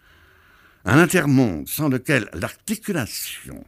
Un 0.86 1.00
intermonde 1.00 1.68
sans 1.68 1.90
lequel 1.90 2.30
l'articulation 2.34 3.64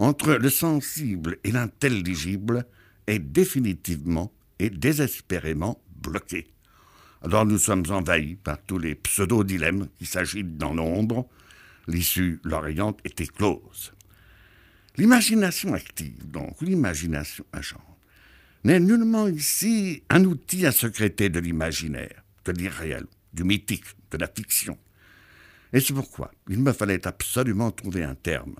entre 0.00 0.32
le 0.32 0.48
sensible 0.48 1.38
et 1.44 1.52
l'intelligible 1.52 2.64
est 3.06 3.18
définitivement 3.18 4.32
et 4.58 4.70
désespérément 4.70 5.82
bloquée. 6.02 6.46
Alors 7.22 7.44
nous 7.44 7.58
sommes 7.58 7.84
envahis 7.90 8.36
par 8.36 8.62
tous 8.62 8.78
les 8.78 8.94
pseudo-dilemmes 8.94 9.88
qui 9.98 10.06
s'agitent 10.06 10.56
dans 10.56 10.72
l'ombre. 10.72 11.28
L'issue, 11.86 12.40
l'Orient, 12.44 12.96
était 13.04 13.26
close. 13.26 13.92
L'imagination 14.96 15.74
active, 15.74 16.30
donc 16.30 16.62
l'imagination 16.62 17.44
agente, 17.52 17.82
n'est 18.64 18.80
nullement 18.80 19.28
ici 19.28 20.02
un 20.08 20.24
outil 20.24 20.64
à 20.64 20.72
secréter 20.72 21.28
de 21.28 21.40
l'imaginaire, 21.40 22.24
de 22.46 22.52
l'irréel, 22.52 23.06
du 23.34 23.44
mythique, 23.44 23.84
de 24.10 24.16
la 24.16 24.28
fiction. 24.28 24.78
Et 25.74 25.80
c'est 25.80 25.92
pourquoi 25.92 26.30
il 26.48 26.58
me 26.58 26.72
fallait 26.72 27.06
absolument 27.06 27.70
trouver 27.70 28.02
un 28.02 28.14
terme 28.14 28.56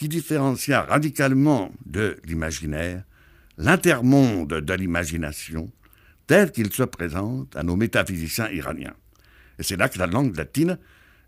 qui 0.00 0.08
différencia 0.08 0.80
radicalement 0.80 1.70
de 1.84 2.16
l'imaginaire 2.24 3.04
l'intermonde 3.58 4.48
de 4.48 4.72
l'imagination 4.72 5.70
tel 6.26 6.52
qu'il 6.52 6.72
se 6.72 6.84
présente 6.84 7.54
à 7.54 7.62
nos 7.62 7.76
métaphysiciens 7.76 8.48
iraniens. 8.48 8.94
Et 9.58 9.62
c'est 9.62 9.76
là 9.76 9.90
que 9.90 9.98
la 9.98 10.06
langue 10.06 10.34
latine 10.34 10.78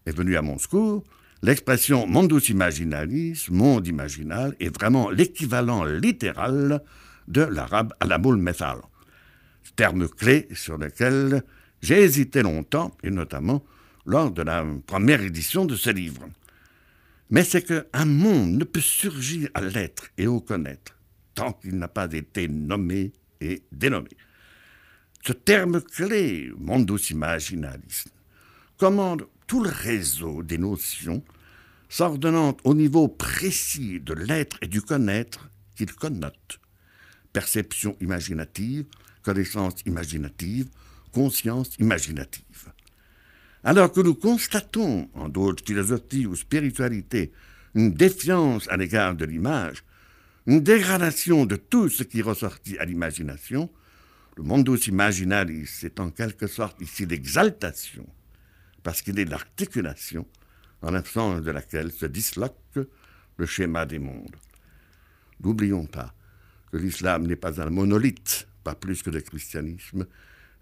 est 0.06 0.16
venue 0.16 0.38
à 0.38 0.42
mon 0.42 0.58
secours. 0.58 1.04
L'expression 1.42 2.06
mondus 2.06 2.48
imaginalis, 2.48 3.44
monde 3.50 3.86
imaginal, 3.86 4.56
est 4.58 4.74
vraiment 4.74 5.10
l'équivalent 5.10 5.84
littéral 5.84 6.82
de 7.28 7.42
l'arabe 7.42 7.92
alamul 8.00 8.38
methal, 8.38 8.78
terme 9.76 10.08
clé 10.08 10.48
sur 10.54 10.78
lequel 10.78 11.42
j'ai 11.82 12.00
hésité 12.00 12.40
longtemps, 12.40 12.96
et 13.02 13.10
notamment 13.10 13.62
lors 14.06 14.30
de 14.30 14.40
la 14.40 14.64
première 14.86 15.20
édition 15.20 15.66
de 15.66 15.76
ce 15.76 15.90
livre. 15.90 16.26
Mais 17.32 17.44
c'est 17.44 17.62
qu'un 17.62 18.04
monde 18.04 18.58
ne 18.58 18.64
peut 18.64 18.82
surgir 18.82 19.48
à 19.54 19.62
l'être 19.62 20.10
et 20.18 20.26
au 20.26 20.38
connaître 20.38 20.98
tant 21.34 21.54
qu'il 21.54 21.78
n'a 21.78 21.88
pas 21.88 22.12
été 22.12 22.46
nommé 22.46 23.10
et 23.40 23.62
dénommé. 23.72 24.10
Ce 25.24 25.32
terme 25.32 25.80
clé, 25.80 26.52
mondus 26.58 27.10
imaginalis, 27.10 28.04
commande 28.76 29.26
tout 29.46 29.64
le 29.64 29.70
réseau 29.70 30.42
des 30.42 30.58
notions 30.58 31.24
s'ordonnant 31.88 32.54
au 32.64 32.74
niveau 32.74 33.08
précis 33.08 33.98
de 33.98 34.12
l'être 34.12 34.58
et 34.60 34.66
du 34.66 34.82
connaître 34.82 35.48
qu'il 35.74 35.90
connote. 35.94 36.60
Perception 37.32 37.96
imaginative, 38.02 38.84
connaissance 39.22 39.80
imaginative, 39.86 40.68
conscience 41.12 41.76
imaginative. 41.78 42.71
Alors 43.64 43.92
que 43.92 44.00
nous 44.00 44.14
constatons, 44.14 45.08
en 45.14 45.28
d'autres 45.28 45.64
philosophies 45.64 46.26
ou 46.26 46.34
spiritualités, 46.34 47.32
une 47.74 47.92
défiance 47.92 48.68
à 48.68 48.76
l'égard 48.76 49.14
de 49.14 49.24
l'image, 49.24 49.84
une 50.46 50.60
dégradation 50.60 51.46
de 51.46 51.56
tout 51.56 51.88
ce 51.88 52.02
qui 52.02 52.22
ressortit 52.22 52.76
à 52.78 52.84
l'imagination, 52.84 53.70
le 54.36 54.42
mondus 54.42 54.88
imaginalis 54.88 55.84
est 55.84 56.00
en 56.00 56.10
quelque 56.10 56.46
sorte 56.46 56.80
ici 56.80 57.06
l'exaltation, 57.06 58.06
parce 58.82 59.02
qu'il 59.02 59.18
est 59.18 59.24
l'articulation 59.24 60.26
en 60.80 60.90
l'absence 60.90 61.42
de 61.42 61.50
laquelle 61.50 61.92
se 61.92 62.06
disloque 62.06 62.78
le 63.36 63.46
schéma 63.46 63.86
des 63.86 64.00
mondes. 64.00 64.36
N'oublions 65.40 65.86
pas 65.86 66.12
que 66.72 66.78
l'islam 66.78 67.26
n'est 67.26 67.36
pas 67.36 67.60
un 67.60 67.70
monolithe, 67.70 68.48
pas 68.64 68.74
plus 68.74 69.02
que 69.02 69.10
le 69.10 69.20
christianisme, 69.20 70.06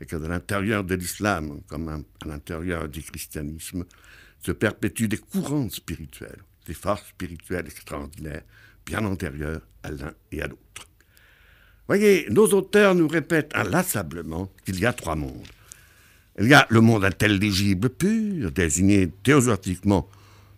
et 0.00 0.06
que 0.06 0.16
de 0.16 0.26
l'intérieur 0.26 0.84
de 0.84 0.94
l'islam, 0.94 1.60
comme 1.68 1.88
à 1.88 2.26
l'intérieur 2.26 2.88
du 2.88 3.02
christianisme, 3.02 3.84
se 4.40 4.52
perpétuent 4.52 5.08
des 5.08 5.18
courants 5.18 5.68
spirituels, 5.68 6.42
des 6.66 6.74
forces 6.74 7.08
spirituelles 7.08 7.66
extraordinaires, 7.66 8.42
bien 8.86 9.04
antérieures 9.04 9.60
à 9.82 9.90
l'un 9.90 10.14
et 10.32 10.42
à 10.42 10.46
l'autre. 10.46 10.88
Voyez, 11.86 12.26
nos 12.30 12.46
auteurs 12.46 12.94
nous 12.94 13.08
répètent 13.08 13.52
inlassablement 13.54 14.50
qu'il 14.64 14.78
y 14.78 14.86
a 14.86 14.92
trois 14.92 15.16
mondes. 15.16 15.46
Il 16.38 16.46
y 16.46 16.54
a 16.54 16.66
le 16.70 16.80
monde 16.80 17.04
intelligible 17.04 17.90
pur, 17.90 18.50
désigné 18.52 19.10
théosophiquement 19.22 20.08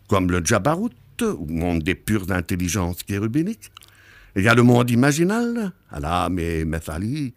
comme 0.09 0.31
le 0.31 0.45
Jabarut, 0.45 0.93
ou 1.23 1.47
monde 1.47 1.83
des 1.83 1.95
pures 1.95 2.31
intelligences 2.33 2.99
chérubiniques. 3.09 3.71
Il 4.37 4.43
y 4.43 4.49
a 4.49 4.55
le 4.55 4.62
monde 4.62 4.91
imaginal, 4.91 5.73
Alam 5.91 6.39
et 6.39 6.65
Methali, 6.65 7.35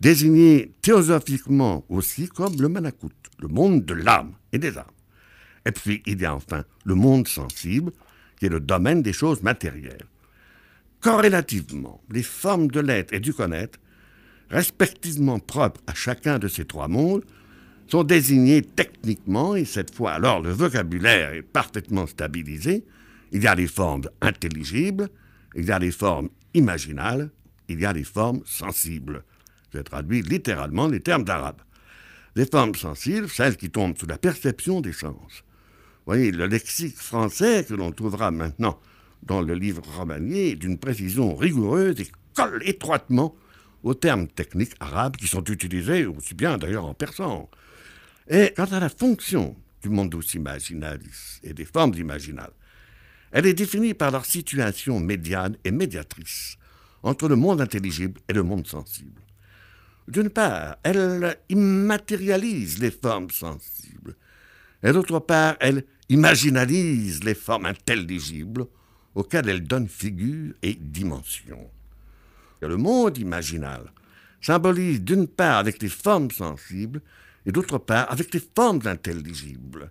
désigné 0.00 0.72
théosophiquement 0.82 1.84
aussi 1.88 2.28
comme 2.28 2.60
le 2.60 2.68
Manakut, 2.68 3.08
le 3.40 3.48
monde 3.48 3.84
de 3.84 3.94
l'âme 3.94 4.34
et 4.52 4.58
des 4.58 4.76
âmes. 4.78 4.84
Et 5.66 5.72
puis 5.72 6.02
il 6.06 6.20
y 6.20 6.24
a 6.24 6.34
enfin 6.34 6.64
le 6.84 6.94
monde 6.94 7.28
sensible, 7.28 7.92
qui 8.38 8.46
est 8.46 8.50
le 8.50 8.60
domaine 8.60 9.02
des 9.02 9.12
choses 9.12 9.42
matérielles. 9.42 10.06
Corrélativement, 11.00 12.02
les 12.10 12.22
formes 12.22 12.68
de 12.68 12.80
l'être 12.80 13.12
et 13.12 13.20
du 13.20 13.34
connaître, 13.34 13.78
respectivement 14.50 15.38
propres 15.38 15.80
à 15.86 15.94
chacun 15.94 16.38
de 16.38 16.48
ces 16.48 16.64
trois 16.64 16.88
mondes, 16.88 17.24
sont 17.86 18.04
désignées 18.04 18.62
techniquement, 18.62 19.56
et 19.56 19.64
cette 19.64 19.94
fois 19.94 20.12
alors 20.12 20.40
le 20.40 20.50
vocabulaire 20.50 21.34
est 21.34 21.42
parfaitement 21.42 22.06
stabilisé. 22.06 22.84
Il 23.32 23.42
y 23.42 23.46
a 23.46 23.54
les 23.54 23.66
formes 23.66 24.08
intelligibles, 24.20 25.08
il 25.54 25.66
y 25.66 25.70
a 25.70 25.78
les 25.78 25.90
formes 25.90 26.30
imaginales, 26.54 27.30
il 27.68 27.80
y 27.80 27.84
a 27.84 27.92
les 27.92 28.04
formes 28.04 28.40
sensibles. 28.44 29.24
Je 29.74 29.80
traduis 29.80 30.22
littéralement 30.22 30.86
les 30.86 31.00
termes 31.00 31.24
d'arabe. 31.24 31.60
Les 32.36 32.46
formes 32.46 32.76
sensibles, 32.76 33.28
celles 33.28 33.56
qui 33.56 33.70
tombent 33.70 33.98
sous 33.98 34.06
la 34.06 34.18
perception 34.18 34.80
des 34.80 34.92
sens. 34.92 35.42
voyez, 36.06 36.30
le 36.30 36.46
lexique 36.46 36.96
français 36.96 37.64
que 37.68 37.74
l'on 37.74 37.90
trouvera 37.90 38.30
maintenant 38.30 38.78
dans 39.24 39.42
le 39.42 39.54
livre 39.54 39.82
romanier 39.96 40.54
d'une 40.54 40.78
précision 40.78 41.34
rigoureuse 41.34 42.00
et 42.00 42.12
colle 42.34 42.62
étroitement 42.64 43.34
aux 43.82 43.94
termes 43.94 44.28
techniques 44.28 44.74
arabes 44.80 45.16
qui 45.16 45.26
sont 45.26 45.44
utilisés 45.44 46.06
aussi 46.06 46.34
bien 46.34 46.56
d'ailleurs 46.56 46.86
en 46.86 46.94
persan. 46.94 47.50
Et 48.28 48.52
quant 48.56 48.64
à 48.64 48.80
la 48.80 48.88
fonction 48.88 49.56
du 49.82 49.88
mundus 49.88 50.34
imaginalis 50.34 51.40
et 51.42 51.52
des 51.52 51.64
formes 51.64 51.94
imaginales, 51.94 52.52
elle 53.32 53.46
est 53.46 53.54
définie 53.54 53.94
par 53.94 54.12
leur 54.12 54.24
situation 54.24 55.00
médiane 55.00 55.56
et 55.64 55.72
médiatrice 55.72 56.56
entre 57.02 57.28
le 57.28 57.36
monde 57.36 57.60
intelligible 57.60 58.20
et 58.28 58.32
le 58.32 58.42
monde 58.42 58.66
sensible. 58.66 59.23
D'une 60.06 60.30
part, 60.30 60.76
elle 60.82 61.36
immatérialise 61.48 62.78
les 62.78 62.90
formes 62.90 63.30
sensibles, 63.30 64.14
et 64.82 64.92
d'autre 64.92 65.18
part, 65.18 65.56
elle 65.60 65.84
imaginalise 66.08 67.24
les 67.24 67.34
formes 67.34 67.66
intelligibles 67.66 68.66
auxquelles 69.14 69.48
elle 69.48 69.66
donne 69.66 69.88
figure 69.88 70.54
et 70.62 70.74
dimension. 70.74 71.70
Le 72.60 72.76
monde 72.76 73.18
imaginal 73.18 73.92
symbolise 74.40 75.00
d'une 75.00 75.26
part 75.26 75.58
avec 75.58 75.82
les 75.82 75.88
formes 75.88 76.30
sensibles 76.30 77.00
et 77.46 77.52
d'autre 77.52 77.78
part 77.78 78.10
avec 78.10 78.32
les 78.34 78.42
formes 78.54 78.80
intelligibles. 78.84 79.90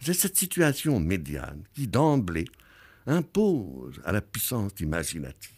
C'est 0.00 0.14
cette 0.14 0.36
situation 0.36 0.98
médiane 0.98 1.62
qui, 1.74 1.86
d'emblée, 1.86 2.48
impose 3.06 4.00
à 4.04 4.12
la 4.12 4.20
puissance 4.20 4.72
imaginative 4.80 5.50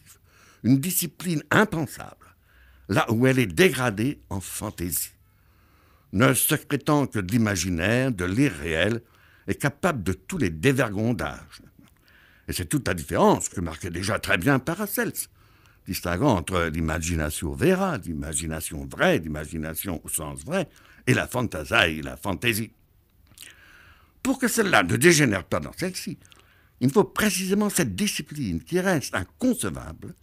une 0.65 0.79
discipline 0.79 1.43
impensable, 1.51 2.22
là 2.93 3.11
où 3.11 3.27
elle 3.27 3.39
est 3.39 3.47
dégradée 3.47 4.21
en 4.29 4.41
fantaisie. 4.41 5.13
Ne 6.13 6.35
secrétant 6.35 7.07
que 7.07 7.19
de 7.19 7.33
l'imaginaire, 7.33 8.13
de 8.13 8.25
l'irréel, 8.25 9.01
est 9.47 9.55
capable 9.55 10.03
de 10.03 10.13
tous 10.13 10.39
les 10.39 10.51
dévergondages. 10.51 11.63
Et 12.49 12.53
c'est 12.53 12.67
toute 12.67 12.87
la 12.87 12.95
différence 12.95 13.49
que 13.49 13.61
marquait 13.61 13.91
déjà 13.91 14.19
très 14.19 14.37
bien 14.37 14.59
Paracels, 14.59 15.13
distinguant 15.87 16.37
entre 16.37 16.65
l'imagination 16.65 17.53
vera, 17.55 17.97
l'imagination 17.97 18.87
vraie, 18.87 19.19
l'imagination 19.19 20.01
au 20.05 20.09
sens 20.09 20.45
vrai, 20.45 20.69
et 21.07 21.15
la 21.15 21.27
fantasie, 21.27 22.03
la 22.03 22.17
fantaisie. 22.17 22.73
Pour 24.23 24.39
que 24.39 24.49
celle-là 24.49 24.83
ne 24.83 24.97
dégénère 24.97 25.45
pas 25.45 25.61
dans 25.61 25.73
celle-ci, 25.77 26.19
il 26.81 26.91
faut 26.91 27.05
précisément 27.05 27.71
cette 27.71 27.97
discipline 27.97 28.63
qui 28.63 28.79
reste 28.81 29.15
inconcevable 29.15 30.15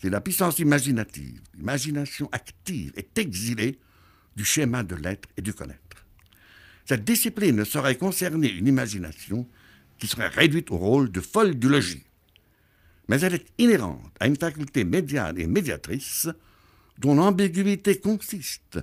si 0.00 0.10
la 0.10 0.20
puissance 0.20 0.58
imaginative, 0.58 1.40
l'imagination 1.56 2.28
active 2.32 2.92
est 2.96 3.18
exilée 3.18 3.78
du 4.36 4.44
schéma 4.44 4.82
de 4.82 4.96
l'être 4.96 5.28
et 5.36 5.42
du 5.42 5.54
connaître. 5.54 5.80
Cette 6.84 7.04
discipline 7.04 7.56
ne 7.56 7.64
saurait 7.64 7.96
concerner 7.96 8.50
une 8.50 8.66
imagination 8.66 9.48
qui 9.98 10.06
serait 10.06 10.28
réduite 10.28 10.70
au 10.70 10.76
rôle 10.76 11.10
de 11.10 11.20
folle 11.20 11.54
du 11.54 11.68
logis. 11.68 12.04
Mais 13.08 13.20
elle 13.20 13.34
est 13.34 13.46
inhérente 13.58 14.14
à 14.20 14.26
une 14.26 14.36
faculté 14.36 14.84
médiane 14.84 15.38
et 15.38 15.46
médiatrice 15.46 16.28
dont 16.98 17.14
l'ambiguïté 17.14 17.98
consiste 17.98 18.78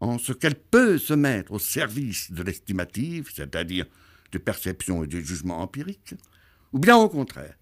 en 0.00 0.18
ce 0.18 0.32
qu'elle 0.32 0.56
peut 0.56 0.98
se 0.98 1.14
mettre 1.14 1.52
au 1.52 1.58
service 1.58 2.30
de 2.32 2.42
l'estimative, 2.42 3.30
c'est-à-dire 3.34 3.86
de 4.32 4.38
perception 4.38 5.04
et 5.04 5.06
du 5.06 5.24
jugement 5.24 5.60
empirique, 5.60 6.14
ou 6.72 6.78
bien 6.78 6.96
au 6.96 7.08
contraire, 7.08 7.54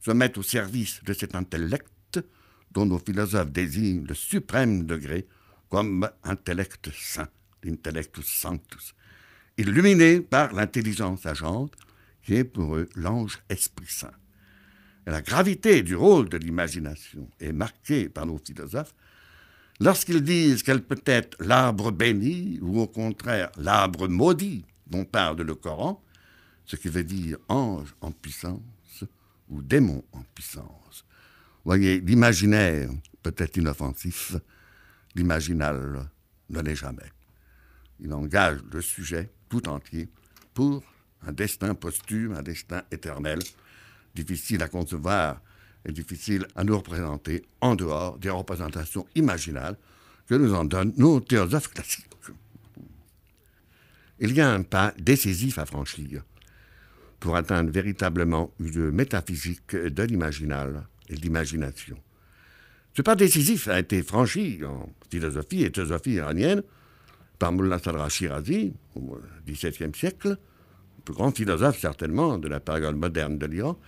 se 0.00 0.10
mettre 0.10 0.40
au 0.40 0.42
service 0.42 1.02
de 1.04 1.12
cet 1.12 1.34
intellect 1.34 1.86
dont 2.72 2.86
nos 2.86 2.98
philosophes 2.98 3.50
désignent 3.50 4.04
le 4.06 4.14
suprême 4.14 4.84
degré 4.84 5.26
comme 5.68 6.08
intellect 6.24 6.90
saint, 6.92 7.28
l'intellectus 7.62 8.26
sanctus, 8.26 8.94
illuminé 9.56 10.20
par 10.20 10.52
l'intelligence 10.52 11.26
agente, 11.26 11.74
qui 12.22 12.34
est 12.34 12.44
pour 12.44 12.76
eux 12.76 12.88
l'ange 12.94 13.38
Esprit 13.48 13.86
Saint. 13.88 14.12
La 15.06 15.22
gravité 15.22 15.82
du 15.82 15.96
rôle 15.96 16.28
de 16.28 16.36
l'imagination 16.36 17.28
est 17.40 17.52
marquée 17.52 18.08
par 18.08 18.26
nos 18.26 18.38
philosophes 18.38 18.94
lorsqu'ils 19.80 20.22
disent 20.22 20.62
qu'elle 20.62 20.82
peut 20.82 21.02
être 21.06 21.36
l'arbre 21.42 21.90
béni 21.90 22.58
ou 22.60 22.80
au 22.80 22.86
contraire 22.86 23.50
l'arbre 23.56 24.08
maudit 24.08 24.64
dont 24.86 25.04
parle 25.04 25.40
le 25.42 25.54
Coran, 25.54 26.02
ce 26.66 26.76
qui 26.76 26.88
veut 26.88 27.04
dire 27.04 27.38
ange 27.48 27.94
en 28.02 28.12
puissance 28.12 29.04
ou 29.48 29.62
démon 29.62 30.04
en 30.12 30.22
puissance. 30.34 31.06
Voyez, 31.68 32.00
l'imaginaire 32.00 32.88
peut 33.22 33.34
être 33.36 33.58
inoffensif, 33.58 34.36
l'imaginal 35.14 36.08
ne 36.48 36.60
l'est 36.62 36.74
jamais. 36.74 37.12
Il 38.00 38.10
engage 38.14 38.60
le 38.72 38.80
sujet 38.80 39.30
tout 39.50 39.68
entier 39.68 40.08
pour 40.54 40.82
un 41.26 41.32
destin 41.32 41.74
posthume, 41.74 42.32
un 42.32 42.42
destin 42.42 42.84
éternel, 42.90 43.40
difficile 44.14 44.62
à 44.62 44.68
concevoir 44.68 45.42
et 45.84 45.92
difficile 45.92 46.46
à 46.56 46.64
nous 46.64 46.74
représenter 46.74 47.44
en 47.60 47.74
dehors 47.74 48.16
des 48.18 48.30
représentations 48.30 49.06
imaginales 49.14 49.76
que 50.26 50.36
nous 50.36 50.54
en 50.54 50.64
donnent 50.64 50.94
nos 50.96 51.20
théosophes 51.20 51.68
classiques. 51.68 52.06
Il 54.20 54.32
y 54.32 54.40
a 54.40 54.50
un 54.50 54.62
pas 54.62 54.94
décisif 54.98 55.58
à 55.58 55.66
franchir 55.66 56.24
pour 57.20 57.36
atteindre 57.36 57.70
véritablement 57.70 58.54
une 58.58 58.90
métaphysique 58.90 59.76
de 59.76 60.02
l'imaginal 60.04 60.86
et 61.08 61.14
de 61.14 61.20
l'imagination. 61.20 61.96
Ce 62.94 63.02
pas 63.02 63.14
décisif 63.14 63.68
a 63.68 63.78
été 63.78 64.02
franchi 64.02 64.60
en 64.64 64.88
philosophie 65.10 65.62
et 65.62 65.70
théosophie 65.70 66.14
iranienne 66.14 66.62
par 67.38 67.52
Mullah 67.52 67.78
Sadra 67.78 68.08
Shirazi 68.08 68.72
au 68.96 69.18
XVIIe 69.46 69.94
siècle, 69.94 70.30
le 70.30 71.02
plus 71.04 71.14
grand 71.14 71.34
philosophe 71.34 71.78
certainement 71.78 72.38
de 72.38 72.48
la 72.48 72.60
période 72.60 72.96
moderne 72.96 73.38
de 73.38 73.46
l'Iran, 73.46 73.78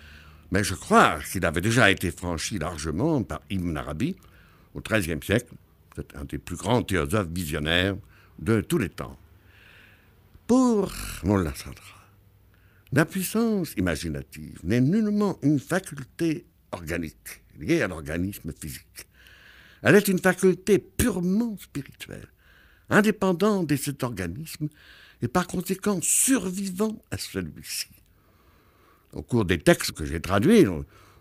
mais 0.52 0.64
je 0.64 0.74
crois 0.74 1.18
qu'il 1.20 1.44
avait 1.44 1.60
déjà 1.60 1.90
été 1.90 2.10
franchi 2.10 2.58
largement 2.58 3.22
par 3.22 3.40
Ibn 3.50 3.76
Arabi 3.76 4.16
au 4.74 4.80
XIIIe 4.80 5.22
siècle. 5.22 5.54
C'est 5.96 6.14
un 6.16 6.24
des 6.24 6.38
plus 6.38 6.56
grands 6.56 6.82
théosophes 6.82 7.28
visionnaires 7.28 7.96
de 8.38 8.60
tous 8.60 8.78
les 8.78 8.88
temps. 8.88 9.18
Pour 10.46 10.92
Mullah 11.24 11.54
Sadra, 11.54 12.00
la 12.92 13.04
puissance 13.04 13.74
imaginative 13.76 14.58
n'est 14.64 14.80
nullement 14.80 15.38
une 15.42 15.60
faculté 15.60 16.44
organique, 16.72 17.42
liée 17.58 17.82
à 17.82 17.88
l'organisme 17.88 18.52
physique. 18.52 19.06
Elle 19.82 19.96
est 19.96 20.08
une 20.08 20.18
faculté 20.18 20.78
purement 20.78 21.56
spirituelle, 21.58 22.28
indépendante 22.88 23.66
de 23.66 23.76
cet 23.76 24.02
organisme 24.02 24.68
et 25.22 25.28
par 25.28 25.46
conséquent 25.46 26.00
survivant 26.02 27.02
à 27.10 27.18
celui-ci. 27.18 27.88
Au 29.12 29.22
cours 29.22 29.44
des 29.44 29.58
textes 29.58 29.92
que 29.92 30.04
j'ai 30.04 30.20
traduits, 30.20 30.66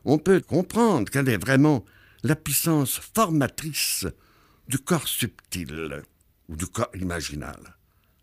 on 0.05 0.17
peut 0.17 0.41
comprendre 0.41 1.09
qu'elle 1.09 1.29
est 1.29 1.37
vraiment 1.37 1.85
la 2.23 2.35
puissance 2.35 2.99
formatrice 2.99 4.05
du 4.67 4.77
corps 4.77 5.07
subtil 5.07 6.03
ou 6.47 6.55
du 6.55 6.67
corps 6.67 6.91
imaginal. 6.95 7.77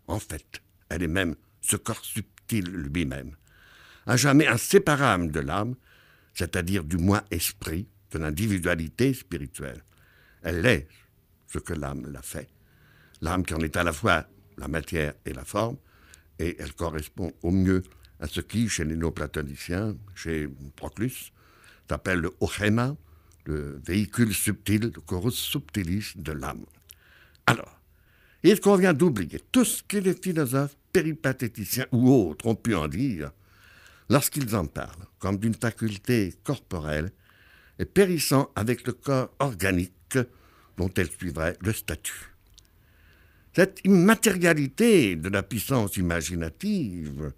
En 0.07 0.19
fait, 0.19 0.61
elle 0.89 1.03
est 1.03 1.07
même 1.07 1.35
ce 1.61 1.75
corps 1.75 2.05
subtil 2.05 2.65
lui-même, 2.65 3.35
à 4.05 4.15
jamais 4.15 4.47
inséparable 4.47 5.31
de 5.31 5.41
l'âme, 5.41 5.75
c'est-à-dire 6.37 6.83
du 6.83 6.97
moi-esprit, 6.97 7.87
de 8.11 8.19
l'individualité 8.19 9.13
spirituelle. 9.13 9.83
Elle 10.43 10.65
est 10.65 10.87
ce 11.47 11.57
que 11.57 11.73
l'âme 11.73 12.11
l'a 12.11 12.21
fait. 12.21 12.47
L'âme 13.21 13.43
qui 13.43 13.55
en 13.55 13.59
est 13.59 13.75
à 13.75 13.83
la 13.83 13.91
fois 13.91 14.27
la 14.57 14.67
matière 14.67 15.13
et 15.25 15.33
la 15.33 15.43
forme, 15.43 15.77
et 16.37 16.55
elle 16.59 16.73
correspond 16.73 17.33
au 17.41 17.49
mieux 17.49 17.81
à 18.19 18.27
ce 18.27 18.41
qui, 18.41 18.69
chez 18.69 18.85
les 18.85 18.95
néo-platoniciens, 18.95 19.97
chez 20.13 20.47
Proclus, 20.75 21.31
s'appelle 21.89 22.19
le 22.19 22.31
ochema, 22.39 22.95
le 23.45 23.81
véhicule 23.85 24.33
subtil, 24.33 24.91
le 24.93 25.01
chorus 25.01 25.35
subtilis 25.35 26.13
de 26.17 26.33
l'âme. 26.33 26.65
Alors, 27.47 27.81
il 28.43 28.59
convient 28.59 28.93
d'oublier 28.93 29.41
tout 29.51 29.65
ce 29.65 29.81
que 29.81 29.97
les 29.97 30.13
philosophes, 30.13 30.77
péripatéticiens 30.93 31.87
ou 31.91 32.11
autres 32.11 32.45
ont 32.45 32.55
pu 32.55 32.75
en 32.75 32.87
dire 32.87 33.31
lorsqu'ils 34.09 34.55
en 34.55 34.65
parlent, 34.65 35.07
comme 35.19 35.37
d'une 35.37 35.55
faculté 35.55 36.33
corporelle 36.43 37.11
et 37.79 37.85
périssant 37.85 38.51
avec 38.55 38.85
le 38.87 38.93
corps 38.93 39.29
organique 39.39 40.17
dont 40.77 40.91
elle 40.95 41.09
suivrait 41.09 41.57
le 41.61 41.73
statut. 41.73 42.33
Cette 43.53 43.81
immatérialité 43.83 45.15
de 45.15 45.29
la 45.29 45.41
puissance 45.41 45.97
imaginative, 45.97 47.33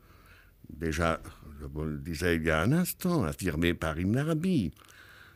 déjà, 0.70 1.22
je 1.62 1.82
le 1.82 1.98
disais 1.98 2.36
il 2.36 2.44
y 2.44 2.50
a 2.50 2.62
un 2.62 2.74
instant, 2.74 3.24
affirmée 3.24 3.74
par 3.74 3.98
Ibn 3.98 4.18
Arabi, 4.18 4.72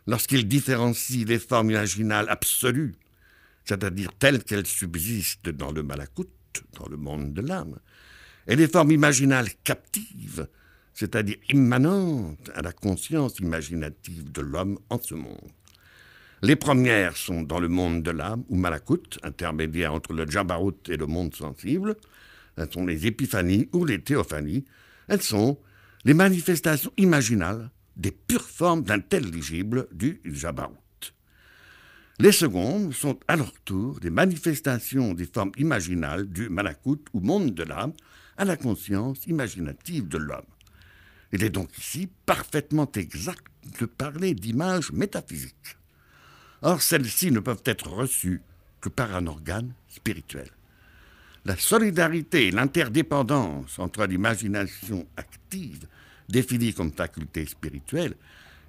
lorsqu'il 0.07 0.47
différencie 0.47 1.25
les 1.25 1.39
formes 1.39 1.71
imaginales 1.71 2.29
absolues, 2.29 2.95
c'est-à-dire 3.65 4.11
telles 4.19 4.43
qu'elles 4.43 4.67
subsistent 4.67 5.49
dans 5.49 5.71
le 5.71 5.83
malakout, 5.83 6.29
dans 6.77 6.87
le 6.87 6.97
monde 6.97 7.33
de 7.33 7.41
l'âme, 7.41 7.79
et 8.47 8.57
les 8.57 8.67
formes 8.67 8.91
imaginales 8.91 9.49
captives, 9.63 10.47
c'est-à-dire 10.93 11.37
immanentes 11.49 12.49
à 12.55 12.61
la 12.61 12.71
conscience 12.71 13.39
imaginative 13.39 14.31
de 14.31 14.41
l'homme 14.41 14.79
en 14.89 14.99
ce 15.01 15.15
monde. 15.15 15.51
Les 16.41 16.55
premières 16.55 17.15
sont 17.15 17.41
dans 17.41 17.59
le 17.59 17.69
monde 17.69 18.03
de 18.03 18.11
l'âme, 18.11 18.43
ou 18.49 18.57
malakout, 18.57 19.17
intermédiaire 19.23 19.93
entre 19.93 20.13
le 20.13 20.29
jabarut 20.29 20.75
et 20.89 20.97
le 20.97 21.05
monde 21.05 21.33
sensible. 21.33 21.95
Elles 22.57 22.71
sont 22.71 22.85
les 22.85 23.07
épiphanies 23.07 23.69
ou 23.71 23.85
les 23.85 24.01
théophanies. 24.01 24.65
Elles 25.07 25.21
sont 25.21 25.57
les 26.03 26.13
manifestations 26.13 26.91
imaginales 26.97 27.71
des 27.95 28.11
pures 28.11 28.49
formes 28.49 28.83
d'intelligible 28.83 29.87
du 29.93 30.19
jabarut. 30.25 30.75
Les 32.19 32.31
secondes 32.31 32.93
sont 32.93 33.19
à 33.27 33.35
leur 33.35 33.53
tour 33.61 33.99
des 33.99 34.09
manifestations 34.09 35.13
des 35.13 35.25
formes 35.25 35.51
imaginales 35.57 36.27
du 36.27 36.49
malakut 36.49 37.05
ou 37.13 37.21
monde 37.21 37.53
de 37.53 37.63
l'âme 37.63 37.93
à 38.37 38.45
la 38.45 38.57
conscience 38.57 39.25
imaginative 39.27 40.07
de 40.07 40.17
l'homme. 40.17 40.52
Il 41.33 41.43
est 41.43 41.49
donc 41.49 41.75
ici 41.79 42.07
parfaitement 42.27 42.89
exact 42.95 43.43
de 43.79 43.87
parler 43.87 44.35
d'images 44.35 44.91
métaphysiques. 44.91 45.77
Or, 46.61 46.79
celles-ci 46.79 47.31
ne 47.31 47.39
peuvent 47.39 47.63
être 47.65 47.89
reçues 47.89 48.41
que 48.79 48.87
par 48.87 49.15
un 49.15 49.25
organe 49.25 49.73
spirituel. 49.87 50.49
La 51.45 51.57
solidarité 51.57 52.47
et 52.47 52.51
l'interdépendance 52.51 53.79
entre 53.79 54.05
l'imagination 54.05 55.07
active, 55.17 55.87
définie 56.29 56.73
comme 56.73 56.93
faculté 56.93 57.47
spirituelle, 57.47 58.13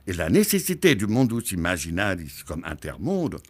et 0.06 0.14
la 0.14 0.30
nécessité 0.30 0.94
du 0.94 1.06
mundus 1.06 1.52
imaginalis 1.52 2.42
comme 2.46 2.64
intermonde 2.64 3.40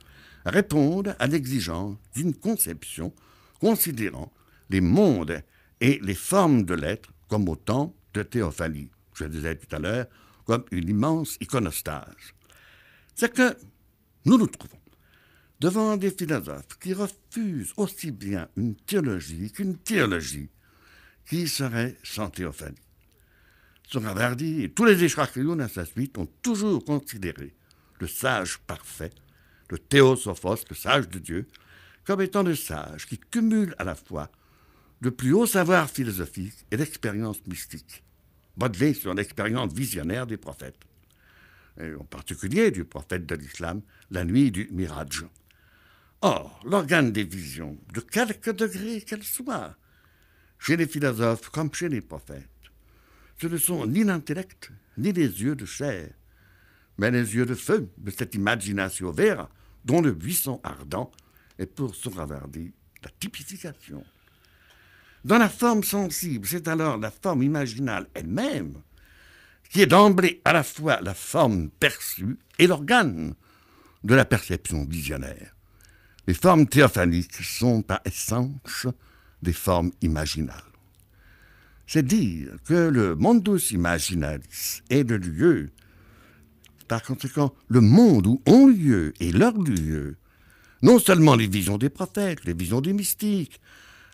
répondent 0.44 1.15
à 1.20 1.26
l'exigence 1.28 1.97
d'une 2.17 2.34
conception 2.34 3.12
considérant 3.60 4.33
les 4.70 4.81
mondes 4.81 5.41
et 5.81 6.01
les 6.02 6.15
formes 6.15 6.65
de 6.65 6.75
l'être 6.75 7.12
comme 7.28 7.49
autant 7.49 7.94
de 8.12 8.23
théophanie. 8.23 8.91
Je 9.15 9.25
disais 9.25 9.57
tout 9.57 9.75
à 9.75 9.78
l'heure, 9.78 10.07
comme 10.44 10.65
une 10.70 10.89
immense 10.89 11.36
iconostase. 11.41 12.34
C'est 13.15 13.33
que 13.33 13.57
nous 14.26 14.39
nous 14.39 14.47
trouvons 14.47 14.81
devant 15.60 15.97
des 15.97 16.10
philosophes 16.10 16.78
qui 16.81 16.93
refusent 16.93 17.73
aussi 17.76 18.10
bien 18.10 18.49
une 18.57 18.76
théologie 18.76 19.52
qu'une 19.52 19.78
théologie 19.78 20.51
qui 21.26 21.49
serait 21.49 21.97
sans 22.02 22.28
théophanie. 22.28 22.76
Soravardi 23.91 24.65
et 24.65 24.73
tous 24.73 24.84
les 24.84 25.05
Ishrakiyoun 25.05 25.60
à 25.60 25.68
sa 25.68 25.84
suite 25.84 26.18
ont 26.18 26.28
toujours 26.43 26.84
considéré 26.84 27.55
le 28.01 28.07
sage 28.07 28.59
parfait, 28.59 29.12
le 29.70 29.78
théosophos, 29.78 30.65
le 30.68 30.76
sage 30.76 31.09
de 31.09 31.18
Dieu, 31.18 31.49
comme 32.05 32.20
étant 32.20 32.43
le 32.43 32.55
sage 32.55 33.07
qui 33.07 33.18
cumule 33.18 33.75
à 33.78 33.84
la 33.84 33.94
fois 33.94 34.31
le 35.01 35.10
plus 35.10 35.33
haut 35.33 35.47
savoir 35.47 35.89
philosophique 35.91 36.67
et 36.70 36.76
l'expérience 36.76 37.47
mystique, 37.47 38.03
modelé 38.57 38.94
sur 38.94 39.15
l'expérience 39.15 39.73
visionnaire 39.73 40.26
des 40.26 40.36
prophètes, 40.36 40.78
et 41.81 41.94
en 41.94 42.05
particulier 42.05 42.70
du 42.70 42.84
prophète 42.84 43.26
de 43.26 43.34
l'islam, 43.34 43.83
la 44.10 44.24
nuit 44.24 44.50
du 44.50 44.68
Miraj. 44.70 45.24
Or, 46.20 46.60
l'organe 46.65 47.12
des 47.12 47.24
visions, 47.24 47.76
de 47.92 48.00
quelque 48.00 48.50
degré 48.50 49.02
qu'elle 49.02 49.24
soit, 49.24 49.76
chez 50.58 50.76
les 50.76 50.86
philosophes 50.86 51.50
comme 51.50 51.74
chez 51.74 51.89
les 51.89 52.00
prophètes, 52.00 52.49
ce 53.41 53.49
ne 53.49 53.57
sont 53.57 53.86
ni 53.86 54.05
l'intellect, 54.05 54.70
ni 54.97 55.12
les 55.12 55.42
yeux 55.42 55.57
de 55.57 55.66
chair, 55.66 56.10
mais 56.99 57.10
les 57.10 57.34
yeux 57.34 57.47
de 57.47 57.55
feu 57.55 57.91
de 57.99 58.10
cette 58.10 58.34
imagination 58.34 59.10
vera 59.10 59.50
dont 59.84 60.00
le 60.00 60.12
buisson 60.12 60.60
ardent 60.62 61.10
est 61.58 61.66
pour 61.66 61.94
Sohravardi 61.94 62.73
la 63.02 63.10
typification. 63.20 64.05
Dans 65.24 65.38
la 65.38 65.48
forme 65.48 65.82
sensible, 65.82 66.46
c'est 66.46 66.68
alors 66.68 66.98
la 66.98 67.10
forme 67.10 67.42
imaginale 67.42 68.06
elle-même 68.14 68.74
qui 69.70 69.82
est 69.82 69.86
d'emblée 69.86 70.40
à 70.44 70.52
la 70.52 70.62
fois 70.62 71.00
la 71.00 71.14
forme 71.14 71.70
perçue 71.70 72.38
et 72.58 72.66
l'organe 72.66 73.34
de 74.04 74.14
la 74.14 74.24
perception 74.24 74.84
visionnaire. 74.84 75.56
Les 76.26 76.34
formes 76.34 76.66
théophaniques 76.66 77.34
sont 77.42 77.82
par 77.82 78.00
essence 78.04 78.86
des 79.42 79.52
formes 79.52 79.90
imaginales 80.02 80.74
c'est 81.86 82.04
dire 82.04 82.56
que 82.64 82.88
le 82.88 83.14
mundus 83.14 83.72
imaginalis 83.72 84.82
est 84.90 85.08
le 85.08 85.18
lieu, 85.18 85.70
par 86.88 87.02
conséquent, 87.02 87.54
le 87.68 87.80
monde 87.80 88.26
où 88.26 88.42
ont 88.46 88.66
lieu 88.66 89.12
et 89.20 89.32
leur 89.32 89.56
lieu, 89.56 90.16
non 90.82 90.98
seulement 90.98 91.34
les 91.34 91.46
visions 91.46 91.78
des 91.78 91.90
prophètes, 91.90 92.44
les 92.44 92.54
visions 92.54 92.80
des 92.80 92.92
mystiques, 92.92 93.60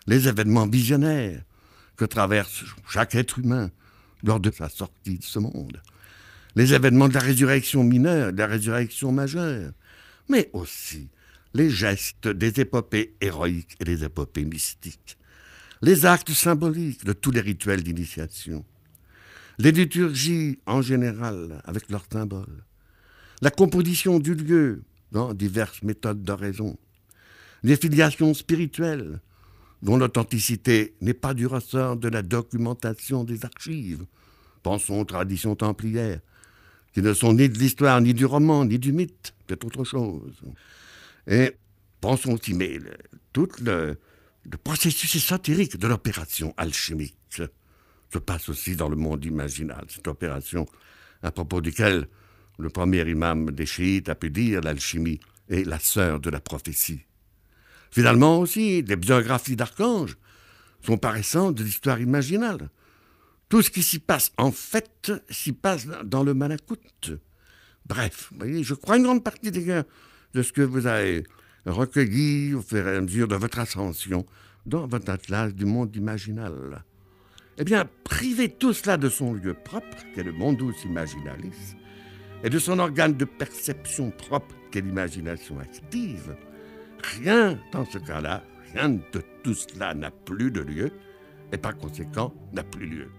les 0.07 0.27
événements 0.27 0.67
visionnaires 0.67 1.43
que 1.95 2.05
traverse 2.05 2.63
chaque 2.89 3.15
être 3.15 3.39
humain 3.39 3.69
lors 4.23 4.39
de 4.39 4.51
sa 4.51 4.69
sortie 4.69 5.19
de 5.19 5.23
ce 5.23 5.39
monde, 5.39 5.81
les 6.55 6.73
événements 6.73 7.07
de 7.07 7.13
la 7.13 7.19
résurrection 7.19 7.83
mineure, 7.83 8.33
de 8.33 8.37
la 8.37 8.47
résurrection 8.47 9.11
majeure, 9.11 9.71
mais 10.29 10.49
aussi 10.53 11.09
les 11.53 11.69
gestes 11.69 12.27
des 12.27 12.59
épopées 12.59 13.15
héroïques 13.21 13.75
et 13.79 13.85
des 13.85 14.03
épopées 14.03 14.45
mystiques. 14.45 15.17
Les 15.81 16.05
actes 16.05 16.31
symboliques 16.31 17.05
de 17.05 17.13
tous 17.13 17.31
les 17.31 17.41
rituels 17.41 17.83
d'initiation, 17.83 18.63
les 19.57 19.71
liturgies 19.71 20.59
en 20.65 20.81
général 20.81 21.61
avec 21.65 21.89
leurs 21.89 22.05
symboles, 22.11 22.63
la 23.41 23.49
composition 23.49 24.19
du 24.19 24.35
lieu 24.35 24.83
dans 25.11 25.33
diverses 25.33 25.81
méthodes 25.81 26.23
d'oraison, 26.23 26.77
les 27.63 27.75
filiations 27.75 28.33
spirituelles 28.33 29.19
dont 29.81 29.97
l'authenticité 29.97 30.95
n'est 31.01 31.13
pas 31.13 31.33
du 31.33 31.47
ressort 31.47 31.97
de 31.97 32.07
la 32.07 32.21
documentation 32.21 33.23
des 33.23 33.45
archives, 33.45 34.05
pensons 34.63 35.01
aux 35.01 35.05
traditions 35.05 35.55
templières, 35.55 36.19
qui 36.93 37.01
ne 37.01 37.13
sont 37.13 37.33
ni 37.33 37.49
de 37.49 37.57
l'histoire, 37.57 38.01
ni 38.01 38.13
du 38.13 38.25
roman, 38.25 38.65
ni 38.65 38.77
du 38.77 38.91
mythe, 38.91 39.33
c'est 39.47 39.63
autre 39.63 39.83
chose. 39.83 40.41
Et 41.27 41.51
pensons 41.99 42.33
aussi, 42.33 42.53
mais 42.53 42.79
tout 43.33 43.47
le, 43.61 43.97
processus 44.63 45.15
ésotérique 45.15 45.77
de 45.77 45.87
l'opération 45.87 46.53
alchimique 46.57 47.41
se 48.11 48.17
passe 48.19 48.49
aussi 48.49 48.75
dans 48.75 48.89
le 48.89 48.95
monde 48.95 49.23
imaginal. 49.23 49.85
Cette 49.87 50.07
opération 50.07 50.65
à 51.23 51.31
propos 51.31 51.61
duquel 51.61 52.07
le 52.59 52.69
premier 52.69 53.07
imam 53.09 53.51
des 53.51 53.65
chiites 53.65 54.09
a 54.09 54.15
pu 54.15 54.29
dire 54.29 54.61
l'alchimie 54.61 55.19
est 55.49 55.65
la 55.65 55.79
sœur 55.79 56.19
de 56.19 56.29
la 56.29 56.39
prophétie. 56.39 57.01
Finalement 57.91 58.39
aussi, 58.39 58.83
des 58.83 58.95
biographies 58.95 59.55
d'archanges 59.55 60.17
sont 60.85 60.97
paraissantes 60.97 61.55
de 61.55 61.63
l'histoire 61.63 61.99
imaginale. 61.99 62.69
Tout 63.49 63.61
ce 63.61 63.69
qui 63.69 63.83
s'y 63.83 63.99
passe, 63.99 64.31
en 64.37 64.51
fait, 64.51 65.11
s'y 65.29 65.51
passe 65.51 65.85
dans 66.05 66.23
le 66.23 66.33
Malakut. 66.33 67.19
Bref, 67.85 68.31
voyez, 68.37 68.63
je 68.63 68.73
crois 68.73 68.97
une 68.97 69.03
grande 69.03 69.23
partie 69.23 69.51
des 69.51 69.83
de 70.33 70.41
ce 70.41 70.53
que 70.53 70.61
vous 70.61 70.87
avez 70.87 71.23
recueilli 71.65 72.53
au 72.53 72.61
fur 72.61 72.87
et 72.87 72.95
à 72.95 73.01
mesure 73.01 73.27
de 73.27 73.35
votre 73.35 73.59
ascension 73.59 74.25
dans 74.65 74.87
votre 74.87 75.09
atlas 75.09 75.53
du 75.53 75.65
monde 75.65 75.93
imaginal. 75.95 76.83
Eh 77.57 77.63
bien, 77.65 77.87
priver 78.05 78.49
tout 78.49 78.73
cela 78.73 78.97
de 78.97 79.09
son 79.09 79.33
lieu 79.33 79.53
propre, 79.53 79.97
qu'est 80.15 80.23
le 80.23 80.31
mondus 80.31 80.73
imaginalis, 80.85 81.75
et 82.43 82.49
de 82.49 82.59
son 82.59 82.79
organe 82.79 83.17
de 83.17 83.25
perception 83.25 84.11
propre, 84.11 84.55
qu'est 84.71 84.81
l'imagination 84.81 85.59
active, 85.59 86.35
rien 87.03 87.59
dans 87.71 87.85
ce 87.85 87.97
cas-là, 87.97 88.43
rien 88.73 88.89
de 88.89 89.21
tout 89.43 89.53
cela 89.53 89.93
n'a 89.93 90.11
plus 90.11 90.51
de 90.51 90.61
lieu, 90.61 90.91
et 91.51 91.57
par 91.57 91.77
conséquent 91.77 92.33
n'a 92.53 92.63
plus 92.63 92.87
lieu. 92.87 93.09